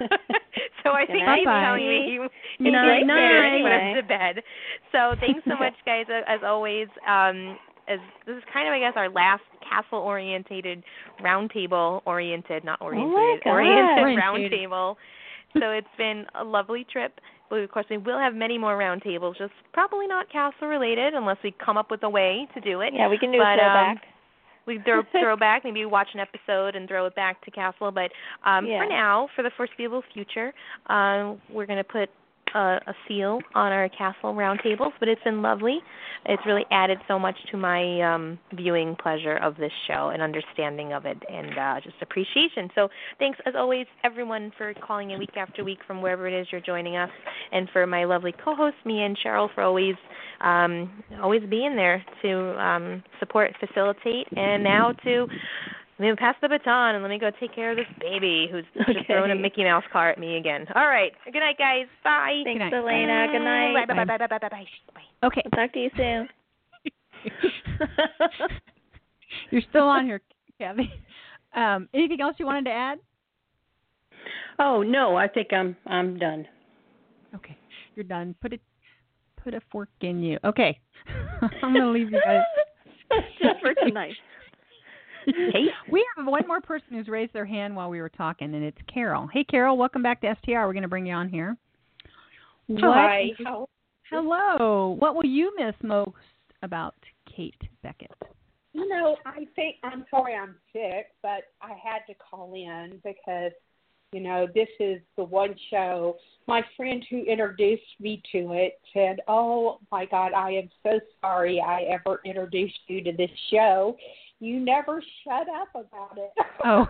so 0.82 0.90
I 0.90 1.06
think 1.06 1.22
he's 1.22 1.44
telling 1.46 1.86
me 1.86 2.02
he, 2.06 2.16
Good 2.18 2.30
he's 2.58 2.72
night. 2.72 2.88
right 2.88 3.06
there 3.06 3.44
and 3.44 3.56
he 3.56 3.62
Night. 3.62 3.94
went 3.94 3.96
to 3.96 4.02
bed. 4.08 4.42
So 4.92 5.14
thanks 5.20 5.40
so 5.48 5.56
much, 5.56 5.74
guys, 5.86 6.06
as 6.26 6.40
always. 6.44 6.88
Um, 7.08 7.56
as 7.88 7.98
this 8.26 8.36
is 8.36 8.42
kind 8.52 8.68
of, 8.68 8.72
I 8.72 8.78
guess, 8.78 8.94
our 8.96 9.08
last 9.08 9.42
castle 9.68 9.98
orientated, 9.98 10.82
roundtable 11.22 12.02
oriented, 12.06 12.64
not 12.64 12.80
oriented, 12.80 13.44
God. 13.44 13.50
oriented 13.50 14.18
roundtable. 14.18 14.96
So 15.54 15.70
it's 15.70 15.86
been 15.96 16.26
a 16.34 16.44
lovely 16.44 16.86
trip. 16.90 17.20
But 17.50 17.60
of 17.60 17.70
course, 17.70 17.86
we 17.90 17.98
will 17.98 18.18
have 18.18 18.34
many 18.34 18.58
more 18.58 18.76
roundtables, 18.76 19.36
just 19.38 19.52
probably 19.72 20.06
not 20.06 20.30
castle 20.30 20.66
related, 20.66 21.14
unless 21.14 21.36
we 21.44 21.54
come 21.64 21.76
up 21.76 21.90
with 21.90 22.02
a 22.02 22.08
way 22.08 22.48
to 22.54 22.60
do 22.60 22.80
it. 22.80 22.92
Yeah, 22.94 23.08
we 23.08 23.18
can 23.18 23.30
do 23.30 23.38
but, 23.38 23.54
a 23.54 23.56
throwback. 23.56 23.96
Um, 23.96 24.02
we 24.66 24.80
throw 24.84 25.02
throw 25.12 25.36
back, 25.36 25.62
maybe 25.62 25.84
watch 25.84 26.08
an 26.14 26.20
episode 26.20 26.74
and 26.74 26.88
throw 26.88 27.06
it 27.06 27.14
back 27.14 27.44
to 27.44 27.50
Castle. 27.50 27.90
But 27.90 28.10
um, 28.44 28.66
Yeah. 28.66 28.82
for 28.82 28.88
now, 28.88 29.28
for 29.36 29.42
the 29.42 29.50
foreseeable 29.56 30.02
future, 30.12 30.52
um, 30.86 31.40
we're 31.50 31.66
going 31.66 31.78
to 31.78 31.84
put 31.84 32.08
a, 32.54 32.80
a 32.86 32.94
seal 33.06 33.40
on 33.54 33.72
our 33.72 33.88
Castle 33.88 34.34
roundtables. 34.34 34.92
But 35.00 35.08
it's 35.08 35.22
been 35.22 35.42
lovely. 35.42 35.78
It's 36.26 36.42
really 36.46 36.64
added 36.70 36.98
so 37.06 37.18
much 37.18 37.36
to 37.50 37.56
my 37.56 38.00
um, 38.14 38.38
viewing 38.54 38.96
pleasure 38.96 39.36
of 39.36 39.56
this 39.56 39.72
show 39.86 40.08
and 40.08 40.22
understanding 40.22 40.92
of 40.92 41.04
it, 41.04 41.18
and 41.30 41.58
uh, 41.58 41.80
just 41.82 41.96
appreciation. 42.00 42.70
So 42.74 42.88
thanks 43.18 43.38
as 43.46 43.54
always, 43.56 43.86
everyone, 44.04 44.52
for 44.56 44.72
calling 44.74 45.10
in 45.10 45.18
week 45.18 45.36
after 45.36 45.64
week 45.64 45.80
from 45.86 46.00
wherever 46.00 46.26
it 46.26 46.32
is 46.32 46.46
you're 46.50 46.60
joining 46.60 46.96
us, 46.96 47.10
and 47.52 47.68
for 47.72 47.86
my 47.86 48.04
lovely 48.04 48.32
co-hosts, 48.32 48.78
Mia 48.84 49.04
and 49.04 49.18
Cheryl, 49.18 49.48
for 49.54 49.62
always 49.62 49.96
um, 50.40 51.04
always 51.22 51.42
being 51.48 51.76
there 51.76 52.04
to 52.22 52.62
um, 52.62 53.02
support, 53.20 53.52
facilitate, 53.60 54.26
and 54.36 54.62
now 54.64 54.92
to 55.04 55.26
let 55.98 56.10
me 56.10 56.14
pass 56.16 56.34
the 56.42 56.48
baton 56.48 56.94
and 56.96 57.02
let 57.02 57.08
me 57.10 57.18
go 57.18 57.30
take 57.38 57.54
care 57.54 57.70
of 57.70 57.76
this 57.76 57.86
baby 58.00 58.48
who's 58.50 58.64
just 58.86 59.06
throwing 59.06 59.30
a 59.30 59.34
Mickey 59.34 59.62
Mouse 59.64 59.84
car 59.92 60.10
at 60.10 60.18
me 60.18 60.36
again. 60.36 60.66
All 60.74 60.88
right. 60.88 61.12
Good 61.24 61.38
night, 61.38 61.58
guys. 61.58 61.86
Bye. 62.02 62.42
Thanks, 62.44 62.58
night. 62.58 62.72
Elena. 62.72 63.26
Good 63.30 63.38
night. 63.40 63.86
Bye. 63.86 63.94
Bye. 63.94 64.04
Bye. 64.04 64.16
Bye. 64.18 64.26
Bye. 64.26 64.38
Bye. 64.38 64.48
Bye. 64.48 64.66
Bye. 64.94 65.26
Okay. 65.26 65.42
I'll 65.44 65.50
talk 65.50 65.72
to 65.72 65.78
you 65.78 65.90
soon. 65.96 66.28
You're 69.50 69.62
still 69.70 69.88
on 69.88 70.04
here, 70.04 70.20
Kathy. 70.58 70.92
Um, 71.54 71.88
anything 71.94 72.20
else 72.20 72.36
you 72.38 72.46
wanted 72.46 72.64
to 72.64 72.70
add? 72.70 72.98
Oh 74.58 74.82
no, 74.82 75.16
I 75.16 75.28
think 75.28 75.52
I'm 75.52 75.76
I'm 75.86 76.18
done. 76.18 76.46
Okay, 77.34 77.56
you're 77.94 78.04
done. 78.04 78.34
Put 78.40 78.52
it, 78.52 78.60
put 79.42 79.54
a 79.54 79.60
fork 79.70 79.88
in 80.00 80.22
you. 80.22 80.38
Okay, 80.44 80.78
I'm 81.62 81.72
gonna 81.72 81.90
leave 81.90 82.10
you 82.10 82.20
guys. 82.24 82.42
Just 83.42 83.60
for 83.60 83.74
tonight. 83.74 84.14
Hey, 85.26 85.66
we 85.90 86.06
have 86.16 86.26
one 86.26 86.46
more 86.46 86.60
person 86.60 86.88
who's 86.90 87.08
raised 87.08 87.32
their 87.32 87.44
hand 87.46 87.74
while 87.74 87.90
we 87.90 88.00
were 88.00 88.08
talking, 88.08 88.54
and 88.54 88.64
it's 88.64 88.78
Carol. 88.92 89.28
Hey, 89.32 89.44
Carol, 89.44 89.76
welcome 89.76 90.02
back 90.02 90.20
to 90.22 90.36
STR. 90.42 90.52
We're 90.66 90.72
going 90.72 90.82
to 90.82 90.88
bring 90.88 91.06
you 91.06 91.14
on 91.14 91.28
here. 91.28 91.56
Hi. 92.78 93.30
What- 93.38 93.46
How- 93.46 93.68
Hello. 94.10 94.96
What 94.98 95.14
will 95.14 95.24
you 95.26 95.52
miss 95.56 95.74
most 95.82 96.14
about 96.62 96.94
Kate 97.34 97.60
Beckett? 97.82 98.12
You 98.72 98.88
know, 98.88 99.16
I 99.24 99.46
think 99.56 99.76
I'm 99.82 100.04
sorry 100.10 100.34
I'm 100.34 100.56
sick, 100.72 101.06
but 101.22 101.44
I 101.62 101.70
had 101.82 102.00
to 102.08 102.14
call 102.14 102.54
in 102.54 103.00
because 103.02 103.52
you 104.12 104.20
know 104.20 104.46
this 104.54 104.68
is 104.78 105.00
the 105.16 105.24
one 105.24 105.54
show. 105.70 106.16
My 106.46 106.62
friend 106.76 107.04
who 107.08 107.22
introduced 107.24 107.82
me 107.98 108.22
to 108.32 108.52
it 108.52 108.80
said, 108.92 109.20
"Oh 109.26 109.78
my 109.90 110.04
God, 110.06 110.32
I 110.32 110.50
am 110.52 110.70
so 110.82 111.00
sorry 111.20 111.60
I 111.60 111.82
ever 111.82 112.20
introduced 112.24 112.78
you 112.88 113.02
to 113.04 113.12
this 113.12 113.30
show. 113.50 113.96
You 114.44 114.60
never 114.60 115.02
shut 115.24 115.48
up 115.48 115.68
about 115.74 116.18
it." 116.18 116.32
Oh. 116.64 116.86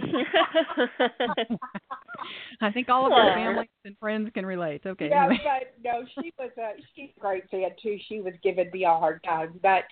I 2.60 2.70
think 2.72 2.88
all 2.88 3.06
of 3.06 3.12
our 3.12 3.34
families 3.34 3.68
and 3.84 3.96
friends 3.98 4.30
can 4.34 4.44
relate. 4.44 4.82
Okay. 4.86 5.08
Yeah, 5.08 5.26
anyway. 5.26 5.40
but 5.44 5.74
no, 5.84 6.04
she 6.14 6.32
was 6.38 6.50
a 6.58 6.72
she's 6.94 7.10
a 7.16 7.20
great 7.20 7.48
fan 7.50 7.70
too. 7.82 7.98
She 8.08 8.20
was 8.20 8.34
giving 8.42 8.70
me 8.72 8.84
a 8.84 8.88
hard 8.88 9.22
time, 9.24 9.58
but 9.62 9.84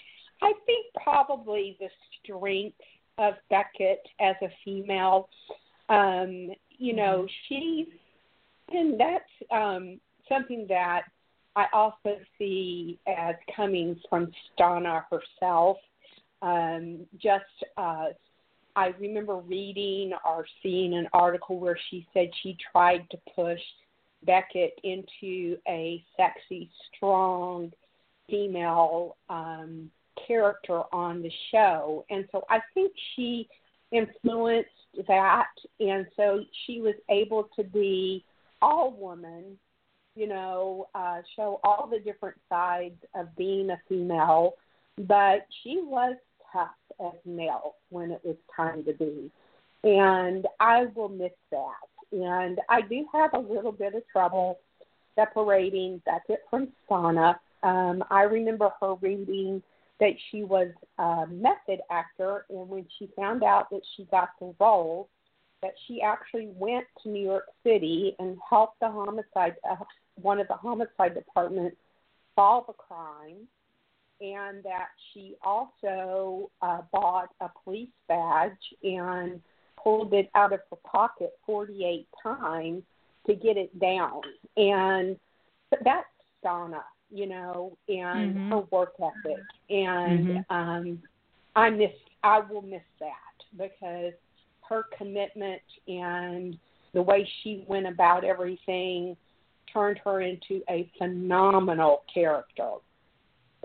I 0.42 0.52
think 0.66 0.86
probably 1.02 1.76
the 1.80 1.88
strength 2.22 2.76
of 3.18 3.34
Beckett 3.50 4.06
as 4.20 4.36
a 4.42 4.48
female, 4.64 5.28
um, 5.88 6.50
you 6.70 6.94
know, 6.94 7.26
she 7.48 7.86
and 8.72 8.98
that's 8.98 9.24
um 9.50 10.00
something 10.28 10.66
that 10.68 11.02
I 11.54 11.66
also 11.72 12.18
see 12.38 12.98
as 13.06 13.34
coming 13.54 13.98
from 14.08 14.30
Stana 14.58 15.04
herself. 15.10 15.78
Um, 16.42 17.06
just 17.18 17.44
uh 17.76 18.06
I 18.76 18.88
remember 19.00 19.36
reading 19.36 20.12
or 20.24 20.46
seeing 20.62 20.92
an 20.94 21.08
article 21.14 21.58
where 21.58 21.78
she 21.88 22.06
said 22.12 22.28
she 22.42 22.58
tried 22.70 23.08
to 23.10 23.18
push 23.34 23.60
Beckett 24.24 24.78
into 24.84 25.56
a 25.66 26.04
sexy, 26.14 26.70
strong 26.94 27.72
female 28.28 29.16
um, 29.30 29.90
character 30.26 30.82
on 30.92 31.22
the 31.22 31.32
show. 31.50 32.04
And 32.10 32.26
so 32.32 32.44
I 32.50 32.60
think 32.74 32.92
she 33.14 33.48
influenced 33.92 34.68
that. 35.08 35.52
And 35.80 36.06
so 36.14 36.40
she 36.66 36.82
was 36.82 36.94
able 37.08 37.48
to 37.56 37.64
be 37.64 38.24
all 38.60 38.92
woman, 38.92 39.58
you 40.14 40.26
know, 40.26 40.88
uh, 40.94 41.22
show 41.34 41.60
all 41.64 41.88
the 41.90 42.00
different 42.00 42.36
sides 42.50 43.02
of 43.14 43.34
being 43.36 43.70
a 43.70 43.80
female. 43.88 44.54
But 44.98 45.46
she 45.62 45.80
was 45.82 46.16
tough 46.52 46.70
as 47.00 47.14
male 47.24 47.74
when 47.90 48.10
it 48.10 48.20
was 48.24 48.36
time 48.54 48.84
to 48.84 48.92
be. 48.92 49.30
And 49.84 50.46
I 50.60 50.86
will 50.94 51.08
miss 51.08 51.32
that. 51.50 51.86
And 52.12 52.58
I 52.68 52.80
do 52.82 53.06
have 53.12 53.34
a 53.34 53.38
little 53.38 53.72
bit 53.72 53.94
of 53.94 54.02
trouble 54.10 54.58
separating 55.14 56.00
Beckett 56.04 56.42
from 56.50 56.68
Stana. 56.88 57.36
Um, 57.62 58.04
I 58.10 58.22
remember 58.22 58.70
her 58.80 58.94
reading 58.94 59.62
that 59.98 60.12
she 60.30 60.44
was 60.44 60.68
a 60.98 61.26
method 61.26 61.80
actor, 61.90 62.44
and 62.50 62.68
when 62.68 62.86
she 62.98 63.08
found 63.16 63.42
out 63.42 63.70
that 63.70 63.80
she 63.96 64.04
got 64.10 64.30
the 64.40 64.54
role, 64.60 65.08
that 65.62 65.72
she 65.86 66.02
actually 66.02 66.48
went 66.54 66.84
to 67.02 67.08
New 67.08 67.22
York 67.22 67.46
City 67.64 68.14
and 68.18 68.36
helped 68.48 68.78
the 68.80 68.90
homicide, 68.90 69.56
uh, 69.68 69.76
one 70.20 70.38
of 70.38 70.48
the 70.48 70.54
homicide 70.54 71.14
departments 71.14 71.76
solve 72.34 72.64
a 72.68 72.72
crime, 72.74 73.48
and 74.20 74.62
that 74.64 74.88
she 75.12 75.34
also 75.44 76.50
uh, 76.62 76.82
bought 76.92 77.30
a 77.40 77.48
police 77.64 77.88
badge 78.08 78.52
and 78.82 79.40
pulled 79.82 80.12
it 80.14 80.30
out 80.34 80.52
of 80.52 80.60
her 80.70 80.76
pocket 80.84 81.32
48 81.44 82.08
times 82.22 82.82
to 83.26 83.34
get 83.34 83.56
it 83.56 83.78
down. 83.78 84.20
And 84.56 85.16
that's 85.84 86.06
Stana, 86.42 86.82
you 87.10 87.26
know, 87.26 87.76
and 87.88 88.36
Mhm. 88.36 88.50
her 88.50 88.60
work 88.70 88.94
ethic. 89.00 89.44
And 89.68 90.26
Mhm. 90.28 90.50
um 90.50 91.02
I 91.54 91.70
miss 91.70 91.92
I 92.22 92.40
will 92.40 92.62
miss 92.62 92.82
that 93.00 93.44
because 93.56 94.14
her 94.68 94.84
commitment 94.96 95.62
and 95.86 96.58
the 96.92 97.02
way 97.02 97.24
she 97.42 97.64
went 97.68 97.86
about 97.86 98.24
everything 98.24 99.16
turned 99.72 99.98
her 99.98 100.20
into 100.20 100.62
a 100.68 100.84
phenomenal 100.98 102.04
character. 102.12 102.74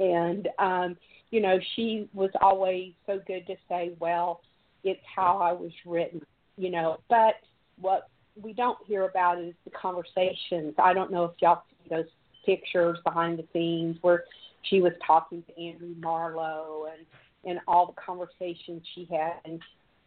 And 0.01 0.49
um, 0.59 0.97
you 1.29 1.41
know, 1.41 1.59
she 1.75 2.09
was 2.13 2.31
always 2.41 2.93
so 3.05 3.19
good 3.27 3.45
to 3.47 3.55
say, 3.69 3.91
Well, 3.99 4.41
it's 4.83 5.01
how 5.15 5.37
I 5.37 5.53
was 5.53 5.71
written, 5.85 6.21
you 6.57 6.71
know. 6.71 6.97
But 7.09 7.35
what 7.79 8.09
we 8.41 8.53
don't 8.53 8.77
hear 8.85 9.07
about 9.07 9.39
is 9.39 9.53
the 9.63 9.71
conversations. 9.71 10.73
I 10.77 10.93
don't 10.93 11.11
know 11.11 11.25
if 11.25 11.31
y'all 11.39 11.63
see 11.69 11.89
those 11.89 12.05
pictures 12.45 12.97
behind 13.05 13.37
the 13.37 13.45
scenes 13.53 13.97
where 14.01 14.23
she 14.63 14.81
was 14.81 14.93
talking 15.05 15.43
to 15.43 15.61
Andrew 15.61 15.93
Marlowe 15.99 16.87
and 16.91 17.05
and 17.43 17.59
all 17.67 17.87
the 17.87 18.01
conversations 18.01 18.83
she 18.93 19.07
had 19.09 19.33
and 19.45 19.61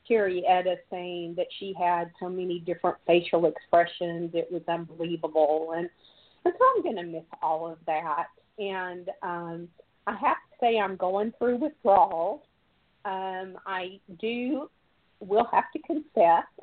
Terri 0.08 0.42
Edda 0.48 0.76
saying 0.90 1.34
that 1.36 1.46
she 1.58 1.74
had 1.78 2.10
so 2.20 2.28
many 2.28 2.60
different 2.60 2.96
facial 3.06 3.46
expressions. 3.46 4.30
It 4.34 4.48
was 4.52 4.62
unbelievable. 4.68 5.72
And, 5.76 5.88
and 6.44 6.54
so 6.56 6.64
I'm 6.76 6.82
going 6.82 6.96
to 6.96 7.02
miss 7.02 7.24
all 7.42 7.66
of 7.66 7.78
that. 7.86 8.26
And 8.58 9.10
um, 9.22 9.68
I 10.06 10.12
have 10.12 10.36
to 10.36 10.56
say, 10.60 10.78
I'm 10.78 10.96
going 10.96 11.32
through 11.38 11.56
withdrawals. 11.56 12.40
Um, 13.04 13.58
I 13.66 14.00
do, 14.20 14.70
will 15.20 15.48
have 15.52 15.64
to 15.72 15.78
confess 15.80 16.44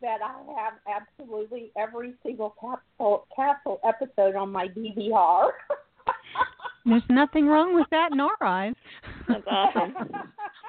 that 0.00 0.18
I 0.24 0.34
have 0.56 0.74
absolutely 0.88 1.70
every 1.76 2.14
single 2.24 2.54
Castle, 2.60 3.26
Castle 3.34 3.80
episode 3.86 4.34
on 4.34 4.50
my 4.50 4.68
DVR. 4.68 5.50
There's 6.86 7.02
nothing 7.10 7.46
wrong 7.46 7.74
with 7.74 7.86
that 7.90 8.10
in 8.12 8.20
our 8.20 8.36
eyes. 8.40 8.74
That's 9.28 9.44
awesome. 9.46 9.94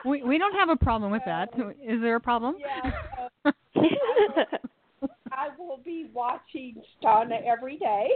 we 0.06 0.22
we 0.24 0.38
don't 0.38 0.54
have 0.54 0.70
a 0.70 0.76
problem 0.76 1.12
with 1.12 1.22
that. 1.26 1.50
Is 1.82 2.02
there 2.02 2.18
a 2.18 2.20
problem? 2.20 2.56
Yeah. 2.60 2.92
Uh, 3.46 3.52
I 5.32 5.50
will 5.58 5.80
be 5.84 6.10
watching 6.14 6.82
Stana 7.02 7.44
every 7.46 7.78
day. 7.78 8.08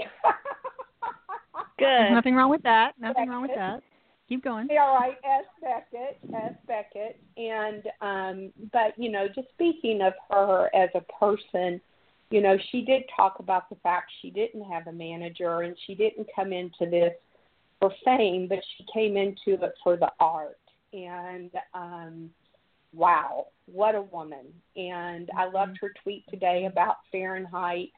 There's 1.78 2.10
Good. 2.10 2.14
nothing 2.14 2.36
wrong 2.36 2.50
with 2.50 2.64
that. 2.64 2.94
Nothing 3.00 3.30
wrong 3.30 3.42
with 3.42 3.52
that. 3.56 3.82
Keep 4.28 4.44
going. 4.44 4.68
All 4.72 4.96
right, 4.96 5.18
S. 5.24 5.46
Beckett, 5.62 6.18
S. 6.34 6.54
Beckett, 6.66 7.20
and 7.38 7.84
um, 8.02 8.54
but 8.74 8.98
you 8.98 9.12
know, 9.12 9.28
just 9.28 9.50
speaking 9.50 10.02
of 10.02 10.14
her 10.32 10.70
as 10.76 10.90
a 10.96 11.02
person, 11.20 11.80
you 12.32 12.42
know, 12.42 12.58
she 12.72 12.82
did 12.82 13.04
talk 13.16 13.38
about 13.38 13.70
the 13.70 13.76
fact 13.78 14.12
she 14.22 14.32
didn't 14.32 14.64
have 14.64 14.88
a 14.88 14.92
manager 14.92 15.62
and 15.62 15.76
she 15.86 15.94
didn't 15.94 16.28
come 16.36 16.54
into 16.54 16.90
this 16.90 17.14
for 17.80 17.92
fame, 18.04 18.48
but 18.48 18.60
she 18.78 18.86
came 18.92 19.16
into 19.16 19.64
it 19.64 19.74
for 19.84 19.96
the 19.96 20.10
art. 20.20 20.58
And 20.92 21.52
um, 21.76 22.32
wow, 22.94 23.48
what 23.68 23.94
a 23.94 24.02
woman! 24.02 24.48
And 24.76 25.30
I 25.38 25.50
loved 25.50 25.78
her 25.82 25.94
tweet 26.02 26.24
today 26.30 26.66
about 26.66 26.98
Fahrenheit, 27.12 27.92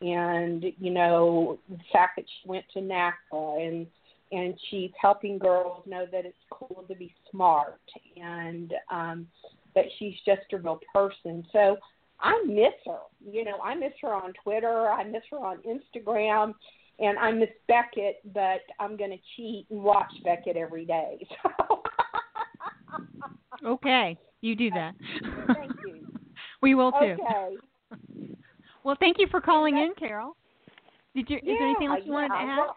and 0.00 0.64
you 0.78 0.90
know, 0.90 1.58
the 1.68 1.78
fact 1.92 2.16
that 2.16 2.24
she 2.24 2.48
went 2.48 2.64
to 2.74 2.80
NASA 2.80 3.66
and 3.66 3.86
and 4.32 4.54
she's 4.70 4.90
helping 5.00 5.38
girls 5.38 5.82
know 5.86 6.04
that 6.10 6.24
it's 6.26 6.36
cool 6.50 6.84
to 6.88 6.94
be 6.94 7.14
smart 7.30 7.80
and 8.16 8.74
um 8.90 9.26
that 9.74 9.84
she's 9.98 10.14
just 10.24 10.42
a 10.52 10.58
real 10.58 10.80
person. 10.92 11.46
So 11.52 11.76
I 12.20 12.42
miss 12.46 12.72
her. 12.86 12.98
You 13.30 13.44
know, 13.44 13.58
I 13.62 13.74
miss 13.74 13.92
her 14.02 14.12
on 14.12 14.32
Twitter, 14.42 14.88
I 14.88 15.04
miss 15.04 15.22
her 15.30 15.38
on 15.38 15.58
Instagram, 15.58 16.54
and 16.98 17.18
I 17.18 17.30
miss 17.30 17.50
Beckett, 17.68 18.20
but 18.32 18.62
I'm 18.80 18.96
going 18.96 19.10
to 19.10 19.18
cheat 19.36 19.66
and 19.70 19.82
watch 19.82 20.10
Beckett 20.24 20.56
every 20.56 20.84
day. 20.84 21.26
So 21.68 21.82
Okay, 23.64 24.18
you 24.42 24.54
do 24.54 24.70
that. 24.70 24.94
thank 25.54 25.72
you. 25.86 25.96
we 26.62 26.74
will 26.74 26.92
too. 26.92 27.16
Okay. 27.20 27.56
Well, 28.86 28.96
thank 29.00 29.16
you 29.18 29.26
for 29.32 29.40
calling 29.40 29.76
in, 29.78 29.94
Carol. 29.98 30.36
Did 31.12 31.28
you? 31.28 31.38
Is 31.38 31.42
there 31.44 31.66
anything 31.66 31.88
else 31.88 32.02
you 32.04 32.12
wanted 32.12 32.28
to 32.28 32.34
add? 32.36 32.56
Well, 32.56 32.76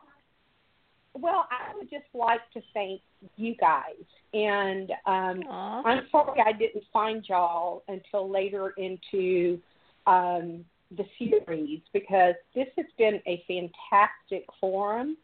well, 1.14 1.48
I 1.52 1.78
would 1.78 1.88
just 1.88 2.06
like 2.16 2.40
to 2.56 2.62
thank 2.74 3.02
you 3.36 3.54
guys. 3.60 3.94
And 4.34 4.90
um, 5.06 5.44
I'm 5.86 6.08
sorry 6.12 6.42
I 6.44 6.52
didn't 6.52 6.84
find 6.92 7.24
y'all 7.30 7.84
until 7.88 8.28
later 8.28 8.74
into 8.78 9.60
um, 10.08 10.66
the 10.98 11.06
series 11.20 11.82
because 11.94 12.34
this 12.56 12.68
has 12.76 12.88
been 12.98 13.22
a 13.28 13.44
fantastic 13.48 14.48
forum 14.60 15.16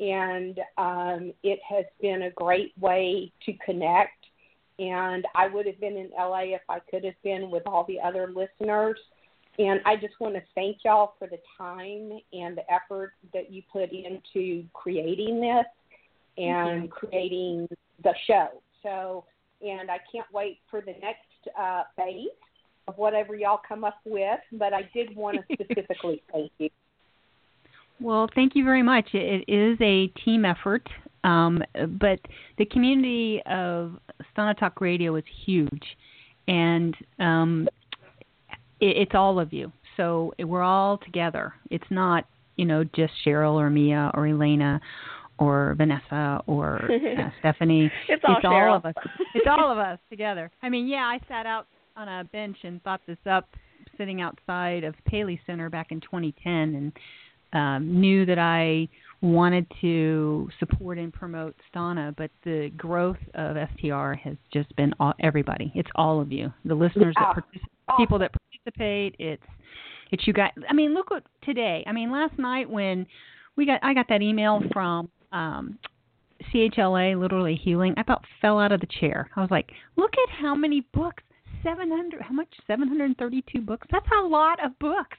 and 0.00 0.58
um, 0.76 1.32
it 1.44 1.60
has 1.68 1.84
been 2.02 2.22
a 2.22 2.30
great 2.30 2.72
way 2.80 3.30
to 3.44 3.52
connect. 3.64 4.26
And 4.80 5.24
I 5.36 5.46
would 5.46 5.66
have 5.66 5.80
been 5.80 5.96
in 5.96 6.10
LA 6.18 6.54
if 6.54 6.62
I 6.68 6.80
could 6.90 7.04
have 7.04 7.14
been 7.22 7.48
with 7.48 7.62
all 7.66 7.84
the 7.86 8.00
other 8.00 8.32
listeners. 8.34 8.98
And 9.58 9.80
I 9.86 9.96
just 9.96 10.14
want 10.20 10.34
to 10.34 10.42
thank 10.54 10.78
y'all 10.84 11.14
for 11.18 11.28
the 11.28 11.38
time 11.56 12.18
and 12.32 12.56
the 12.56 12.72
effort 12.72 13.12
that 13.32 13.50
you 13.50 13.62
put 13.72 13.90
into 13.90 14.64
creating 14.74 15.40
this 15.40 15.66
and 16.36 16.90
creating 16.90 17.68
the 18.02 18.14
show. 18.26 18.48
So, 18.82 19.24
and 19.62 19.90
I 19.90 19.98
can't 20.12 20.26
wait 20.32 20.58
for 20.70 20.80
the 20.80 20.94
next 21.00 21.58
uh, 21.58 21.84
phase 21.96 22.28
of 22.86 22.98
whatever 22.98 23.34
y'all 23.34 23.60
come 23.66 23.84
up 23.84 23.98
with. 24.04 24.40
But 24.52 24.74
I 24.74 24.88
did 24.94 25.16
want 25.16 25.38
to 25.48 25.54
specifically 25.64 26.22
thank 26.32 26.52
you. 26.58 26.68
Well, 27.98 28.28
thank 28.34 28.54
you 28.54 28.64
very 28.64 28.82
much. 28.82 29.08
It 29.14 29.44
is 29.48 29.78
a 29.80 30.08
team 30.22 30.44
effort, 30.44 30.86
um, 31.24 31.62
but 31.98 32.20
the 32.58 32.66
community 32.66 33.40
of 33.46 33.96
Stana 34.36 34.56
Talk 34.58 34.82
Radio 34.82 35.16
is 35.16 35.24
huge, 35.46 35.82
and 36.46 36.94
um, 37.18 37.68
it, 38.80 38.96
it's 38.96 39.12
all 39.14 39.38
of 39.38 39.52
you. 39.52 39.72
So 39.96 40.34
we're 40.38 40.62
all 40.62 40.98
together. 40.98 41.54
It's 41.70 41.84
not, 41.90 42.26
you 42.56 42.64
know, 42.64 42.84
just 42.84 43.12
Cheryl 43.24 43.54
or 43.54 43.70
Mia 43.70 44.10
or 44.14 44.26
Elena 44.26 44.80
or 45.38 45.74
Vanessa 45.76 46.42
or 46.46 46.82
uh, 47.18 47.30
Stephanie. 47.40 47.90
It's 48.08 48.22
all 48.26 48.40
Cheryl. 48.42 48.76
of 48.76 48.84
us. 48.86 48.94
It's 49.34 49.46
all 49.48 49.70
of 49.72 49.78
us 49.78 49.98
together. 50.10 50.50
I 50.62 50.68
mean, 50.68 50.86
yeah, 50.86 51.04
I 51.04 51.18
sat 51.28 51.46
out 51.46 51.66
on 51.96 52.08
a 52.08 52.24
bench 52.24 52.58
and 52.62 52.82
thought 52.82 53.00
this 53.06 53.16
up, 53.28 53.48
sitting 53.96 54.20
outside 54.20 54.84
of 54.84 54.94
Paley 55.06 55.40
Center 55.46 55.70
back 55.70 55.92
in 55.92 56.00
2010, 56.00 56.52
and 56.52 56.92
um, 57.52 58.00
knew 58.00 58.26
that 58.26 58.38
I 58.38 58.88
wanted 59.22 59.66
to 59.80 60.50
support 60.58 60.98
and 60.98 61.10
promote 61.10 61.54
Stana, 61.74 62.14
but 62.16 62.30
the 62.44 62.70
growth 62.76 63.16
of 63.34 63.56
STR 63.78 64.12
has 64.12 64.36
just 64.52 64.74
been 64.76 64.92
all, 65.00 65.14
everybody. 65.20 65.72
It's 65.74 65.88
all 65.94 66.20
of 66.20 66.30
you, 66.30 66.52
the 66.66 66.74
listeners 66.74 67.14
Yeah. 67.18 67.32
that 67.32 67.42
participate, 67.42 67.70
people 67.96 68.18
that 68.18 68.32
participate. 68.76 69.14
It's 69.18 69.42
it's 70.10 70.26
you 70.26 70.32
guys. 70.32 70.52
I 70.68 70.72
mean, 70.72 70.94
look 70.94 71.10
what 71.10 71.24
today. 71.42 71.84
I 71.86 71.92
mean, 71.92 72.10
last 72.10 72.38
night 72.38 72.68
when 72.68 73.06
we 73.56 73.66
got 73.66 73.80
I 73.82 73.94
got 73.94 74.06
that 74.08 74.22
email 74.22 74.60
from 74.72 75.08
um 75.32 75.78
CHLA, 76.52 77.18
literally 77.20 77.54
healing. 77.56 77.94
I 77.96 78.02
about 78.02 78.24
fell 78.40 78.58
out 78.60 78.72
of 78.72 78.80
the 78.80 78.86
chair. 79.00 79.30
I 79.36 79.40
was 79.40 79.50
like, 79.50 79.70
look 79.96 80.12
at 80.28 80.34
how 80.40 80.54
many 80.54 80.86
books. 80.92 81.22
700 81.62 82.20
how 82.22 82.32
much 82.34 82.46
732 82.68 83.60
books 83.60 83.88
that's 83.90 84.06
a 84.22 84.24
lot 84.24 84.64
of 84.64 84.78
books 84.78 85.16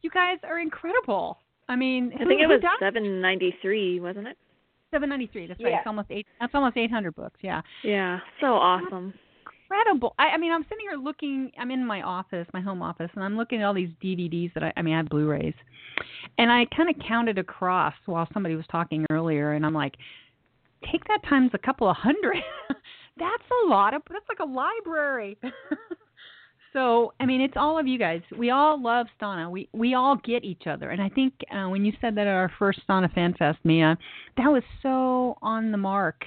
you 0.00 0.08
guys 0.08 0.38
are 0.44 0.58
incredible 0.58 1.36
i 1.68 1.76
mean 1.76 2.10
I 2.14 2.24
think 2.24 2.40
it 2.40 2.46
was 2.46 2.60
does- 2.62 2.70
793, 2.80 4.00
wasn't 4.00 4.28
it? 4.28 4.38
793 4.92 5.48
that's 5.48 5.62
right 5.62 5.70
Yeah. 5.72 5.78
it's 5.80 5.86
almost 5.86 6.06
eight 6.10 6.26
that's 6.40 6.54
almost 6.54 6.78
800 6.78 7.14
books 7.14 7.36
yeah 7.42 7.60
Yeah, 7.84 8.20
so 8.40 8.46
awesome. 8.54 9.12
Incredible. 9.70 10.14
I, 10.18 10.28
I 10.28 10.38
mean 10.38 10.52
i'm 10.52 10.62
sitting 10.64 10.84
here 10.88 10.98
looking 10.98 11.50
i'm 11.58 11.70
in 11.70 11.84
my 11.84 12.02
office 12.02 12.46
my 12.52 12.60
home 12.60 12.82
office 12.82 13.10
and 13.14 13.24
i'm 13.24 13.36
looking 13.36 13.62
at 13.62 13.64
all 13.64 13.74
these 13.74 13.90
dvds 14.02 14.52
that 14.54 14.62
i 14.62 14.72
i 14.76 14.82
mean 14.82 14.94
i 14.94 14.98
have 14.98 15.08
blu-rays. 15.08 15.54
And 16.38 16.50
i 16.50 16.66
kind 16.76 16.90
of 16.90 16.96
counted 17.06 17.38
across 17.38 17.94
while 18.06 18.28
somebody 18.32 18.56
was 18.56 18.64
talking 18.70 19.06
earlier 19.10 19.52
and 19.52 19.64
i'm 19.64 19.74
like 19.74 19.94
take 20.90 21.06
that 21.08 21.22
times 21.28 21.50
a 21.52 21.58
couple 21.58 21.88
of 21.88 21.96
hundred. 21.96 22.38
That's 23.18 23.42
a 23.64 23.68
lot 23.68 23.92
of 23.92 24.00
that's 24.10 24.24
like 24.30 24.38
a 24.38 24.50
library. 24.50 25.36
So 26.72 27.12
i 27.18 27.26
mean 27.26 27.40
it's 27.40 27.54
all 27.56 27.80
of 27.80 27.88
you 27.88 27.98
guys. 27.98 28.22
We 28.38 28.50
all 28.50 28.80
love 28.80 29.06
stana. 29.20 29.50
We 29.50 29.68
we 29.72 29.94
all 29.94 30.16
get 30.24 30.44
each 30.44 30.68
other. 30.68 30.90
And 30.90 31.02
i 31.02 31.08
think 31.08 31.34
uh, 31.52 31.68
when 31.68 31.84
you 31.84 31.92
said 32.00 32.14
that 32.14 32.28
at 32.28 32.34
our 32.34 32.52
first 32.60 32.80
stana 32.88 33.12
fan 33.12 33.34
fest 33.36 33.58
mia 33.64 33.98
that 34.36 34.46
was 34.46 34.62
so 34.80 35.36
on 35.42 35.72
the 35.72 35.78
mark 35.78 36.26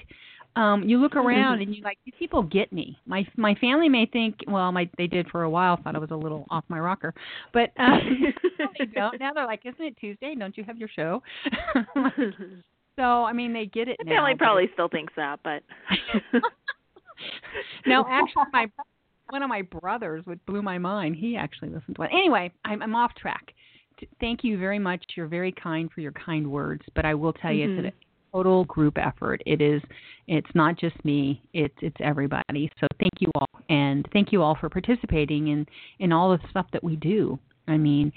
um 0.56 0.82
you 0.88 0.98
look 0.98 1.16
around 1.16 1.60
and 1.60 1.74
you 1.74 1.82
like 1.82 1.98
these 2.04 2.14
people 2.18 2.42
get 2.42 2.72
me 2.72 2.96
my 3.06 3.26
my 3.36 3.54
family 3.56 3.88
may 3.88 4.06
think 4.06 4.36
well 4.46 4.70
my 4.70 4.88
they 4.98 5.06
did 5.06 5.28
for 5.30 5.42
a 5.42 5.50
while 5.50 5.78
thought 5.82 5.96
i 5.96 5.98
was 5.98 6.10
a 6.10 6.16
little 6.16 6.46
off 6.50 6.64
my 6.68 6.78
rocker 6.78 7.12
but 7.52 7.72
um 7.78 8.00
they 8.78 8.86
don't 8.86 9.18
now 9.18 9.32
they're 9.32 9.46
like 9.46 9.62
isn't 9.64 9.84
it 9.84 9.96
tuesday 9.98 10.34
don't 10.34 10.56
you 10.56 10.64
have 10.64 10.78
your 10.78 10.88
show 10.88 11.22
so 12.96 13.02
i 13.02 13.32
mean 13.32 13.52
they 13.52 13.66
get 13.66 13.88
it 13.88 13.96
My 14.04 14.12
now 14.12 14.16
family 14.18 14.34
but 14.34 14.44
probably 14.44 14.70
still 14.74 14.88
thinks 14.88 15.12
that, 15.16 15.40
but 15.42 15.62
no, 17.86 18.06
actually, 18.08 18.44
my 18.52 18.66
one 19.30 19.42
of 19.42 19.48
my 19.48 19.62
brothers, 19.62 20.24
which 20.26 20.38
blew 20.46 20.62
my 20.62 20.78
mind. 20.78 21.16
He 21.16 21.36
actually 21.36 21.70
listened 21.70 21.96
to 21.96 22.02
it. 22.02 22.10
Anyway, 22.12 22.52
I'm, 22.64 22.82
I'm 22.82 22.94
off 22.94 23.14
track. 23.14 23.52
Thank 24.20 24.44
you 24.44 24.58
very 24.58 24.78
much. 24.78 25.02
You're 25.16 25.26
very 25.28 25.52
kind 25.52 25.90
for 25.92 26.00
your 26.00 26.12
kind 26.12 26.50
words, 26.50 26.82
but 26.94 27.04
I 27.04 27.14
will 27.14 27.32
tell 27.32 27.52
you, 27.52 27.68
Mhm. 27.68 27.78
it's 27.78 27.86
a 27.86 27.92
total 28.34 28.64
group 28.64 28.98
effort. 28.98 29.42
It 29.46 29.60
is. 29.60 29.80
It's 30.26 30.48
not 30.54 30.78
just 30.78 31.02
me. 31.04 31.42
It's 31.52 31.74
it's 31.80 31.96
everybody. 32.00 32.70
So 32.80 32.86
thank 32.98 33.12
you 33.20 33.30
all, 33.34 33.48
and 33.68 34.06
thank 34.12 34.32
you 34.32 34.42
all 34.42 34.56
for 34.58 34.68
participating 34.68 35.48
in 35.48 35.66
in 35.98 36.12
all 36.12 36.30
the 36.30 36.48
stuff 36.50 36.66
that 36.72 36.82
we 36.82 36.96
do. 36.96 37.38
I 37.68 37.76
mean, 37.76 38.12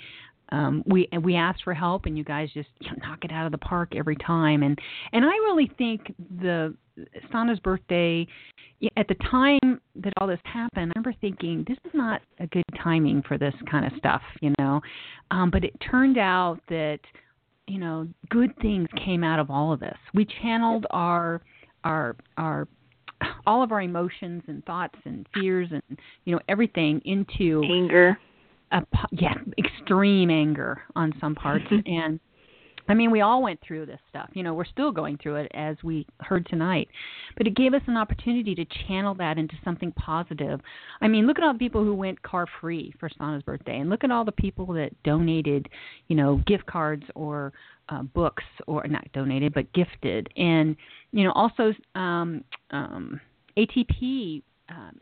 um, 0.49 0.83
we 0.87 1.07
we 1.21 1.35
asked 1.35 1.63
for 1.63 1.73
help, 1.73 2.05
and 2.05 2.17
you 2.17 2.23
guys 2.23 2.49
just 2.53 2.69
you 2.79 2.89
know, 2.89 2.97
knock 3.07 3.23
it 3.23 3.31
out 3.31 3.45
of 3.45 3.51
the 3.51 3.57
park 3.57 3.93
every 3.95 4.15
time. 4.15 4.63
And 4.63 4.79
and 5.13 5.25
I 5.25 5.29
really 5.29 5.71
think 5.77 6.13
the 6.41 6.73
Stana's 7.29 7.59
birthday 7.59 8.27
at 8.95 9.07
the 9.07 9.15
time 9.29 9.81
that 9.95 10.13
all 10.17 10.27
this 10.27 10.39
happened, 10.43 10.91
I 10.95 10.99
remember 10.99 11.13
thinking 11.19 11.65
this 11.67 11.77
is 11.83 11.91
not 11.93 12.21
a 12.39 12.47
good 12.47 12.63
timing 12.81 13.23
for 13.27 13.37
this 13.37 13.53
kind 13.69 13.85
of 13.85 13.91
stuff, 13.97 14.21
you 14.41 14.53
know. 14.59 14.81
Um, 15.31 15.49
but 15.49 15.63
it 15.63 15.73
turned 15.79 16.17
out 16.17 16.59
that 16.69 16.99
you 17.67 17.79
know 17.79 18.07
good 18.29 18.51
things 18.61 18.87
came 19.03 19.23
out 19.23 19.39
of 19.39 19.49
all 19.51 19.73
of 19.73 19.79
this. 19.79 19.97
We 20.13 20.25
channeled 20.41 20.85
our 20.91 21.41
our 21.83 22.15
our 22.37 22.67
all 23.45 23.63
of 23.63 23.71
our 23.71 23.81
emotions 23.81 24.43
and 24.47 24.63
thoughts 24.65 24.97
and 25.05 25.27
fears 25.33 25.69
and 25.71 25.99
you 26.25 26.33
know 26.33 26.41
everything 26.49 27.01
into 27.05 27.63
anger. 27.69 28.17
a 28.71 28.81
yeah 29.11 29.33
extreme 29.57 30.29
anger 30.29 30.81
on 30.95 31.13
some 31.19 31.35
parts. 31.35 31.65
And 31.85 32.19
I 32.87 32.93
mean, 32.93 33.11
we 33.11 33.21
all 33.21 33.41
went 33.41 33.59
through 33.65 33.85
this 33.85 33.99
stuff. 34.09 34.29
You 34.33 34.43
know, 34.43 34.53
we're 34.53 34.65
still 34.65 34.91
going 34.91 35.17
through 35.17 35.37
it 35.37 35.51
as 35.53 35.75
we 35.83 36.05
heard 36.19 36.45
tonight. 36.47 36.87
But 37.35 37.47
it 37.47 37.55
gave 37.55 37.73
us 37.73 37.81
an 37.87 37.97
opportunity 37.97 38.55
to 38.55 38.65
channel 38.87 39.13
that 39.15 39.37
into 39.37 39.55
something 39.63 39.91
positive. 39.93 40.59
I 41.01 41.07
mean, 41.07 41.27
look 41.27 41.37
at 41.37 41.43
all 41.43 41.53
the 41.53 41.59
people 41.59 41.83
who 41.83 41.93
went 41.93 42.21
car 42.23 42.47
free 42.61 42.93
for 42.99 43.09
Stana's 43.09 43.43
birthday, 43.43 43.79
and 43.79 43.89
look 43.89 44.03
at 44.03 44.11
all 44.11 44.25
the 44.25 44.31
people 44.31 44.67
that 44.73 44.91
donated, 45.03 45.67
you 46.07 46.15
know, 46.15 46.41
gift 46.47 46.65
cards 46.65 47.03
or 47.15 47.53
uh, 47.89 48.03
books, 48.03 48.43
or 48.67 48.85
not 48.87 49.05
donated, 49.13 49.53
but 49.53 49.71
gifted. 49.73 50.29
And, 50.35 50.75
you 51.11 51.23
know, 51.23 51.31
also 51.33 51.73
um, 51.95 52.43
um, 52.71 53.19
ATP. 53.57 54.43
Um, 54.69 54.99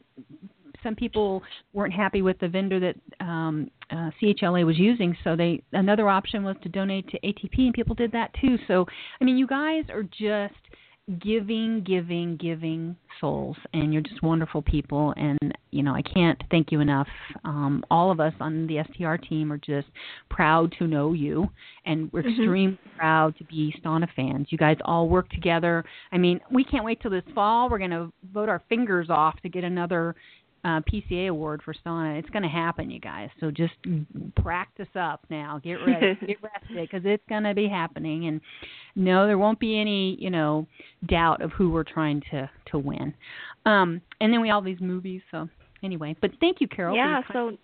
some 0.85 0.95
people 0.95 1.43
weren't 1.73 1.93
happy 1.93 2.21
with 2.21 2.37
the 2.39 2.47
vendor 2.47 2.79
that 2.79 2.95
um, 3.25 3.69
uh, 3.91 4.11
CHLA 4.21 4.65
was 4.65 4.77
using, 4.77 5.17
so 5.23 5.35
they 5.35 5.61
another 5.73 6.07
option 6.07 6.43
was 6.43 6.55
to 6.63 6.69
donate 6.69 7.09
to 7.09 7.19
ATP, 7.19 7.57
and 7.57 7.73
people 7.73 7.95
did 7.95 8.11
that 8.13 8.31
too. 8.39 8.57
So 8.67 8.85
I 9.19 9.23
mean, 9.25 9.37
you 9.37 9.47
guys 9.47 9.83
are 9.89 10.03
just 10.03 10.53
giving, 11.19 11.83
giving, 11.83 12.35
giving 12.37 12.95
souls, 13.21 13.55
and 13.73 13.93
you're 13.93 14.01
just 14.01 14.23
wonderful 14.23 14.61
people. 14.63 15.13
And 15.17 15.37
you 15.69 15.83
know, 15.83 15.93
I 15.93 16.01
can't 16.01 16.41
thank 16.49 16.71
you 16.71 16.79
enough. 16.79 17.07
Um, 17.43 17.83
all 17.91 18.09
of 18.11 18.19
us 18.19 18.33
on 18.39 18.65
the 18.65 18.79
STR 18.91 19.15
team 19.17 19.51
are 19.51 19.59
just 19.59 19.87
proud 20.29 20.73
to 20.79 20.87
know 20.87 21.13
you, 21.13 21.47
and 21.85 22.11
we're 22.11 22.23
Mhm. 22.23 22.37
extremely 22.37 22.79
proud 22.97 23.37
to 23.37 23.43
be 23.43 23.71
Stana 23.79 24.09
fans. 24.15 24.51
You 24.51 24.57
guys 24.57 24.77
all 24.83 25.07
work 25.07 25.29
together. 25.29 25.83
I 26.11 26.17
mean, 26.17 26.39
we 26.49 26.63
can't 26.63 26.83
wait 26.83 27.01
till 27.01 27.11
this 27.11 27.25
fall. 27.35 27.69
We're 27.69 27.77
going 27.77 27.91
to 27.91 28.11
vote 28.33 28.49
our 28.49 28.59
fingers 28.69 29.09
off 29.09 29.39
to 29.41 29.49
get 29.49 29.63
another 29.63 30.15
uh, 30.65 30.81
PCA 30.91 31.29
award 31.29 31.61
for 31.63 31.73
Stana. 31.73 32.17
It's 32.17 32.29
going 32.31 32.43
to 32.43 32.49
happen, 32.49 32.89
you 32.89 32.99
guys. 32.99 33.29
So 33.39 33.51
just 33.51 33.73
practice 34.35 34.87
up 34.99 35.23
now. 35.29 35.61
Get 35.63 35.75
ready, 35.75 36.17
get 36.27 36.37
rested, 36.41 36.89
because 36.89 37.01
it's 37.05 37.23
going 37.29 37.43
to 37.43 37.53
be 37.53 37.67
happening. 37.67 38.27
And 38.27 38.41
no, 38.95 39.27
there 39.27 39.37
won't 39.37 39.59
be 39.59 39.79
any, 39.79 40.17
you 40.19 40.31
know, 40.31 40.65
doubt 41.07 41.41
of 41.41 41.51
who 41.51 41.69
we're 41.69 41.83
trying 41.83 42.21
to 42.31 42.49
to 42.71 42.79
win. 42.79 43.13
Um, 43.65 44.01
and 44.19 44.33
then 44.33 44.41
we 44.41 44.49
all 44.49 44.61
these 44.61 44.81
movies. 44.81 45.21
So 45.29 45.47
anyway, 45.83 46.15
but 46.19 46.31
thank 46.39 46.59
you, 46.59 46.67
Carol. 46.67 46.95
yeah 46.95 47.21
so 47.31 47.55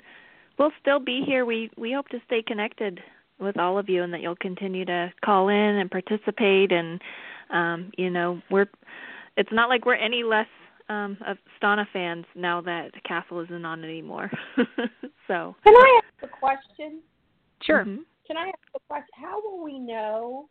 we'll 0.59 0.71
still 0.79 0.99
be 0.99 1.23
here 1.25 1.43
we 1.45 1.71
we 1.75 1.91
hope 1.91 2.07
to 2.09 2.19
stay 2.27 2.43
connected 2.45 2.99
with 3.39 3.57
all 3.57 3.79
of 3.79 3.89
you 3.89 4.03
and 4.03 4.13
that 4.13 4.21
you'll 4.21 4.35
continue 4.35 4.85
to 4.85 5.11
call 5.25 5.49
in 5.49 5.55
and 5.55 5.89
participate 5.89 6.71
and 6.71 7.01
um 7.51 7.91
you 7.97 8.09
know 8.11 8.39
we're 8.51 8.67
it's 9.37 9.51
not 9.51 9.69
like 9.69 9.85
we're 9.85 9.95
any 9.95 10.23
less 10.23 10.47
um 10.91 11.17
of 11.25 11.37
Stana 11.61 11.85
fans 11.93 12.25
now 12.35 12.61
that 12.61 12.91
Castle 13.03 13.39
isn't 13.39 13.65
on 13.65 13.83
anymore 13.83 14.29
so 15.27 15.55
Can 15.63 15.75
I 15.75 16.01
ask 16.03 16.23
a 16.23 16.27
question? 16.27 17.01
Sure. 17.63 17.83
Can 17.83 18.37
I 18.37 18.47
ask 18.47 18.57
a 18.75 18.79
question? 18.87 19.09
How 19.13 19.41
will 19.41 19.63
we 19.63 19.79
know 19.79 20.49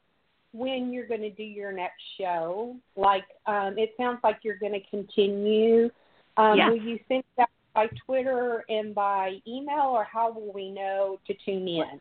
when 0.53 0.93
you're 0.93 1.07
going 1.07 1.23
to 1.23 1.31
do 1.31 1.43
your 1.43 1.73
next 1.73 2.03
show? 2.19 2.77
Like, 2.97 3.25
um, 3.47 3.79
it 3.79 3.95
sounds 3.97 4.19
like 4.23 4.39
you're 4.43 4.59
going 4.59 4.73
to 4.73 4.91
continue. 4.91 5.91
Um, 6.37 6.57
Yeah. 6.57 6.71
Will 6.71 6.77
you 6.77 6.99
send 7.09 7.25
that 7.37 7.49
by 7.75 7.89
Twitter 8.07 8.65
and 8.69 8.95
by 8.95 9.39
email, 9.47 9.87
or 9.93 10.05
how 10.05 10.33
will 10.33 10.53
we 10.53 10.71
know 10.71 11.19
to 11.27 11.35
tune 11.45 11.67
in? 11.69 12.01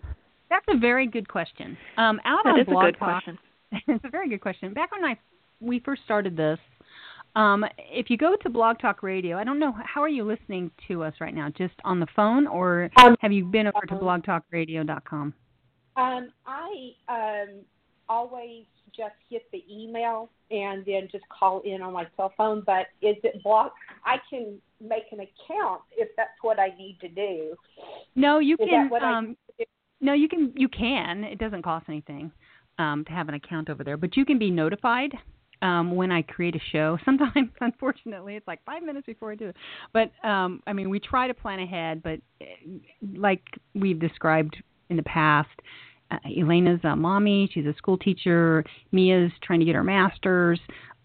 That's 0.49 0.65
a 0.69 0.77
very 0.77 1.07
good 1.07 1.27
question. 1.27 1.77
Um, 1.97 2.19
out 2.25 2.43
That 2.43 2.53
on 2.53 2.59
is 2.59 2.67
a 2.67 2.71
good 2.71 2.97
Talk, 2.99 3.23
question. 3.23 3.37
it's 3.87 4.05
a 4.05 4.09
very 4.09 4.29
good 4.29 4.41
question. 4.41 4.73
Back 4.73 4.91
when 4.91 5.05
I 5.05 5.17
we 5.61 5.79
first 5.79 6.03
started 6.05 6.35
this, 6.37 6.59
um, 7.35 7.65
if 7.77 8.09
you 8.09 8.17
go 8.17 8.35
to 8.41 8.49
Blog 8.49 8.79
Talk 8.79 9.03
Radio, 9.03 9.37
I 9.37 9.43
don't 9.43 9.59
know 9.59 9.73
how 9.83 10.01
are 10.01 10.09
you 10.09 10.23
listening 10.23 10.71
to 10.87 11.03
us 11.03 11.13
right 11.19 11.33
now? 11.33 11.49
Just 11.49 11.75
on 11.83 11.99
the 11.99 12.07
phone, 12.15 12.47
or 12.47 12.89
have 13.19 13.31
you 13.31 13.45
been 13.45 13.67
over 13.67 13.85
to 13.87 13.95
blogtalkradio.com? 13.95 15.33
Um, 15.95 16.29
I 16.45 16.91
um, 17.07 17.61
always 18.07 18.65
just 18.95 19.15
hit 19.29 19.43
the 19.51 19.63
email 19.71 20.29
and 20.49 20.83
then 20.85 21.07
just 21.11 21.23
call 21.29 21.61
in 21.61 21.81
on 21.81 21.93
my 21.93 22.07
cell 22.17 22.33
phone. 22.35 22.63
But 22.65 22.87
is 23.01 23.15
it 23.23 23.43
blocked? 23.43 23.77
I 24.05 24.17
can 24.29 24.59
make 24.81 25.03
an 25.11 25.19
account 25.19 25.81
if 25.95 26.09
that's 26.17 26.31
what 26.41 26.59
I 26.59 26.69
need 26.77 26.97
to 27.01 27.09
do. 27.09 27.55
No, 28.15 28.39
you 28.39 28.55
Is 28.59 28.69
can. 28.69 28.85
that 28.85 28.91
what 28.91 29.03
I 29.03 29.17
um, 29.17 29.37
no, 30.01 30.13
you 30.13 30.29
can. 30.29 30.53
You 30.55 30.69
can. 30.69 31.23
It 31.25 31.39
doesn't 31.39 31.61
cost 31.61 31.85
anything 31.89 32.31
um, 32.77 33.03
to 33.05 33.11
have 33.11 33.27
an 33.27 33.35
account 33.35 33.69
over 33.69 33.83
there, 33.83 33.97
but 33.97 34.15
you 34.15 34.25
can 34.25 34.39
be 34.39 34.49
notified 34.49 35.11
um, 35.61 35.95
when 35.95 36.11
I 36.11 36.21
create 36.21 36.55
a 36.55 36.59
show. 36.71 36.97
Sometimes, 37.05 37.49
unfortunately, 37.61 38.35
it's 38.35 38.47
like 38.47 38.63
five 38.65 38.83
minutes 38.83 39.05
before 39.05 39.31
I 39.31 39.35
do 39.35 39.49
it. 39.49 39.55
But 39.93 40.11
um, 40.27 40.61
I 40.67 40.73
mean, 40.73 40.89
we 40.89 40.99
try 40.99 41.27
to 41.27 41.33
plan 41.33 41.59
ahead. 41.59 42.03
But 42.03 42.19
uh, 42.41 42.45
like 43.15 43.43
we've 43.75 43.99
described 43.99 44.61
in 44.89 44.97
the 44.97 45.03
past, 45.03 45.49
uh, 46.11 46.17
Elena's 46.37 46.79
a 46.83 46.95
mommy. 46.95 47.49
She's 47.53 47.65
a 47.65 47.73
school 47.75 47.97
teacher. 47.97 48.63
Mia's 48.91 49.31
trying 49.43 49.59
to 49.59 49.65
get 49.65 49.75
her 49.75 49.83
master's. 49.83 50.59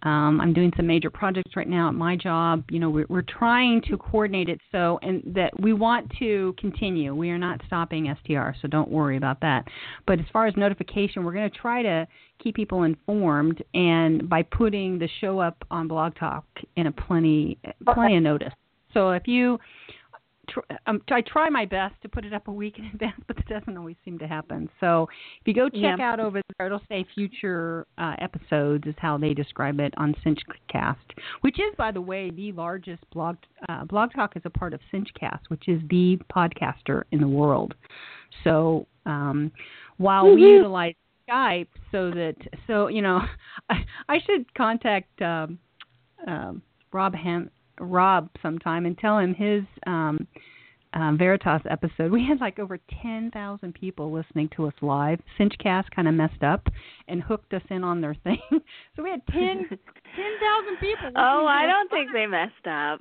Um, 0.05 0.41
I'm 0.41 0.53
doing 0.53 0.71
some 0.77 0.87
major 0.87 1.11
projects 1.11 1.57
right 1.57 1.69
now 1.69 1.89
at 1.89 1.95
my 1.95 2.15
job. 2.15 2.65
You 2.71 2.79
know, 2.79 2.91
we're, 2.91 3.07
we're 3.09 3.23
trying 3.23 3.81
to 3.89 3.97
coordinate 3.97 4.51
it 4.51 4.61
so 4.71 4.99
and 5.03 5.23
that 5.35 5.59
we 5.59 5.73
want 5.73 6.13
to 6.19 6.55
continue. 6.59 7.15
We 7.15 7.31
are 7.31 7.39
not 7.39 7.61
stopping 7.67 8.15
STR, 8.23 8.51
so 8.61 8.69
don't 8.69 8.91
worry 8.91 9.17
about 9.17 9.41
that. 9.41 9.65
But 10.07 10.21
as 10.21 10.27
far 10.33 10.47
as 10.47 10.55
notification, 10.57 11.25
we're 11.25 11.33
going 11.33 11.51
to 11.51 11.57
try 11.57 11.83
to 11.83 12.07
keep 12.43 12.55
people 12.55 12.83
informed, 12.83 13.63
and 13.73 14.29
by 14.29 14.43
putting 14.43 14.99
the 14.99 15.09
show 15.21 15.39
up 15.39 15.65
on 15.71 15.89
Blog 15.89 16.15
Talk 16.17 16.45
in 16.77 16.87
a 16.87 16.93
plenty 16.93 17.59
plenty 17.95 18.17
of 18.17 18.23
notice. 18.23 18.53
So 18.93 19.11
if 19.11 19.27
you 19.27 19.59
tr- 20.49 20.61
um, 20.87 21.01
I 21.11 21.21
try 21.21 21.49
my 21.49 21.65
best 21.65 21.95
to 22.03 22.09
put 22.09 22.25
it 22.25 22.33
up 22.33 22.49
a 22.49 22.53
week 22.53 22.79
in 22.79 22.85
advance, 22.95 23.21
but 23.27 23.39
it 23.39 23.47
doesn't 23.47 23.77
always 23.77 23.97
seem 24.05 24.19
to 24.19 24.27
happen. 24.27 24.69
So 24.81 25.09
if 25.41 25.47
you 25.47 25.55
go 25.55 25.69
check 25.69 25.99
Yeah. 25.99 26.13
out 26.13 26.21
over 26.21 26.41
there, 26.59 26.67
it'll 26.67 26.83
say 26.89 27.07
future 27.15 27.87
uh, 27.99 28.15
episodes 28.21 28.87
is 28.87 28.95
how 28.99 29.19
they 29.19 29.35
describe 29.35 29.81
it 29.81 29.95
on 29.97 30.15
Cinchcast, 30.25 30.97
which 31.43 31.59
is, 31.59 31.75
by 31.77 31.91
the 31.91 32.01
way, 32.01 32.31
the 32.31 32.53
largest 32.53 33.03
blog. 33.13 33.37
Uh, 33.69 33.85
blog 33.85 34.13
Talk 34.15 34.37
is 34.37 34.43
a 34.45 34.51
part 34.51 34.75
of 34.75 34.81
Cinchcast, 34.93 35.41
which 35.49 35.69
is 35.69 35.81
the 35.91 36.19
podcaster 36.35 37.03
in 37.13 37.21
the 37.21 37.29
world. 37.29 37.75
So 38.43 38.87
um, 39.07 39.53
while 39.97 40.33
we 40.35 40.43
utilize 40.43 40.95
Skype, 41.29 41.69
so 41.91 42.11
that 42.11 42.37
so 42.67 42.89
you 42.89 43.03
know, 43.03 43.21
I, 43.71 43.85
I 44.09 44.19
should 44.27 44.53
contact 44.55 45.21
um, 45.23 45.59
um, 46.27 46.63
Rob 46.93 47.15
Ham 47.15 47.51
Rob 47.81 48.29
sometime 48.43 48.87
and 48.87 48.97
tell 48.99 49.19
him 49.19 49.35
his 49.35 49.63
um, 49.87 50.27
um, 50.95 51.19
Veritas 51.19 51.63
episode. 51.69 52.11
We 52.13 52.25
had 52.27 52.41
like 52.41 52.59
over 52.59 52.79
10,000 53.03 53.75
people 53.75 54.13
listening 54.13 54.49
to 54.57 54.67
us 54.67 54.75
live. 54.81 55.21
Cinchcast 55.39 55.91
kind 55.95 56.07
of 56.09 56.15
messed 56.15 56.43
up 56.43 56.67
and 57.09 57.23
hooked 57.23 57.53
us 57.53 57.63
in 57.71 57.83
on 57.85 58.01
their 58.01 58.15
thing. 58.25 58.39
So 58.97 59.03
we 59.03 59.11
had 59.11 59.27
10 59.27 59.41
10,000 59.41 59.79
people. 60.81 61.11
oh 61.17 61.47
I 61.47 61.67
don't 61.67 61.91
think 61.91 62.11
they 62.13 62.27
messed 62.27 62.67
up. 62.67 63.01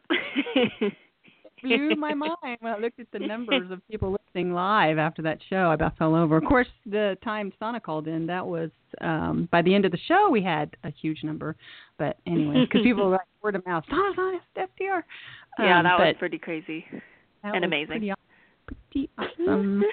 Blew 1.64 1.96
my 1.96 2.14
mind 2.14 2.58
when 2.60 2.74
I 2.74 2.78
looked 2.78 3.00
at 3.00 3.08
the 3.12 3.20
numbers 3.20 3.72
of 3.72 3.82
people 3.90 4.12
listening 4.12 4.54
live 4.54 4.98
after 4.98 5.22
that 5.24 5.40
show. 5.50 5.72
I 5.72 5.74
about 5.74 5.98
fell 5.98 6.16
over. 6.16 6.38
Of 6.38 6.44
course, 6.44 6.68
the 6.86 7.18
time 7.24 7.52
Stana 7.60 7.82
called 7.82 8.08
in, 8.08 8.28
that 8.28 8.46
was 8.46 8.70
um 9.02 9.48
by 9.52 9.62
the 9.62 9.74
end 9.74 9.86
of 9.86 9.92
the 9.92 10.00
show 10.08 10.30
we 10.30 10.44
had 10.44 10.76
a 10.84 10.92
huge 10.92 11.24
number. 11.24 11.56
But 11.98 12.18
anyway, 12.28 12.66
because 12.66 12.82
people 12.84 13.06
were 13.06 13.12
like 13.12 13.28
word 13.42 13.56
of 13.56 13.66
mouth, 13.66 13.84
Stana, 13.92 14.14
Stana, 14.16 14.40
STR. 14.56 15.64
yeah 15.64 15.80
Um, 15.80 15.84
that 15.84 16.00
was 16.00 16.16
pretty 16.20 16.38
crazy 16.38 16.86
and 17.44 17.66
amazing 17.66 17.88
Pretty, 17.88 18.14
pretty 18.68 19.10
awesome. 19.18 19.84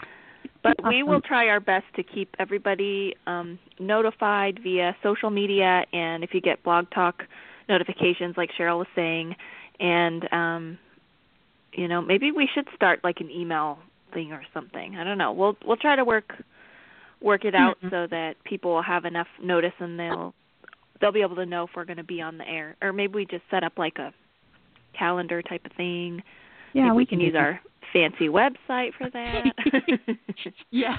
but 0.62 0.74
we 0.88 1.02
will 1.02 1.20
try 1.20 1.48
our 1.48 1.60
best 1.60 1.84
to 1.94 2.02
keep 2.02 2.34
everybody 2.38 3.14
um, 3.26 3.58
notified 3.78 4.58
via 4.62 4.96
social 5.02 5.30
media 5.30 5.84
and 5.92 6.24
if 6.24 6.30
you 6.32 6.40
get 6.40 6.62
blog 6.64 6.86
talk 6.90 7.22
notifications 7.68 8.34
like 8.36 8.50
cheryl 8.58 8.78
was 8.78 8.86
saying 8.94 9.34
and 9.78 10.28
um, 10.32 10.78
you 11.76 11.88
know, 11.88 12.00
maybe 12.00 12.32
we 12.32 12.48
should 12.52 12.66
start 12.74 13.00
like 13.04 13.20
an 13.20 13.30
email 13.30 13.78
thing 14.12 14.32
or 14.32 14.42
something. 14.54 14.96
I 14.96 15.04
don't 15.04 15.18
know. 15.18 15.32
We'll 15.32 15.56
we'll 15.66 15.76
try 15.76 15.94
to 15.96 16.04
work 16.04 16.32
work 17.20 17.44
it 17.44 17.54
out 17.54 17.76
Mm-hmm. 17.78 17.88
so 17.90 18.06
that 18.10 18.34
people 18.44 18.74
will 18.74 18.82
have 18.82 19.04
enough 19.04 19.26
notice 19.42 19.72
and 19.78 19.98
they'll 19.98 20.34
they'll 21.00 21.12
be 21.12 21.22
able 21.22 21.36
to 21.36 21.46
know 21.46 21.64
if 21.64 21.70
we're 21.76 21.84
going 21.84 21.96
to 21.98 22.04
be 22.04 22.20
on 22.22 22.38
the 22.38 22.48
air. 22.48 22.76
Or 22.82 22.92
maybe 22.92 23.14
we 23.14 23.26
just 23.26 23.42
set 23.50 23.62
up 23.62 23.74
like 23.76 23.98
a 23.98 24.12
calendar 24.98 25.42
type 25.42 25.64
of 25.66 25.72
thing. 25.76 26.22
Yeah, 26.72 26.84
maybe 26.84 26.90
we 26.92 26.96
we 26.98 27.06
can 27.06 27.18
can 27.18 27.26
use 27.26 27.34
our 27.36 27.60
fancy 27.92 28.28
website 28.28 28.90
for 28.98 29.10
that. 29.12 29.44
yeah. 30.70 30.96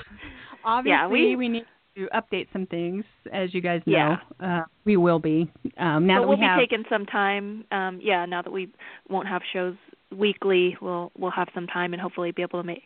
Obviously, 0.63 1.07
we- 1.11 1.35
we, 1.35 1.47
need 1.49 1.65
to 1.95 2.07
update 2.15 2.47
some 2.53 2.65
things, 2.67 3.03
as 3.33 3.53
you 3.53 3.61
guys 3.61 3.81
Yeah. 3.85 4.17
know. 4.39 4.47
Uh, 4.47 4.63
we 4.85 4.97
will 4.97 5.19
be 5.19 5.49
um, 5.77 6.05
now 6.05 6.17
so 6.17 6.21
that 6.21 6.27
we'll 6.27 6.37
we 6.37 6.43
have. 6.45 6.59
be 6.59 6.67
taking 6.67 6.83
some 6.89 7.05
time. 7.07 7.65
Um, 7.71 7.99
yeah, 8.01 8.25
now 8.25 8.41
that 8.43 8.51
we 8.51 8.69
won't 9.09 9.27
have 9.27 9.41
shows 9.51 9.75
weekly, 10.15 10.77
we'll 10.81 11.11
we'll 11.17 11.31
have 11.31 11.47
some 11.53 11.67
time 11.67 11.93
and 11.93 12.01
hopefully 12.01 12.31
be 12.31 12.41
able 12.41 12.61
to 12.61 12.65
make 12.67 12.84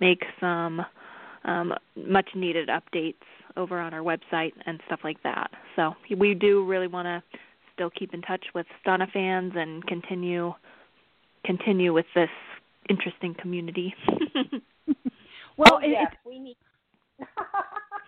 make 0.00 0.22
some 0.40 0.84
um, 1.44 1.72
much 1.96 2.30
needed 2.34 2.68
updates 2.68 3.14
over 3.56 3.78
on 3.78 3.94
our 3.94 4.00
website 4.00 4.52
and 4.66 4.80
stuff 4.86 5.00
like 5.04 5.22
that. 5.22 5.50
So 5.76 5.94
we 6.16 6.34
do 6.34 6.64
really 6.64 6.88
want 6.88 7.06
to 7.06 7.22
still 7.74 7.90
keep 7.90 8.14
in 8.14 8.22
touch 8.22 8.44
with 8.54 8.66
Stana 8.84 9.10
fans 9.12 9.52
and 9.56 9.84
continue 9.86 10.52
continue 11.44 11.92
with 11.92 12.06
this 12.14 12.30
interesting 12.88 13.34
community. 13.40 13.94
well, 15.56 15.74
oh, 15.74 15.78
it- 15.78 15.90
yes, 15.90 16.06
it's 16.12 16.20
we 16.26 16.38
need. 16.38 16.56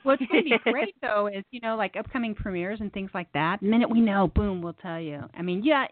What's 0.02 0.22
going 0.30 0.44
to 0.44 0.50
be 0.50 0.70
great 0.70 0.94
though 1.02 1.26
is 1.26 1.44
you 1.50 1.60
know 1.60 1.76
like 1.76 1.96
upcoming 1.96 2.34
premieres 2.34 2.80
and 2.80 2.92
things 2.92 3.10
like 3.12 3.32
that. 3.32 3.60
The 3.60 3.66
minute 3.66 3.90
we 3.90 4.00
know, 4.00 4.28
boom, 4.34 4.62
we'll 4.62 4.72
tell 4.74 5.00
you. 5.00 5.22
I 5.36 5.42
mean, 5.42 5.62
yeah, 5.64 5.86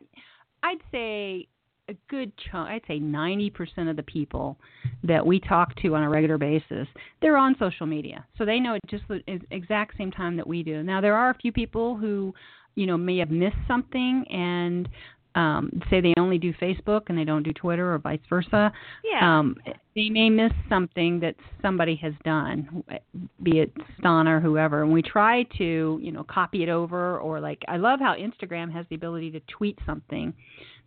I'd 0.63 0.79
say 0.93 1.49
a 1.89 1.95
good 2.09 2.33
chunk. 2.37 2.71
I'd 2.71 2.83
say 2.89 2.99
ninety 2.99 3.51
percent 3.51 3.89
of 3.89 3.97
the 3.97 4.03
people 4.03 4.59
that 5.03 5.25
we 5.25 5.41
talk 5.41 5.75
to 5.83 5.95
on 5.95 6.03
a 6.03 6.09
regular 6.09 6.39
basis, 6.39 6.89
they're 7.21 7.37
on 7.37 7.57
social 7.59 7.87
media, 7.87 8.25
so 8.39 8.45
they 8.45 8.59
know 8.59 8.75
it 8.75 8.81
just 8.89 9.05
the 9.09 9.23
exact 9.51 9.97
same 9.99 10.11
time 10.11 10.37
that 10.37 10.47
we 10.47 10.63
do. 10.63 10.83
Now 10.83 11.01
there 11.01 11.15
are 11.15 11.31
a 11.31 11.35
few 11.35 11.53
people 11.53 11.97
who, 11.97 12.35
you 12.75 12.87
know, 12.87 12.97
may 12.97 13.19
have 13.19 13.31
missed 13.31 13.57
something 13.69 14.25
and 14.31 14.89
um 15.35 15.71
say 15.91 16.01
they 16.01 16.15
only 16.17 16.39
do 16.39 16.53
Facebook 16.55 17.03
and 17.09 17.19
they 17.19 17.25
don't 17.25 17.43
do 17.43 17.53
Twitter 17.53 17.93
or 17.95 17.99
vice 17.99 18.21
versa 18.29 18.73
Yeah. 19.05 19.39
um, 19.39 19.57
they 19.95 20.09
may 20.11 20.29
miss 20.29 20.53
something 20.69 21.21
that 21.21 21.37
somebody 21.63 21.95
has 21.97 22.15
done, 22.25 22.83
be 23.43 23.61
it 23.61 23.73
Stan 23.99 24.27
or 24.27 24.41
whoever, 24.41 24.83
and 24.83 24.93
we 24.93 25.03
try 25.03 25.45
to, 25.57 26.01
you 26.03 26.11
know, 26.11 26.25
copy 26.25 26.63
it 26.65 26.69
over 26.69 27.19
or 27.19 27.41
like 27.41 27.63
I 27.69 27.77
love 27.77 28.01
how 28.01 28.15
Instagram 28.15 28.73
has 28.73 28.87
the 28.89 28.97
ability 28.97 29.31
to 29.33 29.41
tweet 29.49 29.79
something 29.87 30.35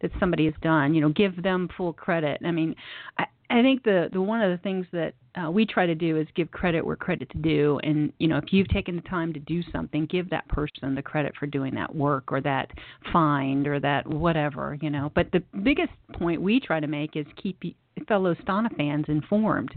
that 0.01 0.11
somebody 0.19 0.45
has 0.45 0.53
done, 0.61 0.93
you 0.93 1.01
know, 1.01 1.09
give 1.09 1.41
them 1.41 1.69
full 1.75 1.93
credit. 1.93 2.41
I 2.45 2.51
mean, 2.51 2.75
I 3.17 3.25
I 3.49 3.61
think 3.61 3.83
the 3.83 4.09
the 4.11 4.21
one 4.21 4.41
of 4.41 4.51
the 4.51 4.61
things 4.61 4.85
that 4.91 5.13
uh, 5.35 5.49
we 5.49 5.65
try 5.65 5.85
to 5.85 5.95
do 5.95 6.17
is 6.17 6.27
give 6.35 6.51
credit 6.51 6.85
where 6.85 6.95
credit's 6.95 7.31
due, 7.41 7.79
and 7.83 8.11
you 8.19 8.27
know, 8.27 8.37
if 8.37 8.51
you've 8.51 8.67
taken 8.67 8.95
the 8.95 9.01
time 9.03 9.33
to 9.33 9.39
do 9.39 9.61
something, 9.71 10.05
give 10.07 10.29
that 10.31 10.47
person 10.49 10.95
the 10.95 11.01
credit 11.01 11.33
for 11.39 11.45
doing 11.45 11.73
that 11.75 11.93
work 11.93 12.31
or 12.31 12.41
that 12.41 12.71
find 13.13 13.67
or 13.67 13.79
that 13.79 14.05
whatever, 14.07 14.77
you 14.81 14.89
know. 14.89 15.11
But 15.15 15.31
the 15.31 15.43
biggest 15.63 15.91
point 16.13 16.41
we 16.41 16.59
try 16.59 16.79
to 16.79 16.87
make 16.87 17.15
is 17.15 17.25
keep 17.41 17.63
fellow 18.07 18.35
Stana 18.35 18.75
fans 18.75 19.05
informed 19.07 19.73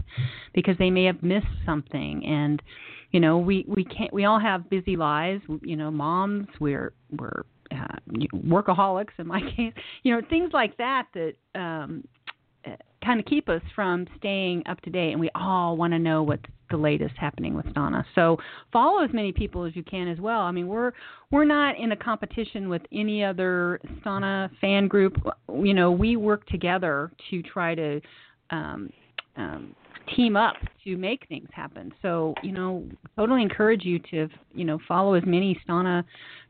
because 0.53 0.77
they 0.77 0.89
may 0.89 1.05
have 1.05 1.23
missed 1.23 1.47
something. 1.65 2.25
And 2.25 2.61
you 3.11 3.19
know 3.19 3.37
we 3.37 3.65
we 3.67 3.83
can't 3.83 4.11
we 4.13 4.25
all 4.25 4.39
have 4.39 4.69
busy 4.69 4.95
lives. 4.95 5.43
You 5.61 5.75
know 5.75 5.91
moms 5.91 6.47
we're 6.59 6.93
we're 7.17 7.43
uh, 7.71 7.95
workaholics 8.33 9.13
in 9.17 9.27
my 9.27 9.39
case 9.55 9.73
you 10.03 10.13
know 10.13 10.21
things 10.29 10.51
like 10.51 10.75
that 10.75 11.07
that 11.13 11.35
um 11.55 12.03
kind 13.03 13.19
of 13.19 13.25
keep 13.25 13.49
us 13.49 13.61
from 13.75 14.07
staying 14.17 14.63
up 14.67 14.79
to 14.81 14.89
date 14.89 15.11
and 15.11 15.19
we 15.19 15.29
all 15.35 15.77
want 15.77 15.93
to 15.93 15.99
know 15.99 16.23
what's 16.23 16.43
the 16.69 16.77
latest 16.77 17.15
happening 17.17 17.53
with 17.53 17.65
Stana. 17.67 18.05
So 18.15 18.37
follow 18.71 19.03
as 19.03 19.11
many 19.13 19.31
people 19.31 19.65
as 19.65 19.75
you 19.75 19.83
can 19.83 20.07
as 20.07 20.19
well. 20.19 20.41
I 20.41 20.51
mean, 20.51 20.67
we're 20.67 20.93
we're 21.29 21.45
not 21.45 21.77
in 21.77 21.91
a 21.91 21.95
competition 21.95 22.69
with 22.69 22.81
any 22.91 23.23
other 23.23 23.79
Stana 23.99 24.49
fan 24.59 24.87
group. 24.87 25.17
You 25.49 25.73
know, 25.73 25.91
we 25.91 26.15
work 26.15 26.45
together 26.47 27.11
to 27.29 27.43
try 27.43 27.75
to 27.75 28.01
um, 28.49 28.89
um, 29.35 29.75
team 30.15 30.35
up 30.35 30.55
to 30.83 30.97
make 30.97 31.27
things 31.27 31.47
happen. 31.53 31.93
So, 32.01 32.33
you 32.43 32.51
know, 32.51 32.83
totally 33.17 33.41
encourage 33.41 33.83
you 33.85 33.99
to, 34.11 34.27
you 34.53 34.65
know, 34.65 34.79
follow 34.87 35.13
as 35.13 35.23
many 35.25 35.59
Stana 35.67 36.03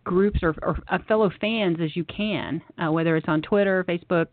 groups 0.04 0.40
or, 0.42 0.56
or 0.62 0.80
uh, 0.90 0.98
fellow 1.08 1.30
fans 1.40 1.78
as 1.82 1.96
you 1.96 2.04
can, 2.06 2.62
uh, 2.80 2.92
whether 2.92 3.16
it's 3.16 3.28
on 3.28 3.42
Twitter, 3.42 3.84
Facebook, 3.88 4.28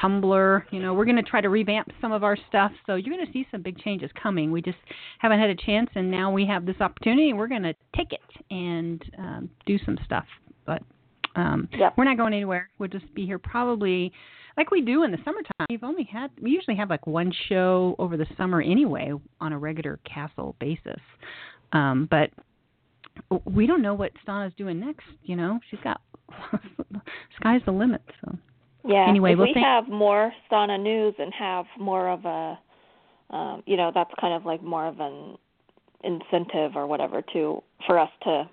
Tumblr. 0.00 0.62
You 0.70 0.80
know, 0.80 0.94
we're 0.94 1.04
going 1.04 1.16
to 1.16 1.22
try 1.22 1.40
to 1.40 1.48
revamp 1.48 1.88
some 2.00 2.12
of 2.12 2.24
our 2.24 2.36
stuff. 2.48 2.72
So 2.86 2.96
you're 2.96 3.14
going 3.14 3.26
to 3.26 3.32
see 3.32 3.46
some 3.50 3.62
big 3.62 3.78
changes 3.78 4.10
coming. 4.20 4.50
We 4.50 4.62
just 4.62 4.78
haven't 5.18 5.38
had 5.38 5.50
a 5.50 5.54
chance, 5.54 5.90
and 5.94 6.10
now 6.10 6.32
we 6.32 6.44
have 6.46 6.66
this 6.66 6.80
opportunity, 6.80 7.30
and 7.30 7.38
we're 7.38 7.48
going 7.48 7.62
to 7.62 7.74
take 7.96 8.12
it 8.12 8.20
and 8.50 9.02
um, 9.18 9.50
do 9.66 9.78
some 9.84 9.98
stuff. 10.04 10.26
But 10.66 10.82
um, 11.36 11.68
Yep. 11.72 11.94
we're 11.96 12.04
not 12.04 12.16
going 12.16 12.34
anywhere. 12.34 12.68
We'll 12.78 12.88
just 12.88 13.12
be 13.14 13.24
here 13.26 13.38
probably 13.38 14.12
like 14.56 14.70
we 14.70 14.80
do 14.80 15.04
in 15.04 15.10
the 15.10 15.18
summertime. 15.24 15.66
We've 15.70 15.84
only 15.84 16.04
had 16.04 16.30
we 16.40 16.50
usually 16.50 16.76
have 16.76 16.90
like 16.90 17.06
one 17.06 17.32
show 17.48 17.94
over 17.98 18.16
the 18.16 18.26
summer 18.36 18.60
anyway 18.60 19.12
on 19.40 19.52
a 19.52 19.58
regular 19.58 19.98
castle 20.04 20.56
basis. 20.60 21.00
Um, 21.72 22.08
but 22.10 22.30
we 23.44 23.66
don't 23.66 23.82
know 23.82 23.94
what 23.94 24.12
Stana's 24.22 24.52
doing 24.56 24.80
next. 24.80 25.04
You 25.24 25.36
know, 25.36 25.58
she's 25.70 25.80
got 25.82 26.00
sky's 27.40 27.60
the 27.66 27.72
limit. 27.72 28.02
So 28.24 28.36
Yeah. 28.86 29.06
Anyway, 29.08 29.32
if 29.32 29.38
well, 29.38 29.46
we 29.48 29.54
thank- 29.54 29.64
have 29.66 29.88
more 29.88 30.32
Stana 30.50 30.80
news 30.80 31.14
and 31.18 31.32
have 31.34 31.66
more 31.78 32.08
of 32.08 32.24
a, 32.24 32.58
um, 33.34 33.62
you 33.66 33.76
know, 33.76 33.90
that's 33.94 34.10
kind 34.20 34.34
of 34.34 34.44
like 34.44 34.62
more 34.62 34.86
of 34.86 35.00
an 35.00 35.36
incentive 36.04 36.72
or 36.76 36.86
whatever 36.86 37.22
to 37.32 37.62
for 37.86 37.98
us 37.98 38.10
to 38.24 38.48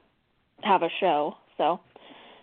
have 0.63 0.81
a 0.83 0.89
show. 0.99 1.35
So, 1.57 1.79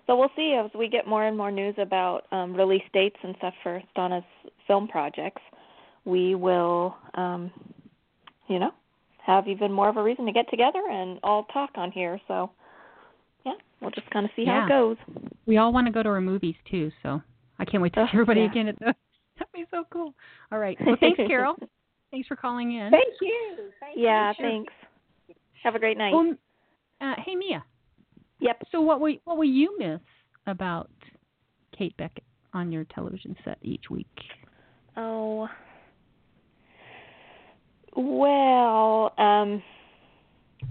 so 0.06 0.16
we'll 0.16 0.30
see 0.36 0.54
as 0.62 0.70
we 0.78 0.88
get 0.88 1.06
more 1.06 1.24
and 1.24 1.36
more 1.36 1.50
news 1.50 1.74
about 1.78 2.22
um, 2.32 2.54
release 2.54 2.82
dates 2.92 3.16
and 3.22 3.34
stuff 3.38 3.54
for 3.62 3.82
Stana's 3.92 4.24
film 4.66 4.88
projects. 4.88 5.42
We 6.04 6.34
will, 6.36 6.96
um, 7.14 7.50
you 8.48 8.58
know, 8.58 8.70
have 9.24 9.48
even 9.48 9.72
more 9.72 9.88
of 9.88 9.96
a 9.96 10.02
reason 10.02 10.24
to 10.26 10.32
get 10.32 10.48
together 10.50 10.82
and 10.90 11.18
all 11.24 11.44
talk 11.52 11.70
on 11.74 11.90
here. 11.90 12.20
So, 12.28 12.50
yeah, 13.44 13.54
we'll 13.80 13.90
just 13.90 14.08
kind 14.10 14.24
of 14.24 14.30
see 14.36 14.44
how 14.44 14.64
it 14.64 14.68
goes. 14.68 14.96
we 15.46 15.56
all 15.56 15.72
want 15.72 15.86
to 15.88 15.92
go 15.92 16.02
to 16.02 16.08
our 16.08 16.20
movies 16.20 16.54
too. 16.70 16.92
So 17.02 17.20
I 17.58 17.64
can't 17.64 17.82
wait 17.82 17.92
to 17.94 18.00
Oh, 18.02 18.04
see 18.06 18.10
everybody 18.14 18.40
yeah. 18.40 18.50
again 18.50 18.68
at 18.68 18.78
the. 18.78 18.94
That'd 19.38 19.52
be 19.52 19.64
so 19.70 19.84
cool. 19.90 20.14
All 20.52 20.58
right. 20.58 20.78
Well, 20.86 20.96
thanks, 21.00 21.18
Carol. 21.26 21.56
thanks 22.12 22.28
for 22.28 22.36
calling 22.36 22.72
in. 22.76 22.90
Thank 22.90 23.14
you. 23.20 23.56
Thank 23.80 23.98
Yeah, 23.98 24.30
you. 24.38 24.44
Thanks. 24.44 24.72
Have 25.64 25.74
a 25.74 25.78
great 25.80 25.98
night. 25.98 26.12
Well, 26.12 26.34
uh, 27.00 27.14
hey 27.24 27.34
Mia. 27.34 27.64
Yep. 28.40 28.62
So 28.70 28.80
what 28.80 29.00
will 29.00 29.14
what 29.24 29.36
will 29.36 29.44
you 29.44 29.76
miss 29.78 30.00
about 30.46 30.90
Kate 31.76 31.96
Beckett 31.96 32.24
on 32.52 32.72
your 32.72 32.84
television 32.84 33.36
set 33.44 33.58
each 33.62 33.84
week? 33.90 34.06
Oh. 34.96 35.48
Well, 37.94 39.14
um 39.18 39.62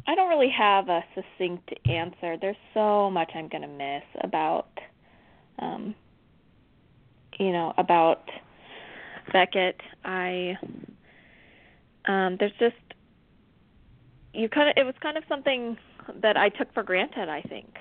I 0.08 0.16
don't 0.16 0.30
really 0.30 0.52
have 0.56 0.90
a 0.90 1.04
succinct 1.16 1.74
answer. 1.86 2.38
There's 2.40 2.56
so 2.74 3.10
much 3.10 3.32
I'm 3.34 3.48
going 3.48 3.62
to 3.62 3.68
miss 3.68 4.04
about 4.22 4.70
um 5.60 5.96
you 7.40 7.52
know, 7.52 7.74
about 7.78 8.30
Beckett. 9.34 9.80
I 10.04 10.58
um 12.08 12.38
there's 12.40 12.54
just 12.60 12.76
you 14.34 14.50
kind 14.50 14.70
of 14.70 14.76
it 14.78 14.86
was 14.86 14.96
kind 15.02 15.18
of 15.18 15.24
something 15.28 15.78
that 16.22 16.38
I 16.38 16.50
took 16.50 16.74
for 16.74 16.84
granted, 16.84 17.30
I 17.30 17.42
think, 17.42 17.78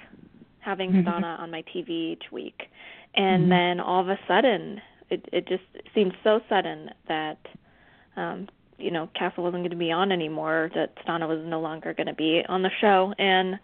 having 0.60 0.92
Mhm. 0.92 1.04
Stana 1.04 1.38
on 1.38 1.50
my 1.50 1.62
TV 1.62 2.12
each 2.12 2.32
week. 2.32 2.70
And 3.14 3.44
Mhm. 3.44 3.48
then 3.50 3.80
all 3.80 4.00
of 4.00 4.08
a 4.08 4.18
sudden 4.26 4.80
it 5.10 5.28
it 5.32 5.46
just 5.46 5.64
seemed 5.94 6.14
so 6.22 6.40
sudden 6.48 6.90
that 7.08 7.38
um 8.16 8.48
you 8.78 8.90
know 8.90 9.08
Castle 9.14 9.44
wasn't 9.44 9.62
going 9.62 9.70
to 9.70 9.76
be 9.76 9.92
on 9.92 10.12
anymore 10.12 10.70
that 10.74 10.96
Stana 11.04 11.28
was 11.28 11.44
no 11.44 11.60
longer 11.60 11.94
going 11.94 12.06
to 12.06 12.14
be 12.14 12.44
on 12.48 12.62
the 12.62 12.70
show 12.80 13.14
and 13.18 13.58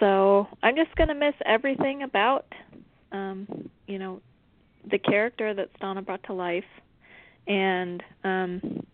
so 0.00 0.46
I'm 0.62 0.76
just 0.76 0.94
going 0.96 1.08
to 1.08 1.14
miss 1.14 1.34
everything 1.44 2.02
about 2.02 2.46
um 3.12 3.70
you 3.86 3.98
know 3.98 4.20
the 4.90 4.98
character 4.98 5.54
that 5.54 5.70
Stana 5.78 6.04
brought 6.04 6.22
to 6.24 6.32
life 6.32 6.64
and 7.46 8.02
um 8.24 8.84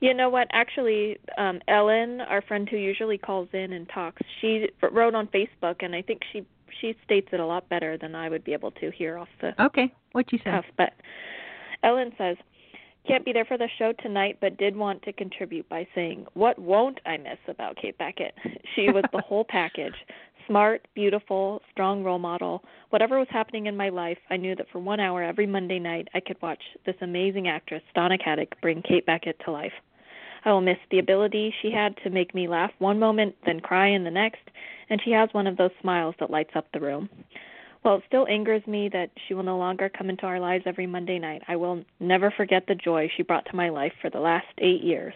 you 0.00 0.14
know 0.14 0.28
what 0.28 0.48
actually 0.52 1.18
um 1.38 1.60
Ellen 1.68 2.20
our 2.20 2.42
friend 2.42 2.68
who 2.68 2.76
usually 2.76 3.18
calls 3.18 3.48
in 3.52 3.72
and 3.72 3.88
talks 3.88 4.22
she 4.40 4.68
wrote 4.92 5.14
on 5.14 5.26
Facebook 5.28 5.76
and 5.80 5.94
I 5.94 6.02
think 6.02 6.22
she 6.32 6.46
she 6.80 6.94
states 7.04 7.28
it 7.32 7.40
a 7.40 7.46
lot 7.46 7.68
better 7.68 7.96
than 7.96 8.14
I 8.14 8.28
would 8.28 8.44
be 8.44 8.52
able 8.52 8.70
to 8.72 8.90
hear 8.90 9.18
off 9.18 9.28
the 9.40 9.60
Okay. 9.62 9.92
What 10.12 10.32
you 10.32 10.38
said. 10.44 10.62
But 10.76 10.92
Ellen 11.82 12.12
says, 12.18 12.36
can't 13.06 13.24
be 13.24 13.32
there 13.32 13.44
for 13.44 13.56
the 13.56 13.68
show 13.78 13.92
tonight, 14.02 14.38
but 14.40 14.56
did 14.56 14.76
want 14.76 15.02
to 15.02 15.12
contribute 15.12 15.68
by 15.68 15.86
saying, 15.94 16.26
What 16.34 16.58
won't 16.58 17.00
I 17.06 17.16
miss 17.16 17.38
about 17.48 17.76
Kate 17.76 17.96
Beckett? 17.98 18.34
She 18.74 18.90
was 18.90 19.04
the 19.12 19.22
whole 19.22 19.44
package. 19.48 19.94
Smart, 20.46 20.86
beautiful, 20.94 21.60
strong 21.72 22.04
role 22.04 22.20
model. 22.20 22.62
Whatever 22.90 23.18
was 23.18 23.26
happening 23.30 23.66
in 23.66 23.76
my 23.76 23.88
life, 23.88 24.18
I 24.30 24.36
knew 24.36 24.54
that 24.54 24.68
for 24.70 24.78
one 24.78 25.00
hour 25.00 25.22
every 25.22 25.46
Monday 25.46 25.80
night 25.80 26.06
I 26.14 26.20
could 26.20 26.40
watch 26.40 26.62
this 26.84 26.94
amazing 27.00 27.48
actress, 27.48 27.82
Stana 27.94 28.16
Katic, 28.20 28.52
bring 28.62 28.80
Kate 28.82 29.04
Beckett 29.04 29.40
to 29.44 29.50
life. 29.50 29.72
I 30.44 30.52
will 30.52 30.60
miss 30.60 30.78
the 30.90 31.00
ability 31.00 31.52
she 31.60 31.72
had 31.72 31.96
to 32.04 32.10
make 32.10 32.32
me 32.32 32.46
laugh 32.46 32.70
one 32.78 33.00
moment, 33.00 33.34
then 33.44 33.58
cry 33.58 33.88
in 33.88 34.04
the 34.04 34.10
next, 34.10 34.42
and 34.88 35.00
she 35.04 35.10
has 35.10 35.28
one 35.32 35.48
of 35.48 35.56
those 35.56 35.72
smiles 35.80 36.14
that 36.20 36.30
lights 36.30 36.54
up 36.54 36.66
the 36.72 36.80
room. 36.80 37.08
While 37.82 37.96
it 37.96 38.04
still 38.06 38.28
angers 38.28 38.64
me 38.68 38.88
that 38.90 39.10
she 39.26 39.34
will 39.34 39.42
no 39.42 39.58
longer 39.58 39.88
come 39.88 40.10
into 40.10 40.26
our 40.26 40.38
lives 40.38 40.64
every 40.66 40.86
Monday 40.86 41.18
night, 41.18 41.42
I 41.48 41.56
will 41.56 41.84
never 41.98 42.30
forget 42.30 42.66
the 42.68 42.76
joy 42.76 43.10
she 43.16 43.24
brought 43.24 43.46
to 43.46 43.56
my 43.56 43.68
life 43.68 43.92
for 44.00 44.10
the 44.10 44.20
last 44.20 44.46
eight 44.58 44.82
years. 44.82 45.14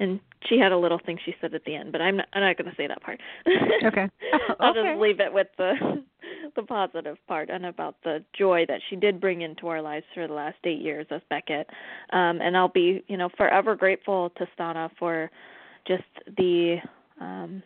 And 0.00 0.18
she 0.48 0.58
had 0.58 0.72
a 0.72 0.78
little 0.78 0.98
thing 0.98 1.18
she 1.24 1.34
said 1.40 1.54
at 1.54 1.64
the 1.64 1.76
end, 1.76 1.92
but 1.92 2.00
I'm 2.00 2.16
not, 2.16 2.26
I'm 2.32 2.40
not 2.40 2.56
going 2.56 2.70
to 2.70 2.76
say 2.76 2.86
that 2.86 3.02
part. 3.02 3.20
Okay. 3.84 4.08
I'll 4.60 4.70
Okay. 4.70 4.90
just 4.90 5.00
leave 5.00 5.20
it 5.20 5.32
with 5.32 5.46
the 5.56 6.02
the 6.56 6.62
positive 6.62 7.16
part 7.28 7.48
and 7.50 7.66
about 7.66 7.96
the 8.02 8.24
joy 8.36 8.64
that 8.66 8.80
she 8.88 8.96
did 8.96 9.20
bring 9.20 9.42
into 9.42 9.68
our 9.68 9.80
lives 9.80 10.04
for 10.14 10.26
the 10.26 10.34
last 10.34 10.56
eight 10.64 10.80
years 10.80 11.06
as 11.10 11.20
Beckett. 11.30 11.68
Um, 12.12 12.40
and 12.40 12.56
I'll 12.56 12.68
be, 12.68 13.04
you 13.08 13.16
know, 13.16 13.28
forever 13.36 13.76
grateful 13.76 14.30
to 14.30 14.46
Stana 14.58 14.90
for 14.98 15.30
just 15.86 16.02
the 16.36 16.78
um, 17.20 17.62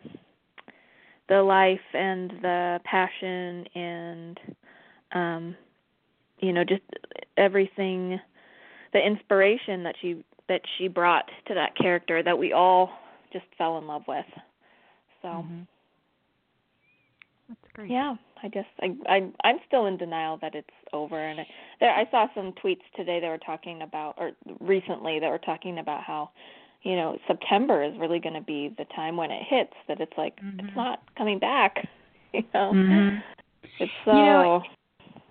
the 1.27 1.41
life 1.41 1.79
and 1.93 2.31
the 2.41 2.79
passion 2.83 3.65
and 3.75 4.39
um, 5.13 5.55
you 6.39 6.53
know 6.53 6.63
just 6.63 6.83
everything, 7.37 8.19
the 8.93 9.05
inspiration 9.05 9.83
that 9.83 9.95
she 10.01 10.23
that 10.47 10.61
she 10.77 10.87
brought 10.87 11.29
to 11.47 11.53
that 11.53 11.75
character 11.75 12.21
that 12.23 12.37
we 12.37 12.53
all 12.53 12.89
just 13.33 13.45
fell 13.57 13.77
in 13.77 13.87
love 13.87 14.03
with. 14.07 14.25
So. 15.21 15.27
Mm-hmm. 15.27 15.61
That's 17.47 17.59
great. 17.73 17.91
Yeah, 17.91 18.15
I 18.41 18.47
just 18.47 18.67
I 18.81 18.95
I 19.07 19.31
I'm 19.43 19.57
still 19.67 19.85
in 19.85 19.97
denial 19.97 20.37
that 20.41 20.55
it's 20.55 20.67
over 20.93 21.19
and 21.19 21.41
I, 21.41 21.47
there 21.79 21.91
I 21.91 22.09
saw 22.09 22.27
some 22.33 22.53
tweets 22.53 22.81
today 22.95 23.19
that 23.19 23.27
were 23.27 23.37
talking 23.37 23.83
about 23.83 24.15
or 24.17 24.31
recently 24.59 25.19
that 25.19 25.29
were 25.29 25.37
talking 25.37 25.77
about 25.77 26.03
how 26.03 26.31
you 26.81 26.95
know 26.95 27.17
September 27.27 27.83
is 27.83 27.93
really 27.99 28.19
going 28.19 28.33
to 28.33 28.41
be 28.41 28.73
the 28.77 28.85
time 28.95 29.15
when 29.15 29.29
it 29.29 29.43
hits 29.47 29.73
that 29.87 30.01
it's 30.01 30.13
like 30.17 30.39
it's 30.57 30.75
not 30.75 31.01
coming 31.17 31.39
back. 31.39 31.87
You 32.33 32.43
know. 32.53 32.73
Mhm. 32.73 33.23
It's 33.79 33.91
so 34.03 34.11
You 34.11 34.25
know, 34.25 34.63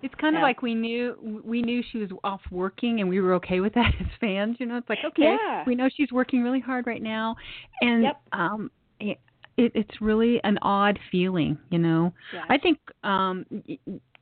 It's 0.05 0.13
kind 0.15 0.35
of 0.35 0.39
Yeah. 0.39 0.45
like 0.45 0.61
we 0.61 0.75
knew 0.75 1.41
we 1.43 1.63
knew 1.63 1.81
she 1.91 1.97
was 1.97 2.11
off 2.23 2.41
working 2.51 2.99
and 3.01 3.09
we 3.09 3.19
were 3.19 3.33
okay 3.35 3.59
with 3.59 3.73
that 3.73 3.91
as 3.99 4.07
fans. 4.21 4.57
You 4.59 4.67
know, 4.67 4.77
it's 4.77 4.87
like 4.87 4.99
okay, 5.03 5.35
Yeah. 5.43 5.63
we 5.65 5.73
know 5.73 5.89
she's 5.95 6.11
working 6.11 6.43
really 6.43 6.59
hard 6.59 6.85
right 6.85 7.01
now, 7.01 7.35
and 7.81 8.03
Yep. 8.03 8.21
um, 8.31 8.71
it, 8.99 9.19
it, 9.57 9.71
it's 9.73 10.01
really 10.01 10.39
an 10.43 10.59
odd 10.61 10.99
feeling. 11.11 11.57
You 11.71 11.79
know, 11.79 12.13
Yeah. 12.31 12.43
I 12.49 12.57
think 12.59 12.77
um, 13.03 13.45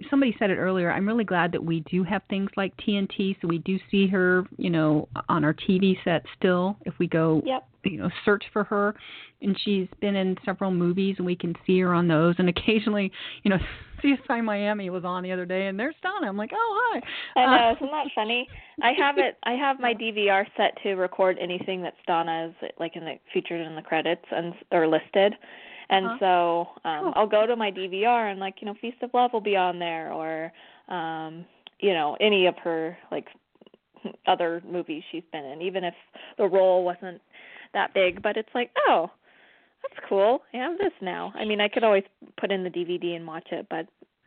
somebody 0.09 0.35
said 0.39 0.49
it 0.49 0.57
earlier. 0.57 0.91
I'm 0.91 1.07
really 1.07 1.23
glad 1.23 1.51
that 1.53 1.63
we 1.63 1.81
do 1.81 2.03
have 2.03 2.21
things 2.29 2.49
like 2.57 2.75
TNT, 2.77 3.35
so 3.41 3.47
we 3.47 3.59
do 3.59 3.77
see 3.91 4.07
her. 4.07 4.45
You 4.57 4.69
know, 4.69 5.07
on 5.29 5.43
our 5.43 5.53
TV 5.53 5.95
set 6.03 6.23
still. 6.37 6.77
If 6.85 6.93
we 6.99 7.07
go, 7.07 7.41
Yep. 7.45 7.67
you 7.83 7.97
know, 7.97 8.09
search 8.25 8.43
for 8.51 8.63
her, 8.65 8.95
and 9.41 9.57
she's 9.63 9.87
been 10.01 10.15
in 10.15 10.37
several 10.45 10.71
movies, 10.71 11.15
and 11.17 11.25
we 11.25 11.35
can 11.35 11.55
see 11.65 11.79
her 11.81 11.93
on 11.93 12.07
those. 12.07 12.35
And 12.37 12.49
occasionally, 12.49 13.11
you 13.43 13.51
know, 13.51 13.57
CSI 14.03 14.43
Miami 14.43 14.89
was 14.89 15.05
on 15.05 15.23
the 15.23 15.31
other 15.31 15.45
day, 15.45 15.67
and 15.67 15.79
there's 15.79 15.95
Stana. 16.03 16.27
I'm 16.27 16.35
like, 16.37 16.51
oh 16.53 16.91
hi. 16.93 17.01
I 17.41 17.45
know, 17.45 17.69
Uh, 17.69 17.75
isn't 17.75 17.91
that 17.91 18.07
funny? 18.13 18.47
I 18.83 18.91
have 18.97 19.17
it. 19.17 19.37
I 19.43 19.51
have 19.53 19.79
my 19.79 19.93
DVR 19.93 20.45
set 20.57 20.73
to 20.83 20.95
record 20.95 21.37
anything 21.39 21.81
that 21.83 21.93
Stana 22.07 22.49
is 22.49 22.55
like 22.79 22.95
in 22.95 23.05
the 23.05 23.13
featured 23.33 23.61
in 23.61 23.75
the 23.75 23.81
credits 23.81 24.25
and 24.31 24.53
or 24.71 24.87
listed, 24.87 25.35
and 25.89 26.05
Uh-huh. 26.05 26.17
so 26.19 26.89
um 26.89 27.13
I'll 27.15 27.27
go 27.27 27.45
to 27.45 27.55
my 27.55 27.71
DVR 27.71 28.31
and 28.31 28.39
like 28.39 28.55
you 28.61 28.65
know 28.67 28.75
Feast 28.81 28.97
of 29.01 29.13
Love 29.13 29.33
will 29.33 29.41
be 29.41 29.55
on 29.55 29.79
there 29.79 30.11
or 30.11 30.51
um 30.89 31.45
you 31.79 31.93
know 31.93 32.17
any 32.19 32.45
of 32.47 32.55
her 32.63 32.97
like 33.11 33.27
other 34.27 34.61
movies 34.69 35.03
she's 35.11 35.23
been 35.31 35.45
in, 35.45 35.61
even 35.61 35.83
if 35.83 35.93
the 36.37 36.47
role 36.47 36.83
wasn't 36.83 37.21
that 37.73 37.93
big. 37.93 38.21
But 38.21 38.37
it's 38.37 38.53
like 38.55 38.71
oh. 38.87 39.09
That's 39.83 40.07
cool. 40.07 40.41
I 40.53 40.57
have 40.59 40.77
this 40.77 40.93
now. 41.01 41.33
I 41.35 41.43
mean, 41.43 41.59
I 41.59 41.67
could 41.67 41.83
always 41.83 42.05
put 42.39 42.53
in 42.53 42.63
the 42.63 42.69
DVD 42.69 43.17
and 43.17 43.27
watch 43.27 43.47
it, 43.51 43.67
but 43.69 43.85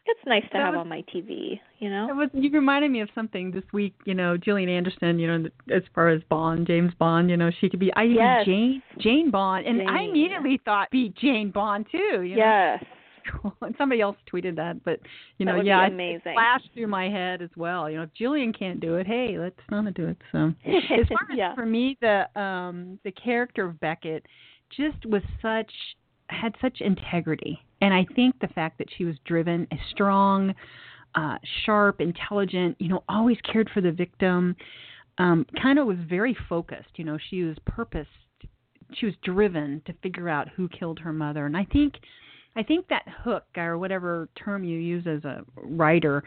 it's 0.08 0.26
nice 0.26 0.42
to 0.44 0.48
That 0.54 0.58
have 0.62 0.74
was- 0.74 0.80
on 0.80 0.88
my 0.88 1.02
TV, 1.12 1.60
you 1.78 1.90
know? 1.90 2.08
It 2.10 2.14
was, 2.16 2.28
you 2.32 2.50
reminded 2.50 2.90
me 2.90 3.00
of 3.00 3.08
something 3.14 3.50
this 3.50 3.64
week. 3.72 3.94
You 4.04 4.14
know, 4.14 4.36
Gillian 4.36 4.68
Anderson. 4.68 5.18
You 5.18 5.26
know, 5.38 5.48
as 5.74 5.82
far 5.94 6.08
as 6.10 6.22
Bond, 6.28 6.66
James 6.66 6.92
Bond. 6.98 7.30
You 7.30 7.36
know, 7.36 7.50
she 7.60 7.68
could 7.68 7.80
be. 7.80 7.92
I 7.94 8.04
even 8.04 8.16
Yes. 8.16 8.46
Jane 8.46 8.82
Jane 8.98 9.30
Bond, 9.30 9.66
and 9.66 9.88
I 9.88 10.02
immediately 10.02 10.60
thought 10.64 10.90
be 10.90 11.12
Jane 11.20 11.50
Bond 11.50 11.86
too. 11.90 12.22
You 12.22 12.36
know? 12.36 12.44
Yes. 12.80 12.84
And 13.60 13.74
somebody 13.76 14.00
else 14.00 14.16
tweeted 14.32 14.54
that, 14.54 14.84
but 14.84 15.00
you 15.38 15.46
know, 15.46 15.60
yeah, 15.60 15.84
it- 15.84 15.92
amazing. 15.92 16.20
it 16.26 16.34
flashed 16.34 16.68
through 16.74 16.86
my 16.86 17.08
head 17.08 17.42
as 17.42 17.50
well. 17.56 17.90
You 17.90 17.96
know, 17.96 18.02
if 18.04 18.14
Gillian 18.14 18.52
can't 18.52 18.78
do 18.78 18.94
it, 18.98 19.06
hey, 19.08 19.36
let 19.36 19.52
Stana 19.68 19.92
do 19.92 20.06
it. 20.06 20.16
So, 20.30 20.52
as 20.64 21.08
far 21.08 21.26
as 21.50 21.54
for 21.56 21.66
me, 21.66 21.98
the 22.00 22.28
um 22.40 23.00
the 23.02 23.10
character 23.10 23.64
of 23.66 23.80
Beckett 23.80 24.24
just 24.76 25.04
was 25.06 25.22
such 25.42 25.72
had 26.28 26.54
such 26.60 26.80
integrity, 26.80 27.60
and 27.80 27.92
I 27.92 28.06
think 28.14 28.38
the 28.40 28.48
fact 28.48 28.78
that 28.78 28.88
she 28.96 29.04
was 29.04 29.16
driven, 29.24 29.66
a 29.72 29.76
strong, 29.90 30.54
uh, 31.14 31.36
sharp, 31.64 32.00
intelligent, 32.00 32.76
you 32.78 32.88
know, 32.88 33.04
always 33.08 33.38
cared 33.50 33.70
for 33.72 33.80
the 33.80 33.92
victim, 33.92 34.56
um, 35.18 35.46
kind 35.60 35.78
of 35.78 35.86
was 35.86 35.98
very 36.08 36.36
focused. 36.48 36.90
You 36.96 37.04
know, 37.04 37.18
she 37.30 37.42
was 37.42 37.56
purposed 37.66 38.10
she 38.94 39.06
was 39.06 39.14
driven 39.22 39.82
to 39.86 39.92
figure 40.02 40.28
out 40.28 40.48
who 40.48 40.68
killed 40.68 40.98
her 40.98 41.12
mother 41.12 41.46
and 41.46 41.56
i 41.56 41.64
think 41.72 41.94
i 42.56 42.62
think 42.62 42.86
that 42.88 43.04
hook 43.22 43.44
or 43.56 43.78
whatever 43.78 44.28
term 44.36 44.64
you 44.64 44.78
use 44.78 45.06
as 45.06 45.24
a 45.24 45.44
writer 45.56 46.22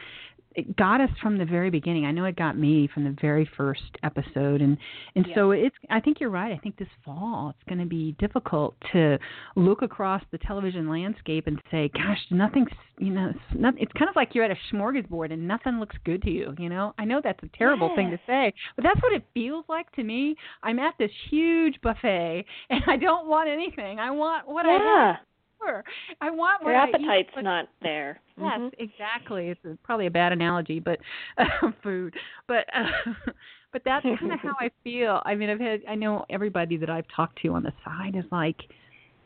it 0.55 0.75
got 0.75 0.99
us 0.99 1.09
from 1.21 1.37
the 1.37 1.45
very 1.45 1.69
beginning. 1.69 2.05
I 2.05 2.11
know 2.11 2.25
it 2.25 2.35
got 2.35 2.57
me 2.57 2.89
from 2.93 3.03
the 3.03 3.15
very 3.21 3.49
first 3.57 3.97
episode 4.03 4.61
and 4.61 4.77
and 5.15 5.27
so 5.35 5.51
it's 5.51 5.75
i 5.89 5.99
think 5.99 6.19
you're 6.19 6.29
right. 6.29 6.51
I 6.51 6.57
think 6.57 6.77
this 6.77 6.87
fall 7.05 7.53
it's 7.55 7.69
going 7.69 7.79
to 7.79 7.85
be 7.85 8.15
difficult 8.19 8.75
to 8.91 9.17
look 9.55 9.81
across 9.81 10.23
the 10.31 10.37
television 10.39 10.89
landscape 10.89 11.47
and 11.47 11.61
say 11.69 11.89
gosh 11.93 12.17
nothing's 12.31 12.69
you 12.97 13.11
know 13.11 13.29
it's, 13.29 13.59
not, 13.59 13.75
it's 13.77 13.91
kind 13.93 14.09
of 14.09 14.15
like 14.15 14.33
you're 14.33 14.43
at 14.43 14.51
a 14.51 14.75
smorgasbord 14.75 15.31
and 15.31 15.47
nothing 15.47 15.79
looks 15.79 15.95
good 16.03 16.21
to 16.23 16.31
you 16.31 16.53
you 16.57 16.69
know? 16.69 16.93
I 16.97 17.05
know 17.05 17.21
that's 17.23 17.41
a 17.43 17.57
terrible 17.57 17.91
thing 17.95 18.09
to 18.11 18.19
say 18.25 18.53
but 18.75 18.83
that's 18.83 19.01
what 19.01 19.13
it 19.13 19.23
feels 19.33 19.65
like 19.69 19.91
to 19.93 20.03
me. 20.03 20.35
I'm 20.63 20.79
at 20.79 20.95
this 20.97 21.11
huge 21.29 21.79
buffet 21.81 22.45
and 22.69 22.81
i 22.87 22.97
don't 22.97 23.27
want 23.27 23.49
anything. 23.49 23.99
I 23.99 24.11
want 24.11 24.47
what 24.47 24.65
i 24.65 25.13
have 25.13 25.28
Sure. 25.59 25.83
I 26.21 26.29
want 26.31 26.61
Your 26.63 26.73
what 26.73 26.83
I 26.83 26.89
eat, 26.89 26.95
appetite's 26.95 27.43
not 27.43 27.67
there. 27.81 28.19
Yes, 28.37 28.59
Mhm. 28.59 28.71
exactly. 28.79 29.49
It's 29.49 29.61
probably 29.83 30.05
a 30.07 30.11
bad 30.11 30.31
analogy, 30.31 30.79
but 30.79 30.99
uh, 31.37 31.45
food. 31.83 32.15
But 32.47 32.65
uh, 32.73 32.85
but 33.73 33.81
that's 33.83 34.03
kind 34.03 34.31
of 34.31 34.39
how 34.39 34.55
I 34.59 34.69
feel. 34.83 35.21
I 35.25 35.35
mean, 35.35 35.49
I've 35.49 35.59
had 35.59 35.81
I 35.87 35.95
know 35.95 36.25
everybody 36.29 36.77
that 36.77 36.89
I've 36.89 37.07
talked 37.15 37.41
to 37.41 37.49
on 37.53 37.63
the 37.63 37.73
side 37.83 38.15
is 38.15 38.25
like, 38.31 38.57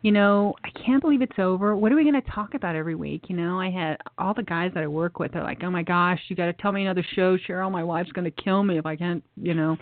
you 0.03 0.11
know, 0.11 0.53
I 0.63 0.69
can't 0.85 1.01
believe 1.01 1.21
it's 1.21 1.39
over. 1.39 1.75
What 1.75 1.91
are 1.91 1.95
we 1.95 2.03
going 2.03 2.21
to 2.21 2.30
talk 2.30 2.53
about 2.53 2.75
every 2.75 2.93
week? 2.93 3.23
You 3.30 3.35
know, 3.38 3.59
I 3.59 3.71
had 3.71 3.97
all 4.17 4.34
the 4.34 4.43
guys 4.43 4.71
that 4.75 4.84
I 4.84 4.88
work 4.88 5.17
with 5.17 5.35
are 5.35 5.41
like, 5.41 5.63
oh 5.63 5.71
my 5.71 5.81
gosh, 5.81 6.19
you 6.27 6.35
got 6.35 6.45
to 6.47 6.53
tell 6.53 6.71
me 6.71 6.81
another 6.84 7.05
show, 7.15 7.38
Cheryl. 7.38 7.71
My 7.71 7.84
wife's 7.84 8.11
going 8.11 8.30
to 8.31 8.43
kill 8.43 8.63
me 8.63 8.77
if 8.77 8.85
I 8.85 8.95
can't, 8.97 9.23
you 9.38 9.53
know, 9.53 9.77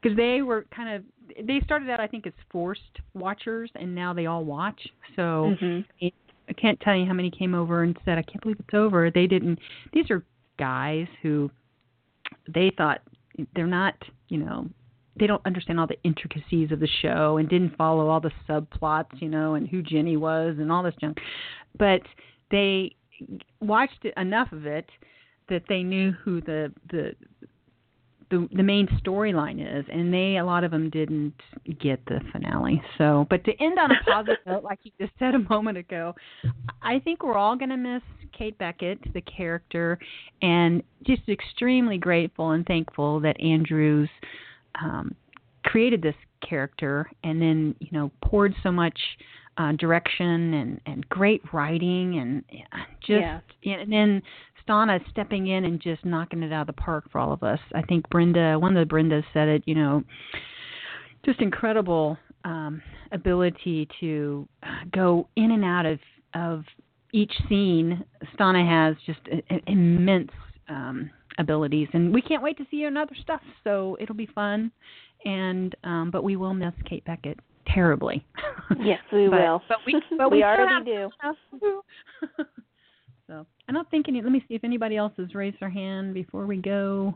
because 0.00 0.16
they 0.16 0.40
were 0.42 0.66
kind 0.74 0.94
of 0.96 1.02
they 1.46 1.60
started 1.64 1.90
out 1.90 1.98
I 2.00 2.06
think 2.06 2.26
as 2.26 2.32
forced 2.50 2.80
watchers, 3.12 3.70
and 3.74 3.94
now 3.94 4.14
they 4.14 4.26
all 4.26 4.44
watch. 4.44 4.80
So. 5.16 5.54
Mhm. 5.60 5.84
it- 6.00 6.14
I 6.48 6.52
can't 6.52 6.78
tell 6.78 6.94
you 6.94 7.04
how 7.06 7.12
many 7.12 7.28
came 7.28 7.56
over 7.56 7.82
and 7.82 7.98
said, 8.04 8.18
"I 8.18 8.22
can't 8.22 8.40
believe 8.40 8.60
it's 8.60 8.72
over." 8.72 9.10
They 9.10 9.26
didn't. 9.26 9.58
These 9.92 10.12
are 10.12 10.22
guys 10.60 11.08
who 11.20 11.50
they 12.46 12.70
thought 12.70 13.00
they're 13.56 13.66
not, 13.66 13.96
you 14.28 14.38
know, 14.38 14.68
they 15.18 15.26
don't 15.26 15.44
understand 15.46 15.80
all 15.80 15.86
the 15.86 16.00
intricacies 16.04 16.70
of 16.72 16.80
the 16.80 16.88
show 17.02 17.38
and 17.38 17.48
didn't 17.48 17.76
follow 17.76 18.08
all 18.08 18.20
the 18.20 18.32
subplots, 18.48 19.20
you 19.20 19.28
know, 19.28 19.54
and 19.54 19.68
who 19.68 19.82
Jenny 19.82 20.16
was 20.16 20.56
and 20.58 20.70
all 20.70 20.82
this 20.82 20.94
junk. 21.00 21.18
But 21.78 22.02
they 22.50 22.94
watched 23.60 24.04
enough 24.16 24.52
of 24.52 24.66
it 24.66 24.88
that 25.48 25.62
they 25.68 25.82
knew 25.82 26.12
who 26.12 26.40
the 26.40 26.72
the 26.90 27.14
the 28.30 28.48
the 28.52 28.62
main 28.62 28.88
storyline 29.00 29.60
is 29.60 29.84
and 29.90 30.12
they 30.12 30.36
a 30.36 30.44
lot 30.44 30.64
of 30.64 30.70
them 30.70 30.90
didn't 30.90 31.34
get 31.80 32.04
the 32.06 32.20
finale 32.32 32.82
so 32.98 33.26
but 33.30 33.44
to 33.44 33.52
end 33.62 33.78
on 33.78 33.90
a 33.90 33.94
positive 34.04 34.38
note 34.46 34.64
like 34.64 34.80
you 34.82 34.90
just 35.00 35.12
said 35.18 35.34
a 35.34 35.38
moment 35.48 35.78
ago 35.78 36.12
i 36.82 36.98
think 36.98 37.22
we're 37.22 37.36
all 37.36 37.56
going 37.56 37.68
to 37.68 37.76
miss 37.76 38.02
kate 38.36 38.58
beckett 38.58 38.98
the 39.14 39.20
character 39.20 39.98
and 40.42 40.82
just 41.04 41.22
extremely 41.28 41.98
grateful 41.98 42.50
and 42.50 42.66
thankful 42.66 43.20
that 43.20 43.40
andrews 43.40 44.10
um 44.82 45.14
created 45.64 46.02
this 46.02 46.14
character 46.46 47.10
and 47.24 47.40
then 47.40 47.74
you 47.80 47.88
know 47.92 48.10
poured 48.22 48.54
so 48.62 48.70
much 48.70 48.98
uh 49.58 49.72
direction 49.72 50.54
and 50.54 50.80
and 50.86 51.08
great 51.08 51.42
writing 51.52 52.18
and 52.18 52.44
just 53.00 53.44
Yeah. 53.62 53.74
and 53.80 53.92
then 53.92 54.22
Stana 54.66 55.00
stepping 55.10 55.46
in 55.46 55.64
and 55.64 55.80
just 55.80 56.04
knocking 56.04 56.42
it 56.42 56.52
out 56.52 56.62
of 56.62 56.66
the 56.74 56.80
park 56.80 57.04
for 57.12 57.20
all 57.20 57.32
of 57.32 57.44
us. 57.44 57.60
I 57.72 57.82
think 57.82 58.08
Brenda, 58.10 58.58
one 58.58 58.76
of 58.76 58.88
the 58.88 58.92
Brendas 58.92 59.22
said 59.32 59.46
it, 59.46 59.62
you 59.64 59.76
know, 59.76 60.02
just 61.24 61.40
incredible 61.40 62.18
um 62.44 62.82
ability 63.12 63.88
to 64.00 64.48
uh, 64.62 64.84
go 64.92 65.28
in 65.36 65.52
and 65.52 65.64
out 65.64 65.86
of 65.86 65.98
of 66.34 66.64
each 67.12 67.32
scene. 67.48 68.04
Stana 68.34 68.66
has 68.68 68.96
just 69.06 69.20
a, 69.32 69.54
a, 69.54 69.62
immense 69.70 70.30
um, 70.68 71.10
abilities, 71.38 71.88
and 71.92 72.12
we 72.12 72.22
can't 72.22 72.42
wait 72.42 72.56
to 72.58 72.66
see 72.70 72.78
you 72.78 72.88
in 72.88 72.96
other 72.96 73.14
stuff. 73.20 73.40
So 73.64 73.96
it'll 74.00 74.14
be 74.14 74.28
fun, 74.34 74.70
and 75.24 75.74
um, 75.84 76.10
but 76.10 76.24
we 76.24 76.36
will 76.36 76.54
miss 76.54 76.74
Kate 76.88 77.04
Beckett 77.04 77.38
terribly. 77.66 78.24
Yes, 78.80 78.98
we 79.12 79.28
But- 79.30 79.40
will. 79.40 79.62
But 79.68 79.78
we 79.86 80.02
but 80.18 80.30
we 80.30 80.38
we 80.38 80.42
already 80.44 80.84
do. 80.84 81.10
so 83.28 83.46
I 83.68 83.72
don't 83.72 83.88
think 83.90 84.08
any. 84.08 84.22
Let 84.22 84.32
me 84.32 84.42
see 84.48 84.54
if 84.54 84.64
anybody 84.64 84.96
else 84.96 85.12
has 85.18 85.34
raised 85.34 85.58
their 85.60 85.70
hand 85.70 86.14
before 86.14 86.46
we 86.46 86.56
go. 86.56 87.14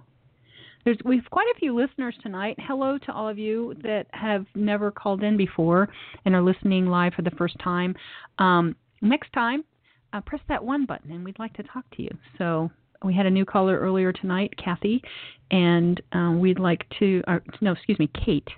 There's 0.85 0.97
we've 1.05 1.29
quite 1.31 1.47
a 1.55 1.59
few 1.59 1.77
listeners 1.77 2.15
tonight. 2.23 2.57
Hello 2.61 2.99
to 2.99 3.13
all 3.13 3.29
of 3.29 3.39
you 3.39 3.75
that 3.83 4.07
have 4.13 4.47
never 4.55 4.91
called 4.91 5.23
in 5.23 5.37
before 5.37 5.89
and 6.25 6.35
are 6.35 6.43
listening 6.43 6.87
live 6.87 7.15
for 7.15 7.23
the 7.23 7.31
first 7.33 7.57
time. 7.63 7.95
Um, 8.39 8.75
next 9.03 9.33
time, 9.33 9.65
uh, 10.13 10.21
press 10.23 10.41
that 10.49 10.65
one 10.65 10.87
button, 10.87 11.11
and 11.13 11.25
we'd 11.25 11.39
like 11.39 11.53
to 11.55 11.63
talk 11.65 11.85
to 11.97 12.03
you. 12.03 12.11
So 12.39 12.71
we 13.05 13.15
had 13.15 13.27
a 13.27 13.31
new 13.31 13.45
caller 13.45 13.79
earlier 13.79 14.13
tonight, 14.13 14.53
Kathy, 14.63 15.03
and 15.51 16.01
um, 16.13 16.41
we'd 16.41 16.59
like 16.59 16.87
to. 16.99 17.23
Or, 17.27 17.43
no, 17.61 17.73
excuse 17.73 17.99
me, 17.99 18.11
Kate. 18.25 18.49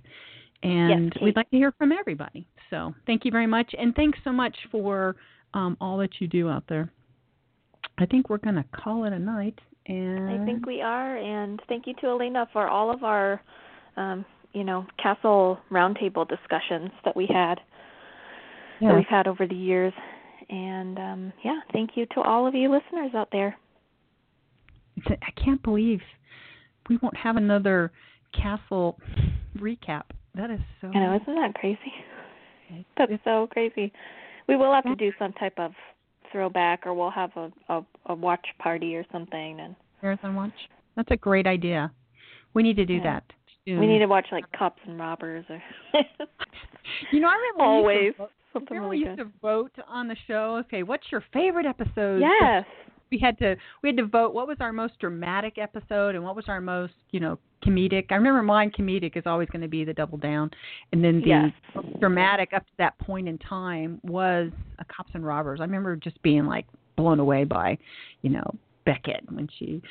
And 0.62 1.12
Kate. 1.12 1.22
we'd 1.22 1.36
like 1.36 1.50
to 1.50 1.56
hear 1.56 1.72
from 1.72 1.92
everybody. 1.92 2.46
So 2.70 2.94
thank 3.06 3.24
you 3.24 3.30
very 3.30 3.46
much, 3.46 3.74
and 3.78 3.94
thanks 3.94 4.18
so 4.24 4.32
much 4.32 4.56
for 4.70 5.16
um, 5.54 5.76
all 5.80 5.98
that 5.98 6.20
you 6.20 6.26
do 6.26 6.48
out 6.48 6.64
there. 6.68 6.90
I 7.98 8.06
think 8.06 8.30
we're 8.30 8.38
going 8.38 8.56
to 8.56 8.64
call 8.74 9.04
it 9.04 9.12
a 9.12 9.18
night. 9.18 9.58
And 9.86 10.30
I 10.30 10.44
think 10.44 10.64
we 10.64 10.80
are, 10.80 11.16
and 11.16 11.60
thank 11.68 11.86
you 11.86 11.94
to 12.00 12.06
Elena 12.06 12.48
for 12.52 12.68
all 12.68 12.92
of 12.92 13.02
our, 13.02 13.42
um, 13.96 14.24
you 14.52 14.62
know, 14.62 14.86
castle 15.02 15.58
roundtable 15.72 16.26
discussions 16.28 16.90
that 17.04 17.16
we 17.16 17.26
had, 17.26 17.58
that 18.80 18.94
we've 18.94 19.06
had 19.08 19.26
over 19.26 19.46
the 19.46 19.56
years, 19.56 19.92
and 20.48 20.98
um, 20.98 21.32
yeah, 21.44 21.60
thank 21.72 21.90
you 21.96 22.06
to 22.14 22.20
all 22.20 22.46
of 22.46 22.54
you 22.54 22.70
listeners 22.70 23.10
out 23.14 23.28
there. 23.32 23.56
I 25.06 25.30
can't 25.42 25.62
believe 25.62 26.00
we 26.88 26.96
won't 26.98 27.16
have 27.16 27.36
another 27.36 27.92
castle 28.32 28.98
recap. 29.58 30.02
That 30.34 30.50
is 30.50 30.60
so. 30.80 30.88
I 30.88 30.98
know, 30.98 31.14
isn't 31.20 31.34
that 31.34 31.54
crazy? 31.54 31.78
That's 32.96 33.12
so 33.24 33.48
crazy. 33.52 33.92
We 34.48 34.56
will 34.56 34.72
have 34.72 34.84
to 34.84 34.94
do 34.96 35.12
some 35.18 35.32
type 35.34 35.54
of 35.58 35.72
throwback, 36.30 36.86
or 36.86 36.94
we'll 36.94 37.10
have 37.10 37.30
a 37.36 37.50
a, 37.68 37.84
a 38.06 38.14
watch 38.14 38.46
party 38.58 38.96
or 38.96 39.04
something, 39.12 39.60
and 39.60 39.76
Marathon 40.02 40.34
watch. 40.34 40.52
That's 40.96 41.10
a 41.10 41.16
great 41.16 41.46
idea. 41.46 41.92
We 42.54 42.62
need 42.62 42.76
to 42.76 42.84
do 42.86 42.94
Yeah. 42.94 43.02
that. 43.02 43.24
soon. 43.64 43.78
we 43.78 43.86
need 43.86 44.00
to 44.00 44.06
watch 44.06 44.26
like 44.32 44.50
cops 44.52 44.80
and 44.86 44.98
robbers, 44.98 45.44
or 45.48 45.62
You 47.12 47.20
know, 47.20 47.28
I 47.28 47.34
remember 47.34 47.58
we 47.58 47.64
always 47.64 47.96
used 48.04 48.16
to 48.16 48.22
vote, 48.22 48.30
something 48.52 48.76
remember 48.76 48.88
really 48.90 48.98
we 49.04 49.08
used 49.10 49.18
good. 49.18 49.24
to 49.24 49.38
vote 49.40 49.72
on 49.88 50.08
the 50.08 50.16
show. 50.26 50.56
Okay, 50.66 50.82
what's 50.82 51.04
your 51.12 51.22
favorite 51.32 51.66
episode? 51.66 52.20
Yes. 52.20 52.64
We 53.12 53.18
had 53.18 53.38
to 53.38 53.54
we 53.82 53.90
had 53.90 53.96
to 53.98 54.06
vote 54.06 54.32
what 54.34 54.48
was 54.48 54.56
our 54.60 54.72
most 54.72 54.98
dramatic 54.98 55.58
episode 55.58 56.14
and 56.14 56.24
what 56.24 56.34
was 56.34 56.46
our 56.48 56.60
most 56.62 56.94
you 57.10 57.20
know 57.20 57.38
comedic. 57.64 58.06
I 58.10 58.14
remember 58.14 58.42
mine 58.42 58.72
comedic 58.76 59.16
is 59.16 59.24
always 59.26 59.48
going 59.50 59.60
to 59.62 59.68
be 59.68 59.84
the 59.84 59.92
double 59.92 60.16
down, 60.18 60.50
and 60.92 61.04
then 61.04 61.20
the 61.20 61.26
Yes. 61.28 61.52
dramatic 62.00 62.54
up 62.54 62.64
to 62.66 62.72
that 62.78 62.98
point 62.98 63.28
in 63.28 63.36
time 63.38 64.00
was 64.02 64.50
a 64.78 64.84
cops 64.86 65.10
and 65.14 65.24
robbers. 65.24 65.60
I 65.60 65.64
remember 65.64 65.94
just 65.94 66.20
being 66.22 66.46
like 66.46 66.66
blown 66.96 67.20
away 67.20 67.44
by, 67.44 67.76
you 68.22 68.30
know, 68.30 68.44
Beckett 68.86 69.30
when 69.30 69.46
she. 69.58 69.82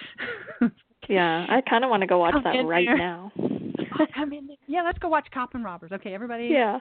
Yeah, 1.10 1.48
I 1.50 1.62
kind 1.68 1.84
of 1.84 1.90
want 1.90 2.02
to 2.02 2.08
go 2.08 2.20
watch 2.20 2.36
that 2.44 2.56
right 2.64 2.86
there. 2.88 2.96
now. 2.96 3.32
Oh, 3.36 4.06
come 4.16 4.34
in 4.34 4.46
there. 4.48 4.56
Yeah, 4.68 4.84
let's 4.84 5.00
go 5.00 5.10
watch 5.10 5.28
Cop 5.34 5.56
and 5.56 5.64
Robbers. 5.64 5.92
Okay, 5.92 6.14
everybody. 6.14 6.46
Yeah. 6.52 6.78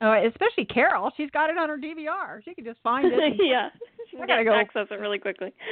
Oh, 0.00 0.12
especially 0.26 0.64
Carol. 0.66 1.10
She's 1.16 1.30
got 1.30 1.50
it 1.50 1.58
on 1.58 1.68
her 1.68 1.78
DVR. 1.78 2.42
She 2.44 2.54
can 2.54 2.64
just 2.64 2.80
find 2.82 3.06
it. 3.06 3.12
and- 3.18 3.34
yeah, 3.38 3.68
I 4.18 4.22
I 4.22 4.26
gotta 4.26 4.44
go. 4.44 4.54
access 4.54 4.86
it 4.90 4.98
really 5.00 5.18
quickly. 5.18 5.52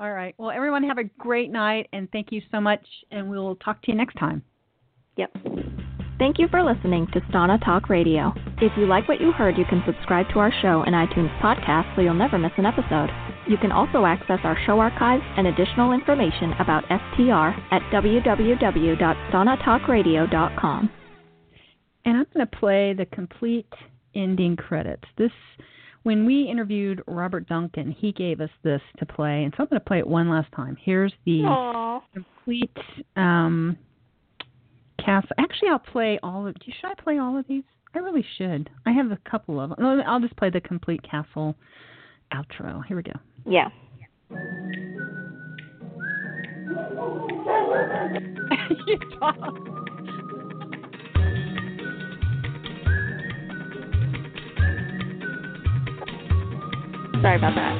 All 0.00 0.12
right. 0.12 0.34
Well, 0.38 0.50
everyone 0.50 0.84
have 0.84 0.98
a 0.98 1.04
great 1.18 1.50
night, 1.50 1.88
and 1.92 2.08
thank 2.12 2.30
you 2.32 2.40
so 2.52 2.60
much. 2.60 2.84
And 3.10 3.28
we'll 3.28 3.56
talk 3.56 3.82
to 3.82 3.90
you 3.90 3.96
next 3.96 4.14
time. 4.14 4.42
Yep. 5.16 5.32
Thank 6.18 6.38
you 6.38 6.46
for 6.48 6.62
listening 6.64 7.06
to 7.12 7.20
Stana 7.32 7.58
Talk 7.64 7.88
Radio. 7.88 8.32
If 8.60 8.72
you 8.76 8.86
like 8.86 9.08
what 9.08 9.20
you 9.20 9.30
heard, 9.32 9.56
you 9.58 9.64
can 9.64 9.82
subscribe 9.86 10.26
to 10.32 10.38
our 10.40 10.52
show 10.62 10.82
in 10.84 10.94
iTunes 10.94 11.30
Podcast 11.40 11.94
so 11.94 12.00
you'll 12.02 12.14
never 12.14 12.38
miss 12.38 12.52
an 12.56 12.66
episode. 12.66 13.10
You 13.48 13.56
can 13.56 13.70
also 13.72 14.04
access 14.04 14.38
our 14.44 14.56
show 14.66 14.78
archives 14.80 15.22
and 15.36 15.46
additional 15.46 15.92
information 15.92 16.52
about 16.58 16.84
STR 16.86 17.54
at 17.72 17.82
www.stanatalkradio.com. 17.92 20.90
And 22.08 22.16
I'm 22.16 22.26
going 22.32 22.46
to 22.46 22.56
play 22.56 22.94
the 22.94 23.04
complete 23.04 23.70
ending 24.14 24.56
credits. 24.56 25.04
This, 25.18 25.30
when 26.04 26.24
we 26.24 26.44
interviewed 26.44 27.02
Robert 27.06 27.46
Duncan, 27.46 27.92
he 27.92 28.12
gave 28.12 28.40
us 28.40 28.48
this 28.64 28.80
to 28.98 29.04
play, 29.04 29.44
and 29.44 29.52
so 29.54 29.62
I'm 29.62 29.68
going 29.68 29.78
to 29.78 29.84
play 29.84 29.98
it 29.98 30.06
one 30.06 30.30
last 30.30 30.50
time. 30.56 30.74
Here's 30.82 31.12
the 31.26 31.42
Aw. 31.42 32.00
complete 32.14 32.78
um, 33.16 33.76
cast. 35.04 35.26
Actually, 35.36 35.68
I'll 35.68 35.78
play 35.80 36.18
all 36.22 36.46
of. 36.46 36.56
Should 36.64 36.86
I 36.86 36.94
play 36.94 37.18
all 37.18 37.38
of 37.38 37.46
these? 37.46 37.64
I 37.94 37.98
really 37.98 38.24
should. 38.38 38.70
I 38.86 38.92
have 38.92 39.10
a 39.10 39.18
couple 39.30 39.60
of 39.60 39.68
them. 39.68 40.02
I'll 40.06 40.20
just 40.20 40.36
play 40.38 40.48
the 40.48 40.62
complete 40.62 41.02
castle 41.02 41.56
outro. 42.32 42.82
Here 42.86 42.96
we 42.96 43.02
go. 43.02 43.12
Yeah. 43.44 43.68
you 48.86 48.98
talk. 49.20 49.77
Sorry 57.20 57.36
about 57.36 57.54
that. 57.56 57.78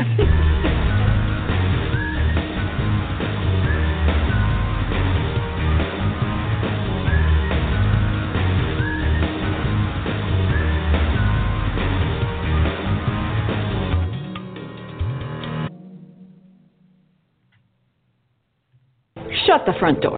Shut 19.47 19.65
the 19.65 19.73
front 19.79 20.03
door. 20.03 20.18